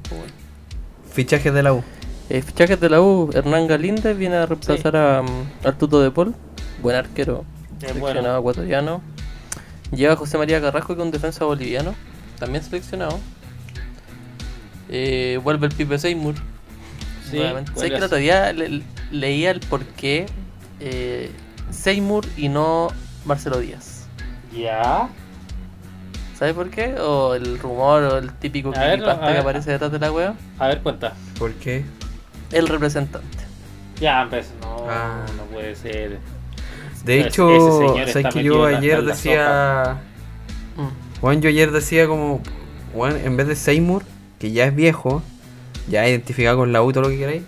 Fichajes 1.11 1.53
de 1.53 1.63
la 1.63 1.73
U. 1.73 1.83
Eh, 2.29 2.41
fichajes 2.41 2.79
de 2.79 2.89
la 2.89 3.01
U, 3.01 3.29
Hernán 3.33 3.67
Galíndez 3.67 4.17
viene 4.17 4.37
a 4.37 4.45
reemplazar 4.45 4.95
a, 4.95 5.21
mm, 5.21 5.65
al 5.67 5.77
Tuto 5.77 6.01
de 6.01 6.09
Paul, 6.11 6.33
buen 6.81 6.95
arquero, 6.95 7.43
Es 7.81 7.87
seleccionado 7.89 8.01
bueno. 8.01 8.37
ecuatoriano. 8.39 9.01
Llega 9.91 10.15
José 10.15 10.37
María 10.37 10.59
Carrasco, 10.61 10.95
que 10.95 11.01
es 11.01 11.05
un 11.05 11.11
defensa 11.11 11.45
boliviano, 11.45 11.93
también 12.39 12.63
seleccionado. 12.63 13.19
Eh, 14.89 15.39
vuelve 15.43 15.67
el 15.67 15.73
Pipe 15.73 15.97
Seymour. 15.99 16.35
Sí, 17.29 17.37
nuevamente. 17.37 17.71
¿Sabes 17.75 17.81
vuelve 17.81 17.89
que 17.91 17.97
el 17.97 18.03
otro 18.03 18.17
día 18.17 18.53
le- 18.53 18.83
leía 19.11 19.51
el 19.51 19.59
por 19.59 19.83
qué 19.85 20.25
eh, 20.79 21.31
Seymour 21.71 22.25
y 22.37 22.49
no 22.49 22.87
Marcelo 23.25 23.59
Díaz? 23.59 24.07
Ya. 24.55 25.09
¿Sabes 26.43 26.55
por 26.57 26.69
qué? 26.71 26.95
O 26.99 27.35
el 27.35 27.57
rumor 27.57 28.03
o 28.03 28.17
el 28.17 28.33
típico 28.33 28.73
creepypasta 28.73 29.31
que 29.31 29.37
aparece 29.37 29.71
detrás 29.71 29.89
de 29.93 29.97
la 29.97 30.11
wea. 30.11 30.33
A 30.59 30.67
ver, 30.67 30.81
cuenta. 30.81 31.13
¿Por 31.39 31.53
qué? 31.53 31.85
El 32.51 32.67
representante. 32.67 33.37
Ya, 34.01 34.27
pues 34.29 34.49
no, 34.61 34.85
Ah. 34.89 35.25
no 35.37 35.43
puede 35.43 35.73
ser. 35.73 36.19
De 37.05 37.21
hecho, 37.21 37.95
¿sabes 38.11 38.33
que 38.33 38.43
yo 38.43 38.65
ayer 38.65 39.05
decía. 39.05 40.01
Mm. 40.75 41.19
Juan, 41.21 41.41
yo 41.41 41.47
ayer 41.47 41.71
decía 41.71 42.07
como. 42.07 42.41
Juan, 42.93 43.15
en 43.23 43.37
vez 43.37 43.47
de 43.47 43.55
Seymour, 43.55 44.03
que 44.37 44.51
ya 44.51 44.65
es 44.65 44.75
viejo, 44.75 45.23
ya 45.87 46.05
identificado 46.09 46.57
con 46.57 46.73
la 46.73 46.83
U, 46.83 46.91
todo 46.91 47.03
lo 47.03 47.09
que 47.09 47.19
queráis, 47.19 47.43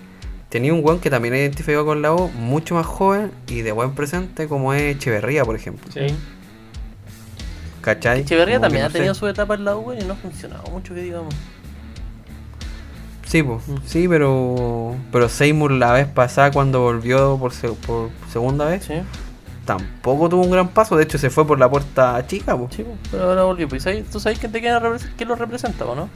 tenía 0.48 0.74
un 0.74 0.82
Juan 0.84 1.00
que 1.00 1.10
también 1.10 1.36
identificado 1.36 1.86
con 1.86 2.02
la 2.02 2.14
U, 2.14 2.30
mucho 2.30 2.76
más 2.76 2.86
joven 2.86 3.30
y 3.48 3.60
de 3.62 3.74
buen 3.74 3.94
presente, 3.94 4.48
como 4.48 4.74
es 4.74 4.96
Echeverría, 4.96 5.44
por 5.44 5.58
ejemplo. 5.58 5.92
Sí. 5.92 6.16
¿Cachai? 7.86 8.22
Echeverría 8.22 8.56
que 8.56 8.62
también 8.62 8.82
no 8.82 8.88
ha 8.88 8.92
tenido 8.92 9.14
sé. 9.14 9.20
su 9.20 9.28
etapa 9.28 9.54
en 9.54 9.64
la 9.64 9.76
U 9.78 9.94
y 9.94 10.04
no 10.04 10.14
ha 10.14 10.16
funcionado 10.18 10.64
mucho, 10.72 10.96
que 10.96 11.02
digamos. 11.02 11.36
Sí, 13.28 13.44
pues, 13.44 13.68
Mm. 13.68 13.76
sí, 13.86 14.08
pero. 14.08 14.96
Pero 15.12 15.30
Seymour 15.30 15.72
la 15.72 15.92
vez 15.94 16.08
pasada, 16.08 16.50
cuando 16.52 16.82
volvió 16.82 17.38
por, 17.38 17.54
se- 17.54 17.70
por 17.70 18.10
segunda 18.32 18.66
vez, 18.66 18.86
Sí, 18.86 18.94
tampoco 19.66 20.30
tuvo 20.30 20.44
un 20.44 20.50
gran 20.52 20.70
paso. 20.70 20.98
De 20.98 21.04
hecho, 21.04 21.20
se 21.20 21.30
fue 21.30 21.46
por 21.46 21.60
la 21.60 21.70
puerta 21.70 22.26
chica, 22.26 22.58
pues. 22.58 22.74
sí, 22.76 22.84
pero 23.12 23.30
ahora 23.30 23.44
volvió. 23.44 23.68
Pues, 23.70 23.84
¿sabes- 23.84 24.10
¿Tú 24.10 24.20
sabes 24.20 24.40
quién, 24.40 24.52
te 24.52 24.62
repre- 24.62 25.10
quién 25.16 25.30
lo 25.30 25.36
representa 25.36 25.86
o 25.86 25.96
no? 25.96 26.10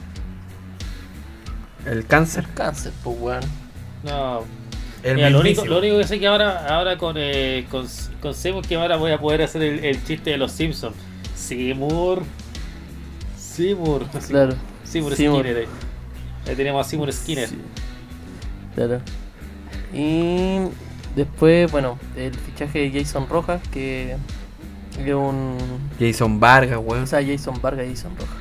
El 1.86 2.04
cáncer. 2.06 2.44
El 2.48 2.54
cáncer, 2.54 2.92
pues, 3.04 3.16
weón. 3.20 3.40
No. 4.02 4.40
El 5.02 5.14
Mira, 5.16 5.30
lo, 5.30 5.40
único, 5.40 5.62
mismísimo. 5.62 5.66
lo 5.74 5.78
único 5.78 5.98
que 5.98 6.06
sé 6.06 6.18
que 6.20 6.26
ahora, 6.26 6.66
ahora 6.76 6.98
con, 6.98 7.14
eh, 7.16 7.66
con, 7.70 7.86
con 8.20 8.34
Seymour 8.34 8.66
que 8.66 8.74
ahora 8.76 8.96
voy 8.96 9.12
a 9.12 9.18
poder 9.20 9.42
hacer 9.42 9.62
el, 9.62 9.84
el 9.84 10.04
chiste 10.04 10.30
de 10.30 10.36
los 10.36 10.52
Simpsons. 10.52 10.94
Seymour. 11.40 12.22
Seymour. 13.36 14.06
Claro. 14.28 14.54
Seymour 14.84 15.14
Seymour. 15.16 15.42
Skinner. 15.44 15.62
eh. 15.64 15.68
Ahí 16.48 16.54
tenemos 16.56 16.86
a 16.86 16.88
Seymour 16.88 17.12
Skinner. 17.12 17.48
Sí. 17.48 17.58
Claro. 18.74 19.00
Y 19.92 20.58
después, 21.16 21.70
bueno, 21.72 21.98
el 22.16 22.34
fichaje 22.34 22.78
de 22.90 23.00
Jason 23.02 23.28
Rojas, 23.28 23.60
que 23.72 24.16
es 24.98 25.14
un. 25.14 25.56
Jason 25.98 26.38
Vargas, 26.40 26.78
weón. 26.82 27.02
O 27.04 27.06
sea, 27.06 27.24
Jason 27.24 27.60
Vargas, 27.60 27.86
Jason 27.88 28.12
Rojas. 28.16 28.36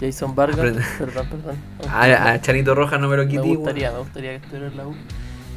Jason 0.00 0.34
Vargas, 0.34 0.58
Aprende. 0.58 0.82
perdón, 0.98 1.26
perdón. 1.28 1.56
A, 1.88 2.32
a 2.32 2.40
Chanito 2.40 2.74
Rojas 2.74 3.00
no 3.00 3.08
me 3.08 3.16
lo 3.16 3.24
me 3.24 3.30
quité, 3.30 3.42
gustaría, 3.54 3.92
me 3.92 3.98
gustaría 4.00 4.30
que 4.30 4.36
estuviera 4.36 4.66
en 4.66 4.76
la 4.76 4.86
U. 4.88 4.94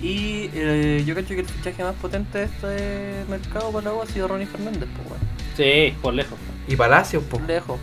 Y 0.01 0.49
eh, 0.53 1.03
yo 1.05 1.15
creo 1.15 1.25
que 1.25 1.39
el 1.39 1.45
fichaje 1.47 1.83
más 1.83 1.95
potente 1.95 2.38
de 2.39 2.43
este 2.45 3.25
mercado 3.29 3.71
para 3.71 3.86
la 3.89 3.93
U 3.95 4.01
ha 4.01 4.05
sido 4.05 4.27
Ronnie 4.27 4.45
Fernández, 4.45 4.88
pues 4.95 5.09
bueno. 5.09 5.23
Sí, 5.57 5.95
por 6.01 6.13
lejos. 6.13 6.38
Y 6.68 6.76
Palacio, 6.76 7.22
po. 7.22 7.39
Lejos. 7.47 7.80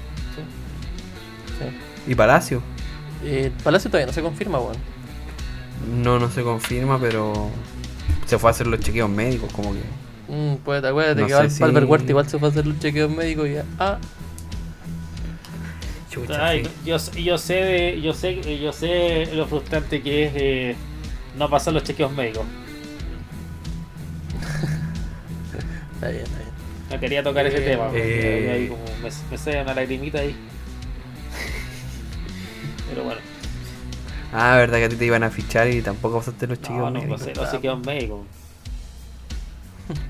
Sí. 1.59 2.11
Y 2.11 2.15
Palacio. 2.15 2.63
Eh, 3.25 3.53
Palacio 3.63 3.91
todavía 3.91 4.07
no 4.07 4.13
se 4.13 4.23
confirma, 4.23 4.59
weón. 4.59 4.77
No, 6.03 6.19
no 6.19 6.31
se 6.31 6.43
confirma, 6.43 6.99
pero 7.01 7.51
se 8.27 8.39
fue 8.39 8.51
a 8.51 8.53
hacer 8.53 8.67
los 8.67 8.81
chequeos 8.81 9.11
médicos, 9.11 9.53
como 9.53 9.73
que. 9.73 9.81
Mm, 10.29 10.57
pues 10.65 10.83
acuérdate 10.85 11.21
No 11.23 11.27
que 11.27 11.51
si- 11.51 11.63
Valver 11.63 11.85
Huerta 11.85 12.11
igual 12.11 12.29
se 12.29 12.39
fue 12.39 12.49
a 12.49 12.51
hacer 12.51 12.67
los 12.67 12.79
chequeos 12.79 13.11
médicos 13.11 13.49
y 13.49 13.55
ya. 13.55 13.65
Ah, 13.79 13.99
Chucha, 16.11 16.47
Ay, 16.47 16.65
sí. 16.65 16.71
yo, 16.85 16.97
yo 17.23 17.39
sé 17.39 17.55
de, 17.55 18.01
yo 18.03 18.13
sé 18.13 18.59
yo 18.61 18.73
sé 18.73 19.31
lo 19.35 19.47
frustrante 19.47 20.03
que 20.03 20.27
es 20.27 20.33
eh, 20.37 20.77
no 21.39 21.49
pasar 21.49 21.73
los 21.73 21.85
chequeos 21.85 22.13
médicos. 22.13 22.45
está 25.95 26.09
bien, 26.09 26.23
está 26.25 26.39
bien. 26.39 26.52
No 26.93 27.01
quería 27.01 27.23
tocar 27.23 27.47
ese 27.47 27.59
Eh, 27.59 27.71
tema. 27.71 27.87
porque 27.87 28.47
eh. 28.47 28.51
ahí 28.53 28.69
como 28.69 28.85
me, 29.03 29.11
me 29.31 29.39
sale 29.39 29.63
una 29.63 29.75
lagrimita 29.75 30.19
ahí. 30.19 30.37
Pero 32.89 33.05
bueno, 33.05 33.21
Ah, 34.35 34.57
verdad 34.57 34.79
que 34.79 34.85
a 34.85 34.89
ti 34.89 34.97
te 34.97 35.05
iban 35.05 35.23
a 35.25 35.31
fichar 35.31 35.69
y 35.69 35.83
tampoco 35.83 36.19
pasaste 36.19 36.47
los 36.47 36.59
no, 36.61 36.67
chequeos 36.67 36.93
no 36.93 37.01
médicos. 37.01 37.21
pasé 37.21 37.35
los 37.35 37.51
chequeos 37.51 37.87
médicos. 37.87 38.21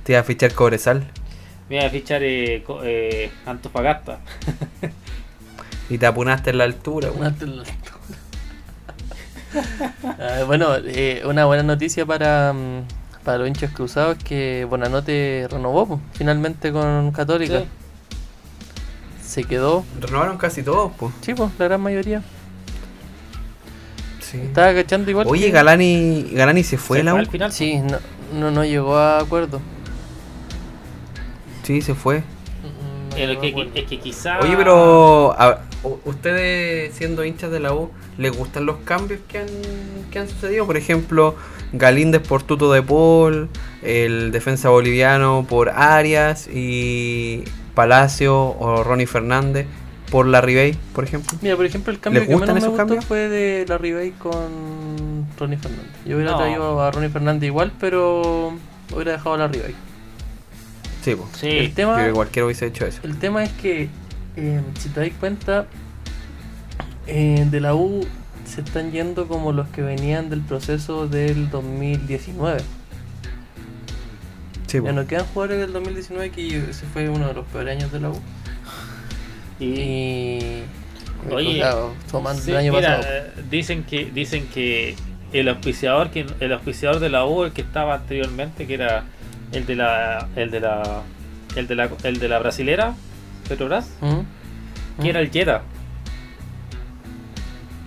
Te 0.04 0.12
iba 0.12 0.20
a 0.20 0.24
fichar 0.24 0.52
Cobresal 0.54 1.08
Me 1.68 1.76
iba 1.76 1.86
a 1.86 1.90
fichar 1.90 2.22
eh, 2.22 2.62
co- 2.64 2.82
eh, 2.84 3.30
Antofagasta. 3.46 4.20
y 5.88 5.98
te 5.98 6.06
apunaste 6.06 6.50
en 6.50 6.58
la 6.58 6.64
altura, 6.64 7.08
weón. 7.10 7.20
Una 7.20 7.34
tel- 7.36 7.62
Ah, 10.04 10.44
bueno, 10.46 10.76
eh, 10.84 11.22
una 11.26 11.44
buena 11.46 11.62
noticia 11.62 12.06
para, 12.06 12.52
mm, 12.52 12.82
para 13.24 13.38
los 13.38 13.48
hinchas 13.48 13.70
cruzados 13.72 14.18
es 14.18 14.24
que 14.24 14.66
Bonanote 14.68 15.46
renovó 15.50 15.86
po, 15.86 16.00
finalmente 16.14 16.72
con 16.72 17.10
Católica. 17.12 17.60
Sí. 17.60 17.66
Se 19.24 19.44
quedó, 19.44 19.84
Renovaron 20.00 20.36
casi 20.36 20.62
todos, 20.62 20.92
pues. 20.98 21.12
sí, 21.22 21.32
po, 21.34 21.50
la 21.58 21.64
gran 21.66 21.80
mayoría. 21.80 22.22
Sí. 24.20 24.38
Estaba 24.38 24.74
cachando 24.74 25.10
igual. 25.10 25.26
Oye, 25.28 25.46
que- 25.46 25.50
Galani, 25.52 26.30
Galani 26.32 26.62
se 26.64 26.76
fue 26.78 26.98
¿Se 26.98 27.04
la 27.04 27.12
fue 27.12 27.20
al 27.20 27.26
final? 27.28 27.52
Sí, 27.52 27.78
no, 27.78 27.98
no, 28.38 28.50
no 28.50 28.64
llegó 28.64 28.96
a 28.96 29.20
acuerdo. 29.20 29.60
Sí, 31.64 31.80
se 31.82 31.94
fue. 31.94 32.18
No 32.20 33.14
Pero 33.14 33.26
llegó 33.26 33.38
a 33.38 33.40
que, 33.42 33.48
acuerdo. 33.50 33.70
es 33.74 33.84
que 33.86 34.00
quizá. 34.00 34.38
Oye, 34.40 34.56
pero 34.56 35.32
a- 35.38 35.60
ustedes 36.04 36.94
siendo 36.94 37.24
hinchas 37.24 37.50
de 37.50 37.60
la 37.60 37.74
U, 37.74 37.90
¿les 38.18 38.36
gustan 38.36 38.66
los 38.66 38.76
cambios 38.78 39.20
que 39.28 39.38
han, 39.38 39.46
que 40.10 40.18
han 40.18 40.28
sucedido? 40.28 40.66
Por 40.66 40.76
ejemplo, 40.76 41.34
Galíndez 41.72 42.22
por 42.22 42.42
Tuto 42.42 42.72
de 42.72 42.82
Paul, 42.82 43.48
el 43.82 44.30
defensa 44.32 44.68
boliviano 44.68 45.46
por 45.48 45.70
Arias 45.70 46.48
y 46.52 47.44
Palacio 47.74 48.36
o 48.58 48.82
Ronnie 48.84 49.06
Fernández 49.06 49.66
por 50.10 50.26
la 50.26 50.40
Ribey, 50.42 50.76
por 50.94 51.04
ejemplo. 51.04 51.38
Mira, 51.40 51.56
por 51.56 51.64
ejemplo, 51.64 51.90
el 51.92 51.98
cambio 51.98 52.20
¿Les 52.20 52.28
que 52.28 52.34
gustan 52.34 52.54
menos 52.54 52.54
me 52.54 52.58
esos 52.60 52.70
gustó 52.72 52.86
cambios? 52.86 53.04
fue 53.06 53.28
de 53.30 53.64
la 53.66 53.78
Ribey 53.78 54.10
con 54.10 55.26
Ronnie 55.38 55.56
Fernández. 55.56 55.90
Yo 56.04 56.16
hubiera 56.16 56.32
No. 56.32 56.38
traído 56.38 56.82
a 56.82 56.90
Ronnie 56.90 57.08
Fernández 57.08 57.46
igual, 57.46 57.72
pero 57.80 58.52
hubiera 58.94 59.12
dejado 59.12 59.34
a 59.34 59.38
la 59.38 59.48
Ribey. 59.48 59.74
Sí, 61.02 61.14
pues. 61.16 61.30
Sí. 61.40 61.48
El 61.48 61.72
tema, 61.74 61.96
hubiese 62.12 62.66
hecho 62.66 62.86
eso. 62.86 63.00
el 63.04 63.18
tema 63.18 63.42
es 63.42 63.50
que, 63.52 63.88
eh, 64.36 64.60
si 64.78 64.88
te 64.90 65.00
das 65.00 65.10
cuenta, 65.18 65.66
eh, 67.06 67.46
de 67.50 67.60
la 67.60 67.74
U 67.74 68.06
se 68.44 68.60
están 68.60 68.90
yendo 68.92 69.28
como 69.28 69.52
los 69.52 69.68
que 69.68 69.82
venían 69.82 70.30
del 70.30 70.40
proceso 70.40 71.06
del 71.08 71.50
2019. 71.50 72.60
Sí, 74.66 74.78
Ya 74.78 74.80
pues. 74.82 74.94
no 74.94 75.06
quedan 75.06 75.26
jugadores 75.26 75.60
del 75.60 75.72
2019 75.72 76.30
que 76.30 76.56
ese 76.70 76.86
fue 76.86 77.08
uno 77.08 77.28
de 77.28 77.34
los 77.34 77.46
peores 77.46 77.76
años 77.76 77.92
de 77.92 78.00
la 78.00 78.08
U. 78.10 78.20
Y, 79.60 79.66
Y. 79.66 80.64
Oye, 81.30 81.56
claro, 81.58 81.92
tomando 82.10 82.42
sí, 82.42 82.50
el 82.50 82.56
año 82.56 82.72
mira, 82.72 82.96
pasado. 82.96 83.14
dicen 83.50 83.84
que 83.84 84.06
dicen 84.06 84.46
que 84.52 84.96
el 85.32 85.48
auspiciador 85.48 86.10
que 86.10 86.26
el 86.40 86.52
auspiciador 86.52 86.98
de 87.00 87.10
la 87.10 87.24
U 87.26 87.44
el 87.44 87.52
que 87.52 87.60
estaba 87.62 87.94
anteriormente 87.94 88.66
que 88.66 88.74
era 88.74 89.04
el 89.52 89.64
de 89.66 89.76
la 89.76 90.26
el 90.34 90.50
de 90.50 90.58
la 90.60 91.02
el 91.54 91.68
de 91.68 91.74
la 91.76 91.88
el 92.02 92.18
de 92.18 92.28
la 92.28 92.38
brasilera 92.40 92.94
Petrobras 93.52 93.90
¿Mm? 94.00 95.02
que 95.02 95.08
era 95.10 95.20
el 95.20 95.30
Jetta 95.30 95.62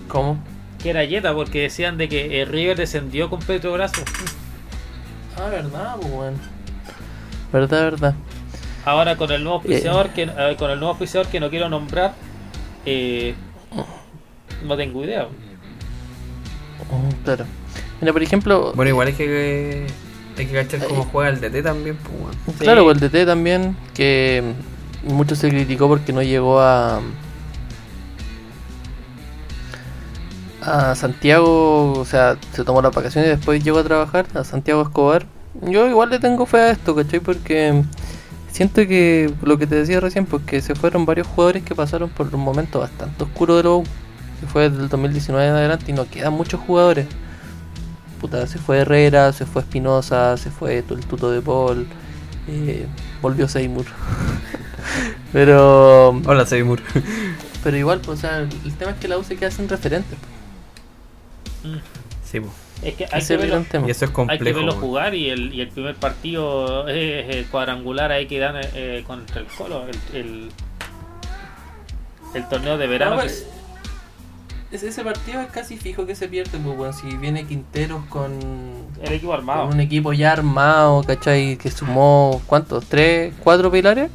¿Cómo? 0.07 0.37
que 0.81 0.89
era 0.91 1.05
Jetta 1.05 1.33
porque 1.33 1.61
decían 1.63 1.97
de 1.97 2.07
que 2.07 2.41
el 2.41 2.47
River 2.47 2.77
descendió 2.77 3.29
con 3.29 3.39
Petrobras 3.39 3.91
Ah, 5.37 5.49
verdad, 5.49 5.95
pues, 5.99 6.13
weón. 6.13 6.35
Verdad, 7.51 7.83
verdad. 7.91 8.13
ahora 8.85 9.17
con 9.17 9.31
el 9.31 9.43
nuevo 9.43 9.57
auspiciador 9.57 10.09
que 10.09 10.23
eh, 10.23 10.55
con 10.57 10.71
el 10.71 10.77
nuevo 10.79 10.91
auspiciador 10.91 11.27
que 11.27 11.39
no 11.39 11.49
quiero 11.49 11.67
nombrar 11.69 12.13
eh, 12.85 13.35
no 14.65 14.77
tengo 14.77 15.03
idea 15.03 15.27
Mm, 16.91 17.23
Claro. 17.23 17.45
Mira, 18.01 18.13
por 18.13 18.21
ejemplo, 18.21 18.73
Bueno, 18.75 18.89
igual 18.89 19.07
hay 19.07 19.13
que 19.13 19.87
hay 20.37 20.45
que 20.45 20.53
cachar 20.53 20.85
cómo 20.87 21.03
juega 21.05 21.29
el 21.31 21.39
DT 21.41 21.63
también, 21.63 21.95
pues, 21.97 22.13
weón. 22.21 22.57
claro, 22.59 22.81
Sí. 22.83 22.89
el 22.89 22.99
DT 22.99 23.25
también, 23.25 23.75
que 23.95 24.53
mucho 25.05 25.35
se 25.35 25.49
criticó 25.49 25.87
porque 25.87 26.13
no 26.13 26.21
llegó 26.21 26.59
a. 26.59 27.01
Santiago, 30.95 31.93
o 31.93 32.05
sea, 32.05 32.37
se 32.51 32.63
tomó 32.63 32.81
las 32.81 32.91
vacaciones 32.91 33.27
y 33.27 33.35
después 33.35 33.63
llegó 33.63 33.77
a 33.79 33.83
trabajar, 33.83 34.25
a 34.33 34.43
Santiago 34.43 34.81
Escobar. 34.81 35.27
Yo 35.61 35.87
igual 35.87 36.09
le 36.09 36.19
tengo 36.19 36.47
fe 36.47 36.57
a 36.57 36.71
esto, 36.71 36.95
¿cachai? 36.95 37.19
Porque 37.19 37.83
siento 38.51 38.87
que 38.87 39.31
lo 39.43 39.57
que 39.57 39.67
te 39.67 39.75
decía 39.75 39.99
recién, 39.99 40.25
pues 40.25 40.43
que 40.43 40.61
se 40.61 40.75
fueron 40.75 41.05
varios 41.05 41.27
jugadores 41.27 41.63
que 41.63 41.75
pasaron 41.75 42.09
por 42.09 42.33
un 42.33 42.41
momento 42.41 42.79
bastante 42.79 43.23
oscuro 43.23 43.57
de 43.57 43.63
la 43.63 43.83
que 44.39 44.47
fue 44.47 44.69
del 44.69 44.89
2019 44.89 45.47
en 45.47 45.53
adelante 45.53 45.85
y 45.91 45.93
no 45.93 46.09
quedan 46.09 46.33
muchos 46.33 46.59
jugadores. 46.61 47.07
Puta, 48.19 48.47
se 48.47 48.57
fue 48.57 48.79
Herrera, 48.79 49.33
se 49.33 49.45
fue 49.45 49.61
Espinosa, 49.61 50.35
se 50.37 50.49
fue 50.49 50.77
el 50.77 51.05
Tuto 51.05 51.31
de 51.31 51.41
Paul, 51.41 51.85
eh, 52.47 52.87
volvió 53.21 53.47
Seymour. 53.47 53.85
pero 55.33 56.09
Hola, 56.25 56.45
Seymour. 56.45 56.81
pero 57.63 57.77
igual, 57.77 57.99
pues, 58.01 58.19
o 58.19 58.21
sea, 58.21 58.39
el, 58.39 58.49
tema 58.77 58.91
es 58.91 58.97
que 58.97 59.07
la 59.07 59.17
U 59.17 59.23
se 59.23 59.35
queda 59.35 59.51
sin 59.51 59.67
referentes. 59.69 60.17
sí, 62.23 62.39
pues. 62.39 62.51
es 62.83 62.95
que 62.95 63.05
hay 63.11 63.21
Ese 63.21 63.37
que 63.37 63.43
es 63.45 63.51
verlo. 63.51 63.87
Y 63.87 63.91
eso 63.91 63.91
es 63.91 64.01
hay 64.03 64.07
que 64.07 64.13
complejo. 64.13 64.43
verlo 64.59 64.71
weón. 64.73 64.81
jugar 64.83 65.15
y 65.15 65.29
el, 65.29 65.53
y 65.53 65.61
el 65.61 65.69
primer 65.69 65.95
partido 65.95 66.87
es 66.87 67.35
el 67.35 67.45
cuadrangular 67.47 68.11
ahí 68.11 68.27
que 68.27 68.39
dan 68.39 68.55
eh, 68.73 69.03
contra 69.07 69.41
el 69.41 69.47
Colo 69.47 69.85
el, 69.87 70.17
el, 70.19 70.49
el 72.33 72.49
torneo 72.49 72.77
de 72.77 72.87
verano 72.87 73.15
No, 73.15 73.21
que 73.21 73.27
pero- 73.27 73.33
es- 74.71 74.83
Ese, 74.83 75.03
partido 75.05 75.39
es 75.41 75.47
casi 75.51 75.77
fijo 75.77 76.05
que 76.05 76.15
se 76.15 76.27
pierde, 76.27 76.57
pues, 76.61 76.77
weón. 76.77 76.93
Si 76.93 77.15
viene 77.17 77.45
Quinteros 77.45 78.03
con, 78.09 78.33
el 79.01 79.13
equipo 79.13 79.33
armado 79.33 79.65
con 79.65 79.75
un 79.75 79.79
equipo 79.79 80.11
ya 80.13 80.33
armado, 80.33 81.01
¿cachai? 81.03 81.55
Que 81.57 81.71
sumó, 81.71 82.41
¿cuántos? 82.45 82.85
¿Tres? 82.85 83.33
¿Cuatro 83.43 83.71
pilares? 83.71 84.09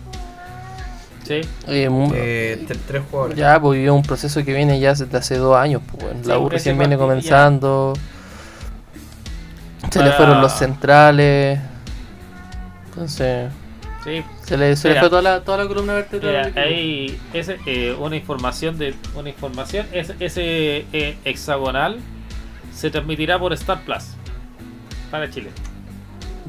Sí 1.24 1.40
Eh, 1.68 1.88
Eh, 2.14 2.66
tres 2.86 3.02
jugadores. 3.10 3.38
Ya, 3.38 3.60
pues 3.60 3.76
vivió 3.78 3.94
un 3.94 4.02
proceso 4.02 4.44
que 4.44 4.52
viene 4.54 4.78
ya 4.80 4.94
desde 4.94 5.16
hace 5.16 5.36
dos 5.36 5.56
años. 5.56 5.82
Pues, 5.90 6.26
la 6.26 6.38
U 6.38 6.46
ese 6.46 6.56
recién 6.56 6.78
viene 6.78 6.96
comenzando. 6.96 7.94
Se 9.90 10.02
le 10.02 10.12
fueron 10.12 10.40
los 10.40 10.52
centrales. 10.52 11.58
Entonces, 12.86 13.50
sí 14.04 14.22
se 14.44 14.56
le, 14.56 14.74
se 14.76 14.88
le 14.88 14.98
fue 14.98 15.08
toda 15.08 15.22
la, 15.22 15.40
toda 15.42 15.58
la 15.58 15.68
columna 15.68 15.94
vertebral. 15.94 16.52
Hay 16.56 17.18
ese, 17.32 17.58
eh, 17.66 17.94
una 17.98 18.16
información 18.16 18.76
de 18.78 18.94
una 19.14 19.28
información 19.28 19.86
ese, 19.92 20.16
ese 20.18 20.86
eh, 20.92 21.16
hexagonal 21.24 21.98
se 22.74 22.90
transmitirá 22.90 23.38
por 23.38 23.52
Star 23.52 23.80
Plus 23.84 24.04
para 25.10 25.30
Chile 25.30 25.50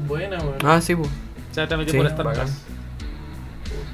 Buena, 0.08 0.38
weón. 0.38 0.56
Ah, 0.64 0.80
sí, 0.80 0.96
pues. 0.96 1.08
se 1.52 1.60
va 1.60 1.64
a 1.64 1.68
transmitir 1.68 1.92
Sí, 1.92 1.98
por 1.98 2.06
Star 2.08 2.24
bacán. 2.26 2.46
Plus 2.46 2.56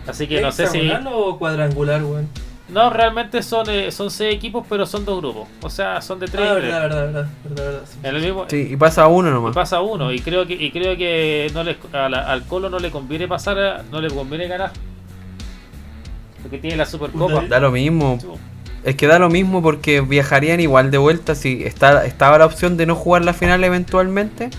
así 0.09 0.27
que 0.27 0.41
no 0.41 0.51
sé 0.53 0.67
si 0.67 0.79
¿Hexagonal 0.79 1.13
o 1.15 1.39
cuadrangular, 1.39 2.03
weón? 2.05 2.29
no 2.69 2.91
realmente 2.91 3.43
son 3.43 3.69
eh, 3.71 3.91
son 3.91 4.11
seis 4.11 4.35
equipos 4.35 4.65
pero 4.69 4.85
son 4.85 5.05
dos 5.07 5.19
grupos 5.23 5.49
o 5.63 5.71
sea 5.71 6.03
son 6.03 6.19
de 6.21 6.27
tres 6.27 6.43
Ah, 6.47 6.53
y 6.53 6.55
verdad, 6.63 6.81
verdad, 6.83 7.05
verdad, 7.07 7.29
verdad, 7.45 7.65
verdad. 8.03 8.21
sí. 8.21 8.27
mismo 8.27 8.45
Sí, 8.49 8.69
y 8.73 8.77
pasa 8.77 9.07
uno 9.07 9.29
y 9.31 9.33
nomás. 9.33 9.55
pasa 9.55 9.81
uno 9.81 10.13
y 10.13 10.21
creo 10.21 10.47
que 10.47 10.55
y 10.55 10.71
creo 10.71 10.97
que 10.97 11.51
no 11.55 11.65
le, 11.65 11.79
a 11.93 12.09
la- 12.11 12.31
al 12.31 12.45
Colo 12.45 12.69
no 12.69 12.79
le 12.79 12.91
conviene 12.91 13.27
pasar 13.27 13.59
a- 13.59 13.83
no 13.91 14.01
le 14.03 14.09
conviene 14.11 14.49
ganar 14.49 14.73
porque 16.43 16.59
tiene 16.59 16.77
la 16.77 16.87
Supercopa 16.87 17.43
Da 17.49 17.61
lo 17.61 17.71
mismo. 17.71 18.19
Es 18.85 18.95
que 18.95 19.07
da 19.09 19.19
lo 19.19 19.29
mismo 19.29 19.61
porque 19.61 20.01
viajarían 20.01 20.61
igual 20.61 20.91
de 20.91 20.99
vuelta 20.99 21.35
si 21.35 21.65
está, 21.65 22.07
estaba 22.07 22.39
la 22.39 22.47
opción 22.47 22.77
de 22.77 22.87
no 22.87 22.95
jugar 22.95 23.25
la 23.25 23.33
final 23.35 23.63
eventualmente, 23.65 24.51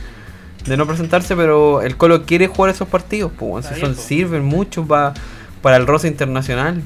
de 0.65 0.77
no 0.77 0.85
presentarse, 0.85 1.35
pero 1.37 1.81
el 1.81 1.95
Colo 1.95 2.23
quiere 2.23 2.47
jugar 2.47 2.71
esos 2.71 2.87
partidos, 2.89 3.31
pues 3.39 3.65
si 3.67 3.79
son, 3.79 3.95
sirven 3.95 4.43
mucho 4.43 4.83
pa- 4.85 5.13
para 5.61 5.77
el 5.77 5.87
roce 5.87 6.07
internacional. 6.07 6.81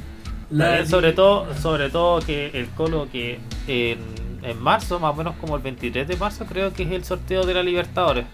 También 0.65 0.87
sobre 0.87 1.13
todo, 1.13 1.47
sobre 1.55 1.89
todo 1.89 2.19
que 2.21 2.51
el 2.53 2.67
Colo 2.69 3.07
que 3.11 3.39
en, 3.67 3.99
en 4.43 4.61
marzo, 4.61 4.99
más 4.99 5.13
o 5.13 5.15
menos 5.15 5.35
como 5.41 5.55
el 5.55 5.61
23 5.61 6.07
de 6.07 6.15
marzo, 6.17 6.45
creo 6.45 6.73
que 6.73 6.83
es 6.83 6.91
el 6.91 7.03
sorteo 7.03 7.43
de 7.45 7.53
la 7.53 7.63
Libertadores. 7.63 8.25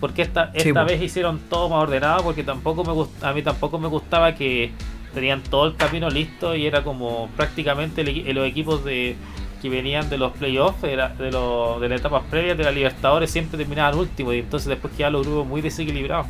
Porque 0.00 0.22
esta, 0.22 0.50
esta 0.54 0.84
vez 0.84 1.02
hicieron 1.02 1.40
todo 1.50 1.68
más 1.68 1.82
ordenado, 1.82 2.22
porque 2.22 2.44
tampoco 2.44 2.84
me 2.84 2.92
gust- 2.92 3.22
a 3.22 3.32
mí 3.32 3.42
tampoco 3.42 3.78
me 3.78 3.88
gustaba 3.88 4.34
que 4.34 4.70
tenían 5.12 5.42
todo 5.42 5.66
el 5.66 5.76
camino 5.76 6.08
listo 6.10 6.54
y 6.54 6.66
era 6.66 6.84
como 6.84 7.28
prácticamente 7.36 8.02
el 8.02 8.34
los 8.34 8.46
equipos 8.46 8.84
de 8.84 9.16
que 9.60 9.68
venían 9.68 10.08
de 10.08 10.18
los 10.18 10.32
playoffs, 10.36 10.82
de, 10.82 10.96
la- 10.96 11.08
de, 11.08 11.32
los- 11.32 11.80
de 11.80 11.88
las 11.88 11.98
etapas 12.00 12.22
previas 12.30 12.56
de 12.56 12.62
la 12.64 12.70
Libertadores, 12.70 13.28
siempre 13.30 13.58
terminaban 13.58 13.98
último 13.98 14.32
y 14.32 14.38
entonces 14.38 14.68
después 14.68 14.92
quedaban 14.96 15.14
los 15.14 15.26
grupos 15.26 15.46
muy 15.48 15.60
desequilibrados. 15.62 16.26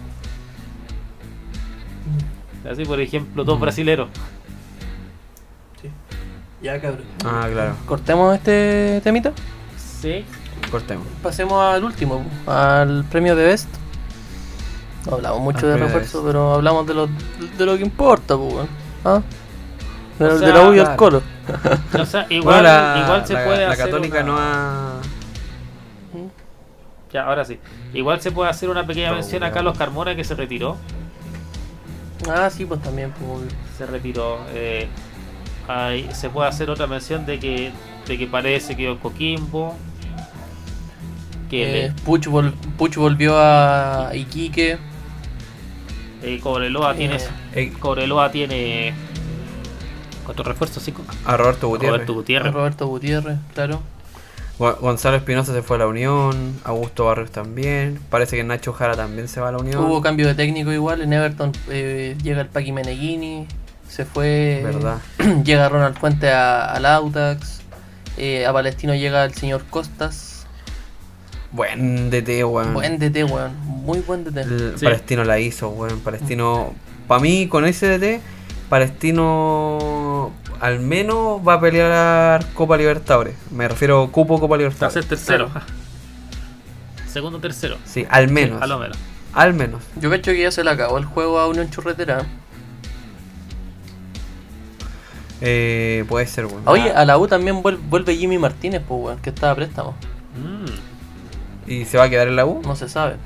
Así, 2.71 2.85
por 2.85 3.01
ejemplo, 3.01 3.45
dos 3.45 3.59
Mm. 3.59 3.61
brasileros. 3.63 4.09
Ya, 6.61 6.81
cabrón. 6.81 7.05
Ah, 7.25 7.47
claro, 7.53 7.75
Cortemos 7.87 8.35
este 8.35 9.01
temita. 9.05 9.33
Sí, 9.77 10.25
cortemos. 10.73 11.07
Pasemos 11.23 11.63
al 11.63 11.85
último, 11.85 12.25
al 12.49 13.05
premio 13.05 13.37
de 13.37 13.45
Best. 13.45 13.69
No 15.07 15.15
hablamos 15.15 15.41
mucho 15.41 15.67
Al 15.67 15.75
de 15.75 15.79
refuerzo, 15.79 16.23
pero 16.27 16.55
hablamos 16.55 16.85
de 16.87 16.95
lo, 16.95 17.07
de 17.57 17.65
lo 17.65 17.77
que 17.77 17.83
importa, 17.85 18.37
pues, 18.37 18.53
weón. 18.55 18.69
¿Ah? 19.05 19.23
De, 20.19 20.25
O 20.27 20.33
de 20.33 20.39
sea, 20.41 20.49
la 20.49 20.69
U 20.69 20.75
y 20.75 20.79
el. 20.81 20.97
Colo. 20.97 21.23
O 21.97 22.05
sea, 22.05 22.27
igual, 22.29 22.57
Bueno, 22.57 22.63
la, 22.65 23.03
igual 23.05 23.25
se 23.27 23.33
la- 23.35 23.45
puede 23.45 23.65
la 23.67 23.73
hacer 23.73 23.85
Católica 23.85 24.17
una- 24.19 24.25
no 24.27 24.37
ha... 24.39 25.01
Ya, 27.13 27.25
ahora 27.25 27.45
sí. 27.45 27.59
Igual 27.95 28.21
se 28.21 28.33
puede 28.33 28.51
hacer 28.51 28.69
una 28.69 28.85
pequeña 28.87 29.11
No, 29.11 29.15
mención 29.15 29.43
a. 29.45 29.53
Carlos 29.53 29.79
Carmona 29.79 30.15
que 30.17 30.25
se 30.25 30.35
retiró. 30.35 30.77
Ah, 32.29 32.49
sí, 32.51 32.65
pues 32.65 32.83
también, 32.83 33.13
pues. 33.13 33.53
Se 33.77 33.87
retiró. 33.87 34.39
eh, 34.55 34.89
hay- 35.69 36.09
se 36.15 36.31
puede 36.31 36.49
hacer 36.49 36.71
otra 36.71 36.87
mención 36.87 37.27
de 37.27 37.39
que 37.39 37.73
de 38.07 38.17
que 38.19 38.27
parece 38.27 38.75
que 38.77 38.97
Coquimbo. 38.99 39.77
Que 41.51 41.87
Eh, 41.87 41.93
Puch, 42.05 42.27
vol- 42.27 42.53
Puch 42.77 42.97
volvió 42.97 43.35
a 43.39 44.11
Iquique. 44.15 44.79
eh, 46.23 46.41
Cobreloa 46.43 46.95
tiene. 46.95 47.17
Eh, 47.17 47.21
eh, 47.55 47.73
Cobreloa 47.79 48.31
tiene. 48.31 48.93
¿Cuántos 50.25 50.47
refuerzos? 50.47 50.83
Cinco. 50.83 51.03
a 51.25 51.37
Roberto 51.37 51.69
Gutiérrez. 51.69 51.93
Roberto 51.97 52.13
a 52.13 52.17
Gutiérrez. 52.17 52.53
Roberto 52.53 52.87
Gutiérrez, 52.87 53.39
claro. 53.55 53.81
Gonzalo 54.59 55.17
Espinosa 55.17 55.53
se 55.53 55.63
fue 55.63 55.77
a 55.77 55.81
la 55.81 55.87
Unión, 55.87 56.55
Augusto 56.65 57.05
Barrios 57.05 57.31
también, 57.31 57.99
parece 58.11 58.37
que 58.37 58.43
Nacho 58.45 58.73
Jara 58.73 58.97
también 58.97 59.29
se 59.29 59.41
va 59.41 59.51
a 59.51 59.53
la 59.53 59.59
Unión. 59.59 59.85
Hubo 59.85 60.01
cambio 60.03 60.27
de 60.27 60.35
técnico 60.35 60.73
igual. 60.73 61.01
En 61.03 61.13
Everton 61.13 61.53
eh, 61.71 62.17
llega 62.23 62.41
el 62.41 62.49
Paqui 62.49 62.73
Meneghini. 62.73 63.47
Se 63.89 64.05
fue. 64.05 64.61
Verdad. 64.65 64.99
llega 65.45 65.69
Ronald 65.69 65.97
Fuente 65.97 66.31
a- 66.31 66.73
al 66.73 66.85
Autax. 66.87 67.61
eh, 68.17 68.47
a 68.47 68.53
Palestino 68.53 68.95
llega 68.97 69.25
el 69.25 69.33
señor 69.35 69.63
Costas. 69.71 70.45
Buen 71.53 72.11
DT, 72.11 72.45
weón. 72.45 72.75
Buen 72.75 72.99
DT, 72.99 73.25
weón. 73.25 73.53
Muy 73.65 74.01
buen 74.01 74.25
DT. 74.25 74.39
El 74.43 74.75
Sí. 74.77 74.85
Palestino 74.85 75.25
la 75.25 75.39
hizo, 75.39 75.69
weón. 75.71 76.01
Palestino, 76.01 76.75
para 77.07 77.21
mí, 77.23 77.47
con 77.47 77.65
ese 77.65 77.87
DT, 77.99 78.21
Palestino 78.69 79.79
al 80.61 80.81
menos 80.81 81.41
va 81.47 81.55
a 81.55 81.61
pelear 81.61 82.45
Copa 82.55 82.77
Libertadores. 82.77 83.35
Me 83.51 83.67
refiero 83.69 84.03
a 84.05 84.11
cupo 84.11 84.39
Copa 84.41 84.57
Va 84.57 84.57
a 84.57 84.59
ser 84.59 84.69
Libertadores. 85.05 85.07
tercero. 85.09 85.51
Segundo 87.09 87.39
tercero. 87.39 87.77
Sí, 87.85 88.07
al 88.11 88.29
menos. 88.29 88.61
A 88.63 88.67
lo 88.67 88.79
menos. 88.79 88.97
Al 89.33 89.55
menos. 89.55 89.83
Yo 90.01 90.11
cacho 90.11 90.33
que 90.33 90.41
ya 90.43 90.51
se 90.51 90.65
le 90.65 90.71
acabó 90.71 90.99
el 90.99 91.05
juego 91.05 91.39
a 91.39 91.47
Unión 91.49 91.71
Churretera. 91.71 92.27
Eh, 95.41 96.05
puede 96.09 96.27
ser, 96.27 96.47
weón. 96.47 96.63
Oye, 96.67 96.91
a 96.91 97.05
la 97.05 97.17
U 97.19 97.29
también 97.29 97.63
vuel- 97.63 97.79
vuelve 97.89 98.17
Jimmy 98.17 98.39
Martínez, 98.39 98.83
pues, 98.87 99.21
que 99.21 99.31
estaba 99.31 99.53
a 99.53 99.57
préstamo. 99.57 99.95
Mm. 100.37 101.71
¿Y 101.71 101.85
se 101.85 101.97
va 101.99 102.05
a 102.05 102.11
quedar 102.11 102.29
en 102.29 102.37
la 102.37 102.45
U? 102.47 102.61
No 102.65 102.75
se 102.75 102.89
sabe. 102.89 103.17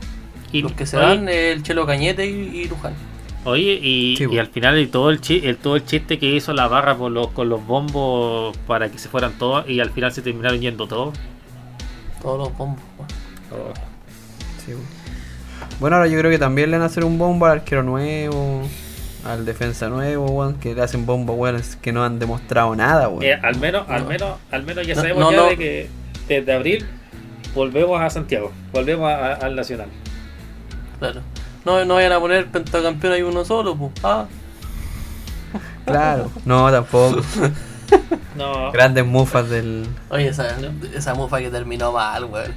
Y, 0.51 0.61
Los 0.61 0.73
que 0.73 0.85
se 0.85 0.99
van, 0.99 1.29
el 1.31 1.63
Chelo 1.63 1.87
Cañete 1.87 2.27
y, 2.27 2.33
y 2.33 2.69
Luján. 2.69 2.93
Oye, 3.45 3.79
y, 3.83 4.17
Sí, 4.17 4.25
y 4.25 4.27
po. 4.29 4.41
al 4.41 4.47
final 4.47 4.79
y 4.79 4.87
todo 4.87 5.11
el, 5.11 5.21
chi- 5.21 5.41
el 5.45 5.57
todo 5.57 5.75
el 5.77 5.85
chiste 5.85 6.19
que 6.19 6.27
hizo 6.27 6.53
la 6.53 6.69
barra 6.69 6.97
por 6.97 7.11
los, 7.11 7.29
con 7.29 7.49
los 7.49 7.65
bombos 7.67 8.57
para 8.69 8.89
que 8.89 8.99
se 8.99 9.09
fueran 9.09 9.33
todos 9.33 9.69
y 9.69 9.81
al 9.81 9.91
final 9.91 10.13
se 10.13 10.23
terminaron 10.23 10.61
yendo 10.61 10.87
todos. 10.87 11.15
Todos 12.21 12.39
los 12.49 12.57
bombos, 12.57 12.81
weón. 12.99 13.73
Sí. 14.65 14.73
Bueno, 15.81 15.97
ahora 15.97 16.09
yo 16.09 16.19
creo 16.19 16.31
que 16.31 16.39
también 16.39 16.71
le 16.71 16.77
van 16.77 16.85
a 16.85 16.87
hacer 16.87 17.05
un 17.05 17.19
bombo 17.19 17.47
al 17.47 17.53
arquero 17.59 17.83
nuevo, 17.83 18.63
al 19.27 19.45
defensa 19.45 19.89
nuevo, 19.89 20.27
weón, 20.27 20.55
que 20.61 20.75
le 20.77 20.83
hacen 20.83 21.05
bombo, 21.05 21.37
que 21.81 21.93
no 21.93 22.05
han 22.05 22.21
demostrado 22.21 22.77
nada. 22.77 23.11
Eh, 23.23 23.35
al 23.43 23.57
menos, 23.59 23.89
al 23.89 24.03
No. 24.05 24.09
menos, 24.09 24.37
al 24.53 24.63
menos 24.63 24.87
ya 24.87 24.95
No, 24.95 25.01
sabemos 25.01 25.33
no, 25.33 25.33
ya 25.33 25.49
de 25.49 25.57
que 25.57 25.89
desde 26.29 26.53
abril 26.53 26.87
volvemos 27.57 28.01
a 28.01 28.09
Santiago, 28.09 28.53
volvemos 28.73 29.11
al 29.13 29.57
Nacional. 29.57 29.89
Claro. 31.01 31.21
No, 31.65 31.85
no 31.85 31.95
vayan 31.95 32.13
a 32.13 32.21
poner 32.21 32.47
pentacampeón 32.47 33.13
ahí 33.13 33.23
uno 33.23 33.45
solo, 33.45 33.77
pues. 33.77 33.93
Ah, 34.03 34.27
Claro, 35.85 36.31
no, 36.45 36.71
tampoco. 36.71 37.21
No, 38.37 38.73
Grandes 38.73 39.05
mufas 39.05 39.51
del. 39.51 39.87
oye, 40.09 40.29
esa, 40.29 40.57
esa 40.95 41.13
mufa 41.15 41.39
que 41.41 41.51
terminó 41.51 41.93
mal, 41.93 42.25
weón. 42.25 42.55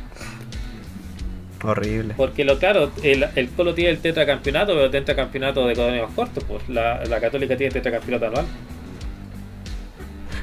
Horrible. 1.62 2.14
porque 2.16 2.46
lo 2.46 2.58
claro, 2.60 2.92
el, 3.04 3.26
el 3.36 3.50
Colo 3.50 3.74
tiene 3.74 3.90
el 3.90 4.00
tetracampeonato, 4.00 4.68
pero 4.74 4.86
el 4.86 4.92
tetracampeonato 4.92 5.68
de 5.68 5.74
torneos 5.76 6.12
cortos, 6.16 6.44
pues 6.46 6.70
la, 6.70 7.04
la 7.06 7.20
Católica 7.20 7.58
tiene 7.58 7.68
el 7.68 7.74
tetracampeonato 7.74 8.28
anual. 8.28 8.46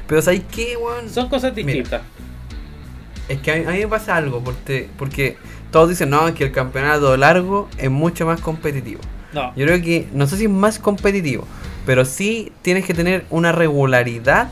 Pero 0.05 0.21
¿sabes 0.21 0.43
qué, 0.51 0.77
weón? 0.77 1.09
Son 1.09 1.29
cosas 1.29 1.55
distintas. 1.55 2.01
Es 3.27 3.39
que 3.39 3.51
a 3.51 3.55
mí, 3.55 3.63
a 3.65 3.71
mí 3.71 3.79
me 3.79 3.87
pasa 3.87 4.15
algo, 4.17 4.43
porque, 4.43 4.89
porque 4.97 5.37
todos 5.73 5.89
dicen, 5.89 6.11
no, 6.11 6.31
que 6.35 6.43
el 6.43 6.51
campeonato 6.51 7.17
largo 7.17 7.67
es 7.79 7.89
mucho 7.89 8.27
más 8.27 8.39
competitivo. 8.39 9.01
No, 9.33 9.51
Yo 9.55 9.65
creo 9.65 9.81
que, 9.81 10.07
no 10.13 10.27
sé 10.27 10.37
si 10.37 10.43
es 10.43 10.49
más 10.49 10.77
competitivo, 10.77 11.47
pero 11.87 12.05
sí 12.05 12.51
tienes 12.61 12.85
que 12.85 12.93
tener 12.93 13.25
una 13.31 13.51
regularidad 13.51 14.49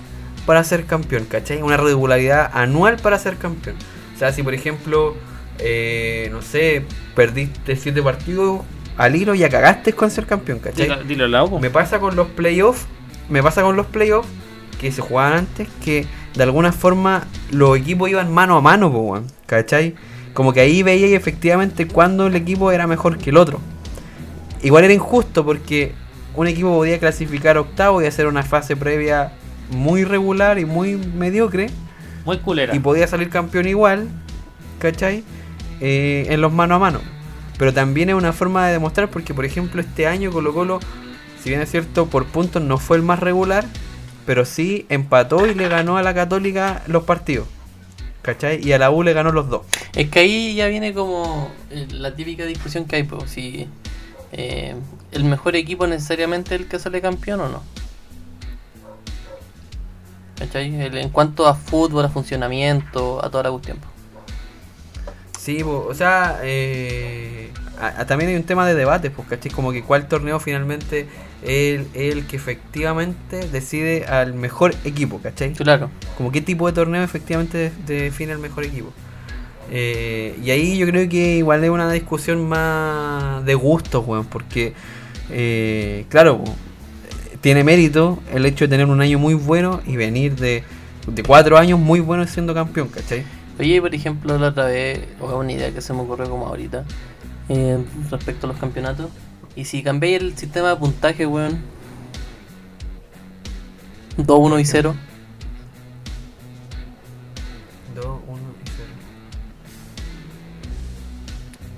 para 0.48 0.64
ser 0.64 0.86
campeón, 0.86 1.26
¿cachai? 1.26 1.62
Una 1.62 1.78
regularidad 1.78 2.50
anual 2.52 2.98
para 2.98 3.20
ser 3.20 3.38
campeón. 3.38 3.76
O 4.16 4.18
sea, 4.18 4.34
si 4.34 4.42
por 4.42 4.56
ejemplo, 4.56 5.16
eh, 5.60 6.30
no 6.32 6.42
sé, 6.42 6.86
perdiste 7.16 7.76
siete 7.76 8.02
partidos 8.02 8.62
al 8.98 9.16
hilo, 9.16 9.36
ya 9.36 9.48
cagaste 9.48 9.94
con 9.94 10.10
ser 10.10 10.26
campeón, 10.26 10.58
¿cachai? 10.58 10.88
dilo, 10.88 11.04
dilo 11.04 11.28
la 11.28 11.44
U. 11.44 11.60
Me 11.60 11.70
pasa 11.70 12.00
con 12.00 12.16
los 12.16 12.30
playoffs, 12.30 12.88
me 13.30 13.44
pasa 13.44 13.62
con 13.62 13.76
los 13.76 13.86
playoffs 13.86 14.28
que 14.80 14.92
se 14.92 15.04
jugaban 15.04 15.34
antes, 15.34 15.68
que 15.86 16.08
de 16.34 16.44
alguna 16.44 16.72
forma 16.72 17.28
los 17.52 17.78
equipos 17.78 18.10
iban 18.10 18.34
mano 18.34 18.58
a 18.58 18.62
mano, 18.62 19.24
¿cachai? 19.46 19.94
Como 20.34 20.54
que 20.54 20.62
ahí 20.62 20.84
veía 20.84 21.16
efectivamente 21.16 21.88
cuando 21.88 22.28
el 22.28 22.36
equipo 22.36 22.72
era 22.72 22.88
mejor 22.88 23.18
que 23.18 23.30
el 23.32 23.38
otro. 23.38 23.60
Igual 24.64 24.86
era 24.86 24.94
injusto 24.94 25.44
porque 25.44 25.94
un 26.36 26.48
equipo 26.48 26.70
podía 26.70 27.00
clasificar 27.00 27.58
octavo 27.58 28.02
y 28.02 28.06
hacer 28.06 28.28
una 28.28 28.44
fase 28.44 28.76
previa 28.76 29.34
muy 29.72 30.04
regular 30.04 30.60
y 30.60 30.66
muy 30.66 30.96
mediocre 30.96 31.70
Muy 32.26 32.38
culera. 32.40 32.76
y 32.76 32.80
podía 32.80 33.08
salir 33.08 33.30
campeón 33.30 33.68
igual, 33.68 34.08
¿cachai? 34.80 35.24
Eh, 35.82 36.28
en 36.30 36.42
los 36.42 36.54
mano 36.54 36.76
a 36.76 36.80
mano. 36.80 37.00
Pero 37.58 37.74
también 37.74 38.10
es 38.10 38.16
una 38.16 38.34
forma 38.34 38.66
de 38.68 38.74
demostrar 38.74 39.10
porque, 39.10 39.34
por 39.34 39.46
ejemplo, 39.46 39.82
este 39.82 40.08
año 40.08 40.32
Colo 40.32 40.54
Colo, 40.54 40.80
si 41.44 41.50
bien 41.50 41.62
es 41.62 41.70
cierto, 41.70 42.06
por 42.08 42.26
puntos 42.26 42.62
no 42.62 42.78
fue 42.78 42.98
el 42.98 43.04
más 43.04 43.20
regular, 43.20 43.66
pero 44.26 44.46
sí 44.46 44.86
empató 44.90 45.48
y 45.48 45.54
le 45.56 45.68
ganó 45.68 45.98
a 45.98 46.04
la 46.04 46.14
Católica 46.14 46.84
los 46.88 47.04
partidos. 47.04 47.48
¿Cachai? 48.22 48.64
Y 48.66 48.72
a 48.74 48.78
la 48.78 48.92
U 48.92 49.02
le 49.04 49.14
ganó 49.14 49.32
los 49.32 49.50
dos. 49.50 49.62
Es 49.96 50.10
que 50.10 50.20
ahí 50.20 50.54
ya 50.56 50.68
viene 50.68 50.94
como 50.94 51.50
eh, 51.72 51.88
la 51.92 52.16
típica 52.16 52.46
discusión 52.46 52.86
que 52.86 52.98
hay, 52.98 53.04
pues, 53.04 53.32
si 53.32 53.68
eh, 54.32 54.76
el 55.12 55.24
mejor 55.24 55.56
equipo 55.56 55.88
necesariamente 55.88 56.54
es 56.56 56.62
el 56.62 56.68
que 56.68 56.78
sale 56.80 57.02
campeón 57.02 57.42
o 57.42 57.50
no. 57.50 57.64
¿Cachai? 60.38 60.82
El- 60.82 60.98
en 60.98 61.10
cuanto 61.10 61.48
a 61.48 61.56
fútbol, 61.56 62.06
a 62.06 62.10
funcionamiento, 62.10 63.24
a 63.24 63.30
toda 63.30 63.44
la 63.44 63.52
cuestión. 63.52 63.80
Sí, 65.40 65.64
po, 65.64 65.88
o 65.90 65.94
sea, 65.96 66.40
eh, 66.44 67.52
a- 67.80 68.02
a- 68.02 68.06
también 68.06 68.30
hay 68.30 68.36
un 68.36 68.44
tema 68.44 68.68
de 68.68 68.76
debate, 68.76 69.10
pues, 69.10 69.28
¿cachai? 69.28 69.52
Como 69.52 69.72
que 69.72 69.84
cuál 69.84 70.08
torneo 70.08 70.40
finalmente 70.40 71.08
el, 71.44 71.88
el 71.94 72.26
que 72.28 72.36
efectivamente 72.36 73.48
decide 73.52 74.06
al 74.06 74.34
mejor 74.34 74.76
equipo, 74.86 75.20
¿cachai? 75.20 75.54
Claro. 75.54 75.90
como 76.18 76.32
qué 76.32 76.42
tipo 76.42 76.68
de 76.68 76.74
torneo 76.74 77.04
efectivamente 77.04 77.72
de- 77.88 78.02
define 78.04 78.34
el 78.34 78.40
mejor 78.40 78.64
equipo. 78.64 78.92
Eh, 79.72 80.38
y 80.44 80.52
ahí 80.52 80.78
yo 80.78 80.86
creo 80.88 81.08
que 81.10 81.38
igual 81.38 81.64
es 81.64 81.70
una 81.70 81.92
discusión 81.92 82.48
más 82.48 83.44
de 83.46 83.56
gustos, 83.56 84.06
weón, 84.06 84.26
porque, 84.26 84.74
eh, 85.30 86.06
claro, 86.10 86.44
tiene 87.42 87.64
mérito 87.64 88.20
el 88.34 88.46
hecho 88.46 88.66
de 88.66 88.70
tener 88.70 88.86
un 88.88 89.02
año 89.02 89.18
muy 89.18 89.34
bueno 89.34 89.82
y 89.88 89.96
venir 89.96 90.36
de, 90.36 90.64
de 91.08 91.24
cuatro 91.24 91.58
años 91.58 91.80
muy 91.80 92.00
buenos 92.02 92.30
siendo 92.30 92.54
campeón, 92.54 92.90
¿cachai? 92.90 93.24
Oye, 93.60 93.80
por 93.82 93.94
ejemplo, 93.96 94.38
la 94.38 94.48
otra 94.50 94.66
vez, 94.66 95.00
o 95.20 95.38
una 95.40 95.52
idea 95.52 95.72
que 95.72 95.82
se 95.82 95.94
me 95.94 96.02
ocurrió 96.02 96.30
como 96.30 96.48
ahorita, 96.48 96.84
eh, 97.50 97.78
respecto 98.10 98.48
a 98.48 98.50
los 98.50 98.60
campeonatos. 98.60 99.08
Y 99.56 99.66
si 99.66 99.84
cambiáis 99.84 100.22
el 100.22 100.38
sistema 100.38 100.70
de 100.70 100.76
puntaje, 100.78 101.26
weón, 101.26 101.62
2, 104.18 104.40
1 104.40 104.60
y 104.60 104.66
0, 104.66 104.96
2, 107.96 108.06
1 108.06 108.42
y 108.42 108.70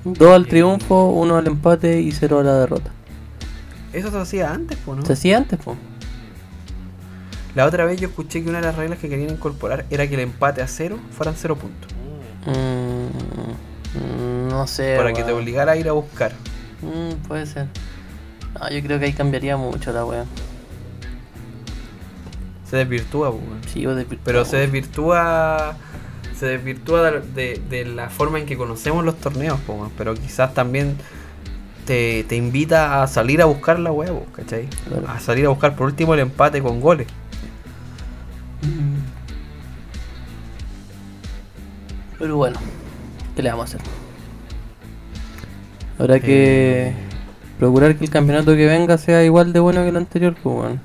0. 0.03 0.15
2 0.19 0.35
al 0.35 0.47
triunfo, 0.47 1.05
1 1.11 1.35
al 1.37 1.47
empate 1.47 2.01
y 2.01 2.11
0 2.11 2.39
a 2.39 2.43
la 2.43 2.59
derrota. 2.59 2.91
Eso 3.91 4.11
se 4.11 4.17
hacía 4.17 4.51
antes, 4.51 4.77
po, 4.77 4.95
¿no? 4.95 5.05
Se 5.05 5.13
hacía 5.13 5.37
antes, 5.37 5.59
po. 5.59 5.75
La 7.55 7.65
otra 7.65 7.85
vez 7.85 8.01
yo 8.01 8.07
escuché 8.07 8.43
que 8.43 8.49
una 8.49 8.59
de 8.59 8.65
las 8.65 8.75
reglas 8.75 8.97
que 8.97 9.09
querían 9.09 9.29
incorporar 9.29 9.85
era 9.91 10.07
que 10.07 10.15
el 10.15 10.21
empate 10.21 10.61
a 10.63 10.67
cero 10.67 10.99
fueran 11.11 11.35
cero 11.37 11.55
puntos. 11.55 11.91
Mm, 12.47 12.47
mm, 13.99 14.49
no 14.49 14.67
sé. 14.67 14.95
para 14.97 15.13
que 15.13 15.23
te 15.23 15.31
obligara 15.31 15.73
a 15.73 15.77
ir 15.77 15.87
a 15.87 15.91
buscar. 15.91 16.33
Mm, 16.83 17.27
puede 17.27 17.45
ser. 17.45 17.67
No, 18.59 18.69
yo 18.69 18.81
creo 18.83 18.99
que 18.99 19.05
ahí 19.05 19.13
cambiaría 19.13 19.57
mucho 19.57 19.91
la 19.91 20.05
wea. 20.05 20.25
Se 22.69 22.77
desvirtúa, 22.77 23.31
po, 23.31 23.37
weón. 23.37 23.61
Sí. 23.71 23.85
Pero 24.23 24.45
se 24.45 24.57
desvirtúa 24.57 25.75
se 26.37 26.47
desvirtúa 26.47 27.11
de, 27.11 27.61
de- 27.69 27.85
la 27.85 28.09
forma 28.09 28.39
en 28.39 28.45
que 28.45 28.57
conocemos 28.57 29.05
los 29.05 29.15
torneos, 29.19 29.59
po, 29.61 29.73
weón. 29.73 29.91
pero 29.97 30.13
quizás 30.15 30.53
también 30.53 30.97
te, 31.85 32.23
te 32.27 32.35
invita 32.35 33.01
a 33.03 33.07
salir 33.07 33.41
a 33.41 33.45
buscar 33.45 33.79
la 33.79 33.91
huevo, 33.91 34.25
¿cachai? 34.35 34.67
Claro. 34.87 35.07
A 35.07 35.19
salir 35.19 35.45
a 35.45 35.49
buscar 35.49 35.75
por 35.75 35.85
último 35.87 36.13
el 36.15 36.21
empate 36.21 36.61
con 36.61 36.81
goles. 36.81 37.07
Pero 42.19 42.37
bueno, 42.37 42.59
¿qué 43.35 43.43
le 43.43 43.49
vamos 43.49 43.73
a 43.73 43.77
hacer? 43.77 44.02
Habrá 45.99 46.19
que 46.19 46.87
Eh. 46.87 46.93
procurar 47.59 47.95
que 47.95 48.05
el 48.05 48.09
campeonato 48.09 48.55
que 48.55 48.65
venga 48.65 48.97
sea 48.97 49.23
igual 49.23 49.53
de 49.53 49.59
bueno 49.59 49.81
que 49.83 49.89
el 49.89 49.97
anterior, 49.97 50.35
pues 50.41 50.55
bueno. 50.55 50.79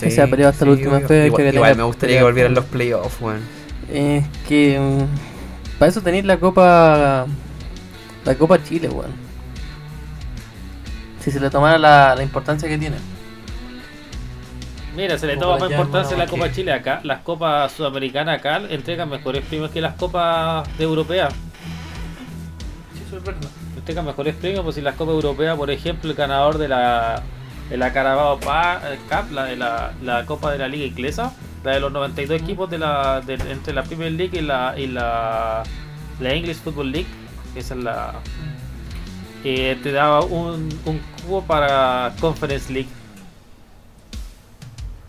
Que 0.00 0.10
sea 0.12 0.26
peleado 0.28 0.50
hasta 0.52 0.64
la 0.64 0.72
última 0.72 0.96
obvio. 0.98 1.08
fecha, 1.08 1.26
Igual, 1.26 1.42
que 1.42 1.48
igual 1.54 1.70
tenga 1.72 1.82
me 1.82 1.86
gustaría 1.88 2.16
que 2.18 2.22
volvieran 2.22 2.54
los 2.54 2.64
playoffs, 2.66 3.20
weón. 3.20 3.40
Es 3.92 4.24
que 4.46 4.78
mm, 4.78 5.78
para 5.78 5.88
eso 5.90 6.00
tenéis 6.02 6.24
la 6.24 6.36
Copa 6.38 7.26
la 8.24 8.34
Copa 8.34 8.62
Chile, 8.62 8.88
weón. 8.88 9.10
Si 11.20 11.30
se 11.32 11.40
le 11.40 11.50
tomara 11.50 11.78
la, 11.78 12.14
la 12.14 12.22
importancia 12.22 12.68
que 12.68 12.78
tiene. 12.78 12.96
Mira, 14.96 15.18
se 15.18 15.26
le 15.26 15.36
toma 15.36 15.58
más 15.58 15.70
importancia 15.70 16.16
la 16.16 16.26
Copa 16.26 16.48
que- 16.48 16.54
Chile 16.54 16.72
acá. 16.72 17.00
Las 17.04 17.20
copas 17.20 17.72
sudamericanas 17.72 18.38
acá 18.38 18.60
entregan 18.68 19.08
mejores 19.08 19.44
premios 19.44 19.70
que 19.70 19.80
las 19.80 19.94
copas 19.94 20.66
de 20.78 20.84
europeas. 20.84 21.32
Eso 23.08 23.16
es 23.16 23.24
verdad. 23.24 23.48
Entregan 23.76 24.04
mejores 24.04 24.34
premios, 24.36 24.62
pues 24.62 24.74
si 24.76 24.80
las 24.82 24.94
copas 24.94 25.14
europeas, 25.14 25.56
por 25.56 25.70
ejemplo, 25.70 26.10
el 26.10 26.16
ganador 26.16 26.58
de 26.58 26.68
la 26.68 27.22
de 27.70 27.76
la 27.76 27.92
Carabao 27.92 28.38
Pa- 28.40 28.80
eh, 28.84 28.98
Cup, 29.10 29.30
la 29.32 29.44
de 29.44 29.56
la, 29.56 29.92
la 30.02 30.24
Copa 30.24 30.50
de 30.52 30.56
la 30.58 30.68
Liga 30.68 30.86
Inglesa, 30.86 31.34
la 31.64 31.72
de 31.72 31.80
los 31.80 31.92
92 31.92 32.40
equipos 32.40 32.70
de 32.70 32.78
la 32.78 33.20
de- 33.20 33.34
entre 33.34 33.74
la 33.74 33.82
Premier 33.82 34.12
League 34.12 34.38
y 34.38 34.42
la 34.42 34.74
y 34.78 34.86
la, 34.86 35.62
la 36.20 36.32
English 36.32 36.56
Football 36.58 36.92
League, 36.92 37.06
que 37.52 37.60
esa 37.60 37.74
es 37.74 37.80
la 37.82 38.14
eh, 39.44 39.78
te 39.82 39.92
daba 39.92 40.20
un, 40.22 40.68
un 40.86 41.00
cubo 41.22 41.42
para 41.42 42.12
Conference 42.20 42.72
League. 42.72 42.88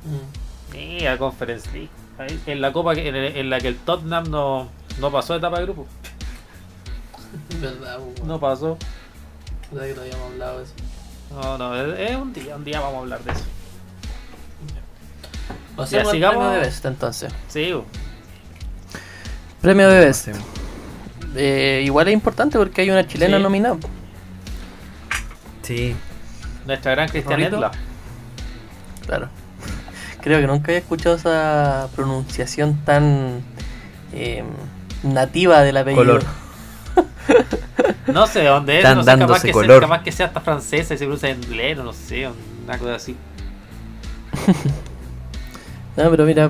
Mm. 0.05 0.73
Sí, 0.73 1.05
a 1.05 1.17
Conference 1.17 1.69
League. 1.71 1.89
Ahí, 2.17 2.39
en 2.45 2.61
la 2.61 2.71
copa 2.73 2.93
que- 2.95 3.39
en 3.39 3.49
la 3.49 3.59
que 3.59 3.69
el 3.69 3.77
Tottenham 3.77 4.29
no, 4.29 4.67
no 4.99 5.11
pasó 5.11 5.33
de 5.33 5.39
etapa 5.39 5.57
de 5.59 5.63
grupo. 5.65 5.87
Verdad. 7.61 7.99
No 8.25 8.39
pasó. 8.39 8.77
Ahí 9.79 9.93
lo 9.93 10.01
habíamos 10.01 10.31
hablado 10.31 10.57
de 10.59 10.63
eso. 10.65 10.73
No, 11.31 11.57
no, 11.57 11.75
es, 11.75 12.09
es 12.09 12.15
un 12.15 12.33
día, 12.33 12.55
un 12.55 12.63
día 12.63 12.79
vamos 12.79 12.95
a 12.95 12.99
hablar 12.99 13.23
de 13.23 13.31
eso. 13.31 13.43
O 15.75 15.85
sea, 15.85 16.03
Ya, 16.03 16.11
sigamos 16.11 16.37
premio 16.43 16.51
de 16.51 16.59
Best 16.59 16.85
entonces. 16.85 17.33
Sí. 17.47 17.73
Premio 19.61 19.89
de 19.89 19.99
Best. 19.99 20.29
Eh, 21.35 21.81
igual 21.85 22.07
es 22.07 22.13
importante 22.13 22.57
porque 22.57 22.81
hay 22.81 22.89
una 22.89 23.05
chilena 23.07 23.37
Sí. 23.37 23.43
nominada. 23.43 23.77
Sí. 25.61 25.95
nuestra 26.65 26.91
gran 26.91 27.07
Cristian. 27.09 27.39
Claro. 29.05 29.29
Creo 30.21 30.39
que 30.41 30.47
nunca 30.47 30.65
había 30.71 30.79
escuchado 30.79 31.15
esa 31.15 31.87
pronunciación 31.95 32.83
tan 32.85 33.41
eh, 34.13 34.43
nativa 35.03 35.61
del 35.61 35.77
apellido. 35.77 36.03
Color. 36.03 36.23
No 38.07 38.25
sé 38.27 38.39
de 38.39 38.47
dónde 38.47 38.73
es, 38.79 38.85
Están 38.85 38.97
no 38.97 39.03
sé, 39.03 39.17
capaz 39.19 39.41
que, 39.43 39.51
color. 39.51 39.79
sea, 39.79 39.87
capaz 39.89 40.03
que 40.03 40.11
sea 40.11 40.25
hasta 40.27 40.39
francesa 40.41 40.93
y 40.93 40.97
se 40.97 41.05
pronuncia 41.05 41.29
en 41.29 41.43
inglés, 41.43 41.77
no 41.77 41.93
sé, 41.93 42.27
una 42.65 42.77
cosa 42.77 42.95
así. 42.95 43.15
No, 45.97 46.09
pero 46.09 46.25
mira, 46.25 46.49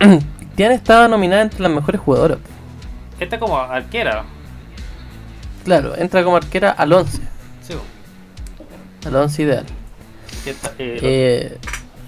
Tiana 0.56 0.74
estaba 0.74 1.06
nominada 1.06 1.42
entre 1.42 1.60
las 1.60 1.70
mejores 1.70 2.00
jugadoras. 2.00 2.38
Esta 3.20 3.38
como 3.38 3.56
arquera. 3.58 4.24
Claro, 5.64 5.94
entra 5.96 6.24
como 6.24 6.36
arquera 6.36 6.70
al 6.70 6.92
11, 6.92 7.18
Sí, 7.62 7.74
bu. 7.74 9.06
al 9.08 9.14
11 9.16 9.42
ideal. 9.42 9.66
Esta- 10.46 10.72
eh, 10.78 10.98
Eh, 11.02 11.58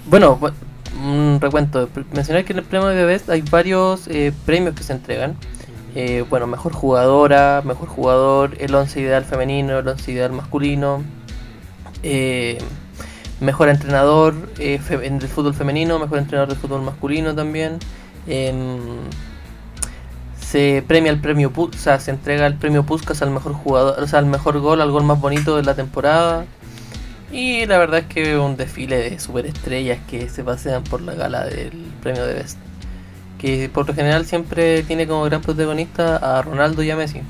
bueno, 0.07 0.39
bu- 0.41 0.53
un 1.01 1.39
recuento. 1.41 1.89
Mencionar 2.13 2.45
que 2.45 2.53
en 2.53 2.59
el 2.61 2.65
premio 2.65 2.89
de 2.89 3.05
Best 3.05 3.29
hay 3.31 3.43
varios 3.43 4.09
eh, 4.09 4.33
premios 4.47 4.75
que 4.75 4.83
se 4.83 4.93
entregan. 4.95 5.37
Eh, 5.95 6.25
bueno, 6.31 6.47
mejor 6.47 6.73
jugadora, 6.73 7.63
mejor 7.65 7.89
jugador, 7.89 8.57
el 8.61 8.75
11 8.75 9.01
ideal 9.01 9.25
femenino, 9.25 9.79
el 9.79 9.87
11 9.89 10.13
ideal 10.13 10.33
masculino, 10.33 11.03
eh, 12.03 12.59
mejor 13.41 13.69
entrenador 13.69 14.35
eh, 14.59 14.79
fe- 14.79 15.07
en 15.07 15.17
el 15.17 15.29
fútbol 15.29 15.55
femenino, 15.55 15.99
mejor 15.99 16.19
entrenador 16.19 16.49
del 16.49 16.59
fútbol 16.59 16.83
masculino 16.83 17.35
también. 17.35 17.79
Em, 18.27 18.79
se 20.41 20.85
premia 20.87 21.11
el 21.11 21.21
premio 21.21 21.53
o 21.55 21.71
sea, 21.77 21.99
se 22.01 22.11
entrega 22.11 22.47
el 22.47 22.55
premio 22.57 22.85
Puskas 22.85 23.23
al 23.23 23.31
mejor 23.31 23.53
jugador, 23.55 24.03
o 24.03 24.07
sea, 24.07 24.19
al 24.19 24.27
mejor 24.27 24.61
gol, 24.61 24.81
al 24.81 24.91
gol 24.91 25.05
más 25.05 25.21
bonito 25.21 25.57
de 25.57 25.63
la 25.63 25.75
temporada. 25.75 26.45
Y 27.31 27.65
la 27.67 27.79
verdad 27.79 28.01
es 28.01 28.07
que 28.07 28.37
un 28.39 28.57
desfile 28.57 28.97
de 28.99 29.19
superestrellas 29.19 29.99
que 30.09 30.29
se 30.29 30.45
pasean 30.45 30.85
por 30.85 31.01
la 31.03 31.15
gala 31.15 31.45
del 31.47 31.71
premio 32.03 32.27
de 32.27 32.35
Best. 32.35 32.59
Que 33.43 33.69
por 33.69 33.87
lo 33.87 33.95
general 33.95 34.25
siempre 34.25 34.83
tiene 34.85 35.07
como 35.07 35.25
gran 35.25 35.43
protagonista 35.43 36.17
a 36.17 36.41
Ronaldo 36.41 36.83
y 36.83 36.91
a 36.91 36.97
Messi. 36.97 37.21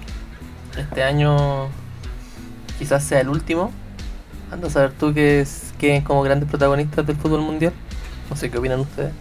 Este 0.78 1.02
año 1.02 1.68
quizás 2.78 3.02
sea 3.02 3.20
el 3.20 3.28
último. 3.28 3.72
Anda 4.52 4.68
a 4.68 4.70
saber 4.70 4.92
tú 4.92 5.12
que 5.14 5.40
es 5.40 5.72
que 5.78 6.04
como 6.04 6.22
grandes 6.22 6.48
protagonistas 6.48 7.04
del 7.06 7.16
fútbol 7.16 7.40
mundial. 7.40 7.72
No 8.28 8.36
sé 8.36 8.50
qué 8.50 8.58
opinan 8.58 8.80
ustedes. 8.80 9.12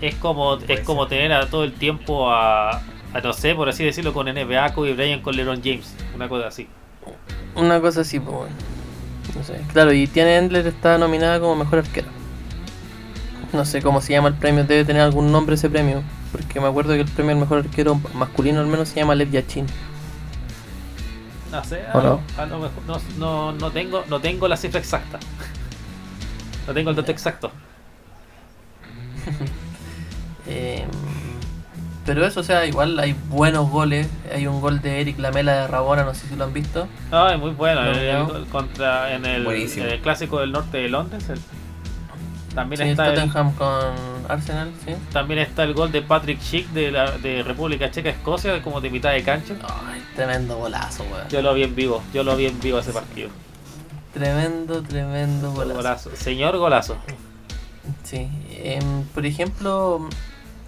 es 0.00 0.14
como 0.16 0.58
es 0.68 0.80
como 0.80 1.06
tener 1.06 1.32
a 1.32 1.48
todo 1.48 1.64
el 1.64 1.72
tiempo 1.72 2.30
a, 2.30 2.76
a, 2.78 3.20
no 3.22 3.32
sé, 3.32 3.54
por 3.54 3.68
así 3.68 3.84
decirlo, 3.84 4.12
con 4.12 4.26
NBA, 4.26 4.74
Kobe 4.74 4.94
Bryant, 4.94 5.22
con 5.22 5.36
LeBron 5.36 5.62
James, 5.62 5.94
una 6.14 6.28
cosa 6.28 6.48
así. 6.48 6.68
Una 7.54 7.80
cosa 7.80 8.02
así, 8.02 8.20
pues 8.20 8.36
bueno. 8.36 8.54
No 9.36 9.44
sé. 9.44 9.60
Claro, 9.72 9.92
y 9.92 10.06
Tiana 10.06 10.36
Endler 10.36 10.66
está 10.66 10.98
nominada 10.98 11.40
como 11.40 11.56
mejor 11.56 11.80
arquera. 11.80 12.08
No 13.52 13.64
sé 13.66 13.82
cómo 13.82 14.00
se 14.00 14.12
llama 14.12 14.28
el 14.28 14.34
premio, 14.34 14.64
debe 14.64 14.84
tener 14.84 15.02
algún 15.02 15.30
nombre 15.30 15.54
ese 15.56 15.68
premio. 15.68 16.02
Porque 16.32 16.58
me 16.60 16.66
acuerdo 16.68 16.94
que 16.94 17.00
el 17.00 17.08
premio 17.08 17.32
al 17.34 17.38
mejor 17.40 17.58
arquero 17.58 18.00
masculino 18.14 18.60
al 18.60 18.66
menos 18.66 18.88
se 18.88 18.96
llama 18.96 19.14
Lev 19.14 19.30
Yachin. 19.30 19.66
No 21.50 21.62
sé, 21.64 21.82
¿O 21.92 21.98
a, 21.98 22.02
no? 22.02 22.08
lo- 22.36 22.42
a 22.42 22.46
lo 22.46 22.58
mejor 22.60 22.82
no, 22.86 22.98
no, 23.18 23.52
no 23.52 23.70
tengo 23.70 24.04
no 24.08 24.20
tengo 24.20 24.48
la 24.48 24.56
cifra 24.56 24.80
exacta. 24.80 25.18
No 26.66 26.72
tengo 26.72 26.90
el 26.90 26.96
dato 26.96 27.10
exacto. 27.10 27.50
Eh, 30.46 30.84
pero 32.04 32.26
eso, 32.26 32.40
o 32.40 32.42
sea, 32.42 32.66
igual 32.66 32.98
hay 32.98 33.14
buenos 33.28 33.70
goles. 33.70 34.08
Hay 34.34 34.46
un 34.48 34.60
gol 34.60 34.80
de 34.82 35.00
Eric 35.00 35.18
Lamela 35.20 35.52
de 35.52 35.66
Rabona, 35.68 36.02
no 36.02 36.14
sé 36.14 36.26
si 36.26 36.34
lo 36.34 36.44
han 36.44 36.52
visto. 36.52 36.88
Ay, 37.12 37.38
muy 37.38 37.52
bueno. 37.52 37.82
No, 37.84 37.90
el- 37.92 37.98
el 37.98 38.18
no. 38.18 38.26
gol 38.26 38.46
contra, 38.50 39.14
en, 39.14 39.24
el, 39.24 39.46
en 39.46 39.82
el 39.88 40.00
clásico 40.00 40.40
del 40.40 40.50
norte 40.50 40.78
de 40.78 40.88
Londres. 40.88 41.28
el- 41.28 41.38
también, 42.54 42.82
Sí, 42.82 42.88
está 42.88 43.08
el, 43.08 43.14
Tottenham 43.14 43.54
con 43.54 43.94
Arsenal, 44.28 44.70
sí. 44.84 44.94
también 45.12 45.40
está 45.40 45.62
el 45.64 45.74
gol 45.74 45.90
de 45.90 46.02
Patrick 46.02 46.40
Schick 46.40 46.68
de, 46.68 46.90
la, 46.90 47.18
de 47.18 47.42
República 47.42 47.90
Checa, 47.90 48.10
Escocia, 48.10 48.62
como 48.62 48.80
de 48.80 48.90
mitad 48.90 49.12
de 49.12 49.22
cancha. 49.22 49.54
Ay, 49.86 50.02
tremendo 50.14 50.56
golazo, 50.58 51.04
weón. 51.04 51.28
Yo 51.28 51.42
lo 51.42 51.54
vi 51.54 51.62
en 51.64 51.74
vivo, 51.74 52.02
yo 52.12 52.22
lo 52.24 52.36
vi 52.36 52.46
en 52.46 52.60
vivo 52.60 52.78
ese 52.78 52.92
partido. 52.92 53.30
Tremendo, 54.12 54.82
tremendo 54.82 55.52
golazo. 55.52 55.76
Golazo. 55.76 56.16
Señor 56.16 56.58
golazo. 56.58 56.96
Sí, 58.04 58.28
em, 58.50 59.04
por 59.14 59.24
ejemplo, 59.26 60.08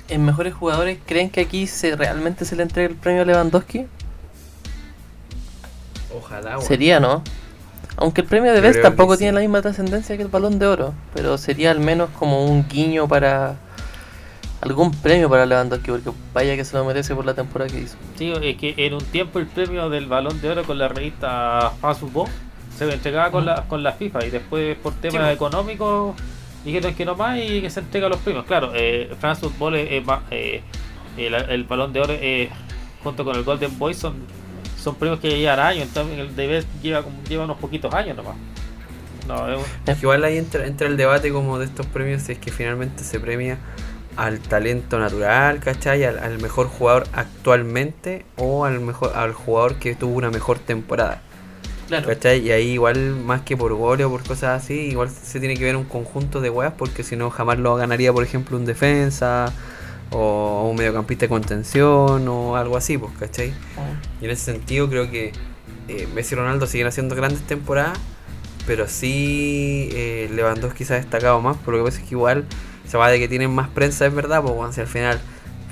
en 0.08 0.24
mejores 0.24 0.54
jugadores, 0.54 0.98
¿creen 1.04 1.30
que 1.30 1.42
aquí 1.42 1.66
se 1.66 1.94
realmente 1.96 2.44
se 2.44 2.56
le 2.56 2.62
entrega 2.62 2.88
el 2.88 2.96
premio 2.96 3.22
a 3.22 3.24
Lewandowski? 3.24 3.86
Ojalá, 6.16 6.58
weón. 6.58 6.66
Sería, 6.66 7.00
¿no? 7.00 7.22
Aunque 7.96 8.22
el 8.22 8.26
premio 8.26 8.52
de 8.52 8.60
Best 8.60 8.82
tampoco 8.82 9.14
sí. 9.14 9.20
tiene 9.20 9.32
la 9.34 9.40
misma 9.40 9.62
trascendencia 9.62 10.16
que 10.16 10.22
el 10.22 10.28
Balón 10.28 10.58
de 10.58 10.66
Oro, 10.66 10.94
pero 11.14 11.38
sería 11.38 11.70
al 11.70 11.80
menos 11.80 12.10
como 12.10 12.44
un 12.44 12.66
guiño 12.68 13.06
para 13.06 13.56
algún 14.60 14.90
premio 14.90 15.28
para 15.28 15.46
Lewandowski, 15.46 15.90
porque 15.90 16.10
vaya 16.32 16.56
que 16.56 16.64
se 16.64 16.76
lo 16.76 16.84
merece 16.84 17.14
por 17.14 17.26
la 17.26 17.34
temporada 17.34 17.70
que 17.70 17.80
hizo. 17.80 17.96
Sí, 18.16 18.32
es 18.42 18.56
que 18.56 18.74
en 18.78 18.94
un 18.94 19.04
tiempo 19.04 19.38
el 19.38 19.46
premio 19.46 19.90
del 19.90 20.06
balón 20.06 20.40
de 20.40 20.50
oro 20.50 20.64
con 20.64 20.78
la 20.78 20.88
revista 20.88 21.72
France 21.80 22.00
Football 22.00 22.28
se 22.76 22.90
entregaba 22.92 23.30
con 23.30 23.44
la, 23.44 23.64
con 23.68 23.82
la 23.82 23.92
FIFA 23.92 24.24
y 24.24 24.30
después 24.30 24.76
por 24.78 24.94
temas 24.94 25.22
pues. 25.22 25.34
económicos 25.34 26.16
dijeron 26.64 26.94
que 26.94 27.04
no 27.04 27.14
más 27.14 27.38
y 27.38 27.60
que 27.60 27.70
se 27.70 27.80
entrega 27.80 28.08
los 28.08 28.18
premios. 28.18 28.46
Claro, 28.46 28.72
eh, 28.74 29.14
France 29.20 29.42
Football 29.42 29.76
es, 29.76 29.92
es 29.92 30.04
más, 30.04 30.22
eh, 30.30 30.62
el, 31.16 31.34
el 31.34 31.64
balón 31.64 31.92
de 31.92 32.00
oro 32.00 32.14
eh, 32.14 32.50
junto 33.02 33.24
con 33.24 33.36
el 33.36 33.44
Golden 33.44 33.78
Boy 33.78 33.94
son, 33.94 34.14
son 34.84 34.94
premios 34.96 35.18
que 35.20 35.38
llevan 35.38 35.58
años, 35.60 35.84
entonces 35.88 36.18
el 36.18 36.28
Best 36.28 36.68
lleva, 36.82 37.02
lleva 37.28 37.44
unos 37.44 37.56
poquitos 37.58 37.92
años 37.94 38.16
nomás. 38.16 38.36
No, 39.26 39.48
es 39.50 39.56
un- 39.58 39.64
Es 39.90 39.94
que 39.98 40.02
igual 40.02 40.22
ahí 40.24 40.36
entra, 40.36 40.66
entra 40.66 40.86
el 40.86 40.96
debate 40.98 41.32
como 41.32 41.58
de 41.58 41.64
estos 41.64 41.86
premios 41.86 42.22
si 42.22 42.32
es 42.32 42.38
que 42.38 42.52
finalmente 42.52 43.02
se 43.04 43.18
premia 43.18 43.56
al 44.16 44.38
talento 44.38 44.98
natural, 44.98 45.58
¿cachai? 45.60 46.04
Al, 46.04 46.18
al 46.18 46.38
mejor 46.40 46.68
jugador 46.68 47.06
actualmente 47.14 48.24
o 48.36 48.64
al 48.64 48.80
mejor 48.80 49.12
al 49.16 49.32
jugador 49.32 49.76
que 49.76 49.94
tuvo 49.94 50.16
una 50.16 50.30
mejor 50.30 50.58
temporada. 50.58 51.22
Claro. 51.88 52.06
¿Cachai? 52.06 52.40
Y 52.46 52.50
ahí 52.52 52.70
igual 52.72 53.10
más 53.16 53.42
que 53.42 53.56
por 53.56 53.74
gol 53.74 54.00
o 54.02 54.10
por 54.10 54.22
cosas 54.22 54.62
así, 54.62 54.74
igual 54.74 55.10
se 55.10 55.40
tiene 55.40 55.56
que 55.56 55.64
ver 55.64 55.76
un 55.76 55.84
conjunto 55.84 56.40
de 56.40 56.48
weas 56.50 56.72
porque 56.76 57.02
si 57.02 57.16
no 57.16 57.30
jamás 57.30 57.58
lo 57.58 57.74
ganaría 57.76 58.12
por 58.12 58.24
ejemplo 58.24 58.56
un 58.56 58.64
defensa 58.66 59.52
o 60.10 60.68
un 60.70 60.76
mediocampista 60.76 61.26
de 61.26 61.28
contención 61.28 62.26
o 62.28 62.56
algo 62.56 62.76
así, 62.76 62.98
pues, 62.98 63.12
¿cachai? 63.18 63.52
Y 64.20 64.24
en 64.24 64.30
ese 64.30 64.44
sentido 64.44 64.88
creo 64.88 65.10
que 65.10 65.32
eh, 65.88 66.08
Messi 66.14 66.34
y 66.34 66.38
Ronaldo 66.38 66.66
siguen 66.66 66.86
haciendo 66.86 67.14
grandes 67.14 67.42
temporadas, 67.42 67.98
pero 68.66 68.88
sí 68.88 69.88
eh, 69.92 70.30
Lewandowski 70.34 70.84
se 70.84 70.94
ha 70.94 70.96
destacado 70.96 71.40
más, 71.40 71.56
por 71.58 71.74
lo 71.74 71.80
que 71.80 71.90
pasa 71.90 72.00
es 72.02 72.08
que 72.08 72.14
igual 72.14 72.44
se 72.88 72.96
va 72.96 73.10
de 73.10 73.18
que 73.18 73.28
tienen 73.28 73.50
más 73.50 73.68
prensa, 73.68 74.06
es 74.06 74.14
verdad, 74.14 74.42
pues 74.42 74.54
bueno, 74.54 74.72
si 74.72 74.80
al 74.80 74.86
final 74.86 75.20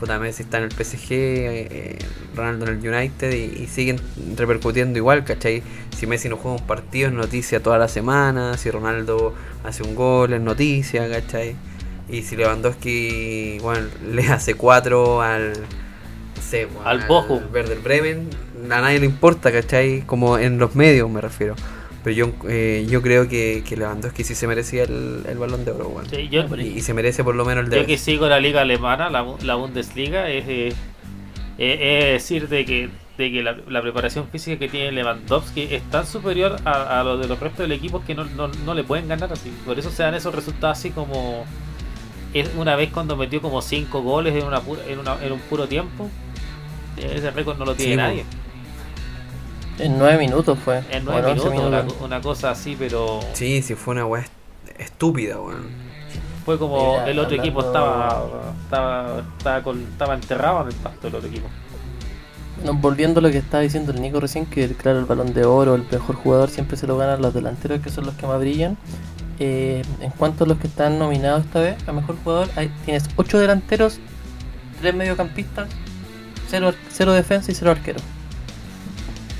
puta, 0.02 0.18
Messi 0.18 0.42
está 0.42 0.58
en 0.58 0.64
el 0.64 0.72
PSG, 0.72 1.06
eh, 1.12 1.98
Ronaldo 2.34 2.66
en 2.66 2.76
el 2.76 2.88
United 2.92 3.32
y, 3.32 3.62
y 3.62 3.68
siguen 3.68 4.00
repercutiendo 4.36 4.98
igual, 4.98 5.22
¿cachai? 5.22 5.62
Si 5.96 6.08
Messi 6.08 6.28
no 6.28 6.36
juega 6.36 6.56
un 6.56 6.66
partido 6.66 7.06
es 7.06 7.14
noticia 7.14 7.62
toda 7.62 7.78
la 7.78 7.86
semana, 7.86 8.58
si 8.58 8.68
Ronaldo 8.68 9.32
hace 9.62 9.84
un 9.84 9.94
gol 9.94 10.32
es 10.32 10.40
noticia, 10.40 11.08
¿cachai? 11.08 11.54
Y 12.12 12.22
si 12.22 12.36
Lewandowski, 12.36 13.58
bueno, 13.60 13.88
le 14.06 14.22
hace 14.28 14.54
cuatro 14.54 15.22
al... 15.22 15.52
no 16.36 16.42
sé, 16.42 16.66
bueno, 16.66 16.88
Al. 16.88 17.00
Werder 17.52 17.78
Bremen, 17.80 18.28
a 18.70 18.80
nadie 18.80 19.00
le 19.00 19.06
importa, 19.06 19.50
¿cachai? 19.52 20.02
Como 20.02 20.38
en 20.38 20.58
los 20.58 20.74
medios 20.74 21.10
me 21.10 21.20
refiero. 21.20 21.56
Pero 22.04 22.16
yo, 22.16 22.32
eh, 22.48 22.86
yo 22.88 23.00
creo 23.00 23.28
que, 23.28 23.64
que 23.66 23.76
Lewandowski 23.76 24.24
sí 24.24 24.34
se 24.34 24.46
merecía 24.48 24.84
el, 24.84 25.24
el 25.28 25.38
balón 25.38 25.64
de 25.64 25.70
oro, 25.70 26.02
sí, 26.10 26.28
yo, 26.28 26.44
Y, 26.56 26.78
y 26.78 26.80
se 26.82 26.94
merece 26.94 27.24
por 27.24 27.34
lo 27.36 27.44
menos 27.44 27.64
el 27.64 27.70
de 27.70 27.76
yo 27.80 27.86
que 27.86 27.96
sigo 27.96 28.28
la 28.28 28.40
liga 28.40 28.62
alemana, 28.62 29.08
la, 29.08 29.24
la 29.42 29.54
Bundesliga, 29.54 30.28
es, 30.28 30.44
eh, 30.48 30.72
es- 31.58 32.12
decir 32.22 32.48
de 32.48 32.64
que, 32.64 32.90
de 33.18 33.30
que 33.32 33.42
la, 33.42 33.56
la 33.68 33.82
preparación 33.82 34.28
física 34.28 34.58
que 34.58 34.68
tiene 34.68 34.92
Lewandowski 34.92 35.68
es 35.70 35.88
tan 35.90 36.06
superior 36.06 36.56
a, 36.64 37.00
a 37.00 37.04
lo 37.04 37.18
de 37.18 37.28
los 37.28 37.38
restos 37.38 37.60
del 37.68 37.72
equipo 37.72 38.04
que 38.04 38.14
no, 38.14 38.24
no, 38.24 38.48
no 38.48 38.74
le 38.74 38.84
pueden 38.84 39.08
ganar 39.08 39.32
así. 39.32 39.50
Por 39.64 39.78
eso 39.78 39.90
se 39.90 40.02
dan 40.02 40.14
esos 40.14 40.34
resultados 40.34 40.78
así 40.78 40.90
como 40.90 41.44
es 42.34 42.50
una 42.56 42.76
vez 42.76 42.90
cuando 42.92 43.16
metió 43.16 43.40
como 43.42 43.60
5 43.62 44.02
goles 44.02 44.34
en, 44.34 44.46
una 44.46 44.60
pura- 44.60 44.82
en, 44.86 44.98
una- 44.98 45.22
en 45.24 45.32
un 45.32 45.40
puro 45.40 45.66
tiempo. 45.68 46.08
Ese 46.96 47.30
récord 47.30 47.58
no 47.58 47.64
lo 47.64 47.74
tiene 47.74 47.92
Sí, 47.92 47.96
nadie. 47.96 48.24
En 49.78 49.98
nueve 49.98 50.18
minutos 50.18 50.58
fue. 50.58 50.82
En 50.90 51.08
o 51.08 51.12
9 51.12 51.30
en 51.32 51.38
once 51.38 51.50
minutos, 51.50 51.94
una, 51.98 52.04
una 52.06 52.20
cosa 52.20 52.50
así, 52.50 52.76
pero 52.78 53.20
Sí, 53.32 53.62
sí 53.62 53.74
fue 53.74 53.92
una 53.94 54.04
weá 54.06 54.22
est- 54.22 54.32
estúpida, 54.80 55.40
weón. 55.40 55.68
fue 56.44 56.58
como 56.58 56.92
Mira, 56.98 57.08
el 57.10 57.18
otro 57.18 57.36
equipo 57.36 57.60
estaba 57.62 58.24
estaba, 58.64 59.22
estaba, 59.38 59.62
con- 59.62 59.80
estaba 59.82 60.14
enterrado 60.14 60.62
en 60.62 60.68
el 60.68 60.74
pasto 60.74 61.08
el 61.08 61.14
otro 61.14 61.28
equipo. 61.28 61.48
No, 62.64 62.74
volviendo 62.74 63.18
a 63.20 63.22
lo 63.22 63.30
que 63.30 63.38
estaba 63.38 63.62
diciendo 63.62 63.92
el 63.92 64.00
Nico 64.02 64.20
recién, 64.20 64.46
que 64.46 64.68
claro, 64.74 64.98
el 65.00 65.06
balón 65.06 65.32
de 65.32 65.44
oro, 65.44 65.74
el 65.74 65.84
mejor 65.90 66.16
jugador 66.16 66.50
siempre 66.50 66.76
se 66.76 66.86
lo 66.86 66.96
ganan 66.98 67.20
los 67.22 67.32
delanteros, 67.34 67.80
que 67.80 67.90
son 67.90 68.04
los 68.06 68.14
que 68.14 68.26
más 68.26 68.38
brillan. 68.38 68.76
Eh, 69.44 69.82
en 70.00 70.10
cuanto 70.12 70.44
a 70.44 70.46
los 70.46 70.58
que 70.58 70.68
están 70.68 71.00
nominados 71.00 71.44
esta 71.44 71.58
vez 71.60 71.76
a 71.88 71.92
mejor 71.92 72.16
jugador, 72.22 72.48
hay- 72.54 72.70
tienes 72.84 73.08
8 73.16 73.38
delanteros, 73.40 73.98
3 74.80 74.94
mediocampistas, 74.94 75.68
0, 76.48 76.72
cero 76.92 77.12
defensa 77.12 77.50
y 77.50 77.54
0 77.56 77.72
arquero. 77.72 77.98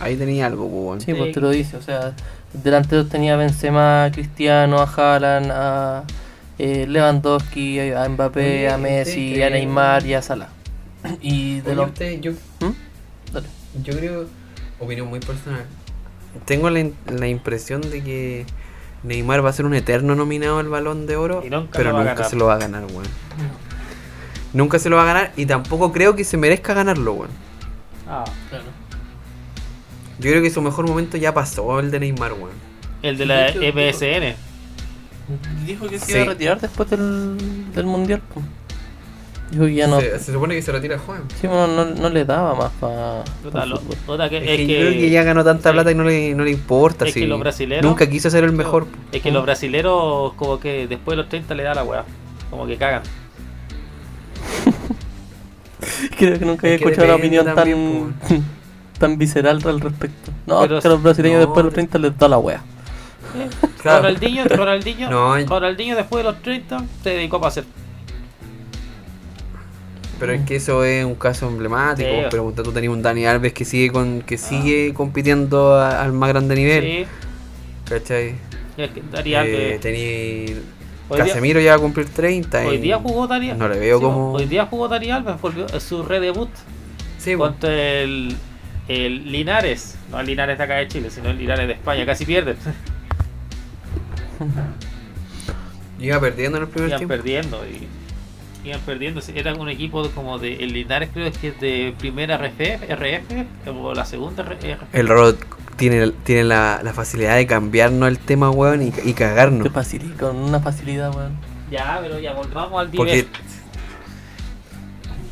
Ahí 0.00 0.16
tenía 0.16 0.46
algo, 0.46 0.68
pues, 0.68 0.82
weón. 0.84 1.00
Sí, 1.00 1.14
pues 1.14 1.32
te 1.32 1.40
lo 1.40 1.50
dice, 1.50 1.76
o 1.76 1.82
sea, 1.82 2.14
delanteros 2.52 3.08
tenía 3.08 3.34
a 3.34 3.36
Benzema, 3.36 4.04
a 4.06 4.10
Cristiano, 4.10 4.78
a 4.80 4.84
Haaland, 4.92 5.50
a 5.52 6.04
eh, 6.58 6.86
Lewandowski, 6.88 7.78
a 7.92 8.08
Mbappé, 8.08 8.40
Oye, 8.40 8.68
a 8.68 8.76
¿ustedes 8.76 9.06
Messi, 9.06 9.42
a 9.42 9.50
Neymar 9.50 10.04
y 10.04 10.14
a 10.14 10.22
Salah. 10.22 10.48
Y 11.20 11.60
de 11.60 11.74
los... 11.76 11.86
usted, 11.90 12.20
yo, 12.20 12.32
¿Mm? 12.32 13.32
Dale. 13.32 13.46
yo 13.84 13.96
creo, 13.96 14.26
opinión 14.80 15.06
muy 15.08 15.20
personal. 15.20 15.64
Tengo 16.44 16.70
la, 16.70 16.88
la 17.12 17.28
impresión 17.28 17.80
de 17.82 18.02
que 18.02 18.46
Neymar 19.04 19.44
va 19.44 19.50
a 19.50 19.52
ser 19.52 19.66
un 19.66 19.74
eterno 19.74 20.14
nominado 20.14 20.58
al 20.58 20.68
balón 20.68 21.06
de 21.06 21.16
oro, 21.16 21.42
nunca 21.50 21.76
pero 21.78 21.92
nunca 21.92 22.14
ganar. 22.14 22.30
se 22.30 22.36
lo 22.36 22.46
va 22.46 22.54
a 22.54 22.58
ganar, 22.58 22.84
weón. 22.84 23.04
Nunca 24.52 24.78
se 24.78 24.88
lo 24.90 24.96
va 24.96 25.02
a 25.02 25.06
ganar 25.06 25.32
y 25.36 25.46
tampoco 25.46 25.92
creo 25.92 26.14
que 26.14 26.24
se 26.24 26.36
merezca 26.36 26.74
ganarlo, 26.74 27.12
weón. 27.14 27.30
Ah, 28.08 28.24
Claro. 28.50 28.64
Yo 30.18 30.30
creo 30.30 30.42
que 30.42 30.50
su 30.50 30.62
mejor 30.62 30.86
momento 30.86 31.16
ya 31.16 31.34
pasó, 31.34 31.80
el 31.80 31.90
de 31.90 31.98
Neymar, 32.00 32.32
weón. 32.34 32.50
el 33.02 33.18
de 33.18 33.26
la 33.26 33.52
sí, 33.52 33.58
MSN. 33.58 34.34
Dijo 35.66 35.88
que 35.88 35.98
se 35.98 36.06
Sí. 36.06 36.12
iba 36.12 36.22
a 36.22 36.26
retirar 36.26 36.60
después 36.60 36.88
del, 36.90 37.72
del 37.74 37.86
mundial. 37.86 38.20
po. 38.32 38.40
Ya 39.74 39.86
no. 39.86 40.00
Se, 40.00 40.18
se 40.18 40.32
supone 40.32 40.54
que 40.54 40.62
se 40.62 40.72
retira 40.72 40.98
joven. 40.98 41.22
Sí, 41.40 41.46
bueno, 41.46 41.66
no, 41.68 41.84
no 41.84 42.08
le 42.08 42.24
daba 42.24 42.54
más 42.54 42.70
para. 42.80 43.22
Que- 44.30 44.38
Es, 44.38 44.42
es 44.42 44.48
que, 44.56 44.66
que, 44.66 44.68
yo 44.74 44.80
creo 44.80 44.92
que 44.92 45.10
ya 45.10 45.22
ganó 45.24 45.44
tanta 45.44 45.68
sí. 45.70 45.74
plata 45.74 45.90
y 45.90 45.94
no 45.94 46.04
le, 46.04 46.34
no 46.34 46.44
le 46.44 46.50
importa. 46.52 47.06
Es 47.06 47.12
que 47.14 47.20
si 47.20 47.26
los 47.26 47.38
brasileros- 47.38 47.82
Nunca 47.82 48.08
quiso 48.08 48.30
ser 48.30 48.44
el 48.44 48.52
mejor. 48.52 48.86
Es 49.12 49.20
que 49.22 49.30
los 49.30 49.42
brasileros 49.44 50.32
como 50.34 50.58
que 50.58 50.86
después 50.86 51.16
de 51.16 51.22
los 51.22 51.28
30 51.28 51.54
le 51.54 51.62
da 51.64 51.74
la 51.74 51.84
weá. 51.84 52.04
Como 52.50 52.66
que 52.66 52.76
cagan. 52.76 53.02
Creo 56.18 56.38
que 56.38 56.44
nunca 56.44 56.62
que 56.62 56.74
escuchado 56.76 57.04
una 57.06 57.16
opinión 57.16 57.44
también, 57.44 58.14
tan, 58.28 58.44
tan 58.98 59.18
visceral 59.18 59.60
al 59.66 59.80
respecto. 59.80 60.30
No, 60.46 60.60
Pero 60.60 60.80
que 60.80 60.88
a 60.88 60.90
los 60.90 61.02
brasileños 61.02 61.40
no, 61.40 61.46
después 61.46 61.56
de 61.58 61.62
los 61.64 61.74
30 61.74 61.98
les 61.98 62.18
da 62.18 62.28
la 62.28 62.38
wea. 62.38 62.62
Claro. 63.80 64.02
Ronaldinho, 64.02 64.44
Ronaldinho, 64.44 65.10
Ronaldinho 65.48 65.96
después 65.96 66.24
de 66.24 66.30
los 66.30 66.42
30 66.42 66.84
se 67.02 67.10
dedicó 67.10 67.36
a 67.36 67.40
pasar. 67.42 67.64
Pero 70.22 70.34
es 70.34 70.42
que 70.46 70.54
eso 70.56 70.84
es 70.84 71.04
un 71.04 71.16
caso 71.16 71.48
emblemático. 71.48 72.08
Sí. 72.08 72.26
Pero 72.30 72.52
tú 72.52 72.70
tenías 72.72 72.92
un 72.92 73.02
Dani 73.02 73.26
Alves 73.26 73.52
que 73.52 73.64
sigue 73.64 73.90
con 73.90 74.22
que 74.22 74.38
sigue 74.38 74.94
compitiendo 74.94 75.74
a- 75.74 76.00
al 76.00 76.12
más 76.12 76.28
grande 76.28 76.54
nivel. 76.54 76.84
Sí, 76.84 77.06
¿Cachai? 77.88 78.34
es 78.76 78.90
que 78.90 79.02
Daría 79.10 79.44
Eh, 79.44 79.78
que- 79.80 79.80
tení- 79.80 80.54
día- 80.54 81.24
Casemiro 81.24 81.58
ya 81.60 81.72
va 81.72 81.76
a 81.78 81.80
cumplir 81.80 82.08
30. 82.08 82.64
Hoy 82.64 82.78
día 82.78 82.98
jugó 82.98 83.26
Darío. 83.26 83.56
No 83.56 83.66
le 83.68 83.78
veo 83.80 83.98
sí, 83.98 84.04
como. 84.04 84.32
Hoy 84.34 84.46
día 84.46 84.64
jugó 84.66 84.86
Darío 84.86 85.16
Alves, 85.16 85.40
volvió 85.40 85.66
su 85.80 86.04
redebut 86.04 86.50
Sí, 87.18 87.34
contra 87.34 87.70
el, 87.72 88.36
el 88.86 89.30
Linares. 89.32 89.96
No 90.10 90.20
el 90.20 90.26
Linares 90.26 90.56
de 90.56 90.62
acá 90.64 90.74
de 90.76 90.86
Chile, 90.86 91.10
sino 91.10 91.30
el 91.30 91.38
Linares 91.38 91.66
de 91.66 91.72
España. 91.72 92.06
Casi 92.06 92.24
pierden. 92.24 92.56
Iba 96.00 96.20
perdiendo 96.20 96.58
en 96.58 96.64
el 96.64 96.68
primer 96.68 96.88
Iban 96.90 96.98
tiempo. 96.98 97.14
perdiendo. 97.14 97.64
Y, 97.66 97.86
iban 98.64 98.80
perdiendo. 98.80 99.20
Era 99.34 99.54
un 99.54 99.68
equipo 99.68 100.08
como 100.10 100.38
de. 100.38 100.56
El 100.56 100.72
Linares 100.72 101.10
creo 101.12 101.30
que 101.32 101.48
es 101.48 101.60
de 101.60 101.94
primera 101.98 102.36
RF, 102.38 102.82
RF 102.88 103.68
o 103.68 103.94
la 103.94 104.04
segunda 104.04 104.42
RF. 104.42 104.82
El 104.92 105.08
Rod 105.08 105.36
tiene, 105.76 106.10
tiene 106.24 106.44
la, 106.44 106.80
la 106.82 106.92
facilidad 106.92 107.36
de 107.36 107.46
cambiarnos 107.46 108.08
el 108.08 108.18
tema, 108.18 108.50
weón, 108.50 108.82
y, 108.82 108.92
y 109.04 109.12
cagarnos. 109.14 109.64
Con 110.18 110.36
una 110.36 110.60
facilidad, 110.60 111.14
weón. 111.14 111.32
Ya, 111.70 111.98
pero 112.02 112.18
ya 112.18 112.34
volvamos 112.34 112.80
al 112.80 112.90
Porque. 112.90 113.26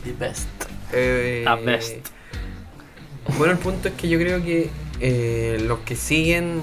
The 0.05 0.13
best. 0.19 0.49
eh, 0.93 1.43
La 1.45 1.57
best. 1.57 2.09
Bueno, 3.39 3.53
el 3.53 3.59
punto 3.59 3.89
es 3.89 3.95
que 3.95 4.09
yo 4.09 4.19
creo 4.19 4.43
que 4.43 4.71
eh, 5.01 5.63
los 5.67 5.81
que 5.81 5.95
siguen, 5.95 6.63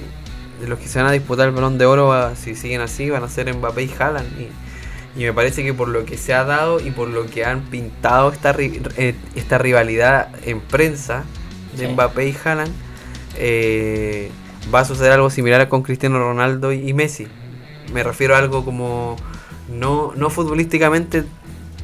los 0.68 0.80
que 0.80 0.88
se 0.88 1.00
van 1.00 1.08
a 1.08 1.12
disputar 1.12 1.48
el 1.48 1.54
balón 1.54 1.78
de 1.78 1.86
oro, 1.86 2.08
va- 2.08 2.36
si 2.36 2.56
siguen 2.56 2.82
así, 2.82 3.10
van 3.10 3.24
a 3.24 3.30
ser 3.30 3.54
Mbappé 3.54 3.84
y 3.84 3.92
Haaland. 3.98 4.28
Y, 4.42 4.50
y 5.18 5.24
me 5.24 5.34
parece 5.34 5.64
que 5.64 5.74
por 5.74 5.88
lo 5.88 6.06
que 6.06 6.18
se 6.18 6.34
ha 6.34 6.44
dado 6.44 6.80
y 6.80 6.92
por 6.92 7.08
lo 7.10 7.26
que 7.26 7.44
han 7.44 7.62
pintado 7.64 8.32
esta, 8.32 8.54
ri- 8.56 8.88
eh, 8.98 9.16
esta 9.36 9.58
rivalidad 9.58 10.30
en 10.46 10.60
prensa 10.62 11.24
de 11.76 11.88
Sí. 11.88 11.92
Mbappé 11.94 12.28
y 12.30 12.36
Haaland, 12.44 12.72
eh, 13.36 14.30
va 14.74 14.82
a 14.82 14.86
suceder 14.86 15.12
algo 15.14 15.30
similar 15.30 15.68
con 15.70 15.82
Cristiano 15.84 16.20
Ronaldo 16.20 16.72
y, 16.72 16.94
Messi. 16.94 17.28
Me 17.94 18.04
refiero 18.04 18.36
a 18.36 18.40
algo 18.40 18.66
como 18.66 19.16
no, 19.70 20.12
no 20.16 20.30
futbolísticamente 20.30 21.24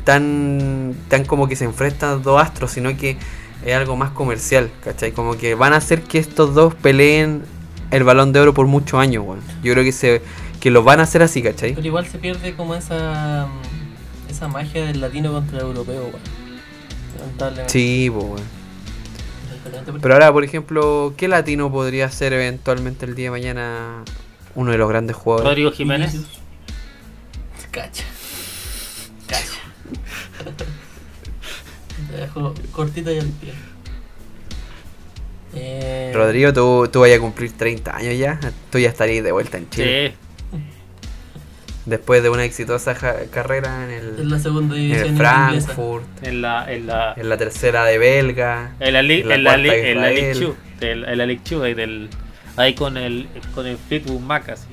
tan, 0.04 0.96
tan 1.08 1.26
como 1.26 1.48
que 1.48 1.56
se 1.56 1.66
enfrentan 1.66 2.22
dos 2.24 2.42
astros, 2.42 2.72
sino 2.72 2.96
que 2.98 3.18
es 3.66 3.74
algo 3.76 3.96
más 3.96 4.12
comercial, 4.12 4.70
¿cachai? 4.84 5.12
Como 5.14 5.38
que 5.38 5.56
van 5.56 5.74
a 5.74 5.78
hacer 5.78 6.02
que 6.02 6.20
estos 6.20 6.54
dos 6.54 6.76
peleen 6.76 7.44
el 7.92 8.04
balón 8.04 8.34
de 8.34 8.40
oro 8.42 8.54
por 8.54 8.68
muchos 8.68 9.00
años, 9.00 9.24
weón. 9.26 9.40
Yo 9.64 9.72
creo 9.74 9.84
que 9.86 9.92
se 9.94 10.22
que 10.64 10.72
lo 10.72 10.82
van 10.82 11.02
a 11.02 11.04
hacer 11.04 11.22
así, 11.22 11.44
¿cachai? 11.44 11.74
Pero 11.74 11.86
igual 11.86 12.08
se 12.08 12.18
pierde 12.20 12.56
como 12.56 12.74
esa 12.74 13.50
esa 14.30 14.48
magia 14.48 14.86
del 14.86 15.02
latino 15.02 15.34
contra 15.34 15.58
el 15.58 15.66
europeo, 15.66 16.04
weón. 16.04 16.22
Lamentablemente. 17.20 17.74
Sí, 17.74 18.10
pues, 18.10 18.24
weón. 18.24 20.00
Pero 20.02 20.14
ahora, 20.14 20.32
por 20.32 20.46
ejemplo, 20.46 21.16
¿qué 21.18 21.28
latino 21.28 21.70
podría 21.70 22.10
ser 22.10 22.32
eventualmente 22.32 23.06
el 23.06 23.14
día 23.14 23.26
de 23.26 23.32
mañana 23.32 24.06
uno 24.56 24.72
de 24.72 24.78
los 24.78 24.88
grandes 24.88 25.18
jugadores? 25.18 25.50
Rodrigo 25.50 25.72
Jiménez. 25.74 26.16
Cacha. 27.70 28.06
Cacha. 29.28 29.60
Te 32.10 32.18
dejo 32.22 32.54
cortito 32.72 33.12
y 33.12 33.20
al 33.20 33.28
pie. 33.28 33.54
Eh, 35.56 36.14
Rodrigo, 36.16 36.54
tú, 36.54 36.88
tú 36.90 37.02
vayas 37.02 37.18
a 37.18 37.22
cumplir 37.22 37.52
30 37.52 37.98
años 37.98 38.18
ya. 38.18 38.40
Tú 38.72 38.80
ya 38.80 38.88
estarías 38.88 39.26
de 39.26 39.34
vuelta 39.34 39.58
en 39.58 39.70
Chile. 39.70 40.12
Sí. 40.12 40.23
Después 41.86 42.24
de 42.24 42.30
una 42.30 42.46
exitosa 42.46 42.96
ja- 42.96 43.16
carrera 43.30 43.84
en 43.84 43.92
en 43.92 44.20
el, 44.20 44.30
la 44.30 44.40
segunda 44.40 44.74
en 44.76 44.82
división 44.82 45.08
el 45.08 45.12
inglesa. 45.16 45.68
Frankfurt, 45.74 46.06
En 46.24 46.42
la. 46.42 46.72
En 46.72 46.88
la. 46.88 47.14
en 47.18 47.28
la 47.30 47.38
tercera 47.38 47.84
de 47.84 47.98
Belga. 47.98 48.72
En 48.80 48.94
la, 48.94 49.02
li- 49.02 49.20
en 49.22 49.28
la 49.28 49.36
en 49.36 49.44
la, 49.44 49.52
en 49.54 50.02
la 50.02 50.08
del- 50.08 51.06
en 51.06 51.18
League 51.28 51.42
Two, 51.44 51.64
ahí, 51.64 51.74
del, 51.74 52.10
ahí 52.56 52.74
con 52.74 52.96
el 52.98 53.28
con 53.54 53.68
el 53.68 53.78
Fleetwood 53.78 54.22
Mac 54.22 54.48
así. 54.50 54.68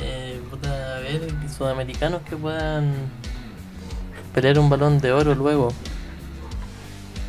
Eh, 0.00 0.40
puta, 0.50 0.96
a 0.96 1.00
ver, 1.00 1.20
sudamericanos 1.56 2.22
que 2.22 2.36
puedan 2.36 2.92
pelear 4.34 4.58
un 4.58 4.70
balón 4.70 4.98
de 5.00 5.12
oro 5.12 5.34
luego. 5.34 5.72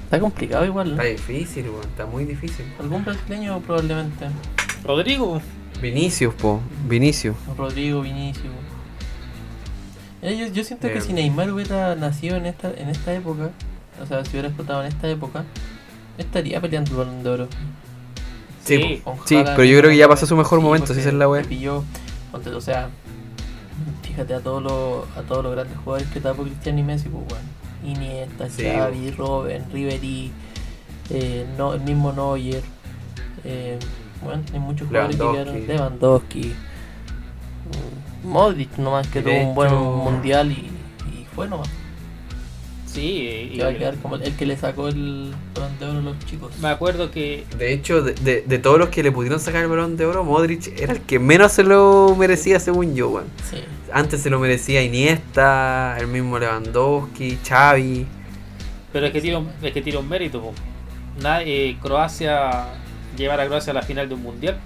Está 0.05 0.19
complicado 0.19 0.65
igual, 0.65 0.95
¿no? 0.95 1.01
Está 1.01 1.03
difícil, 1.31 1.65
está 1.81 2.05
muy 2.05 2.25
difícil. 2.25 2.65
Algún 2.79 3.03
brasileño 3.05 3.59
probablemente. 3.59 4.25
Rodrigo. 4.85 5.41
Vinicius, 5.81 6.33
po, 6.33 6.59
Vinicius. 6.87 7.35
Rodrigo, 7.57 8.01
Vinicius. 8.01 8.53
Eh, 10.21 10.37
yo, 10.37 10.47
yo 10.53 10.63
siento 10.63 10.87
que 10.89 10.99
si 11.01 11.13
Neymar 11.13 11.51
hubiera 11.51 11.95
nacido 11.95 12.35
en 12.35 12.45
esta, 12.45 12.71
en 12.71 12.89
esta 12.89 13.13
época, 13.13 13.51
o 14.01 14.05
sea, 14.05 14.23
si 14.25 14.31
hubiera 14.31 14.49
explotado 14.49 14.81
en 14.81 14.87
esta 14.87 15.09
época, 15.09 15.45
estaría 16.17 16.59
peleando 16.59 16.91
el 16.91 16.97
balón 16.97 17.23
de 17.23 17.29
oro. 17.29 17.47
Sí, 18.65 19.01
Sí. 19.25 19.41
Pero 19.43 19.63
yo 19.63 19.79
creo 19.79 19.89
que 19.91 19.97
ya 19.97 20.07
pasó 20.07 20.25
su 20.25 20.35
sí, 20.35 20.37
mejor 20.37 20.61
momento, 20.61 20.93
si 20.93 20.99
esa 20.99 21.09
es 21.09 21.15
la 21.15 21.29
wea. 21.29 21.43
pilló, 21.43 21.83
o 22.33 22.61
sea, 22.61 22.89
fíjate 24.03 24.33
a 24.33 24.41
todos 24.41 24.61
los 24.61 25.17
a 25.17 25.21
todos 25.27 25.43
los 25.43 25.53
grandes 25.53 25.77
jugadores 25.77 26.07
que 26.09 26.19
tapó 26.19 26.43
Cristiano 26.43 26.79
y 26.79 26.83
Messi, 26.83 27.09
pues 27.09 27.23
bueno. 27.25 27.49
Iniesta, 27.85 28.49
Xavi, 28.49 29.11
Robben, 29.11 29.63
Ribery, 29.71 30.31
eh, 31.11 31.47
no, 31.57 31.73
el 31.73 31.79
mismo 31.81 32.11
Neuer, 32.11 32.61
eh, 33.45 33.79
bueno, 34.23 34.43
hay 34.53 34.59
muchos 34.59 34.87
jugadores 34.87 35.15
que 35.15 35.21
Lewandowski. 35.23 35.61
quedaron 35.61 35.67
Lewandowski, 35.67 36.53
mm, 38.23 38.27
Modric 38.27 38.77
nomás 38.77 39.07
que 39.07 39.21
tuvo 39.21 39.33
un 39.49 39.55
buen 39.55 39.73
mundial 39.75 40.51
y, 40.51 40.69
y 41.19 41.25
fue 41.35 41.47
nomás. 41.47 41.69
Sí, 42.85 43.49
y, 43.53 43.57
Que 43.57 43.63
va 43.63 43.69
a 43.69 43.73
quedar 43.73 43.95
como 43.97 44.15
el 44.15 44.35
que 44.35 44.47
le 44.47 44.57
sacó 44.57 44.87
el 44.87 45.31
balón 45.53 45.77
de 45.79 45.85
oro 45.85 45.99
a 45.99 46.01
los 46.01 46.19
chicos. 46.25 46.51
me 46.59 46.69
acuerdo 46.69 47.11
que 47.11 47.45
De 47.55 47.71
hecho, 47.71 48.01
de, 48.01 48.13
de- 48.15 48.41
de 48.41 48.57
todos 48.57 48.79
los 48.79 48.89
que 48.89 49.03
le 49.03 49.11
pudieron 49.11 49.39
sacar 49.39 49.61
el 49.61 49.69
balón 49.69 49.95
de 49.95 50.07
oro, 50.07 50.23
Modric 50.23 50.67
era 50.79 50.93
el 50.93 51.01
que 51.01 51.19
menos 51.19 51.51
se 51.51 51.61
lo 51.63 52.15
merecía, 52.17 52.59
según 52.59 52.95
yo, 52.95 53.09
weón. 53.09 53.27
Sí. 53.47 53.57
Antes 53.93 54.21
se 54.23 54.31
lo 54.31 54.39
merecía 54.39 54.81
Iniesta, 54.81 55.97
el 55.99 56.07
mismo 56.07 56.39
Lewandowski, 56.39 57.37
Xavi. 57.47 58.07
pero 58.91 59.05
es 59.05 59.13
que 59.13 59.21
tiene 59.21 59.37
un, 59.37 59.49
es 59.61 59.71
que 59.71 59.81
tiene 59.83 59.99
un 59.99 60.09
mérito. 60.09 60.41
po. 60.41 60.53
Na- 61.21 61.43
eh, 61.43 61.77
Croacia 61.79 62.69
llevar 63.19 63.39
a 63.39 63.45
Croacia 63.45 63.71
a 63.71 63.73
la 63.75 63.83
final 63.83 64.09
de 64.09 64.15
un 64.15 64.23
mundial. 64.23 64.57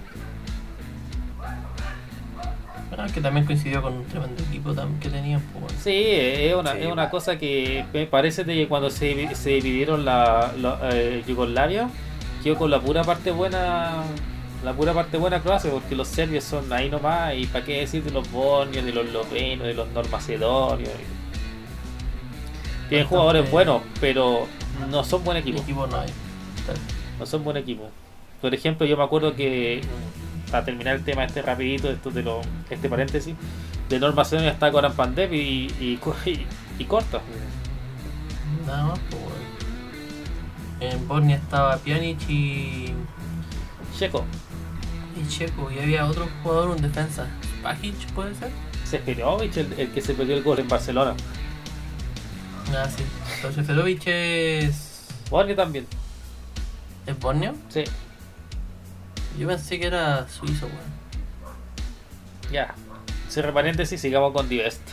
Ah, 2.96 3.06
que 3.12 3.20
también 3.20 3.44
coincidió 3.44 3.82
con 3.82 3.92
un 3.94 4.04
tremendo 4.04 4.42
equipo 4.44 4.72
que 5.00 5.08
tenían. 5.08 5.40
Pues, 5.40 5.64
bueno. 5.64 5.78
Sí, 5.82 5.92
es 5.94 6.54
una, 6.54 6.72
Sí, 6.72 6.78
es 6.80 6.92
una 6.92 7.10
cosa 7.10 7.38
que 7.38 7.84
me 7.92 8.06
parece 8.06 8.44
de 8.44 8.54
que 8.54 8.68
cuando 8.68 8.88
se, 8.88 9.34
se 9.34 9.50
dividieron 9.50 10.04
la, 10.04 10.52
la, 10.58 10.78
eh, 10.92 11.22
Yugoslavia, 11.26 11.88
quedó 12.42 12.56
con 12.56 12.70
la 12.70 12.80
pura 12.80 13.02
parte 13.02 13.32
buena, 13.32 14.04
la 14.64 14.72
pura 14.72 14.94
parte 14.94 15.18
buena 15.18 15.40
Croacia, 15.40 15.70
porque 15.70 15.96
los 15.96 16.06
serbios 16.06 16.44
son 16.44 16.72
ahí 16.72 16.88
nomás, 16.88 17.34
y 17.36 17.46
para 17.46 17.64
qué 17.64 17.80
decir 17.80 18.04
de 18.04 18.10
los 18.10 18.30
bosnios, 18.30 18.84
de 18.84 18.92
los 18.92 19.06
eslovenos, 19.06 19.66
de 19.66 19.74
los 19.74 19.88
normacedonios. 19.88 20.90
Tienen 22.88 23.06
jugadores 23.08 23.50
buenos, 23.50 23.82
pero 24.00 24.46
no 24.90 25.02
son 25.04 25.24
buen 25.24 25.38
equipo. 25.38 25.60
equipo 25.60 25.86
no 25.86 25.98
hay. 25.98 26.10
No 27.18 27.26
son 27.26 27.42
buen 27.42 27.56
equipo. 27.56 27.90
Por 28.44 28.52
ejemplo, 28.52 28.84
yo 28.84 28.98
me 28.98 29.04
acuerdo 29.04 29.34
que 29.34 29.80
para 30.50 30.66
terminar 30.66 30.96
el 30.96 31.02
tema 31.02 31.24
este 31.24 31.40
rapidito, 31.40 31.90
esto 31.90 32.10
de 32.10 32.22
lo, 32.22 32.42
este 32.68 32.90
paréntesis, 32.90 33.34
de 33.88 33.98
North 33.98 34.14
Macedonia 34.14 34.50
está 34.50 34.68
Goran 34.68 34.92
Pandev 34.92 35.32
y, 35.32 35.72
y, 35.80 35.98
y, 36.26 36.46
y 36.78 36.84
corta. 36.84 37.22
Nada 38.66 38.88
más, 38.88 38.98
pues. 39.08 40.92
En 40.92 41.08
Bosnia 41.08 41.36
estaba 41.36 41.78
Pjanic 41.78 42.18
y, 42.28 42.92
Checo, 43.98 44.26
y 45.16 45.26
Checo. 45.26 45.70
Y 45.72 45.78
había 45.78 46.04
otro 46.04 46.28
jugador, 46.42 46.68
un 46.68 46.82
defensa. 46.82 47.26
Pajic, 47.62 47.94
puede 48.12 48.34
ser. 48.34 48.50
Seferovic, 48.84 49.56
el, 49.56 49.72
el 49.78 49.90
que 49.90 50.02
se 50.02 50.12
perdió 50.12 50.36
el 50.36 50.42
gol 50.42 50.58
en 50.58 50.68
Barcelona. 50.68 51.14
Ah, 52.76 52.86
sí. 52.94 53.04
Pero 53.40 53.54
Seferovic 53.54 54.02
es. 54.04 55.06
Bosnia 55.30 55.56
también, 55.56 55.86
¿Es 57.06 57.18
Bosnia? 57.18 57.54
sí, 57.70 57.84
Yo 59.38 59.48
pensé 59.48 59.78
que 59.80 59.86
era 59.86 60.26
suizo, 60.28 60.66
weón. 60.66 60.78
ya. 62.52 62.74
Cierre 63.28 63.52
paréntesis, 63.52 64.00
sigamos 64.00 64.32
con 64.32 64.48
Divest. 64.48 64.80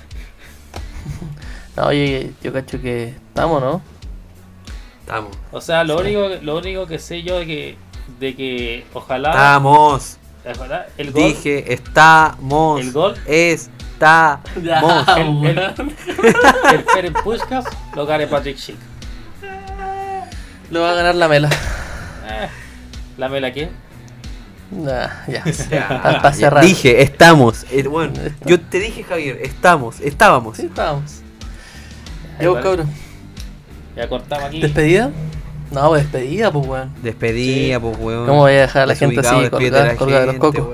No, 1.77 1.85
oye, 1.85 2.33
yo 2.43 2.51
cacho 2.51 2.81
que 2.81 3.15
estamos, 3.29 3.61
¿no? 3.61 3.81
Estamos. 4.99 5.31
O 5.53 5.61
sea, 5.61 5.85
lo, 5.85 5.99
Sí. 5.99 6.13
único, 6.15 6.43
lo 6.43 6.57
único 6.57 6.85
que 6.85 6.99
sé 6.99 7.23
yo 7.23 7.39
de 7.39 7.45
que, 7.45 7.77
de 8.19 8.35
que 8.35 8.85
ojalá, 8.93 9.29
Estamos. 9.29 10.17
ojalá 10.53 10.87
el 10.97 11.11
gol, 11.13 11.23
Dije, 11.23 11.71
estamos. 11.73 12.81
El 12.81 12.91
gol. 12.91 13.15
Estamos. 13.25 14.41
el- 14.57 14.67
el- 15.21 15.29
weón. 15.29 15.95
el 16.73 16.83
Ferenc 16.93 17.23
Puskas 17.23 17.63
lo 17.95 18.05
gane 18.05 18.27
Patrick 18.27 18.57
Schick. 18.57 18.77
Lo 20.71 20.81
va 20.81 20.91
a 20.91 20.93
ganar 20.95 21.15
la 21.15 21.27
mela. 21.29 21.47
Eh, 22.27 22.49
¿La 23.17 23.29
mela 23.29 23.53
qué? 23.53 23.69
Nah, 24.71 25.09
ya. 25.27 25.43
Ya, 25.69 26.31
cerrar. 26.33 26.63
Dije, 26.63 27.01
estamos. 27.01 27.65
Eh, 27.71 27.83
bueno, 27.87 28.13
yo 28.45 28.59
te 28.59 28.79
dije, 28.79 29.03
Javier, 29.03 29.39
estamos, 29.41 29.99
estábamos. 29.99 30.57
Sí, 30.57 30.67
estábamos. 30.67 31.21
Yo, 32.39 32.53
va. 32.53 32.61
cabrón. 32.61 32.89
Ya 33.95 34.07
cortamos 34.07 34.45
aquí. 34.45 34.61
¿Despedida? 34.61 35.11
No, 35.71 35.89
pues 35.89 36.03
despedida, 36.03 36.51
pues, 36.51 36.67
weón. 36.67 36.93
Despedida, 37.01 37.79
pues, 37.79 37.97
weón. 37.99 38.27
¿Cómo 38.27 38.39
voy 38.39 38.53
a 38.53 38.61
dejar 38.61 38.83
a 38.83 38.85
la 38.85 38.95
gente 38.95 39.19
así, 39.19 39.41
de 39.41 39.49
colgada, 39.49 39.95
colgada 39.95 40.21
de 40.21 40.27
los 40.27 40.35
cocos? 40.37 40.67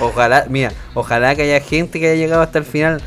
Ojalá, 0.00 0.46
mira, 0.48 0.72
ojalá 0.94 1.34
que 1.34 1.42
haya 1.42 1.60
gente 1.60 2.00
que 2.00 2.08
haya 2.08 2.16
llegado 2.16 2.42
hasta 2.42 2.58
el 2.58 2.64
final 2.64 3.02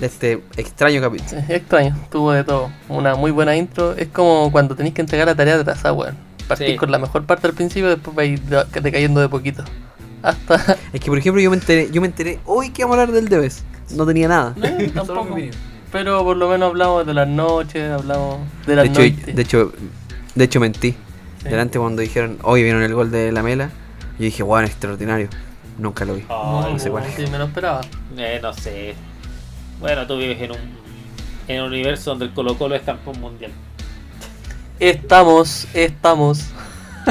de 0.00 0.06
este 0.06 0.42
extraño 0.56 1.00
capítulo. 1.00 1.42
Sí, 1.46 1.52
extraño, 1.52 1.96
tuvo 2.10 2.32
de 2.32 2.44
todo. 2.44 2.70
Una 2.88 3.14
muy 3.14 3.30
buena 3.30 3.56
intro. 3.56 3.92
Es 3.96 4.08
como 4.08 4.50
cuando 4.50 4.74
tenéis 4.74 4.94
que 4.94 5.02
entregar 5.02 5.26
la 5.26 5.34
tarea 5.34 5.56
atrasada, 5.56 5.92
weón. 5.92 6.16
Partís 6.48 6.68
Sí. 6.72 6.76
con 6.76 6.90
la 6.90 6.98
mejor 6.98 7.24
parte 7.24 7.46
al 7.46 7.54
principio, 7.54 7.88
después 7.88 8.14
vais 8.14 8.40
de- 8.50 8.64
decayendo 8.82 9.20
de 9.20 9.28
poquito. 9.28 9.64
Hasta. 10.22 10.76
Es 10.92 11.00
que, 11.00 11.06
por 11.10 11.18
ejemplo, 11.18 11.40
yo 11.42 11.50
me 11.50 11.56
enteré, 11.56 11.90
yo 11.90 12.00
me 12.00 12.06
enteré 12.06 12.38
hoy 12.44 12.70
que 12.70 12.82
vamos 12.84 12.98
a 12.98 13.02
hablar 13.02 13.14
del 13.14 13.28
Debes. 13.28 13.64
No 13.94 14.06
tenía 14.06 14.28
nada. 14.28 14.54
No, 14.56 15.02
tampoco. 15.04 15.36
Pero 15.92 16.24
por 16.24 16.36
lo 16.36 16.48
menos 16.48 16.70
hablamos 16.70 17.06
de 17.06 17.14
las 17.14 17.28
noches, 17.28 17.90
hablamos 17.90 18.38
de 18.66 18.74
las 18.76 18.84
De 18.84 18.90
hecho, 18.90 19.00
noches. 19.18 19.36
de 19.36 19.42
hecho, 19.42 19.72
de 20.34 20.44
hecho 20.44 20.60
mentí. 20.60 20.92
Sí. 21.42 21.48
Delante 21.48 21.78
cuando 21.78 22.00
dijeron, 22.02 22.38
hoy 22.42 22.62
vieron 22.62 22.82
el 22.82 22.94
gol 22.94 23.10
de 23.10 23.30
la 23.30 23.42
Mela, 23.42 23.70
yo 24.18 24.24
dije, 24.24 24.42
weón, 24.42 24.64
extraordinario. 24.64 25.28
Nunca 25.78 26.04
lo 26.04 26.14
vi. 26.14 26.22
No 26.28 26.78
sé 26.78 26.90
cuál. 26.90 27.04
Sí, 27.16 27.24
me 27.30 27.36
lo 27.38 27.44
esperaba. 27.44 27.80
Eh, 28.16 28.38
no 28.42 28.52
sé. 28.54 28.94
Bueno, 29.80 30.06
tú 30.06 30.16
vives 30.16 30.40
en 30.40 30.52
un, 30.52 30.56
en 31.48 31.60
un 31.62 31.68
universo 31.68 32.10
donde 32.10 32.26
el 32.26 32.32
Colo 32.32 32.56
Colo 32.56 32.74
es 32.76 32.82
campeón 32.82 33.20
mundial. 33.20 33.50
Estamos, 34.80 35.68
estamos. 35.74 36.44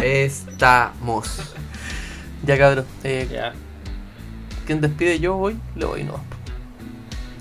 Estamos. 0.02 1.54
Ya 2.46 2.58
cabrón. 2.58 2.86
Eh, 3.04 3.28
Ya. 3.32 3.54
quien 4.66 4.82
despide 4.82 5.20
yo 5.20 5.36
voy, 5.36 5.58
le 5.76 5.86
voy 5.86 6.04
no. 6.04 6.20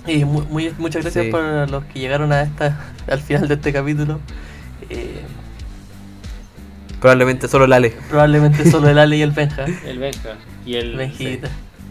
Y 0.07 0.25
muy, 0.25 0.45
muy- 0.47 0.73
muchas 0.77 1.01
gracias 1.03 1.25
Sí. 1.25 1.31
por 1.31 1.41
los 1.69 1.83
que 1.85 1.99
llegaron 1.99 2.31
a 2.31 2.41
esta, 2.41 2.77
al 3.07 3.19
final 3.21 3.47
de 3.47 3.53
este 3.55 3.71
capítulo. 3.73 4.19
Eh, 4.89 5.21
Probablemente 6.99 7.49
solo 7.49 7.67
Lale. 7.67 7.89
probablemente 8.09 8.69
solo 8.69 8.87
el 8.89 8.97
Ale 8.97 9.17
y 9.17 9.21
el 9.21 9.31
Benja. 9.35 9.65
El 9.65 9.99
Benja. 9.99 10.35
Y 10.65 10.75
el. 10.75 10.95
Benjita. 10.95 11.49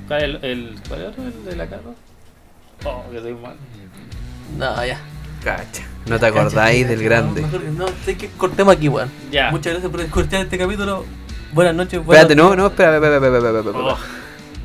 ¿Cuál 0.08 0.22
es 0.36 0.42
el, 0.42 0.44
el, 0.44 0.74
cuál? 0.88 1.14
¿El 1.18 1.44
de 1.44 1.56
la 1.56 1.66
Carlos? 1.68 1.94
Oh, 2.84 3.04
que 3.10 3.20
soy 3.20 3.34
mal. 3.34 3.56
No, 4.58 4.84
ya. 4.86 4.98
Cacha. 5.42 5.82
No 6.06 6.18
te 6.18 6.26
acordáis 6.26 6.88
del 6.88 7.02
grande. 7.02 7.42
No, 7.76 7.86
sé 8.04 8.16
que 8.16 8.28
cortemos 8.28 8.74
aquí, 8.76 8.88
weón. 8.88 9.10
Ya. 9.30 9.50
Muchas 9.50 9.72
gracias 9.72 9.90
por 9.90 10.00
escuchar 10.00 10.42
este 10.42 10.58
capítulo. 10.58 11.04
Buenas 11.52 11.74
noches, 11.74 12.04
buenas 12.04 12.22
Espérate, 12.22 12.34
no, 12.34 12.56
no, 12.56 12.66
espera, 12.68 12.94
espera, 12.96 13.16
espera, 13.16 13.36
espera, 13.36 13.58
espera, 13.58 13.70
espera. 13.70 13.94
Oh. 13.94 13.98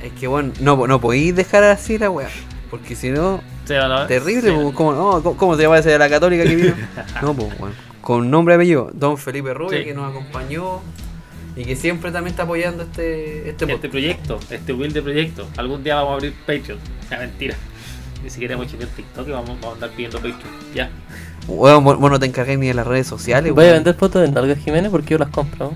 Es 0.03 0.13
que, 0.13 0.27
bueno, 0.27 0.53
no, 0.61 0.87
no 0.87 1.01
podéis 1.01 1.35
dejar 1.35 1.63
así 1.63 1.97
la 1.97 2.09
weá. 2.09 2.29
Porque 2.69 2.95
si 2.95 3.09
no, 3.09 3.41
Sí, 3.65 3.73
no, 3.73 3.87
no, 3.87 4.07
terrible. 4.07 4.49
sí. 4.49 4.55
po, 4.55 4.73
¿Cómo, 4.73 4.93
no, 4.93 5.21
¿cómo, 5.35 5.55
se 5.55 5.63
llama 5.63 5.77
ese 5.79 5.89
de 5.89 5.99
la 5.99 6.09
católica 6.09 6.43
que 6.43 6.55
vino? 6.55 6.75
no, 7.21 7.33
pues, 7.33 7.57
bueno. 7.59 7.75
Con 8.01 8.29
nombre 8.31 8.53
y 8.53 8.55
apellido. 8.55 8.89
Don 8.93 9.17
Felipe 9.17 9.53
Rubio, 9.53 9.77
Sí. 9.77 9.83
que 9.85 9.93
nos 9.93 10.09
acompañó 10.09 10.81
y 11.55 11.65
que 11.65 11.75
siempre 11.75 12.11
también 12.11 12.31
está 12.31 12.43
apoyando 12.43 12.83
este, 12.83 13.49
este 13.49 13.71
Este 13.73 13.89
proyecto, 13.89 14.39
este 14.49 14.73
humilde 14.73 15.01
proyecto. 15.01 15.47
Algún 15.57 15.83
día 15.83 15.95
vamos 15.95 16.11
a 16.11 16.13
abrir 16.15 16.33
Patreon. 16.45 16.79
Ya, 17.09 17.17
mentira. 17.19 17.55
Ni 18.23 18.29
siquiera 18.29 18.55
hemos 18.55 18.67
hecho 18.67 18.77
ni 18.77 18.83
un 18.83 18.89
TikTok 18.89 19.27
y 19.27 19.31
vamos, 19.31 19.49
vamos 19.49 19.65
a 19.65 19.71
andar 19.73 19.89
pidiendo 19.91 20.17
Patreon. 20.17 20.53
Ya. 20.73 20.89
Weón, 21.47 21.83
vos 21.83 21.99
no 21.99 22.19
te 22.19 22.25
encargáis 22.25 22.59
ni 22.59 22.67
de 22.67 22.73
las 22.73 22.85
redes 22.85 23.07
sociales, 23.07 23.53
Voy 23.53 23.65
a 23.65 23.73
vender 23.73 23.95
fotos 23.95 24.21
de 24.21 24.31
Nalgas 24.31 24.57
Jiménez 24.59 24.91
porque 24.91 25.11
yo 25.11 25.17
las 25.17 25.29
compro. 25.29 25.73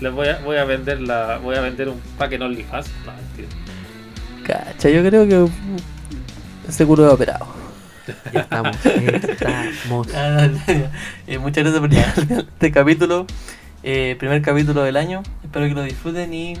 Les 0.00 0.12
voy 0.12 0.28
a, 0.28 0.38
voy 0.40 0.56
a 0.56 0.64
vender 0.64 1.00
la. 1.00 1.38
Voy 1.38 1.56
a 1.56 1.60
vender 1.60 1.88
un 1.88 2.00
pack 2.16 2.32
en 2.32 2.42
OnlyFans. 2.42 2.88
No, 3.04 3.12
mentira. 3.12 3.48
Cacha, 4.44 4.88
yo 4.90 5.02
creo 5.02 5.26
que 5.26 5.36
mm, 5.36 6.70
seguro 6.70 7.04
he 7.06 7.08
operado. 7.08 7.46
Ya 8.32 8.40
estamos. 8.40 8.76
Estamos. 8.86 10.08
Ah, 10.14 10.48
Eh, 11.26 11.38
muchas 11.38 11.64
gracias 11.64 11.80
por 11.80 11.90
llegar 11.90 12.14
este 12.48 12.72
capítulo. 12.72 13.26
Eh, 13.82 14.16
primer 14.18 14.40
capítulo 14.40 14.82
del 14.82 14.96
año. 14.96 15.22
Espero 15.42 15.66
que 15.66 15.74
lo 15.74 15.82
disfruten 15.82 16.32
y. 16.32 16.54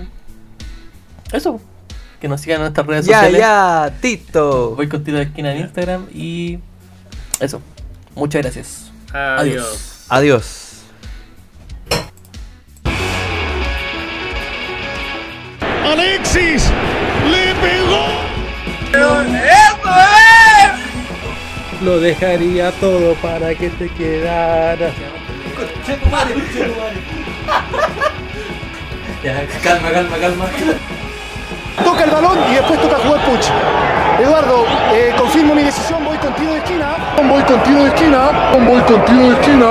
Eso. 1.32 1.60
Que 2.20 2.26
nos 2.28 2.40
sigan 2.40 2.56
en 2.56 2.62
nuestras 2.62 2.86
redes 2.86 3.06
Ya, 3.06 3.14
sociales. 3.16 3.40
ya, 3.40 3.92
Tito. 4.00 4.74
Voy 4.74 4.88
con 4.88 5.04
tiro 5.04 5.18
de 5.18 5.24
esquina 5.24 5.52
en 5.52 5.60
Instagram 5.60 6.06
y. 6.12 6.58
Eso. 7.40 7.60
Muchas 8.14 8.42
gracias. 8.42 8.90
Adiós. 9.12 10.04
Adiós. 10.08 10.64
Alexis 15.84 16.70
le 17.30 17.54
pegó. 17.54 18.06
Lo 21.82 22.00
dejaría 22.00 22.72
todo 22.72 23.14
para 23.16 23.54
que 23.54 23.70
te 23.70 23.88
quedaras. 23.90 24.92
Ya, 29.24 29.44
calma, 29.64 29.90
calma, 29.90 30.16
calma. 30.18 30.44
Toca 31.84 32.04
el 32.04 32.10
balón 32.10 32.38
y 32.50 32.54
después 32.54 32.80
toca 32.80 32.96
jugar 32.96 33.24
Puch. 33.24 33.46
Eduardo, 34.20 34.64
eh, 34.92 35.14
confirmo 35.16 35.54
mi 35.54 35.62
decisión, 35.62 36.04
voy 36.04 36.18
con 36.18 36.34
tiro 36.34 36.52
de 36.52 36.58
esquina. 36.58 36.96
Voy 37.28 37.42
con 37.42 37.62
tiro 37.62 37.82
de 37.84 37.88
esquina. 37.88 38.50
Voy 38.66 38.80
con 38.82 39.04
tiro 39.04 39.28
de 39.28 39.34
esquina. 39.34 39.66